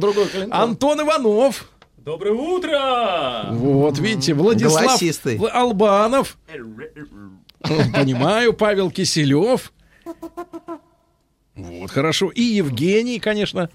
Антон 0.50 1.02
Иванов. 1.02 1.68
Доброе 1.98 2.34
утро! 2.34 3.46
Вот, 3.52 4.00
видите, 4.00 4.34
Владислав 4.34 4.86
Голосистый. 4.88 5.38
Албанов. 5.38 6.36
Ну, 6.58 7.78
Понимаю, 7.94 8.54
Павел 8.54 8.90
Киселев. 8.90 9.72
Вот, 11.56 11.92
хорошо. 11.92 12.30
И 12.30 12.42
Евгений, 12.42 13.20
конечно. 13.20 13.70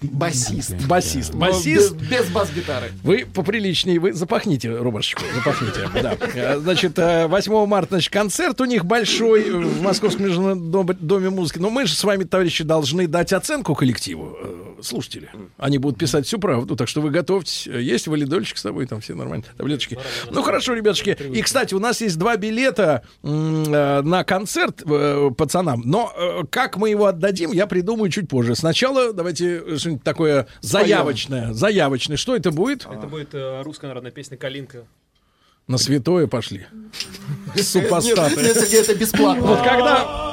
Басист. 0.00 0.74
Басист. 0.88 1.32
Но 1.32 1.40
Басист. 1.40 1.94
Без, 1.94 2.08
без 2.10 2.28
бас-гитары. 2.30 2.90
Вы 3.04 3.24
поприличнее, 3.24 4.00
вы 4.00 4.12
запахните 4.12 4.68
рубашечку, 4.76 5.22
запахните, 5.34 5.88
да. 6.02 6.16
Э, 6.34 6.58
Значит, 6.58 6.98
э, 6.98 7.28
8 7.28 7.66
марта, 7.66 7.90
значит, 7.94 8.12
концерт 8.12 8.60
у 8.60 8.64
них 8.64 8.84
большой 8.84 9.42
э, 9.48 9.52
в 9.52 9.80
Московском 9.82 10.24
международном 10.26 10.70
дом- 10.72 10.96
доме 10.98 11.30
музыки. 11.30 11.58
Но 11.58 11.70
мы 11.70 11.86
же 11.86 11.94
с 11.94 12.02
вами, 12.02 12.24
товарищи, 12.24 12.64
должны 12.64 13.06
дать 13.06 13.32
оценку 13.32 13.76
коллективу, 13.76 14.36
э, 14.42 14.71
слушатели. 14.82 15.30
Они 15.58 15.78
будут 15.78 15.98
писать 15.98 16.26
всю 16.26 16.38
правду, 16.38 16.76
так 16.76 16.88
что 16.88 17.00
вы 17.00 17.10
готовьтесь. 17.10 17.66
Есть 17.66 18.06
валидольчик 18.06 18.58
с 18.58 18.62
тобой, 18.62 18.86
там 18.86 19.00
все 19.00 19.14
нормально, 19.14 19.44
таблеточки. 19.56 19.98
Ну, 20.30 20.42
хорошо, 20.42 20.74
ребятушки. 20.74 21.16
И, 21.32 21.42
кстати, 21.42 21.74
у 21.74 21.78
нас 21.78 22.00
есть 22.00 22.18
два 22.18 22.36
билета 22.36 23.02
э, 23.22 23.28
на 24.02 24.24
концерт 24.24 24.82
э, 24.84 25.30
пацанам. 25.36 25.82
Но 25.84 26.12
э, 26.16 26.42
как 26.50 26.76
мы 26.76 26.90
его 26.90 27.06
отдадим, 27.06 27.52
я 27.52 27.66
придумаю 27.66 28.10
чуть 28.10 28.28
позже. 28.28 28.54
Сначала 28.54 29.12
давайте 29.12 29.78
что-нибудь 29.78 30.02
такое 30.02 30.46
заявочное. 30.60 31.52
Заявочное. 31.52 32.16
Что 32.16 32.36
это 32.36 32.50
будет? 32.50 32.86
Это 32.86 33.06
будет 33.06 33.34
русская 33.64 33.88
народная 33.88 34.12
песня 34.12 34.36
«Калинка». 34.36 34.84
На 35.68 35.78
святое 35.78 36.26
пошли. 36.26 36.66
Супостаты. 37.54 38.42
нет, 38.42 38.56
Сергей, 38.56 38.80
это 38.80 38.94
бесплатно. 38.94 39.46
Вот 39.46 39.62
когда... 39.62 40.31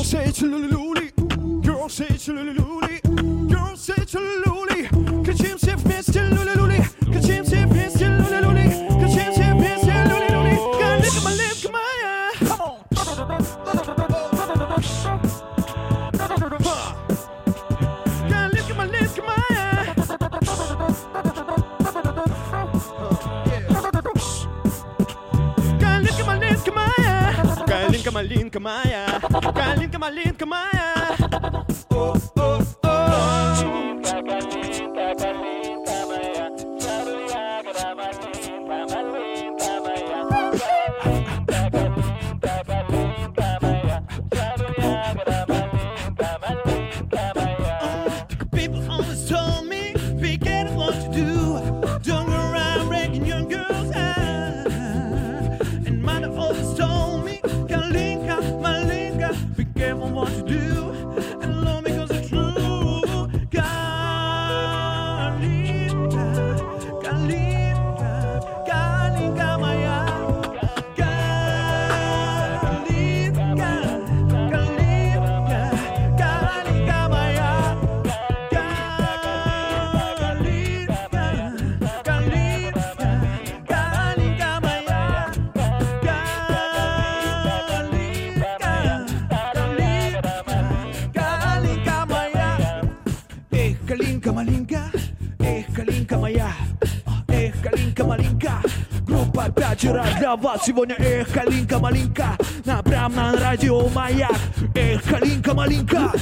Girl 0.00 0.04
say 0.06 0.24
it's 0.24 0.40
a 0.40 0.46
little. 0.46 0.80
Girl 1.60 1.88
say 1.90 2.06
it's 2.08 2.28
a 2.28 2.32
little 2.32 2.64
lonely. 2.64 3.00
Girl 3.52 3.76
say 3.76 3.92
it's 3.98 4.14
a 4.14 4.18
little 4.18 4.49
Калинка, 28.50 28.60
моя 28.60 29.20
Калинка, 29.52 29.98
малинка 29.98 30.46
моя 30.46 30.99
для 100.30 100.36
вас. 100.36 100.64
Сегодня 100.64 100.94
Эх, 100.98 101.32
Калинка, 101.32 101.78
малинка 101.78 102.36
на, 102.64 102.82
Прям 102.82 103.14
на 103.14 103.32
радио 103.32 103.88
Маяк 103.88 104.36
Эх, 104.74 105.02
Калинка, 105.02 105.54
малинка 105.54 106.12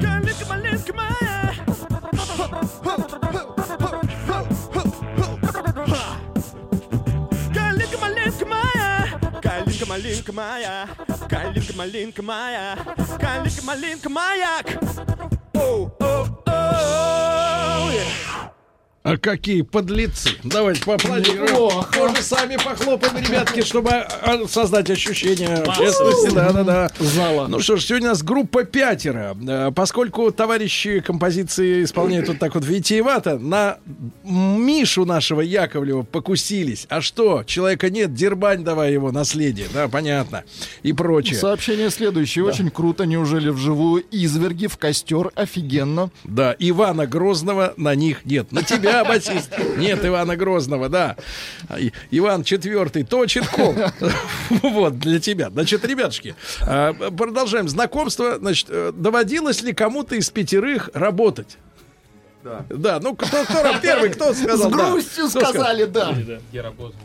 Калинка, 0.00 0.46
малинка 0.48 0.92
моя. 0.94 1.52
Калинка, 7.54 7.98
малинка 8.00 8.46
моя. 8.46 9.08
Калинка, 9.42 9.86
малинка 9.86 10.32
Калинка, 11.28 11.72
малинка 11.74 12.22
Калинка, 13.18 13.62
малинка 13.64 14.08
маяк 14.08 15.01
А 19.12 19.18
какие 19.18 19.60
подлецы. 19.60 20.30
Давайте 20.42 20.84
поаплодируем. 20.84 21.52
Неплохо. 21.52 21.92
Тоже 21.92 22.22
сами 22.22 22.56
похлопаем, 22.56 23.18
ребятки, 23.18 23.60
чтобы 23.60 23.90
а, 23.90 24.46
создать 24.48 24.88
ощущение 24.88 25.56
общественности. 25.56 26.34
Да, 26.34 26.50
да, 26.52 26.64
да. 26.64 26.90
Зала. 26.98 27.46
Ну 27.46 27.60
что 27.60 27.76
ж, 27.76 27.84
сегодня 27.84 28.08
у 28.08 28.10
нас 28.12 28.22
группа 28.22 28.64
пятеро. 28.64 29.36
Э, 29.46 29.70
Поскольку 29.74 30.30
товарищи 30.32 31.00
композиции 31.00 31.84
исполняют 31.84 32.28
вот 32.28 32.38
так 32.38 32.54
вот 32.54 32.64
витиевато, 32.64 33.38
на 33.38 33.76
Мишу 34.24 35.04
нашего 35.04 35.42
Яковлева 35.42 36.04
покусились. 36.04 36.86
А 36.88 37.02
что? 37.02 37.44
Человека 37.44 37.90
нет, 37.90 38.14
дербань 38.14 38.64
давай 38.64 38.94
его 38.94 39.12
наследие. 39.12 39.66
Да, 39.74 39.88
понятно. 39.88 40.44
И 40.82 40.94
прочее. 40.94 41.38
Сообщение 41.38 41.90
следующее. 41.90 42.46
Очень 42.46 42.70
круто. 42.70 43.04
Неужели 43.04 43.50
вживую 43.50 44.04
изверги 44.10 44.68
в 44.68 44.78
костер? 44.78 45.30
Офигенно. 45.34 46.10
Да, 46.24 46.56
Ивана 46.58 47.06
Грозного 47.06 47.74
на 47.76 47.94
них 47.94 48.24
нет. 48.24 48.52
На 48.52 48.62
тебя, 48.62 49.01
басист, 49.04 49.50
нет 49.76 50.04
Ивана 50.04 50.36
Грозного, 50.36 50.88
да. 50.88 51.16
Иван 52.10 52.44
четвертый 52.44 53.04
точит 53.04 53.46
кол. 53.48 53.74
Вот, 54.62 54.98
для 54.98 55.18
тебя. 55.18 55.50
Значит, 55.50 55.84
ребятушки, 55.84 56.34
а, 56.60 56.92
продолжаем 56.92 57.68
знакомство. 57.68 58.38
Значит, 58.38 58.66
э, 58.70 58.92
доводилось 58.94 59.62
ли 59.62 59.72
кому-то 59.72 60.14
из 60.14 60.30
пятерых 60.30 60.90
работать? 60.94 61.58
Да. 62.44 62.64
Да, 62.68 63.00
ну 63.00 63.14
кто, 63.14 63.44
кто 63.44 63.78
первый, 63.80 64.10
кто 64.10 64.34
сказал? 64.34 64.70
С 64.70 64.74
да? 64.74 64.90
грустью 64.90 65.28
сказали, 65.28 65.84
да. 65.84 66.14
Я 66.52 66.62
работал 66.62 66.96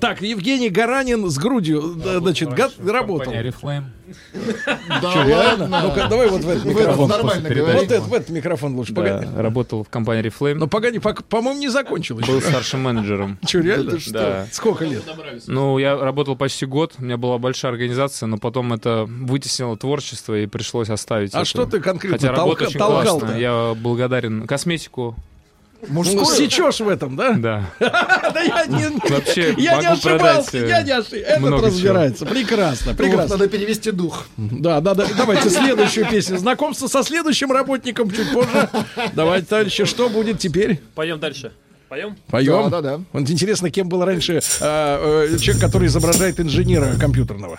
Так, 0.00 0.22
Евгений 0.22 0.70
Гаранин 0.70 1.28
с 1.30 1.38
грудью, 1.38 1.94
да, 1.96 2.18
значит, 2.20 2.50
га- 2.52 2.70
работал. 2.86 3.32
Да 5.02 5.24
реально? 5.24 5.64
ладно. 5.68 5.80
Ну-ка, 5.82 6.06
давай 6.08 6.28
вот 6.28 6.42
в 6.42 6.48
этот 6.48 6.64
микрофон. 6.64 7.08
нормально 7.08 7.48
Вот 7.48 7.82
этот, 7.84 8.02
в 8.06 8.14
этот 8.14 8.28
микрофон 8.30 8.74
лучше, 8.74 8.92
Да, 8.92 9.02
погоди. 9.02 9.26
работал 9.36 9.84
в 9.84 9.88
компании 9.88 10.24
Oriflame. 10.24 10.54
Ну, 10.54 10.66
погоди, 10.66 10.98
пок- 10.98 11.22
по-моему, 11.28 11.60
не 11.60 11.68
закончил 11.68 12.18
еще. 12.18 12.32
Был 12.32 12.40
старшим 12.40 12.80
менеджером. 12.82 13.38
Че, 13.46 13.60
реально? 13.60 13.90
ты 13.92 13.98
что? 14.00 14.12
Да. 14.12 14.46
Сколько 14.50 14.84
лет? 14.84 15.02
Ну, 15.46 15.78
я 15.78 15.96
работал 15.96 16.36
почти 16.36 16.64
год, 16.66 16.94
у 16.98 17.02
меня 17.04 17.16
была 17.16 17.38
большая 17.38 17.72
организация, 17.72 18.26
но 18.26 18.38
потом 18.38 18.72
это 18.72 19.04
вытеснило 19.08 19.76
творчество 19.76 20.34
и 20.38 20.46
пришлось 20.46 20.88
оставить. 20.90 21.34
А 21.34 21.38
это. 21.40 21.46
что 21.48 21.66
ты 21.66 21.80
конкретно 21.80 22.18
Хотя 22.18 22.32
работа 22.32 22.48
толка- 22.60 22.68
очень 22.68 22.78
толкал-то? 22.78 23.20
классная, 23.26 23.40
я 23.40 23.74
благодарен. 23.78 24.46
Косметику. 24.46 25.16
Ну, 25.86 26.24
сечешь 26.24 26.80
в 26.80 26.88
этом, 26.88 27.16
да? 27.16 27.32
Да. 27.34 27.70
Да 28.34 28.40
я 28.40 28.66
не, 28.66 28.86
Вообще 29.08 29.54
я 29.58 29.78
не 29.78 29.86
ошибался, 29.86 30.58
э, 30.58 30.68
я 30.68 30.82
не 30.82 30.90
ошибался. 30.90 31.16
Этот 31.16 31.40
много 31.40 31.66
разбирается. 31.66 32.26
Прекрасно, 32.26 32.94
прекрасно. 32.94 33.36
Надо 33.36 33.48
перевести 33.48 33.90
дух. 33.90 34.26
Да, 34.36 34.80
да, 34.80 34.94
да. 34.94 35.06
Давайте 35.16 35.48
следующую 35.50 36.06
песню. 36.08 36.38
Знакомство 36.38 36.88
со 36.88 37.02
следующим 37.02 37.52
работником 37.52 38.10
чуть 38.10 38.32
позже. 38.32 38.68
Давайте, 39.14 39.46
товарищи, 39.46 39.84
что 39.84 40.08
будет 40.08 40.38
теперь? 40.38 40.80
Пойдем 40.94 41.20
дальше. 41.20 41.52
Поем? 41.88 42.16
Поем? 42.28 42.68
Да, 42.70 42.82
да, 42.82 42.98
да. 42.98 43.04
Вот 43.12 43.30
интересно, 43.30 43.70
кем 43.70 43.88
был 43.88 44.04
раньше 44.04 44.40
а, 44.60 45.24
э, 45.32 45.38
человек, 45.38 45.62
который 45.62 45.86
изображает 45.88 46.38
инженера 46.38 46.94
компьютерного. 47.00 47.58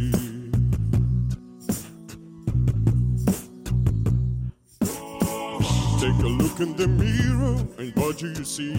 Take 6.01 6.17
a 6.23 6.27
look 6.27 6.59
in 6.59 6.75
the 6.75 6.87
mirror 6.87 7.63
and 7.77 7.95
what 7.95 8.17
do 8.17 8.29
you 8.29 8.43
see? 8.43 8.73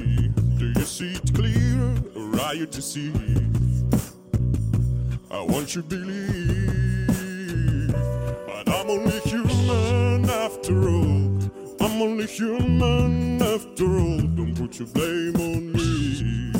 Do 0.59 0.73
you 0.77 0.85
see 0.85 1.12
it 1.12 1.32
clear 1.32 1.94
or 2.16 2.40
are 2.40 2.57
you 2.57 2.66
deceived? 2.66 3.15
I 5.31 5.40
want 5.43 5.77
you 5.77 5.82
to 5.82 5.89
believe, 5.89 7.07
but 8.44 8.69
I'm 8.69 8.90
only 8.90 9.20
human 9.20 10.28
after 10.31 10.74
all. 10.89 11.39
I'm 11.81 12.03
only 12.03 12.27
human 12.27 13.40
after 13.40 13.85
all. 13.85 14.19
Don't 14.19 14.57
put 14.57 14.81
your 14.81 14.89
blame 14.89 15.36
on 15.36 15.73
me. 15.74 16.53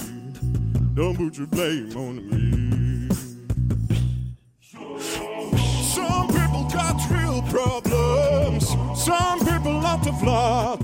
Don't 0.95 1.17
put 1.17 1.39
your 1.39 1.49
blame 1.49 1.97
on 1.97 2.31
me. 2.31 2.82
Problems. 7.53 8.67
Some 8.95 9.39
people 9.41 9.87
out 9.87 10.07
of 10.07 10.23
luck. 10.23 10.81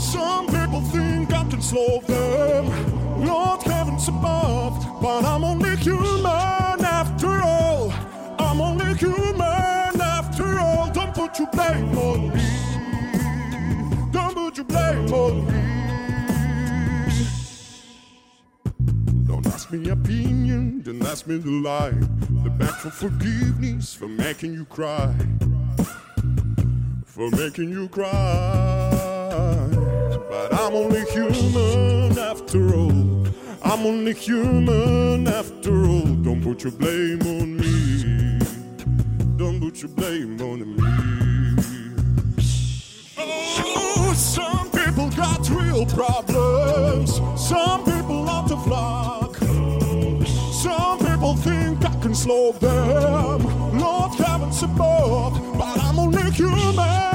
Some 0.00 0.46
people 0.46 0.80
think 0.94 1.32
I 1.32 1.44
can 1.50 1.60
solve 1.60 2.06
them. 2.06 2.64
Lord 3.26 3.62
heavens 3.62 4.08
above, 4.08 4.74
but 5.02 5.22
I'm 5.24 5.44
only 5.44 5.76
human 5.76 6.80
after 7.00 7.32
all. 7.42 7.92
I'm 8.38 8.60
only 8.60 8.94
human 8.94 10.00
after 10.16 10.58
all. 10.58 10.90
Don't 10.90 11.14
put 11.14 11.38
your 11.38 11.48
blame 11.48 11.98
on 11.98 12.20
me. 12.34 12.46
Don't 14.12 14.34
put 14.34 14.56
your 14.56 14.66
blame 14.66 15.12
on 15.12 15.46
me. 15.46 15.63
Don't 19.34 19.46
ask 19.48 19.72
me 19.72 19.90
opinion, 19.90 20.80
don't 20.82 21.02
ask 21.02 21.26
me 21.26 21.42
to 21.42 21.60
lie. 21.60 21.90
The 22.44 22.50
back 22.50 22.76
for 22.78 22.90
forgiveness 22.90 23.92
for 23.92 24.06
making 24.06 24.54
you 24.54 24.64
cry. 24.64 25.12
For 27.04 27.28
making 27.30 27.70
you 27.70 27.88
cry. 27.88 28.10
But 30.30 30.54
I'm 30.54 30.74
only 30.74 31.04
human 31.06 32.16
after 32.16 32.76
all. 32.76 33.26
I'm 33.64 33.84
only 33.84 34.14
human 34.14 35.26
after 35.26 35.84
all. 35.84 36.14
Don't 36.22 36.40
put 36.40 36.62
your 36.62 36.72
blame 36.72 37.22
on 37.22 37.56
me. 37.56 38.38
Don't 39.36 39.58
put 39.58 39.82
your 39.82 39.90
blame 39.90 40.40
on 40.40 40.60
me. 40.76 41.54
Oh, 43.18 44.14
some 44.14 44.70
people 44.70 45.10
got 45.10 45.50
real 45.50 45.84
problems. 45.86 47.16
Some 47.36 47.84
people 47.84 48.30
out 48.30 48.52
of 48.52 48.64
luck. 48.68 49.13
Can 52.14 52.22
slow 52.22 52.52
them. 52.52 53.78
Lord 53.78 54.14
heavens 54.14 54.62
above, 54.62 55.34
but 55.58 55.78
I'm 55.80 55.98
only 55.98 56.30
human 56.30 57.13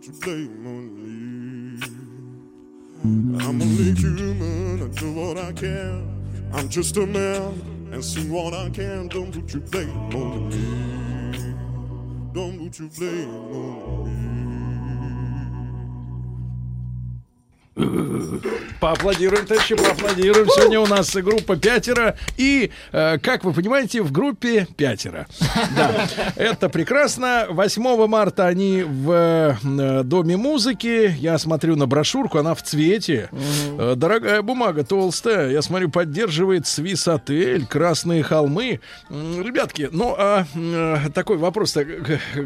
Your 0.00 0.14
blame 0.20 0.66
on 0.66 0.84
me. 1.02 1.82
I'm 3.44 3.60
only 3.60 3.92
human, 3.94 4.82
I 4.82 4.88
do 5.00 5.12
what 5.12 5.38
I 5.38 5.52
can. 5.52 6.50
I'm 6.52 6.68
just 6.68 6.96
a 6.98 7.06
man, 7.06 7.88
and 7.92 8.04
see 8.04 8.28
what 8.28 8.54
I 8.54 8.70
can. 8.70 9.08
Don't 9.08 9.32
put 9.32 9.52
your 9.52 9.62
blame 9.62 10.14
on 10.14 10.50
me. 10.50 11.54
Don't 12.32 12.58
put 12.58 12.78
your 12.78 12.88
blame 12.90 13.34
on 13.52 14.04
me. 14.06 14.37
Поаплодируем, 18.80 19.46
товарищи, 19.46 19.74
поаплодируем. 19.74 20.48
Сегодня 20.48 20.80
у 20.80 20.86
нас 20.86 21.14
группа 21.14 21.56
пятеро. 21.56 22.16
И, 22.36 22.70
э, 22.92 23.18
как 23.18 23.44
вы 23.44 23.52
понимаете, 23.52 24.02
в 24.02 24.12
группе 24.12 24.66
пятеро. 24.76 25.26
Да, 25.76 26.08
это 26.36 26.68
прекрасно. 26.68 27.46
8 27.50 28.06
марта 28.06 28.46
они 28.46 28.82
в 28.82 29.58
э, 29.62 30.02
Доме 30.04 30.36
музыки. 30.36 31.14
Я 31.18 31.38
смотрю 31.38 31.76
на 31.76 31.86
брошюрку, 31.86 32.38
она 32.38 32.54
в 32.54 32.62
цвете. 32.62 33.30
Э, 33.78 33.94
Дорогая 33.96 34.42
бумага, 34.42 34.84
толстая. 34.84 35.50
Я 35.50 35.62
смотрю, 35.62 35.90
поддерживает 35.90 36.66
Свис 36.66 37.06
Отель, 37.08 37.66
Красные 37.66 38.22
холмы. 38.22 38.80
Ребятки, 39.10 39.88
ну, 39.90 40.14
а 40.16 40.46
э, 40.54 41.10
такой 41.14 41.36
вопрос. 41.36 41.76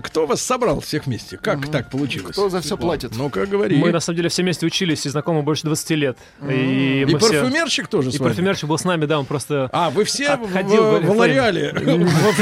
Кто 0.03 0.27
вас 0.27 0.43
собрал 0.43 0.81
всех 0.81 1.07
вместе? 1.07 1.37
Как 1.37 1.71
так 1.71 1.91
получилось? 1.91 2.33
Кто 2.33 2.49
за 2.49 2.61
все 2.61 2.77
платит? 2.77 3.17
Ну-ка, 3.17 3.47
говори. 3.47 3.77
Мы, 3.77 3.93
на 3.93 4.01
самом 4.01 4.17
деле, 4.17 4.29
все 4.29 4.43
вместе 4.43 4.67
учились 4.67 5.07
и 5.07 5.09
знакомы 5.23 5.43
больше 5.43 5.65
20 5.65 5.91
лет. 5.93 6.19
И, 6.49 7.03
И 7.03 7.05
мы 7.13 7.19
все- 7.19 7.29
парфюмерщик 7.43 7.87
тоже 7.89 8.11
с 8.11 8.17
И 8.17 8.19
вами? 8.19 8.31
парфюмерщик 8.31 8.69
был 8.69 8.77
с 8.79 8.85
нами, 8.85 9.07
да, 9.07 9.19
он 9.21 9.25
просто... 9.25 9.71
А, 9.73 9.91
вы 9.91 10.05
все 10.05 10.37
в- 10.37 10.43
отходил 10.45 10.83
в- 10.83 11.01
в. 11.01 11.17
Лореале? 11.17 11.73
В 11.73 11.77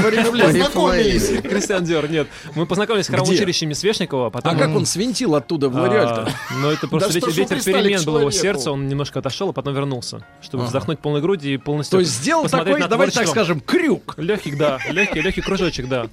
Oriflame. 0.07 0.43
Познакомились. 0.43 1.29
Кристиан 1.43 1.85
Диор, 1.85 2.09
нет. 2.11 2.27
Мы 2.55 2.65
познакомились 2.67 3.07
в 3.07 3.11
храмовом 3.11 3.31
Где? 3.33 3.43
училище 3.43 3.65
имени 3.67 3.75
Свешникова. 3.75 4.31
Потом... 4.31 4.53
А 4.53 4.57
как 4.57 4.75
он 4.75 4.87
свинтил 4.87 5.35
оттуда 5.35 5.69
в 5.69 5.75
Лореаль-то? 5.77 6.23
А, 6.29 6.55
Ну, 6.63 6.71
это 6.71 6.89
просто 6.89 7.13
ветер, 7.13 7.63
перемен 7.63 8.03
был 8.05 8.19
его 8.21 8.31
сердце, 8.31 8.71
он 8.73 8.89
немножко 8.89 9.19
отошел, 9.19 9.51
а 9.51 9.53
потом 9.53 9.75
вернулся, 9.75 10.25
чтобы 10.41 10.65
вздохнуть 10.65 10.99
полной 11.01 11.21
груди 11.21 11.55
и 11.55 11.57
полностью 11.59 11.99
То 11.99 12.01
есть 12.01 12.13
сделал 12.13 12.49
такой, 12.49 12.81
давайте 12.89 13.19
так 13.19 13.29
скажем, 13.29 13.61
крюк. 13.61 14.15
Легкий, 14.17 14.53
да, 14.53 14.79
легкий, 14.91 15.21
легкий 15.21 15.43
кружочек, 15.43 15.89
да. 15.89 16.07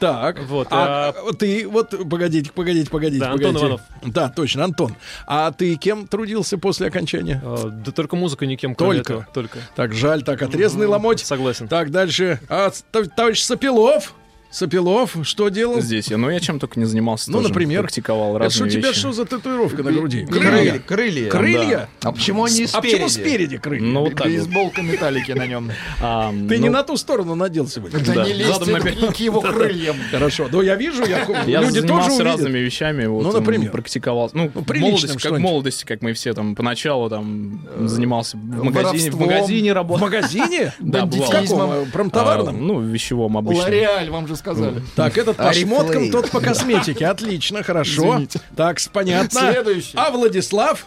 Так, 0.00 0.40
Вот, 0.48 0.68
а 0.70 1.12
ты 1.38 1.68
вот, 1.68 1.90
погодите, 2.08 2.50
погодите, 2.52 2.90
погодите, 2.90 3.24
Да, 3.24 3.32
Антон. 3.32 3.56
Иванов. 3.56 3.80
Да, 4.04 4.28
точно, 4.28 4.64
Антон. 4.64 4.94
А 5.26 5.52
ты 5.52 5.76
кем 5.76 6.06
трудился 6.08 6.58
после 6.58 6.88
окончания? 6.88 7.42
Да 7.84 7.92
только 7.92 8.16
музыка 8.16 8.46
никем, 8.46 8.74
кроме 8.74 8.96
Только? 9.02 9.12
этого, 9.12 9.26
только. 9.32 9.58
Так, 9.76 9.92
жаль, 9.94 10.22
так, 10.22 10.42
отрезанный 10.42 10.86
ломоть. 10.86 11.20
Согласен. 11.20 11.68
Так, 11.68 11.90
дальше. 11.90 12.40
А, 12.48 12.70
товарищ 13.16 13.42
Сапилов? 13.42 14.14
Сапилов, 14.50 15.14
что 15.24 15.50
делал? 15.50 15.80
Здесь 15.82 16.08
я, 16.08 16.16
ну 16.16 16.30
я 16.30 16.40
чем 16.40 16.58
только 16.58 16.80
не 16.80 16.86
занимался. 16.86 17.30
Ну, 17.30 17.38
тоже 17.38 17.48
например, 17.50 17.82
практиковал 17.82 18.30
Это 18.30 18.44
разные 18.44 18.50
что 18.54 18.64
у 18.64 18.68
тебя 18.80 18.88
вещи. 18.88 19.00
что 19.00 19.12
за 19.12 19.24
татуировка 19.26 19.82
на 19.82 19.92
груди? 19.92 20.24
Крылья. 20.24 20.78
Крылья. 20.78 21.30
Крылья? 21.30 21.88
Да. 22.00 22.08
А 22.08 22.12
почему 22.12 22.44
они 22.44 22.66
С- 22.66 22.74
А 22.74 22.80
почему 22.80 23.08
спереди? 23.10 23.28
спереди 23.28 23.58
крылья? 23.58 23.82
Ну, 23.84 24.00
вот 24.00 24.14
так 24.14 24.20
вот. 24.20 24.28
Бейсболка 24.28 24.80
металлики 24.82 25.32
на 25.32 25.46
нем. 25.46 25.70
А, 26.00 26.30
Ты 26.30 26.36
ну, 26.56 26.62
не 26.62 26.68
на 26.70 26.82
ту 26.82 26.96
сторону 26.96 27.34
надел 27.34 27.68
сегодня. 27.68 28.00
Да 28.00 28.24
не 28.24 28.32
лезьте 28.32 28.80
к- 28.80 29.16
его 29.20 29.40
крыльям. 29.42 29.96
Хорошо. 30.10 30.48
Ну, 30.50 30.62
я 30.62 30.76
вижу, 30.76 31.04
я, 31.04 31.26
Я 31.46 31.60
люди 31.60 31.80
тоже 31.80 31.80
занимался 31.82 32.10
увидят. 32.12 32.26
разными 32.26 32.58
вещами. 32.58 33.04
Вот, 33.06 33.24
Ну, 33.24 33.32
например? 33.32 33.70
Практиковал. 33.70 34.30
Ну, 34.32 34.50
Ну, 34.54 34.62
в 34.64 34.74
молодости, 34.80 35.18
как 35.18 35.32
в 35.32 35.38
молодости, 35.38 35.84
как 35.84 36.00
мы 36.00 36.14
все 36.14 36.32
там 36.32 36.54
поначалу 36.54 37.10
там 37.10 37.60
занимался 37.80 38.38
в 38.38 38.64
магазине. 38.64 39.10
В 39.10 39.20
магазине 39.20 39.72
В 39.72 39.74
работал. 39.76 40.06
магазине? 40.06 40.72
Да, 40.80 41.04
В 41.04 41.30
каком? 41.30 41.70
э, 41.72 41.84
Промтоварном? 41.92 42.56
А, 42.56 42.58
Ну, 42.58 42.80
вещевом 42.80 43.36
обычно. 43.36 43.64
Лореаль, 43.64 44.08
вам 44.08 44.26
же 44.26 44.37
сказали. 44.38 44.82
Так, 44.96 45.18
этот 45.18 45.36
по 45.36 45.48
Орифлейм. 45.48 45.68
шмоткам, 45.68 46.10
тот 46.10 46.30
по 46.30 46.40
косметике. 46.40 47.06
Отлично, 47.06 47.62
хорошо. 47.62 48.14
Извините. 48.14 48.40
Так, 48.56 48.78
понятно. 48.92 49.52
Следующий. 49.52 49.96
А 49.96 50.10
Владислав 50.10 50.86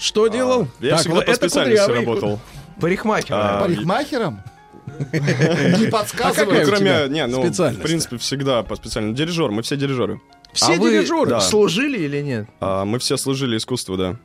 что 0.00 0.28
делал? 0.28 0.66
Я 0.80 0.92
Так, 0.92 1.00
всегда 1.00 1.16
по 1.16 1.20
это 1.20 1.34
специальности 1.34 1.90
работал. 1.90 2.40
Парикмахер. 2.80 3.34
А, 3.34 3.60
Парикмахером? 3.60 4.42
Не 5.12 5.86
А 5.86 5.90
подсказывай. 5.90 6.64
Кроме, 6.64 7.06
не, 7.08 7.26
ну, 7.26 7.42
в 7.42 7.82
принципе, 7.82 8.16
всегда 8.16 8.62
по 8.62 8.76
специальности. 8.76 9.18
Дирижер, 9.18 9.50
мы 9.50 9.62
все 9.62 9.76
дирижеры. 9.76 10.20
Все 10.52 10.74
а 10.74 10.76
вы 10.76 10.90
дирижеры. 10.90 11.30
Да. 11.30 11.40
служили 11.40 11.98
или 11.98 12.22
нет? 12.22 12.48
А, 12.60 12.84
мы 12.84 12.98
все 12.98 13.16
служили 13.16 13.56
искусству, 13.58 13.96
да. 13.96 14.16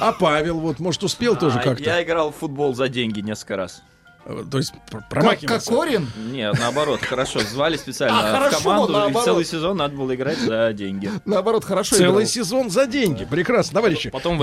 А 0.00 0.12
Павел, 0.12 0.60
вот, 0.60 0.78
может, 0.78 1.02
успел 1.02 1.36
тоже 1.36 1.58
А, 1.58 1.62
как-то? 1.62 1.84
Я 1.84 2.02
играл 2.02 2.30
в 2.30 2.36
футбол 2.36 2.74
за 2.74 2.88
деньги 2.88 3.20
несколько 3.20 3.56
раз. 3.56 3.82
Э, 4.26 4.44
То 4.50 4.58
есть 4.58 4.72
пр- 4.90 5.00
Как 5.00 5.08
промахивался? 5.10 5.70
Кокорин? 5.70 6.08
Нет, 6.32 6.56
наоборот, 6.58 7.00
хорошо, 7.02 7.40
звали 7.40 7.76
специально 7.76 8.18
А, 8.20 8.32
в 8.32 8.38
хорошо, 8.38 8.58
команду, 8.62 8.88
и 8.88 8.96
наоборот. 8.96 9.24
целый 9.24 9.44
сезон 9.44 9.76
надо 9.76 9.96
было 9.96 10.14
играть 10.14 10.38
за 10.38 10.72
деньги. 10.72 11.10
Наоборот, 11.24 11.64
хорошо 11.64 11.96
Целый 11.96 12.10
играл. 12.24 12.26
сезон 12.26 12.70
за 12.70 12.86
деньги. 12.86 13.24
Прекрасно, 13.24 13.74
товарищи. 13.74 14.10
Потом 14.10 14.38
в 14.38 14.42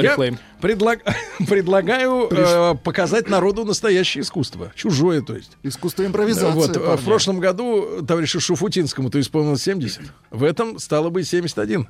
предлаг- 0.62 1.02
предлагаю 1.48 2.28
э, 2.32 2.76
показать 2.84 3.30
народу 3.30 3.66
настоящее 3.66 4.22
искусство. 4.24 4.72
Чужое, 4.76 5.22
то 5.22 5.36
есть. 5.36 5.58
Искусство 5.64 6.06
импровизации. 6.06 6.52
Вот, 6.56 6.78
э, 6.78 6.96
в 6.98 7.04
прошлом 7.06 7.40
году 7.40 8.04
товарищу 8.06 8.40
Шуфутинскому-то 8.40 9.20
исполнилось 9.20 9.64
70. 9.64 10.02
В 10.30 10.44
этом 10.44 10.80
стало 10.80 11.10
быть 11.10 11.28
71. 11.28 11.88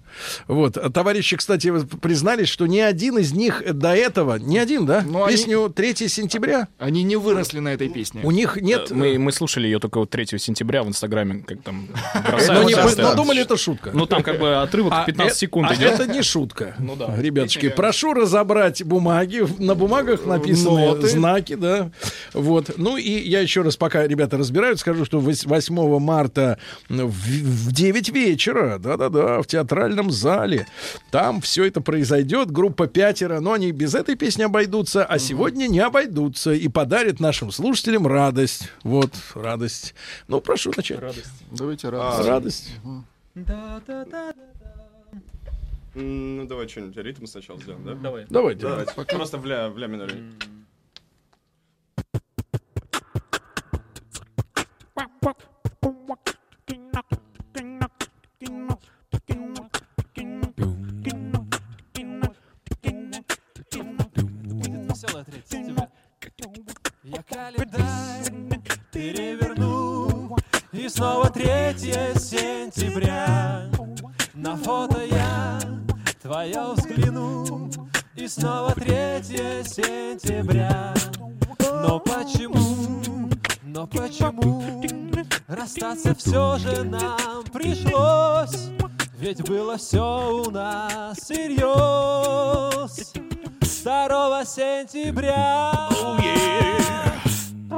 Вот. 0.48 0.78
А 0.78 0.90
Товарищи, 0.90 1.36
кстати, 1.38 1.72
признались, 2.02 2.48
что 2.48 2.68
ни 2.68 2.80
один 2.80 3.18
из 3.18 3.34
них 3.34 3.64
до 3.74 3.96
этого, 3.96 4.36
ни 4.36 4.58
один, 4.58 4.86
да? 4.86 5.02
Ну, 5.06 5.24
они- 5.24 5.36
Песню 5.36 5.70
3 5.70 6.08
сентября. 6.08 6.68
Они 6.78 7.04
не 7.04 7.16
выросли 7.16 7.60
на 7.60 7.74
этой 7.82 7.94
песне. 7.94 8.22
У 8.24 8.32
них 8.32 8.58
нет... 8.62 8.92
Э, 8.92 8.94
Мы, 8.94 9.18
мы 9.18 9.32
слушали 9.32 9.66
ее 9.68 9.80
только 9.80 10.00
вот 10.00 10.10
3 10.10 10.38
сентября 10.38 10.84
в 10.84 10.88
Инстаграме, 10.88 11.44
как 11.46 11.62
там 11.62 11.88
Ну, 12.14 13.16
думали, 13.16 13.42
это 13.42 13.58
шутка. 13.58 13.92
Ну, 13.94 14.06
там 14.06 14.24
как 14.24 14.40
бы 14.40 14.56
отрывок 14.62 14.94
А 14.94 15.06
15 15.06 15.36
э- 15.36 15.40
секунд 15.40 15.70
а 15.72 15.76
идет. 15.76 15.94
это 16.00 16.08
не 16.08 16.22
шутка. 16.22 16.76
Ну 16.80 16.96
да. 16.96 17.16
Ребяточки, 17.18 17.70
прошу 17.70 18.14
разобрать 18.14 18.84
бумаги. 18.84 19.46
На 19.60 19.76
бумагах 19.76 20.26
написаны 20.26 21.02
знаки, 21.08 21.56
да. 21.56 21.92
Вот. 22.34 22.78
Ну 22.78 22.98
и 22.98 23.10
я 23.10 23.42
еще 23.42 23.62
раз, 23.62 23.78
пока 23.78 24.06
ребята 24.08 24.38
разбирают, 24.38 24.80
скажу, 24.80 25.06
что 25.06 25.20
вось- 25.20 25.48
8 25.48 26.00
марта 26.00 26.58
в, 26.90 27.02
в 27.10 27.72
9 27.72 28.10
вечера, 28.10 28.78
да-да-да, 28.80 29.42
в 29.42 29.48
театральном 29.48 30.12
зале, 30.12 30.68
там 31.10 31.42
все 31.42 31.66
это 31.66 31.82
произойдет. 31.82 32.52
Группа 32.52 32.88
пятеро, 32.88 33.40
но 33.40 33.54
они 33.54 33.72
без 33.72 33.96
этой 33.96 34.16
песни 34.16 34.44
обойдутся, 34.44 35.04
а 35.06 35.20
сегодня 35.20 35.68
не 35.68 35.80
обойдутся 35.80 36.54
и 36.54 36.68
подарят 36.68 37.20
нашим 37.20 37.52
слушателям 37.52 37.71
радость. 38.08 38.72
Вот, 38.84 39.12
радость. 39.36 39.94
Ну, 40.28 40.42
прошу 40.42 40.72
начать. 40.76 41.00
Радость. 41.00 41.32
Давайте 41.52 41.88
А, 41.90 42.24
Радость. 42.24 42.72
М, 42.84 43.06
Ну, 45.94 46.46
давай 46.48 46.68
что-нибудь 46.70 46.96
ритм 46.98 47.26
сначала 47.26 47.60
сделаем, 47.60 47.84
да? 47.84 47.96
Давай. 47.96 48.26
Давайте. 48.30 48.62
Давайте. 48.62 48.94
Просто 48.94 49.38
в 49.38 49.46
ля, 49.46 49.70
в 49.70 49.78
ля 49.78 49.88
миноре. 49.88 50.24
Веселая 54.96 55.36
календарь 67.42 68.62
переверну. 68.92 70.38
И 70.72 70.88
снова 70.88 71.30
3 71.30 71.46
сентября. 72.16 73.70
На 74.34 74.56
фото 74.56 75.04
я 75.04 75.60
твое 76.22 76.74
взгляну. 76.76 77.70
И 78.16 78.28
снова 78.28 78.74
3 78.76 79.24
сентября. 79.64 80.94
Но 81.84 82.00
почему, 82.00 83.02
но 83.64 83.88
почему 83.88 84.84
Расстаться 85.48 86.14
все 86.16 86.58
же 86.60 86.84
нам 86.84 87.44
пришлось? 87.52 88.70
Ведь 89.18 89.42
было 89.48 89.78
все 89.78 90.44
у 90.46 90.52
нас 90.52 91.18
всерьез 91.18 93.14
2 93.84 94.46
сентября. 94.46 95.90
И 97.72 97.74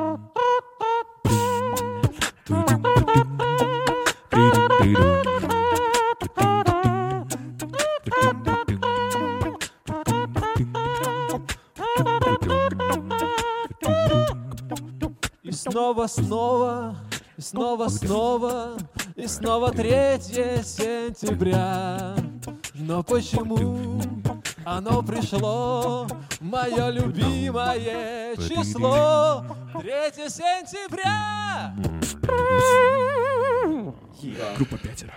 снова, 15.52 16.08
снова, 16.08 16.96
и 17.38 17.42
снова, 17.42 17.88
снова, 17.90 18.78
и 19.16 19.28
снова 19.28 19.72
3 19.72 20.20
сентября. 20.64 22.16
Но 22.74 23.04
почему 23.04 24.02
оно 24.66 25.02
пришло, 25.04 26.08
мое 26.40 26.90
любимое 26.90 28.36
число, 28.36 29.46
3 29.80 30.30
сентября? 30.30 31.74
Группа 34.58 34.78
пятеро. 34.78 35.14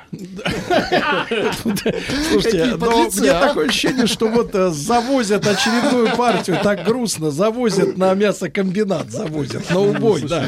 Слушайте, 2.31 2.75
но 2.77 3.07
а? 3.07 3.49
такое 3.49 3.69
ощущение, 3.69 4.07
что 4.07 4.29
вот 4.29 4.53
завозят 4.75 5.47
очередную 5.47 6.17
партию, 6.17 6.59
так 6.63 6.85
грустно, 6.85 7.31
завозят 7.31 7.97
на 7.97 8.15
мясокомбинат, 8.15 9.11
завозят 9.11 9.71
на 9.71 9.81
убой, 9.81 10.23
да. 10.23 10.47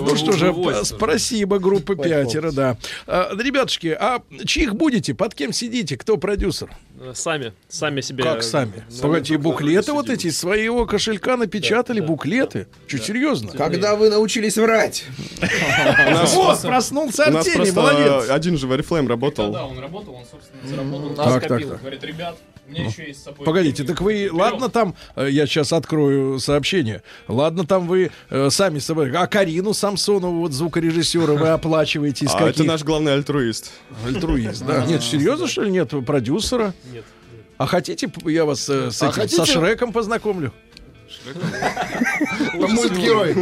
Ну 0.00 0.16
что 0.16 0.32
же, 0.32 0.52
спасибо, 0.84 1.58
группа 1.60 1.94
пятеро, 1.94 2.50
да. 2.50 2.76
Ребятушки, 3.06 3.96
а 3.98 4.20
чьих 4.44 4.74
будете? 4.74 5.14
Под 5.14 5.34
кем 5.34 5.52
сидите? 5.52 5.96
Кто 5.96 6.16
продюсер? 6.16 6.70
Э, 7.04 7.12
Сами, 7.14 7.52
сами 7.68 8.00
себе. 8.00 8.24
Как 8.24 8.42
сами? 8.42 8.84
Ну, 8.90 9.02
Погодите, 9.02 9.36
буклеты 9.36 9.92
вот 9.92 10.08
эти 10.08 10.28
из 10.28 10.38
своего 10.38 10.86
кошелька 10.86 11.36
напечатали, 11.36 12.00
буклеты? 12.00 12.66
Что, 12.86 12.98
серьезно? 12.98 13.52
Когда 13.52 13.94
вы 13.94 14.08
научились 14.10 14.56
врать? 14.56 15.04
Вот, 16.34 16.60
проснулся 16.62 17.24
Артемий, 17.24 17.70
молодец. 17.72 18.30
один 18.30 18.56
же 18.56 18.66
в 18.66 18.72
Oriflame 18.72 19.06
работал. 19.08 19.52
Да, 19.52 19.66
он 19.66 19.78
работал, 19.78 20.14
он, 20.14 20.24
собственно, 20.30 20.60
заработал, 20.68 21.14
Так, 21.14 21.46
так, 21.46 21.60
так. 21.68 21.80
Говорит, 21.80 22.04
ребят, 22.04 22.36
у 22.66 22.70
меня 22.70 22.86
еще 22.86 23.06
есть 23.06 23.20
с 23.20 23.24
собой... 23.24 23.44
Погодите, 23.44 23.78
деньги. 23.78 23.90
так 23.90 24.00
вы, 24.00 24.28
ладно 24.32 24.68
там, 24.68 24.94
э, 25.16 25.28
я 25.30 25.46
сейчас 25.46 25.72
открою 25.72 26.38
сообщение, 26.38 27.02
ладно 27.28 27.66
там 27.66 27.86
вы 27.86 28.10
э, 28.30 28.50
сами 28.50 28.78
с 28.78 28.86
собой, 28.86 29.10
а 29.12 29.26
Карину 29.26 29.74
Самсонову, 29.74 30.40
вот 30.40 30.52
звукорежиссера, 30.52 31.34
вы 31.34 31.48
оплачиваете 31.50 32.24
из 32.26 32.34
А 32.34 32.48
это 32.48 32.64
наш 32.64 32.82
главный 32.82 33.12
альтруист. 33.14 33.72
Альтруист, 34.06 34.64
да. 34.64 34.84
Нет, 34.86 35.02
серьезно, 35.02 35.46
что 35.46 35.62
ли, 35.62 35.70
нет 35.70 35.90
продюсера? 36.06 36.74
Нет. 36.92 37.04
А 37.56 37.66
хотите, 37.66 38.10
я 38.24 38.44
вас 38.44 38.68
э, 38.68 38.90
с 38.90 39.02
А 39.02 39.06
этим, 39.06 39.14
хотите- 39.14 39.36
со 39.36 39.46
Шреком 39.46 39.92
познакомлю? 39.92 40.52
Мультгерой. 42.54 43.34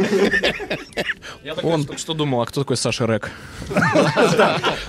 Я 1.43 1.55
так 1.55 1.65
Он- 1.65 1.85
только 1.85 1.99
что 1.99 2.13
думал, 2.13 2.41
а 2.41 2.45
кто 2.45 2.61
такой 2.61 2.77
Саша 2.77 3.05
Рек? 3.05 3.29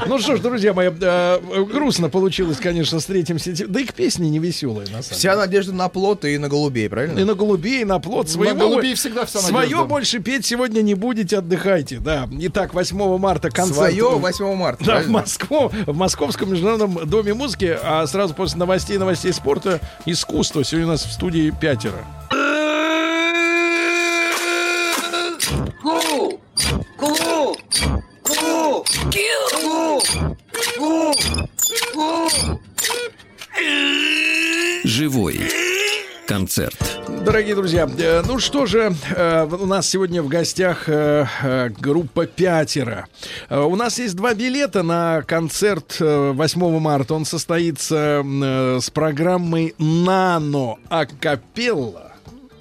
Ну 0.07 0.19
что 0.19 0.37
ж, 0.37 0.41
друзья 0.41 0.73
мои, 0.73 0.89
э, 0.89 1.39
грустно 1.73 2.09
получилось, 2.09 2.59
конечно, 2.59 3.01
с 3.01 3.07
третьим 3.07 3.39
сентября. 3.39 3.73
Да 3.73 3.81
их 3.81 3.95
песни 3.95 4.29
не 4.29 4.39
веселые, 4.39 4.87
на 4.87 5.03
самом 5.03 5.03
деле. 5.03 5.17
Вся 5.17 5.37
надежда 5.37 5.73
на 5.73 5.89
плод 5.89 6.25
и 6.25 6.39
на 6.39 6.49
голубей, 6.49 6.89
правильно? 6.89 7.19
И 7.19 7.25
на 7.25 7.35
голубей, 7.35 7.83
и 7.83 7.85
на 7.85 7.99
плод. 7.99 8.29
Своего 8.29 8.69
голубей 8.69 8.95
всегда 8.95 9.25
вся 9.25 9.41
Свое 9.41 9.85
больше 9.85 10.21
петь 10.21 10.47
сегодня 10.47 10.83
не 10.83 10.95
будете, 10.95 11.39
отдыхайте. 11.39 11.99
Да. 11.99 12.29
Итак, 12.31 12.75
8 12.75 13.19
марта 13.19 13.51
концерт. 13.51 13.77
Свое 13.77 14.11
8 14.11 14.55
марта, 14.55 14.85
Да, 14.85 15.01
в? 15.01 15.09
Москву, 15.09 15.71
в 15.87 15.97
Московском 15.97 16.51
международном 16.53 17.09
доме 17.09 17.35
музыки, 17.35 17.77
а 17.83 18.07
сразу 18.07 18.35
после 18.35 18.59
новостей, 18.59 18.99
новостей 18.99 19.33
спорта, 19.33 19.81
искусство. 20.07 20.63
Сегодня 20.65 20.87
у 20.87 20.91
нас 20.91 21.05
в 21.05 21.13
студии 21.13 21.53
пятеро. 21.61 22.05
Ку! 25.83 26.41
Ку! 26.97 27.17
Ку! 27.17 27.57
Ку! 28.23 28.85
Ку! 30.79 31.15
Ку! 31.93 32.25
Живой 34.85 35.41
концерт. 36.27 36.77
Дорогие 37.25 37.55
друзья, 37.55 37.89
э, 37.99 38.23
ну 38.27 38.39
что 38.39 38.67
же, 38.67 38.95
э, 39.15 39.47
у 39.51 39.67
нас 39.67 39.89
сегодня 39.89 40.23
в 40.23 40.29
гостях 40.29 40.89
э, 40.89 41.71
группа 41.79 42.27
«Пятеро». 42.27 43.07
У 43.51 43.77
нас 43.77 43.99
есть 43.99 44.17
два 44.17 44.35
билета 44.35 44.83
на 44.83 45.23
концерт 45.23 45.99
э, 46.01 46.33
8 46.33 46.79
марта. 46.81 47.15
Он 47.15 47.25
состоится 47.25 48.25
с 48.81 48.91
программой 48.91 49.75
«Нано 49.79 50.77
Акапелла». 50.89 52.14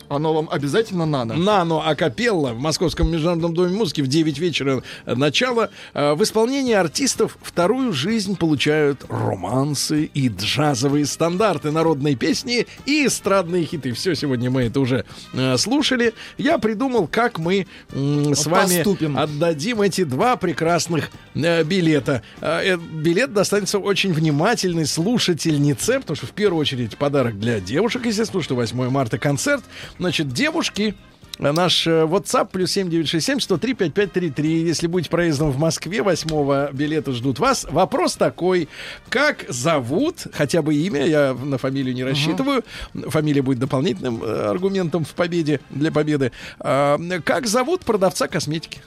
Оно 0.09 0.33
вам 0.33 0.49
обязательно 0.51 1.05
надо. 1.05 1.33
Нано 1.35 1.87
Акапелла 1.87 2.53
в 2.53 2.59
Московском 2.59 3.11
международном 3.11 3.53
доме 3.53 3.75
музыки 3.75 4.01
в 4.01 4.07
9 4.07 4.39
вечера 4.39 4.83
э, 5.05 5.15
начало. 5.15 5.69
Э, 5.93 6.13
В 6.13 6.23
исполнении 6.23 6.73
артистов 6.73 7.37
вторую 7.41 7.93
жизнь 7.93 8.35
получают 8.37 9.05
романсы 9.09 10.05
и 10.05 10.29
джазовые 10.29 11.05
стандарты, 11.05 11.71
народные 11.71 12.15
песни 12.15 12.67
и 12.85 13.05
эстрадные 13.07 13.65
хиты. 13.65 13.93
Все, 13.93 14.15
сегодня 14.15 14.49
мы 14.51 14.63
это 14.63 14.79
уже 14.79 15.05
э, 15.33 15.57
слушали. 15.57 16.13
Я 16.37 16.57
придумал, 16.57 17.07
как 17.07 17.39
мы 17.39 17.67
с 17.91 18.45
вами 18.45 18.77
Поступим. 18.77 19.17
отдадим 19.17 19.81
эти 19.81 20.03
два 20.03 20.35
прекрасных 20.35 21.09
билета. 21.33 22.21
Билет 22.93 23.33
достанется 23.33 23.79
очень 23.79 24.13
внимательной 24.13 24.85
слушательнице, 24.85 25.99
потому 25.99 26.15
что 26.15 26.27
в 26.27 26.31
первую 26.31 26.61
очередь 26.61 26.97
подарок 26.97 27.39
для 27.39 27.59
девушек, 27.59 28.05
естественно, 28.05 28.43
что 28.43 28.55
8 28.55 28.89
марта 28.89 29.17
концерт. 29.17 29.63
Значит, 29.99 30.29
девушки, 30.29 30.95
Наш 31.39 31.87
э, 31.87 32.03
WhatsApp 32.03 32.49
плюс 32.51 32.71
7967 32.71 33.39
103 33.39 33.73
5533. 33.73 34.67
Если 34.67 34.87
будете 34.87 35.09
проездом 35.09 35.51
в 35.51 35.57
Москве, 35.57 36.03
8 36.03 36.71
билета 36.73 37.11
ждут 37.11 37.39
вас. 37.39 37.65
Вопрос 37.69 38.15
такой. 38.15 38.69
Как 39.09 39.45
зовут, 39.49 40.27
хотя 40.31 40.61
бы 40.61 40.75
имя, 40.75 41.05
я 41.05 41.33
на 41.33 41.57
фамилию 41.57 41.95
не 41.95 42.03
рассчитываю. 42.03 42.63
Фамилия 42.93 43.41
будет 43.41 43.59
дополнительным 43.59 44.23
э, 44.23 44.49
аргументом 44.49 45.05
в 45.05 45.13
победе, 45.15 45.59
для 45.71 45.91
победы. 45.91 46.31
А, 46.59 46.99
как 47.25 47.47
зовут 47.47 47.81
продавца 47.81 48.27
косметики? 48.27 48.81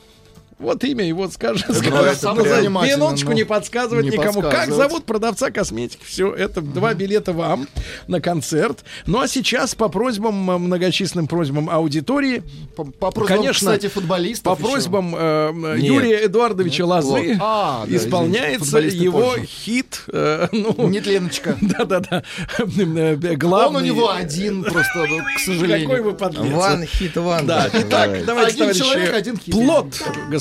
Вот 0.59 0.83
имя 0.85 1.07
его 1.07 1.29
скажет. 1.29 1.69
Минуточку 1.69 3.31
ну, 3.31 3.37
не 3.37 3.45
подсказывать 3.45 4.05
не 4.07 4.11
никому. 4.13 4.41
Как 4.41 4.53
подсказывать. 4.53 4.77
зовут 4.77 5.05
продавца 5.05 5.51
косметики? 5.51 6.03
Все, 6.05 6.33
это 6.33 6.63
два 6.63 6.95
билета 6.95 7.33
вам 7.35 7.69
на 8.09 8.21
концерт. 8.23 8.83
Ну 9.07 9.21
а 9.21 9.29
сейчас 9.29 9.75
по 9.75 9.89
просьбам, 9.89 10.35
многочисленным 10.35 11.27
просьбам 11.27 11.69
аудитории, 11.69 12.43
По, 12.75 12.85
по 12.85 13.11
просьбам, 13.11 13.37
Конечно, 13.37 13.73
кстати, 13.73 13.89
футболистов 13.89 14.57
по 14.57 14.63
еще. 14.63 14.71
просьбам 14.73 15.15
э, 15.17 15.53
Нет. 15.77 15.79
Юрия 15.83 16.27
Эдуардовича 16.27 16.87
Лозы 16.87 17.09
Вот. 17.09 17.37
А, 17.41 17.85
да, 17.87 17.97
исполняется 17.97 18.79
его 18.79 19.33
позже. 19.33 19.47
хит. 19.47 20.03
э, 20.09 20.49
ну, 20.53 20.89
Нет, 20.89 21.07
Леночка. 21.07 21.57
да-да-да. 21.61 22.23
Э, 22.59 23.17
Главный. 23.37 23.77
Он 23.77 23.77
у 23.77 23.81
него 23.85 24.11
один 24.11 24.65
просто, 24.65 25.07
ну, 25.07 25.19
к 25.37 25.39
сожалению. 25.39 25.89
Какой 25.89 26.03
вы 26.03 26.13
подлец. 26.15 26.43
One 26.53 26.89
hit 26.89 27.15
wonder. 27.15 27.45
Да, 27.47 27.69
итак, 27.73 28.25
давайте, 28.25 28.51
Один 28.53 28.59
товарищи, 28.59 28.79
человек, 28.81 29.15
один 29.15 29.37
хит. 29.37 29.55
плод, 29.55 29.87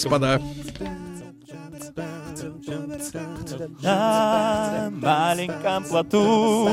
господа. 0.05 0.39
На 3.81 4.89
маленьком 4.91 5.83
плоту. 5.83 6.69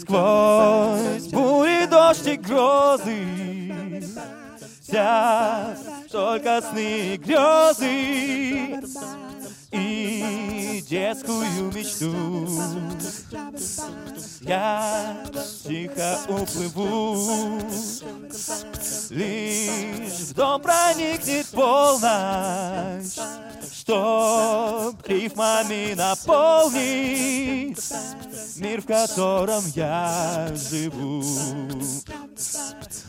Сквозь 0.00 1.28
бури, 1.32 1.86
дождь 1.86 2.26
и 2.26 2.36
грозы. 2.36 4.02
Вся 4.82 5.76
только 6.10 6.60
сны 6.60 7.14
и 7.14 7.16
грезы 7.16 8.80
И 9.72 10.84
детскую 10.88 11.72
мечту. 11.72 12.12
Я 14.42 15.16
тихо 15.66 16.18
уплыву. 16.28 17.60
Лишь 19.10 20.12
в 20.12 20.34
дом 20.34 20.62
проникнет 20.62 21.46
полночь 21.48 23.18
Чтоб 23.72 24.94
рифмами 25.06 25.94
наполнить 25.94 27.78
Мир, 28.56 28.80
в 28.80 28.86
котором 28.86 29.62
я 29.74 30.48
живу. 30.70 31.22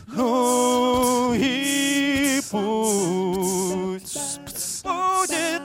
Ну 0.08 1.32
и 1.34 2.42
пусть 2.50 4.40
Будет 4.84 5.62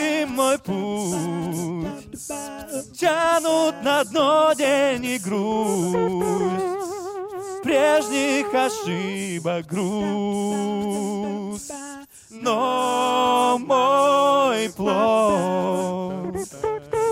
нелегким 0.00 0.30
мой 0.34 0.58
путь 0.58 1.86
Тянут 2.98 3.82
на 3.82 4.04
дно 4.04 4.52
день 4.56 5.04
и 5.04 5.18
грусть. 5.18 6.26
Прежних 7.62 8.54
ошибок 8.54 9.66
груз 9.66 10.90
Но 12.30 13.58
мой 13.58 14.70
плод 14.70 16.36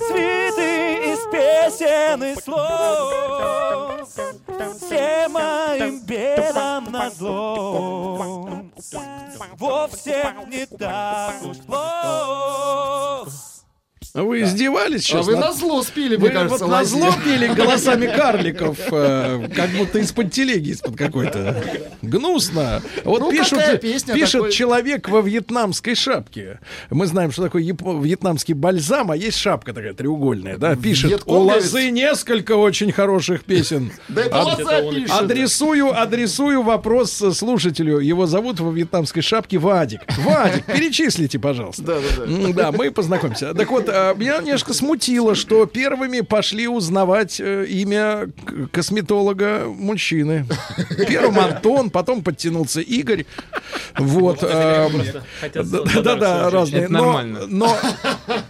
Цветы 0.09 1.12
из 1.12 1.20
песен 1.32 2.23
и 2.23 2.35
слов 2.40 4.09
Всем 4.77 5.32
моим 5.32 6.01
бедам 6.01 6.90
назло. 6.90 8.51
Вовсе 9.59 10.35
не 10.47 10.66
так 10.66 11.43
уж 11.43 11.59
плохо 11.59 13.31
Вы 14.14 14.43
издевались 14.43 15.02
А 15.05 15.09
сейчас? 15.09 15.26
вы 15.26 15.32
над- 15.36 15.44
на 15.47 15.52
зло 15.52 15.82
спили, 15.82 16.16
Вы 16.16 16.28
мне 16.28 16.30
кажется, 16.39 16.64
вот 16.64 16.70
на 16.72 16.85
зло 16.85 17.10
пели 17.24 17.47
голосами 17.48 18.06
карликов, 18.06 18.78
э, 18.90 19.48
как 19.55 19.70
будто 19.70 19.98
из-под 19.98 20.32
телеги, 20.32 20.70
из-под 20.70 20.97
какой-то. 20.97 21.62
Гнусно. 22.02 22.82
Вот 23.05 23.20
Ну, 23.20 23.30
пишут, 23.30 23.80
пишет 23.80 24.06
такой- 24.32 24.52
человек 24.52 25.09
во 25.09 25.20
вьетнамской 25.20 25.94
шапке. 25.94 26.59
Мы 26.90 27.06
знаем, 27.06 27.32
что 27.32 27.43
такое 27.43 27.62
япо- 27.62 28.02
вьетнамский 28.02 28.55
бальзам, 28.55 29.10
а 29.10 29.16
есть 29.16 29.36
шапка 29.39 29.72
такая 29.72 29.93
треугольная, 29.94 30.56
да? 30.56 30.74
Пишет, 30.74 31.05
у 31.06 31.09
Вьетконговец? 31.09 31.64
Лозы 31.64 31.90
несколько 31.90 32.56
очень 32.56 32.93
хороших 32.93 33.44
песен. 33.44 33.93
Да 34.09 34.22
это 34.22 34.36
Лоза 34.43 34.90
пишет. 34.90 35.10
Адресую, 35.20 36.01
адресую 36.01 36.62
вопрос 36.62 37.12
слушателю. 37.35 37.98
Его 37.98 38.26
зовут 38.26 38.60
во 38.60 38.70
вьетнамской 38.72 39.22
шапке 39.22 39.59
Вадик. 39.59 40.01
Вадик, 40.18 40.64
перечислите, 40.64 41.39
пожалуйста. 41.39 41.82
Да, 41.82 41.94
да, 42.16 42.26
да. 42.26 42.52
Да, 42.52 42.72
мы 42.72 42.90
познакомимся. 42.90 43.52
Так 43.55 43.70
вот, 43.70 43.89
а, 43.89 43.97
меня 44.16 44.38
немножко 44.38 44.72
смутило, 44.74 45.34
что 45.34 45.66
первыми 45.66 46.20
пошли 46.20 46.68
узнавать 46.68 47.40
э, 47.40 47.66
имя 47.68 48.28
косметолога 48.72 49.64
мужчины. 49.68 50.46
Первым 51.08 51.38
Антон, 51.38 51.90
потом 51.90 52.22
подтянулся 52.22 52.80
Игорь. 52.80 53.26
Вот. 53.98 54.38
а, 54.42 54.88
Да, 55.54 55.62
да, 56.02 56.16
да, 56.16 56.50
разные. 56.50 56.84
Это 56.84 56.92
Но- 56.92 57.04
нормально. 57.04 57.46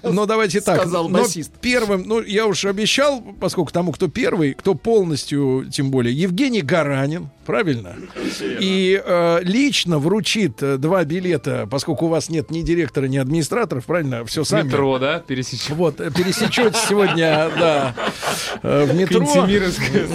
Но, 0.03 0.27
давайте 0.27 0.61
так. 0.61 0.81
Сказал 0.81 1.09
басист. 1.09 1.53
Первым, 1.61 2.05
ну, 2.07 2.23
я 2.23 2.47
уж 2.47 2.65
обещал, 2.65 3.23
поскольку 3.41 3.73
тому, 3.73 3.93
кто 3.93 4.09
первый, 4.09 4.55
кто 4.55 4.75
полностью, 4.75 5.67
тем 5.71 5.91
более, 5.91 6.15
Евгений 6.15 6.63
Гаранин, 6.63 7.29
правильно? 7.47 7.97
И 8.43 9.01
э, 9.05 9.39
лично 9.43 9.99
вручит 9.99 10.63
э, 10.63 10.77
два 10.77 11.05
билета, 11.05 11.67
поскольку 11.71 12.07
у 12.07 12.09
вас 12.09 12.29
нет 12.29 12.51
ни 12.51 12.63
директора, 12.63 13.07
ни 13.07 13.17
администраторов, 13.17 13.87
правильно? 13.87 14.25
Все 14.25 14.45
сами. 14.45 14.69
Метро, 14.69 14.99
да, 14.99 15.21
пересечь. 15.39 15.71
Вот, 15.71 15.97
пересечете 15.97 16.77
сегодня, 16.89 17.51
да, 17.59 17.95
э, 18.63 18.85
в 18.85 18.95
метро. 18.95 19.21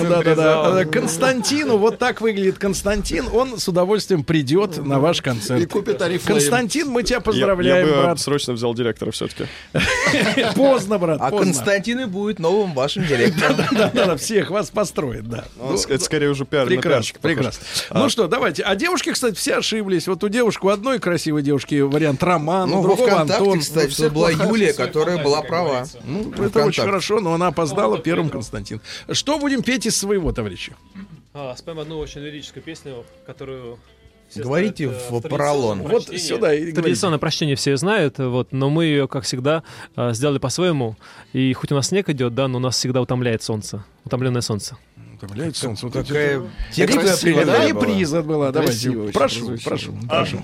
Да, 0.09 0.21
да, 0.23 0.35
да. 0.35 0.81
Э, 0.81 0.85
Константину, 0.85 1.77
вот 1.77 1.97
так 1.97 2.21
выглядит 2.21 2.57
Константин, 2.57 3.27
он 3.31 3.57
с 3.57 3.67
удовольствием 3.67 4.23
придет 4.23 4.77
на 4.85 4.99
ваш 4.99 5.21
концерт. 5.21 5.61
И 5.61 5.65
купит 5.65 6.01
Арифлейм. 6.01 6.37
Константин, 6.39 6.89
мы 6.89 7.03
тебя 7.03 7.17
Я, 7.17 7.21
поздравляем, 7.21 7.87
я 7.87 7.93
бы 7.95 8.01
брат. 8.01 8.19
срочно 8.19 8.53
взял 8.53 8.73
директора 8.73 9.11
все-таки. 9.11 9.45
Поздно, 10.55 10.97
брат, 10.97 11.19
А. 11.21 11.31
Константин 11.31 12.01
и 12.01 12.05
будет 12.05 12.39
новым 12.39 12.73
вашим 12.73 13.05
директором. 13.05 13.53
Да, 13.73 13.89
да, 13.93 14.05
да, 14.05 14.17
всех 14.17 14.49
вас 14.51 14.69
построит, 14.69 15.27
да. 15.27 15.45
Ну, 15.57 15.73
это 15.75 16.03
скорее 16.03 16.29
уже 16.29 16.45
пиар 16.45 16.67
Прекрасно, 16.67 17.17
прекрасно. 17.21 17.63
А, 17.89 17.99
Ну 17.99 18.09
что, 18.09 18.27
давайте. 18.27 18.61
А 18.63 18.75
девушки, 18.75 19.11
кстати, 19.11 19.35
все 19.35 19.55
ошиблись. 19.57 20.07
Вот 20.07 20.23
у 20.23 20.29
девушки, 20.29 20.65
у 20.65 20.69
одной 20.69 20.99
красивой 20.99 21.41
девушки 21.41 21.79
вариант 21.81 22.21
Роман, 22.23 22.69
Ну, 22.69 22.79
у 22.79 22.81
во 22.81 22.87
другого 22.89 23.21
Антон. 23.21 23.59
кстати, 23.59 23.93
Ну, 24.01 24.09
была 24.09 24.29
Юлия, 24.31 24.73
всё 24.73 24.83
которая 25.17 25.23
была 25.41 25.41
права. 25.41 25.67
говорится. 25.69 25.99
Ну, 26.05 26.19
это 26.21 26.29
ВКонтакте. 26.31 26.61
очень 26.67 26.83
хорошо, 26.83 27.19
но 27.19 27.33
она 27.33 27.47
опоздала 27.47 27.97
первым 27.99 28.29
Константин. 28.29 28.81
Что 29.11 29.39
будем 29.39 29.61
петь 29.63 29.85
из 29.85 29.97
своего, 29.97 30.31
товарищи? 30.31 30.75
А, 31.33 31.55
споем 31.55 31.79
одну 31.79 31.97
очень 31.99 32.21
лирическую 32.21 32.61
песню, 32.63 33.03
которую... 33.25 33.79
все 34.29 34.43
Говорите 34.43 34.87
знают, 34.89 35.03
э, 35.11 35.13
в 35.15 35.21
поролон. 35.21 35.79
традиционном 35.79 35.91
Вот 35.91 36.03
сюда 36.21 36.53
и 36.53 36.57
говорите. 36.59 36.81
Традиционное 36.81 37.19
прочтение 37.19 37.55
все 37.55 37.75
знают, 37.77 38.19
вот, 38.19 38.51
но 38.51 38.69
мы 38.69 38.85
ее, 38.85 39.07
как 39.07 39.23
всегда, 39.23 39.63
э, 39.95 40.13
сделали 40.13 40.37
по-своему. 40.37 40.95
И 41.33 41.53
хоть 41.53 41.71
у 41.71 41.75
нас 41.75 41.87
снег 41.87 42.09
идет, 42.09 42.35
да, 42.35 42.47
но 42.47 42.59
нас 42.59 42.75
всегда 42.77 43.01
утомляет 43.01 43.41
солнце. 43.43 43.83
Утомленное 44.05 44.41
солнце. 44.41 44.77
Утомляет 45.15 45.55
солнце. 45.55 45.85
Вот 45.87 45.93
Какая 45.93 46.37
это- 46.39 46.49
текстовая 46.73 47.07
Красиво, 47.07 47.39
передача 47.39 47.59
да, 47.61 47.67
реприза 47.67 48.21
была. 48.23 48.51
Давайте. 48.51 48.89
Очень 48.89 49.11
Прошу, 49.13 49.45
прозвучало. 49.47 49.97
прошу, 50.07 50.37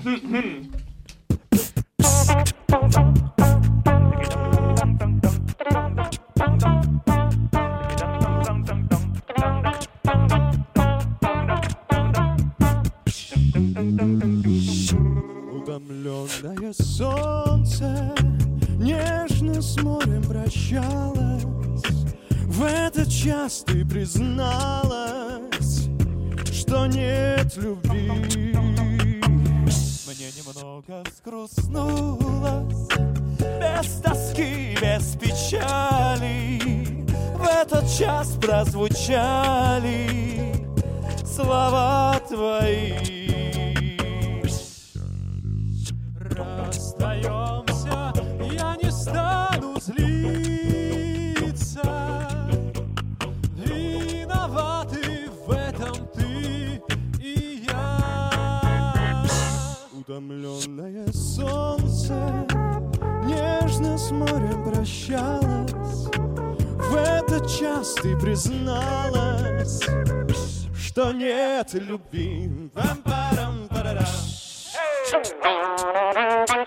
Утомленное 15.52 16.72
солнце 16.72 18.12
нежно 18.78 19.62
с 19.62 19.80
морем 19.82 20.22
прощалось. 20.22 21.44
В 22.46 22.62
этот 22.64 23.08
час 23.08 23.62
ты 23.66 23.84
призналась, 23.86 25.88
что 26.52 26.86
нет 26.86 27.56
любви. 27.56 28.54
Мне 30.06 30.30
немного 30.36 31.02
скрустнулось, 31.16 32.88
без 33.60 34.00
тоски, 34.00 34.76
без 34.80 35.14
печали. 35.16 36.58
В 37.36 37.44
этот 37.46 37.86
час 37.90 38.36
прозвучали 38.40 40.08
слова 41.24 42.20
твои. 42.28 42.94
Расстаемся, 46.36 48.12
я 48.52 48.76
не 48.82 48.90
стану 48.90 49.78
злиться. 49.80 51.82
Виноваты 53.56 55.28
в 55.46 55.50
этом 55.50 55.94
ты 56.14 56.80
и 57.20 57.64
я. 57.68 59.24
Утомленное 59.92 61.06
солнце 61.12 62.46
нежно 63.60 63.98
с 63.98 64.10
морем 64.10 64.64
прощалось. 64.64 66.08
В 66.76 66.94
этот 66.94 67.48
час 67.48 67.94
ты 67.94 68.16
призналась, 68.16 69.80
что 70.76 71.12
нет 71.12 71.74
любви. 71.74 72.70
Пам-парам-парарам. 72.74 74.04
Расстаемся, 75.12 76.59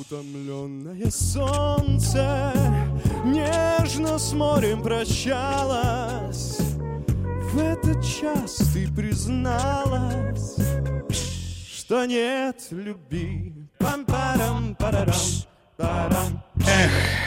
Утомленное 0.00 1.10
солнце 1.10 2.52
нежно 3.24 4.16
с 4.16 4.32
морем 4.32 4.80
прощалось. 4.80 6.58
В 7.50 7.58
этот 7.58 8.04
час 8.04 8.58
ты 8.72 8.86
призналась, 8.94 10.54
что 11.74 12.04
нет 12.04 12.68
любви. 12.70 13.52
Пам-парам-парарам, 13.78 15.14
парам. 15.76 16.44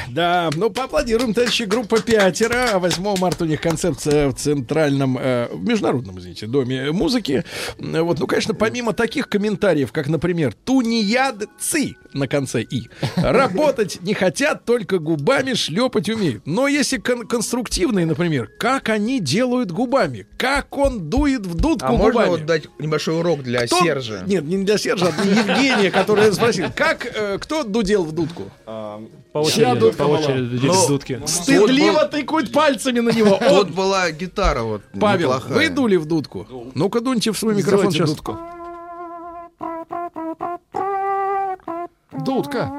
Да, 0.09 0.49
ну 0.55 0.69
поаплодируем, 0.69 1.33
товарищи, 1.33 1.63
группа 1.63 2.01
«Пятеро». 2.01 2.71
А 2.73 2.79
8 2.79 3.15
марта 3.17 3.45
у 3.45 3.47
них 3.47 3.61
концепция 3.61 4.27
в 4.29 4.33
центральном, 4.33 5.17
э, 5.17 5.47
в 5.53 5.63
международном, 5.63 6.19
извините, 6.19 6.47
доме 6.47 6.91
музыки. 6.91 7.45
Вот, 7.77 8.19
ну, 8.19 8.27
конечно, 8.27 8.53
помимо 8.53 8.91
таких 8.91 9.29
комментариев, 9.29 9.93
как, 9.93 10.07
например, 10.09 10.53
«Тунеядцы» 10.65 11.95
на 12.13 12.27
конце 12.27 12.61
«и», 12.61 12.89
работать 13.15 13.99
не 14.01 14.13
хотят, 14.13 14.65
только 14.65 14.99
губами 14.99 15.53
шлепать 15.53 16.09
умеют. 16.09 16.45
Но 16.45 16.67
если 16.67 16.97
кон- 16.97 17.25
конструктивные, 17.25 18.05
например, 18.05 18.49
как 18.59 18.89
они 18.89 19.21
делают 19.21 19.71
губами, 19.71 20.27
как 20.37 20.77
он 20.77 21.09
дует 21.09 21.45
в 21.45 21.55
дудку 21.55 21.85
А 21.87 21.91
можно 21.93 22.11
губами. 22.11 22.29
вот 22.31 22.45
дать 22.45 22.63
небольшой 22.79 23.17
урок 23.17 23.43
для 23.43 23.65
Кто- 23.65 23.81
Сержа? 23.81 24.23
Нет, 24.27 24.43
не 24.43 24.61
для 24.65 24.77
Сержа, 24.77 25.07
а 25.17 25.21
для 25.23 25.31
Евгения, 25.39 25.89
который 25.89 26.33
спросил, 26.33 26.65
как, 26.75 27.05
э, 27.05 27.37
кто 27.39 27.63
дудел 27.63 28.03
в 28.03 28.11
дудку? 28.11 28.51
Дудку? 29.33 29.33
По 29.33 29.37
очереди, 29.39 29.79
дудка 29.79 29.97
по 29.97 30.07
была? 30.07 30.19
очереди 30.19 30.65
Ну, 30.65 30.73
с 30.73 30.87
дудки. 30.87 31.21
Стыдливо 31.25 32.05
тыкают 32.05 32.51
пальцами 32.51 32.99
на 32.99 33.09
него. 33.11 33.39
Вот 33.49 33.69
была 33.69 34.11
гитара 34.11 34.61
вот 34.63 34.81
Павел, 34.99 35.29
неплохая. 35.29 35.53
вы 35.53 35.69
дули 35.69 35.95
в 35.97 36.05
дудку? 36.05 36.47
Ну-ка, 36.75 36.99
дуньте 37.01 37.31
в 37.31 37.37
свой 37.37 37.55
микрофон 37.55 37.91
Сделайте 37.91 37.97
сейчас. 37.97 38.09
дудку. 38.09 38.37
Дудка. 42.25 42.71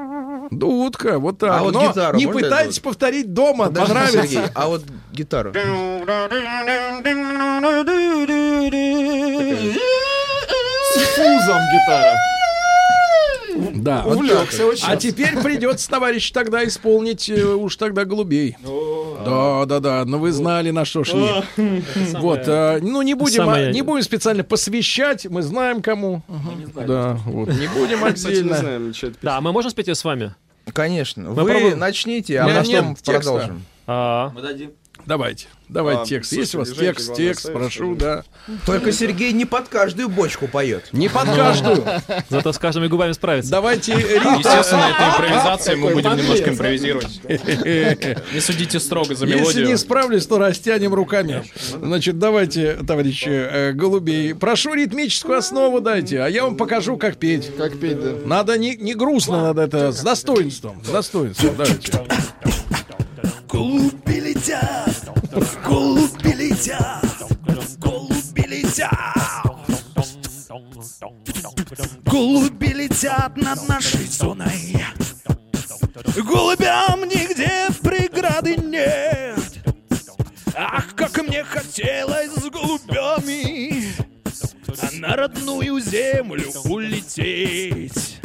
Дудка, 0.51 1.19
вот 1.19 1.39
так. 1.39 1.51
А 1.51 1.63
вот 1.63 1.73
Но 1.73 1.87
гитару 1.89 2.17
не 2.17 2.25
можно 2.27 2.41
пытайтесь 2.41 2.75
сделаю? 2.75 2.83
повторить 2.93 3.33
дома, 3.33 3.65
Подожди, 3.65 3.87
понравится. 3.93 4.21
Сергей, 4.27 4.43
а 4.53 4.67
вот 4.67 4.83
гитару. 5.11 5.53
С 10.93 10.99
фузом 11.15 11.61
гитара. 11.73 12.13
Да, 13.75 14.03
Увлекся 14.05 14.57
так. 14.59 14.67
очень. 14.67 14.85
А 14.87 14.95
теперь 14.95 15.37
придется, 15.41 15.89
товарищ, 15.89 16.31
тогда 16.31 16.65
исполнить 16.65 17.29
э, 17.29 17.43
уж 17.53 17.75
тогда 17.75 18.05
голубей. 18.05 18.57
Да, 19.25 19.65
да, 19.65 19.79
да. 19.79 20.05
Но 20.05 20.19
вы 20.19 20.31
знали, 20.31 20.71
на 20.71 20.85
что 20.85 21.03
шли. 21.03 21.27
Вот, 22.13 22.41
э, 22.47 22.79
ну 22.81 23.01
не 23.01 23.13
будем, 23.13 23.49
а, 23.49 23.71
не 23.71 23.81
будем 23.81 24.03
специально 24.03 24.43
посвящать, 24.43 25.25
мы 25.25 25.41
знаем 25.41 25.81
кому. 25.81 26.21
Да, 26.75 27.19
вот, 27.25 27.49
не 27.49 27.67
будем 27.67 28.03
отдельно. 28.03 28.93
Да, 29.21 29.41
мы 29.41 29.51
можем 29.51 29.71
спеть 29.71 29.87
ее 29.87 29.95
с 29.95 30.03
вами? 30.03 30.33
Конечно. 30.71 31.31
Вы 31.31 31.75
начните, 31.75 32.39
а 32.39 32.47
потом 32.47 32.95
продолжим. 33.03 33.63
А, 33.85 34.31
Мы 34.33 34.41
дадим. 34.41 34.71
Давайте, 35.05 35.47
давайте 35.73 36.01
А, 36.01 36.05
текст. 36.05 36.31
Есть 36.33 36.55
у 36.55 36.59
вас 36.59 36.71
текст, 36.71 37.15
текст, 37.15 37.51
прошу, 37.51 37.95
да. 37.95 38.23
Только 38.65 38.91
Сергей 38.91 39.33
не 39.33 39.45
под 39.45 39.67
каждую 39.67 40.09
бочку 40.09 40.47
поет. 40.47 40.89
Не 40.91 41.09
под 41.09 41.25
каждую. 41.25 41.83
зато 42.29 42.53
с 42.53 42.57
каждыми 42.57 42.87
губами 42.87 43.11
справится. 43.11 43.51
Давайте. 43.51 43.93
Естественно, 43.93 44.89
это 44.95 45.09
импровизация, 45.09 45.75
мы 45.75 45.91
будем 45.93 46.15
немножко 46.15 46.49
импровизировать. 46.49 47.21
Не 48.33 48.39
судите 48.39 48.79
строго 48.79 49.15
за 49.15 49.25
Если 49.25 49.39
мелодию. 49.39 49.67
не 49.67 49.77
справлюсь, 49.77 50.25
то 50.25 50.37
растянем 50.37 50.93
руками. 50.93 51.43
Значит, 51.71 52.19
давайте, 52.19 52.75
товарищи 52.85 53.29
э, 53.29 53.71
голубей. 53.73 54.33
Прошу 54.35 54.73
ритмическую 54.73 55.37
основу 55.37 55.81
дайте, 55.81 56.21
а 56.21 56.27
я 56.27 56.43
вам 56.43 56.57
покажу, 56.57 56.97
как 56.97 57.17
петь. 57.17 57.51
Как 57.57 57.79
петь, 57.79 57.99
да. 58.01 58.13
Надо 58.25 58.57
не, 58.57 58.75
не 58.75 58.93
грустно, 58.93 59.41
надо 59.41 59.63
это 59.63 59.91
с 59.91 60.01
достоинством. 60.01 60.81
С 60.83 60.89
достоинством, 60.89 61.55
давайте. 61.57 61.91
Голуби 63.53 64.19
летят, 64.19 65.11
голуби 65.63 66.33
летят, 66.33 67.05
голуби 67.77 68.41
летят. 68.47 68.89
Голуби 72.03 72.73
летят 72.73 73.37
над 73.37 73.69
нашей 73.69 74.07
зоной. 74.07 74.83
Голубям 76.15 77.03
нигде 77.07 77.67
преграды 77.83 78.55
нет. 78.57 79.63
Ах, 80.55 80.95
как 80.95 81.21
мне 81.21 81.43
хотелось 81.43 82.31
с 82.31 82.49
голубями 82.49 83.93
на 84.93 85.15
родную 85.15 85.79
землю 85.79 86.51
улететь. 86.65 88.19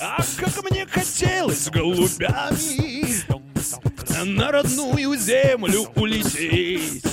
Ах, 0.00 0.26
как 0.38 0.70
мне 0.70 0.86
хотелось 0.86 1.64
с 1.64 1.68
голубями 1.68 3.39
на 4.24 4.50
родную 4.52 5.16
землю 5.18 5.86
улететь. 5.96 7.04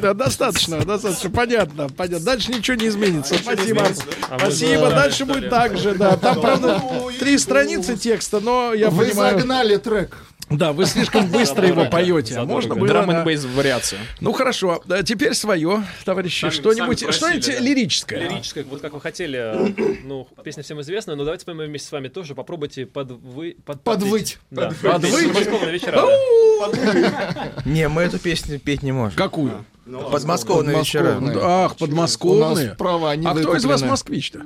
Да, 0.00 0.14
достаточно, 0.14 0.84
достаточно, 0.84 1.30
понятно, 1.30 1.88
понятно. 1.88 2.24
Дальше 2.24 2.52
ничего 2.52 2.76
не 2.76 2.88
изменится. 2.88 3.34
Спасибо. 3.34 3.86
А 4.30 4.38
Спасибо. 4.38 4.84
мы- 4.86 4.90
Дальше 4.90 5.24
будет 5.24 5.50
так 5.50 5.76
же, 5.78 5.94
да. 5.94 6.16
Там, 6.16 6.40
правда, 6.40 6.82
три 7.18 7.38
страницы 7.38 7.96
текста, 7.96 8.40
но 8.40 8.74
я 8.74 8.90
Вы 8.90 9.06
понимаю... 9.06 9.38
загнали 9.38 9.76
трек. 9.76 10.16
Да, 10.50 10.72
вы 10.72 10.86
слишком 10.86 11.28
быстро 11.30 11.66
его 11.66 11.84
поете. 11.86 12.36
А 12.36 12.44
можно 12.44 12.74
было... 12.74 12.88
Драм 12.88 13.10
н 13.10 13.24
бейс 13.24 13.44
вариация. 13.44 14.00
Ну 14.20 14.32
хорошо, 14.32 14.82
да, 14.86 15.02
теперь 15.02 15.34
свое, 15.34 15.84
товарищи, 16.04 16.50
что-нибудь, 16.50 17.12
что-нибудь 17.14 17.60
лирическое. 17.60 18.28
Лирическое, 18.28 18.64
вот 18.64 18.80
как 18.80 18.92
вы 18.94 19.00
хотели, 19.00 19.74
ну, 20.04 20.26
песня 20.42 20.62
всем 20.62 20.80
известная, 20.80 21.16
но 21.16 21.24
давайте 21.24 21.44
мы 21.52 21.66
вместе 21.66 21.88
с 21.88 21.92
вами 21.92 22.08
тоже 22.08 22.34
попробуйте 22.34 22.86
подвы... 22.86 23.56
под- 23.64 23.82
Подвыть. 23.82 24.38
Подвыть. 24.50 25.84
Не, 27.64 27.88
мы 27.88 28.02
эту 28.02 28.18
песню 28.18 28.58
петь 28.58 28.82
не 28.82 28.92
можем. 28.92 29.16
Какую? 29.16 29.64
Подмосковные 30.10 30.78
вечера. 30.78 31.20
Ах, 31.42 31.76
подмосковные. 31.76 32.74
Права 32.74 33.14
не 33.16 33.26
а 33.26 33.34
кто 33.34 33.56
из 33.56 33.64
вас 33.64 33.82
москвич-то? 33.82 34.42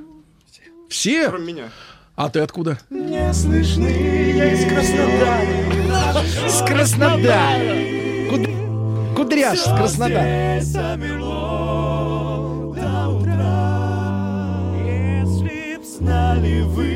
Все? 0.89 1.29
Кроме 1.29 1.53
меня. 1.53 1.69
А 2.15 2.29
ты 2.29 2.39
откуда? 2.41 2.77
Не 2.89 3.33
слышны, 3.33 3.87
я 4.35 4.53
из 4.53 4.65
Краснодара. 4.71 5.47
С 6.47 6.61
Краснодара. 6.61 7.75
Куд- 8.29 9.15
Кудряш 9.15 9.59
с 9.59 9.63
Краснодара. 9.63 10.61
Знали 15.83 16.61
вы, 16.63 16.91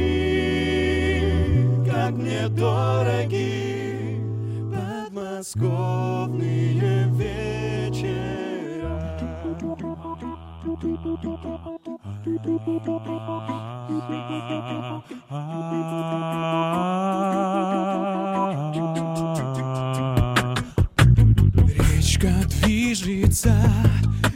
как 1.89 2.11
мне 2.14 2.48
дороги 2.49 4.22
подмосковные 4.73 7.07
вечера. 7.15 9.18
Речка 21.78 22.34
движется 22.49 23.56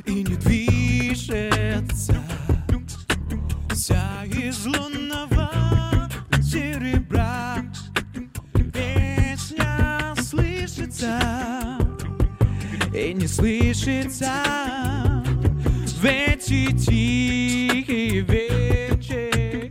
и 0.05 0.13
не 0.13 0.35
движется. 0.37 2.15
Вся 3.73 4.23
из 4.25 4.65
лунного 4.65 5.51
серебра 6.41 7.57
Песня 8.73 10.15
слышится 10.15 11.19
и 12.93 13.13
не 13.13 13.27
слышится. 13.27 14.31
В 16.01 16.03
эти 16.51 16.73
тихие 16.73 18.19
вечера 18.21 19.69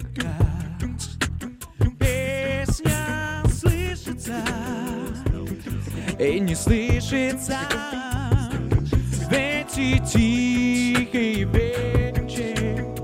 Песня 1.98 3.42
слышится 3.52 4.42
и 6.18 6.40
не 6.40 6.54
слышится 6.54 7.58
в 9.28 9.32
эти 9.32 9.98
тихие 10.06 11.44
вечера. 11.44 12.94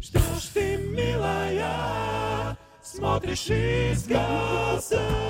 Что 0.00 0.20
ж 0.20 0.42
ты, 0.54 0.76
милая, 0.78 2.56
смотришь 2.82 3.50
из 3.50 4.06
глаза? 4.06 5.29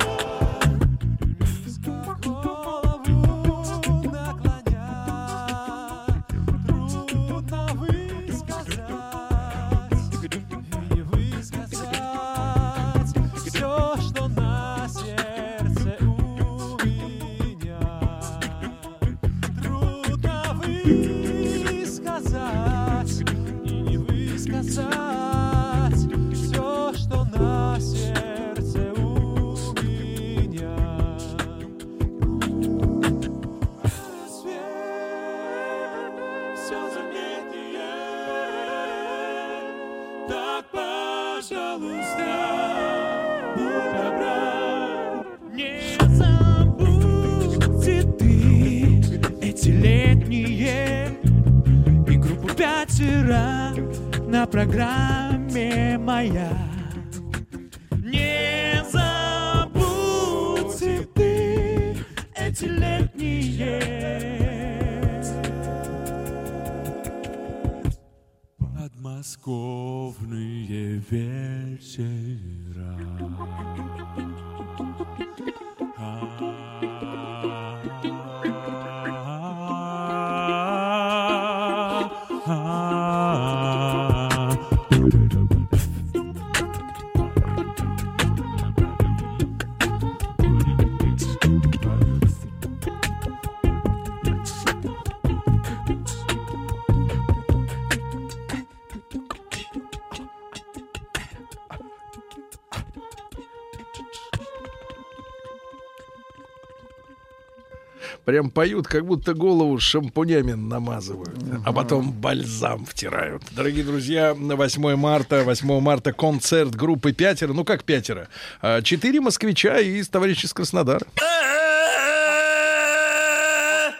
Прям 108.40 108.50
поют, 108.50 108.86
как 108.86 109.04
будто 109.04 109.34
голову 109.34 109.78
шампунями 109.78 110.52
намазывают, 110.52 111.36
а 111.66 111.74
потом 111.74 112.10
бальзам 112.10 112.86
втирают. 112.86 113.42
Дорогие 113.50 113.84
друзья, 113.84 114.34
на 114.34 114.56
8 114.56 114.96
марта, 114.96 115.44
8 115.44 115.80
марта 115.80 116.14
концерт 116.14 116.74
группы 116.74 117.12
«Пятеро». 117.12 117.52
Ну, 117.52 117.66
как 117.66 117.84
«Пятеро»? 117.84 118.28
А, 118.62 118.80
Четыре 118.80 119.20
москвича 119.20 119.78
и 119.78 120.02
товарищ 120.04 120.42
из 120.44 120.54
Краснодара. 120.54 121.04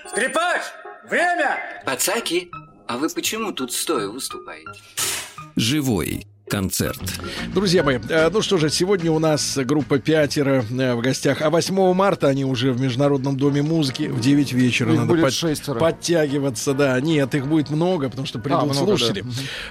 Скрипач! 0.09 0.63
Время! 1.11 1.59
Пацаки, 1.85 2.51
а 2.89 2.97
вы 2.97 3.11
почему 3.11 3.53
тут 3.53 3.75
стоя 3.75 4.09
выступаете? 4.09 4.81
Живой 5.55 6.27
концерт. 6.51 7.01
Друзья 7.55 7.83
мои, 7.83 7.99
э, 8.09 8.29
ну 8.31 8.43
что 8.43 8.59
же, 8.59 8.69
сегодня 8.69 9.11
у 9.13 9.19
нас 9.19 9.57
группа 9.57 9.99
«Пятеро» 9.99 10.65
э, 10.71 10.95
в 10.95 11.01
гостях, 11.01 11.41
а 11.41 11.49
8 11.49 11.95
марта 11.95 12.27
они 12.29 12.45
уже 12.45 12.73
в 12.73 12.81
Международном 12.81 13.37
доме 13.37 13.63
музыки 13.63 14.03
в 14.09 14.21
9 14.21 14.53
вечера. 14.53 14.93
Их 14.93 14.97
Надо 14.99 15.09
будет 15.09 15.23
под- 15.23 15.33
шестеро. 15.33 15.79
подтягиваться, 15.79 16.75
да. 16.75 17.01
Нет, 17.01 17.35
их 17.35 17.47
будет 17.47 17.71
много, 17.71 18.11
потому 18.11 18.27
что 18.27 18.39
придут 18.41 18.65
много, 18.65 18.75
слушатели. 18.75 19.25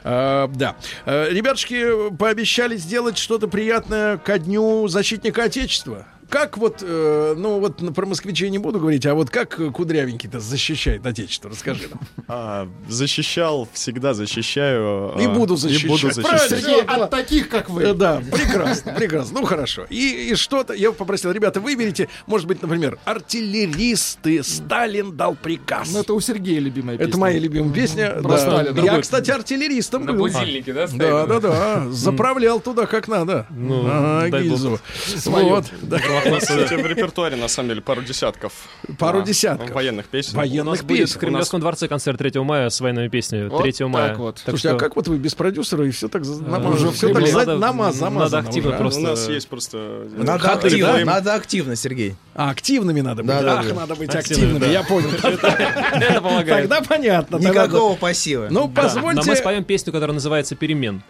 А, 0.04 0.48
да. 0.56 0.76
Ребятушки 1.06 2.10
пообещали 2.18 2.78
сделать 2.78 3.18
что-то 3.18 3.48
приятное 3.48 4.18
ко 4.18 4.40
дню 4.40 4.88
защитника 4.88 5.44
Отечества. 5.44 6.08
Как 6.30 6.58
вот, 6.58 6.84
э, 6.84 7.34
ну 7.38 7.60
вот 7.60 7.78
про 7.96 8.06
москвичей 8.06 8.50
не 8.50 8.60
буду 8.60 8.80
говорить, 8.80 9.06
а 9.08 9.16
вот 9.16 9.30
как 9.32 9.56
Кудрявенький-то 9.74 10.40
защищает 10.40 11.06
Отечество? 11.06 11.50
Расскажи 11.50 11.88
нам. 11.90 12.00
А, 12.28 12.68
защищал, 12.88 13.68
всегда 13.74 14.14
защищаю. 14.14 15.14
И 15.20 15.26
а, 15.26 15.30
буду 15.30 15.56
И 15.56 15.58
защищать. 15.58 15.90
буду 15.90 16.12
защищать. 16.12 16.26
Правильно, 16.30 16.58
Сергей, 16.58 16.82
от 16.84 17.10
таких, 17.10 17.50
как 17.50 17.70
вы. 17.70 17.82
Э, 17.84 17.94
Да, 17.94 18.22
прекрасно, 18.32 18.94
прекрасно. 18.94 19.40
Ну 19.40 19.46
хорошо. 19.46 19.86
И, 19.90 20.30
и 20.32 20.36
что-то, 20.36 20.74
я 20.74 20.92
попросил, 20.92 21.32
ребята, 21.32 21.60
выберите, 21.62 22.10
может 22.28 22.48
быть, 22.48 22.62
например, 22.62 23.00
артиллеристы, 23.06 24.44
Сталин 24.44 25.16
дал 25.18 25.36
приказ. 25.36 25.92
Ну, 25.92 26.02
это 26.02 26.14
у 26.14 26.20
Сергея 26.20 26.60
любимая 26.60 26.98
песня. 26.98 27.10
Это 27.10 27.18
моя 27.18 27.40
любимая 27.40 27.74
песня. 27.74 28.12
Про 28.22 28.30
да. 28.30 28.38
Сталина. 28.38 28.80
Я, 28.86 29.02
кстати, 29.02 29.32
артиллеристом 29.32 30.06
На 30.06 30.14
был. 30.14 30.28
будильнике, 30.28 30.74
да, 30.74 30.88
Да, 30.88 31.26
да, 31.26 31.40
да. 31.40 31.90
Заправлял 31.90 32.60
туда 32.60 32.86
как 32.86 33.08
надо. 33.08 33.48
Ну, 33.50 33.86
Ага, 33.90 34.40
гильзу. 34.40 34.80
Вот. 35.26 35.66
да. 35.82 36.00
У 36.26 36.30
нас, 36.30 36.50
в 36.50 36.86
репертуаре, 36.86 37.36
на 37.36 37.48
самом 37.48 37.70
деле, 37.70 37.82
пару 37.82 38.02
десятков. 38.02 38.54
Пару 38.98 39.20
а, 39.20 39.22
десятков. 39.24 39.72
Военных 39.72 40.08
песен. 40.08 40.36
Военных 40.36 40.84
будет 40.84 41.00
в 41.02 41.14
песен. 41.14 41.20
Кремлевском 41.20 41.60
дворце 41.60 41.88
концерт 41.88 42.18
3 42.18 42.40
мая 42.42 42.70
с 42.70 42.80
военными 42.82 43.08
песнями. 43.08 43.48
Вот 43.48 43.64
3 43.64 43.86
мая. 43.86 44.10
так 44.10 44.18
вот. 44.20 44.42
Слушайте, 44.44 44.70
а 44.70 44.76
как 44.76 44.96
вот 44.96 45.08
вы 45.08 45.18
без 45.18 45.36
продюсера 45.36 45.86
и 45.86 45.92
все 45.92 46.08
так 46.08 46.26
за- 46.26 46.44
э, 46.44 46.48
намазано? 46.48 46.88
уже 46.90 46.92
Все 46.92 47.14
так 47.14 47.24
надо- 47.34 47.54
намаз- 47.54 47.60
надо 47.60 47.92
замазано 47.94 48.48
активно 48.48 48.76
а? 48.76 48.78
просто. 48.78 49.00
У 49.00 49.04
нас 49.04 49.30
есть 49.30 49.48
просто... 49.48 50.08
Надо 50.18 50.52
активно, 50.52 50.78
делаем. 50.78 51.08
надо 51.08 51.34
активно, 51.34 51.76
Сергей. 51.76 52.16
А, 52.36 52.52
активными 52.52 53.02
надо 53.02 53.24
быть. 53.24 53.32
Ах, 53.32 53.68
да. 53.68 53.74
надо 53.74 53.96
быть 53.96 54.14
Активными, 54.16 54.58
активными, 54.58 54.60
да. 54.60 54.68
я 54.68 54.84
понял. 54.84 55.10
Это 56.02 56.22
помогает. 56.22 56.70
Тогда 56.70 56.82
понятно. 56.88 57.38
Никакого 57.38 57.96
пассива. 57.96 58.48
Ну, 58.50 58.68
Да. 58.68 58.84
Но 58.94 59.00
мы 59.00 59.14
позвольте... 59.14 59.36
споем 59.36 59.64
песню, 59.64 59.92
которая 59.94 60.14
называется 60.14 60.56
«Перемен». 60.56 61.02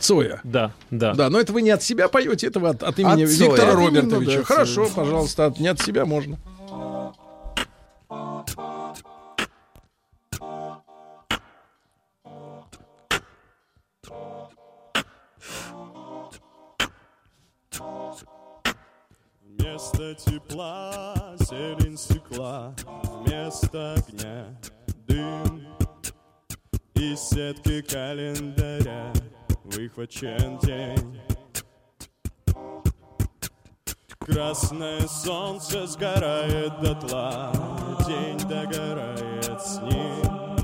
Цоя. 0.00 0.40
Да, 0.44 0.72
да. 0.90 1.14
Да, 1.14 1.30
но 1.30 1.40
это 1.40 1.52
вы 1.52 1.62
не 1.62 1.70
от 1.70 1.82
себя 1.82 2.08
поете, 2.08 2.46
это 2.48 2.60
вы 2.60 2.68
от, 2.70 2.82
от 2.82 2.98
имени 2.98 3.24
От 3.24 3.30
Цоя. 3.30 3.50
Виктора 3.50 3.72
имени, 3.72 3.86
Робертовича. 3.98 4.38
да, 4.38 4.44
Хорошо, 4.44 4.88
пожалуйста, 4.94 5.46
от- 5.46 5.58
не 5.60 5.68
от 5.68 5.80
себя 5.80 6.04
можно. 6.04 6.38
Вместо 19.42 20.14
тепла 20.14 21.14
зелень 21.40 21.96
стекла, 21.96 22.74
вместо 23.04 23.94
огня 23.94 24.46
дым. 25.06 25.66
Из 26.94 27.18
сетки 27.20 27.82
календаря 27.82 29.12
выхвачен 29.76 30.58
день. 30.58 31.20
Красное 34.18 35.00
солнце 35.08 35.86
сгорает 35.86 36.80
дотла, 36.80 37.52
день 38.06 38.38
догорает 38.48 39.60
с 39.60 39.80
ним. 39.80 40.56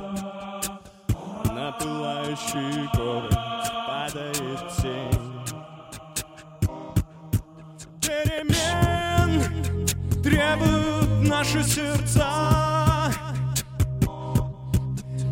На 1.55 1.73
пылающий 1.73 2.89
город 2.97 3.35
падает 3.87 4.61
тень. 4.81 5.29
Перемен 8.01 9.43
требуют 10.23 11.29
наши 11.29 11.63
сердца. 11.65 13.13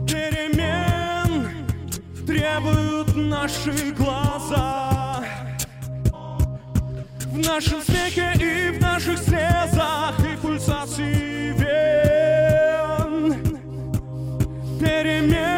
Перемен 0.08 0.95
требуют 2.26 3.14
наши 3.14 3.92
глаза. 3.92 5.22
В 7.26 7.38
нашем 7.38 7.80
смехе 7.82 8.32
и 8.40 8.70
в 8.76 8.80
наших 8.80 9.18
слезах 9.18 10.14
и 10.20 10.36
пульсации 10.36 11.52
вен. 11.52 13.34
Перемен. 14.80 15.56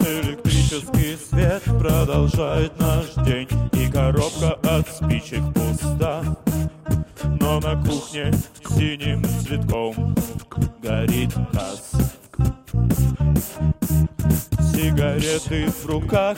Электрический 0.00 1.16
свет 1.16 1.62
продолжает 1.78 2.78
наш 2.78 3.14
день 3.26 3.48
коробка 3.94 4.56
от 4.64 4.88
спичек 4.88 5.42
пуста 5.54 6.22
Но 7.40 7.60
на 7.60 7.82
кухне 7.84 8.32
синим 8.68 9.24
цветком 9.24 10.14
горит 10.82 11.32
газ 11.52 11.92
Сигареты 14.72 15.66
в 15.68 15.86
руках, 15.86 16.36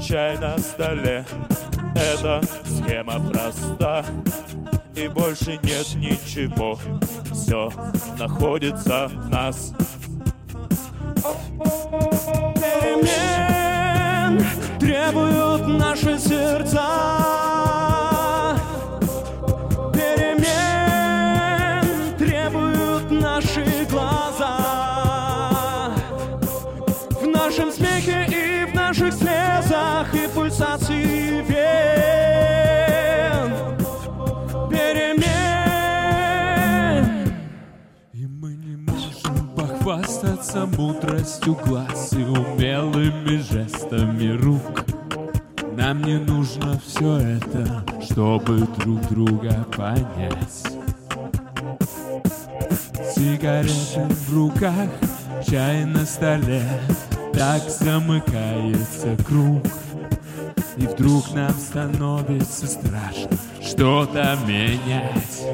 чай 0.00 0.36
на 0.38 0.58
столе. 0.58 1.24
Эта 1.94 2.40
схема 2.66 3.20
проста 3.30 4.04
И 4.96 5.06
больше 5.06 5.58
нет 5.62 5.94
ничего. 5.94 6.78
Все 7.32 7.70
находится 8.18 9.08
в 9.08 9.30
нас. 9.30 9.72
Перемен 12.54 13.67
требуют 14.78 15.66
наши 15.66 16.18
сердца. 16.18 17.87
Похвастаться 40.48 40.66
мудростью 40.66 41.54
глаз 41.66 42.12
и 42.12 42.24
умелыми 42.24 43.38
жестами 43.38 44.36
рук. 44.36 44.84
Нам 45.76 46.02
не 46.02 46.18
нужно 46.18 46.80
все 46.84 47.18
это, 47.18 47.84
чтобы 48.02 48.66
друг 48.78 49.00
друга 49.08 49.66
понять. 49.76 50.64
Сигареты 53.14 54.06
в 54.08 54.34
руках, 54.34 54.88
чай 55.48 55.84
на 55.84 56.04
столе, 56.04 56.62
так 57.32 57.62
замыкается 57.68 59.16
круг. 59.26 59.62
И 60.76 60.86
вдруг 60.86 61.32
нам 61.34 61.52
становится 61.52 62.66
страшно 62.66 63.36
что-то 63.60 64.38
менять. 64.46 65.44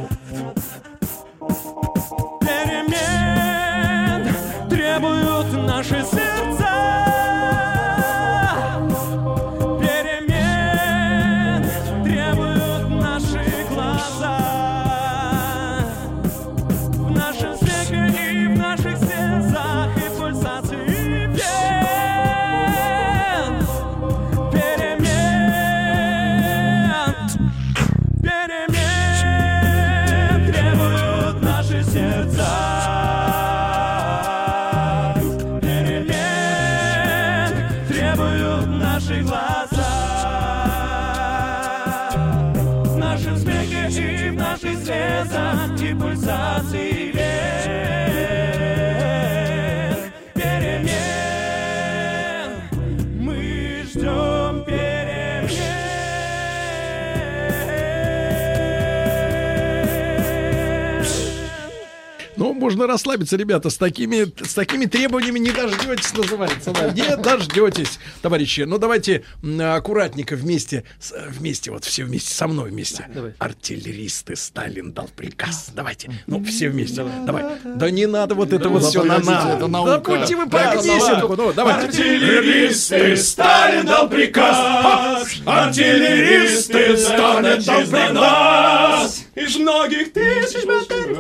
Можно 62.65 62.87
расслабиться, 62.87 63.37
ребята, 63.37 63.69
с 63.69 63.77
такими, 63.77 64.25
с 64.43 64.55
такими 64.55 64.87
требованиями 64.87 65.39
не 65.39 65.51
дождетесь, 65.51 66.15
называется. 66.15 66.73
да. 66.73 66.89
Не 66.93 67.15
дождетесь, 67.19 67.99
товарищи. 68.23 68.63
Ну, 68.63 68.79
давайте 68.79 69.23
аккуратненько 69.61 70.35
вместе, 70.35 70.85
вместе, 71.29 71.71
вот 71.71 71.85
все 71.85 72.05
вместе, 72.05 72.33
со 72.33 72.49
мной 72.49 72.71
вместе. 72.71 73.07
Артиллеристы, 73.39 74.35
Сталин 74.35 74.93
дал 74.93 75.11
приказ. 75.15 75.73
Давайте, 75.77 76.11
ну, 76.27 76.43
все 76.43 76.71
вместе. 76.71 77.05
Давай. 77.27 77.45
Да 77.65 77.91
не 77.91 78.07
надо 78.07 78.35
вот 78.35 78.51
это 78.55 78.71
вот 78.71 78.81
Да 78.81 78.89
все 78.89 79.03
на 79.05 79.17
это 79.19 79.69
Да 79.69 79.99
будьте 79.99 80.35
вы 80.35 80.47
песенку. 80.49 81.29
наука. 81.29 81.35
Ну, 81.37 81.53
давайте. 81.53 81.87
Артиллеристы, 81.89 83.17
Сталин 83.19 83.85
дал 83.85 84.09
приказ. 84.09 85.29
Артиллеристы, 85.45 86.97
Сталин 86.97 87.63
дал 87.63 87.81
приказ. 87.83 89.25
Из 89.35 89.57
многих 89.57 90.15
тысяч 90.15 90.65
батарей. 90.65 91.17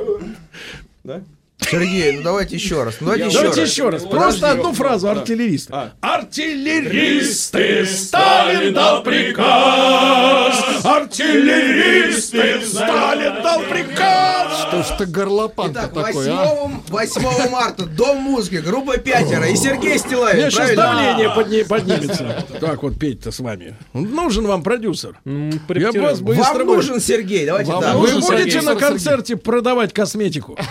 Да? 1.03 1.21
Сергей, 1.60 2.12
ну 2.16 2.22
давайте 2.22 2.56
еще 2.56 2.82
раз. 2.82 2.97
Ну, 3.01 3.06
давайте, 3.06 3.31
Давайте 3.36 3.62
еще, 3.62 3.70
еще 3.70 3.89
раз. 3.89 4.02
Просто 4.02 4.51
одну 4.51 4.72
фразу 4.72 5.06
Да. 5.06 5.12
артиллерист. 5.12 5.68
А. 5.70 5.93
Артиллеристы, 6.01 7.86
Сталин 7.86 8.74
дал 8.74 9.02
приказ. 9.02 10.85
Артиллеристы, 10.85 12.60
Сталин 12.66 13.43
дал 13.43 13.60
приказ. 13.62 14.59
Что 14.68 14.82
ж 14.82 14.86
ты 14.98 15.06
горлопан 15.06 15.72
Итак, 15.72 15.93
такой, 15.94 16.28
а? 16.28 16.70
8, 16.89 17.20
8 17.22 17.51
марта, 17.51 17.86
Дом 17.86 18.18
музыки, 18.18 18.56
группа 18.56 18.98
Пятеро 18.98 19.47
и 19.48 19.56
Сергей 19.56 19.93
У 19.93 19.94
меня 19.94 19.98
Стилавин, 19.98 20.51
сейчас 20.51 20.74
давление 20.74 21.31
подни- 21.35 21.62
поднимется. 21.64 22.44
Так 22.60 22.82
вот 22.82 22.98
петь-то 22.98 23.31
с 23.31 23.39
вами. 23.40 23.76
Нужен 23.93 24.47
вам 24.47 24.62
продюсер. 24.62 25.18
Я 25.24 25.93
вас 25.93 26.20
быстро... 26.20 26.44
Вам 26.59 26.66
нужен 26.66 27.01
Сергей, 27.01 27.47
давайте 27.47 27.70
так. 27.70 27.94
Вы 27.97 28.20
будете 28.20 28.60
на 28.60 28.74
концерте 28.74 29.36
продавать 29.36 29.93
косметику? 29.93 30.59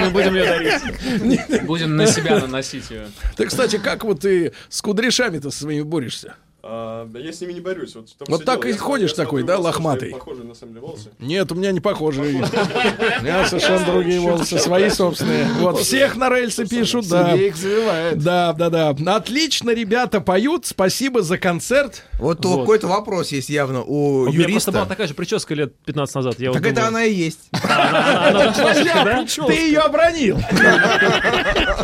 Мы 0.00 0.10
будем 0.10 0.34
ее 0.34 0.44
дарить. 0.44 1.62
Будем 1.64 1.96
на 1.96 2.06
себя 2.06 2.38
наносить 2.38 2.90
ее. 2.90 3.08
Ты, 3.36 3.46
кстати, 3.46 3.78
как 3.78 4.04
вот 4.04 4.20
ты 4.20 4.52
с 4.68 4.82
кудряшами-то 4.82 5.50
своими 5.50 5.82
борешься? 5.82 6.34
А, 6.64 7.08
я 7.14 7.32
с 7.32 7.40
ними 7.40 7.54
не 7.54 7.60
борюсь. 7.60 7.94
Вот, 7.96 8.06
Вот 8.28 8.44
так 8.44 8.60
дело. 8.62 8.70
и 8.70 8.74
Я 8.74 8.78
ходишь 8.78 9.10
смотрю- 9.10 9.24
такой, 9.24 9.40
я 9.40 9.46
да, 9.48 9.56
волосы, 9.56 9.66
лохматый? 9.68 10.10
Похожие 10.12 10.44
на 10.46 10.54
самом 10.54 10.74
деле 10.74 10.86
волосы. 10.86 11.10
Нет, 11.18 11.50
у 11.50 11.54
меня 11.56 11.72
не 11.72 11.80
похожие. 11.80 12.34
У 12.36 13.22
меня 13.24 13.46
совершенно 13.48 13.84
другие 13.84 14.20
волосы, 14.20 14.58
свои 14.58 14.88
собственные. 14.88 15.46
Вот, 15.58 15.80
всех 15.80 16.14
на 16.16 16.28
рельсы 16.30 16.66
пишут, 16.68 17.08
да. 17.08 17.34
Их 17.34 17.56
завивает. 17.56 18.18
Да, 18.22 18.52
да, 18.52 18.70
да. 18.70 19.16
Отлично, 19.16 19.70
ребята 19.70 20.20
поют. 20.20 20.66
Спасибо 20.66 21.22
за 21.22 21.36
концерт. 21.38 22.04
Вот, 22.20 22.40
тут 22.40 22.60
какой-то 22.60 22.86
вопрос 22.86 23.32
есть 23.32 23.48
явно 23.48 23.82
у 23.82 24.22
У 24.28 24.32
меня 24.32 24.48
просто 24.48 24.70
была 24.70 24.80
юриста. 24.82 24.88
такая 24.88 25.06
же 25.08 25.14
прическа 25.14 25.54
лет 25.54 25.74
15 25.84 26.14
назад. 26.14 26.38
Я 26.38 26.52
Так 26.52 26.64
это 26.64 26.86
она 26.86 27.02
и 27.04 27.12
есть. 27.12 27.40
всё-таки, 27.52 28.90
да? 29.04 29.24
Ты 29.46 29.52
ее 29.52 29.80
обронил. 29.80 30.38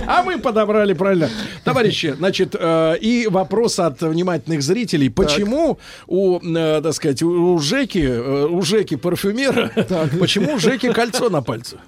А 0.06 0.22
мы 0.22 0.38
подобрали 0.38 0.92
правильно. 0.94 1.28
Товарищи, 1.64 2.14
значит, 2.16 2.54
э, 2.58 2.96
и 3.00 3.26
вопрос 3.28 3.78
от 3.78 4.00
внимательных 4.00 4.62
зрителей. 4.68 5.10
Почему 5.10 5.78
у, 6.06 6.38
э, 6.38 6.80
так 6.82 6.94
сказать, 6.94 7.22
у 7.22 7.38
у 7.54 7.58
Жеки, 7.58 7.98
э, 7.98 8.46
у 8.46 8.62
Жеки 8.62 8.96
парфюмера, 8.96 9.70
почему 10.20 10.54
у 10.54 10.58
Жеки 10.58 10.92
кольцо 10.92 11.28
на 11.30 11.42
пальце? 11.42 11.78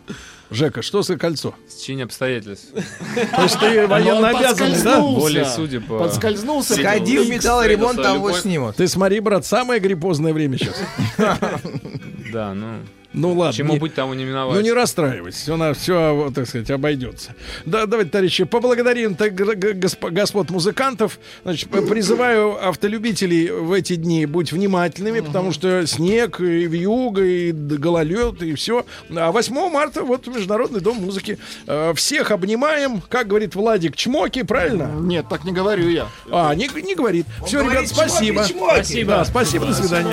Жека, 0.51 0.83
что 0.83 1.03
за 1.03 1.17
кольцо? 1.17 1.55
В 1.69 1.77
течение 1.77 2.05
обстоятельств. 2.05 2.71
То 3.37 3.43
есть 3.43 3.61
ты 3.61 3.87
военно 3.87 4.31
обязанный, 4.31 4.83
да? 4.83 5.01
Более 5.01 5.45
судя 5.45 5.81
по... 5.81 6.01
Подскользнулся. 6.01 6.75
Сходи 6.75 7.19
в 7.19 7.31
металлоремонт, 7.31 8.03
там 8.03 8.21
вот 8.21 8.37
снимут. 8.37 8.77
Ты 8.77 8.89
смотри, 8.89 9.21
брат, 9.21 9.47
самое 9.47 9.81
гриппозное 9.81 10.33
время 10.33 10.59
сейчас. 10.59 10.77
Да, 12.33 12.55
ну... 12.55 12.79
Ну 13.13 13.33
ладно. 13.33 13.53
Чему 13.53 13.73
не- 13.75 13.79
быть, 13.81 13.95
тому 13.95 14.15
не 14.15 14.25
миновать. 14.25 14.55
Ну 14.57 14.61
не 14.63 14.73
расстраивайся, 14.73 15.39
все, 15.41 15.57
на, 15.57 15.75
все, 15.75 16.31
так 16.35 16.47
сказать, 16.47 16.71
обойдется. 16.71 17.35
Да, 17.65 17.87
давайте, 17.87 18.11
товарищи, 18.13 18.45
поблагодарим 18.45 19.17
так, 19.17 19.35
госп- 19.35 20.11
господ 20.11 20.51
музыкантов. 20.51 21.19
Значит, 21.43 21.71
призываю 21.71 22.69
автолюбителей 22.69 23.51
в 23.51 23.73
эти 23.73 23.97
дни 23.97 24.27
быть 24.27 24.53
внимательными, 24.53 25.21
потому 25.21 25.51
что 25.53 25.87
снег, 25.87 26.41
и 26.41 26.67
вьюга, 26.67 27.25
и 27.25 27.53
д- 27.53 27.79
гололед, 27.79 28.43
и 28.43 28.55
все. 28.55 28.87
А 29.15 29.33
8 29.33 29.69
марта 29.71 30.03
вот 30.03 30.27
Международный 30.29 30.81
дом 30.81 30.99
музыки. 30.99 31.39
Э, 31.67 31.93
Всех 31.95 32.31
обнимаем, 32.31 33.01
как 33.09 33.27
говорит 33.27 33.55
Владик, 33.55 33.97
чмоки, 33.97 34.43
правильно? 34.43 34.91
Нет, 35.01 35.27
так 35.29 35.45
не 35.45 35.53
говорю 35.53 35.89
я. 35.89 36.07
А, 36.31 36.55
не, 36.55 36.69
не 36.83 36.95
говорит. 36.95 37.27
Все, 37.45 37.59
ребят, 37.61 37.73
говорит, 37.73 37.91
чмоки, 37.93 38.09
спасибо. 38.11 38.45
чмоки. 38.49 38.75
Спасибо. 38.75 39.11
Да, 39.11 39.25
спасибо, 39.25 39.67
до 39.67 39.75
свидания. 39.75 40.13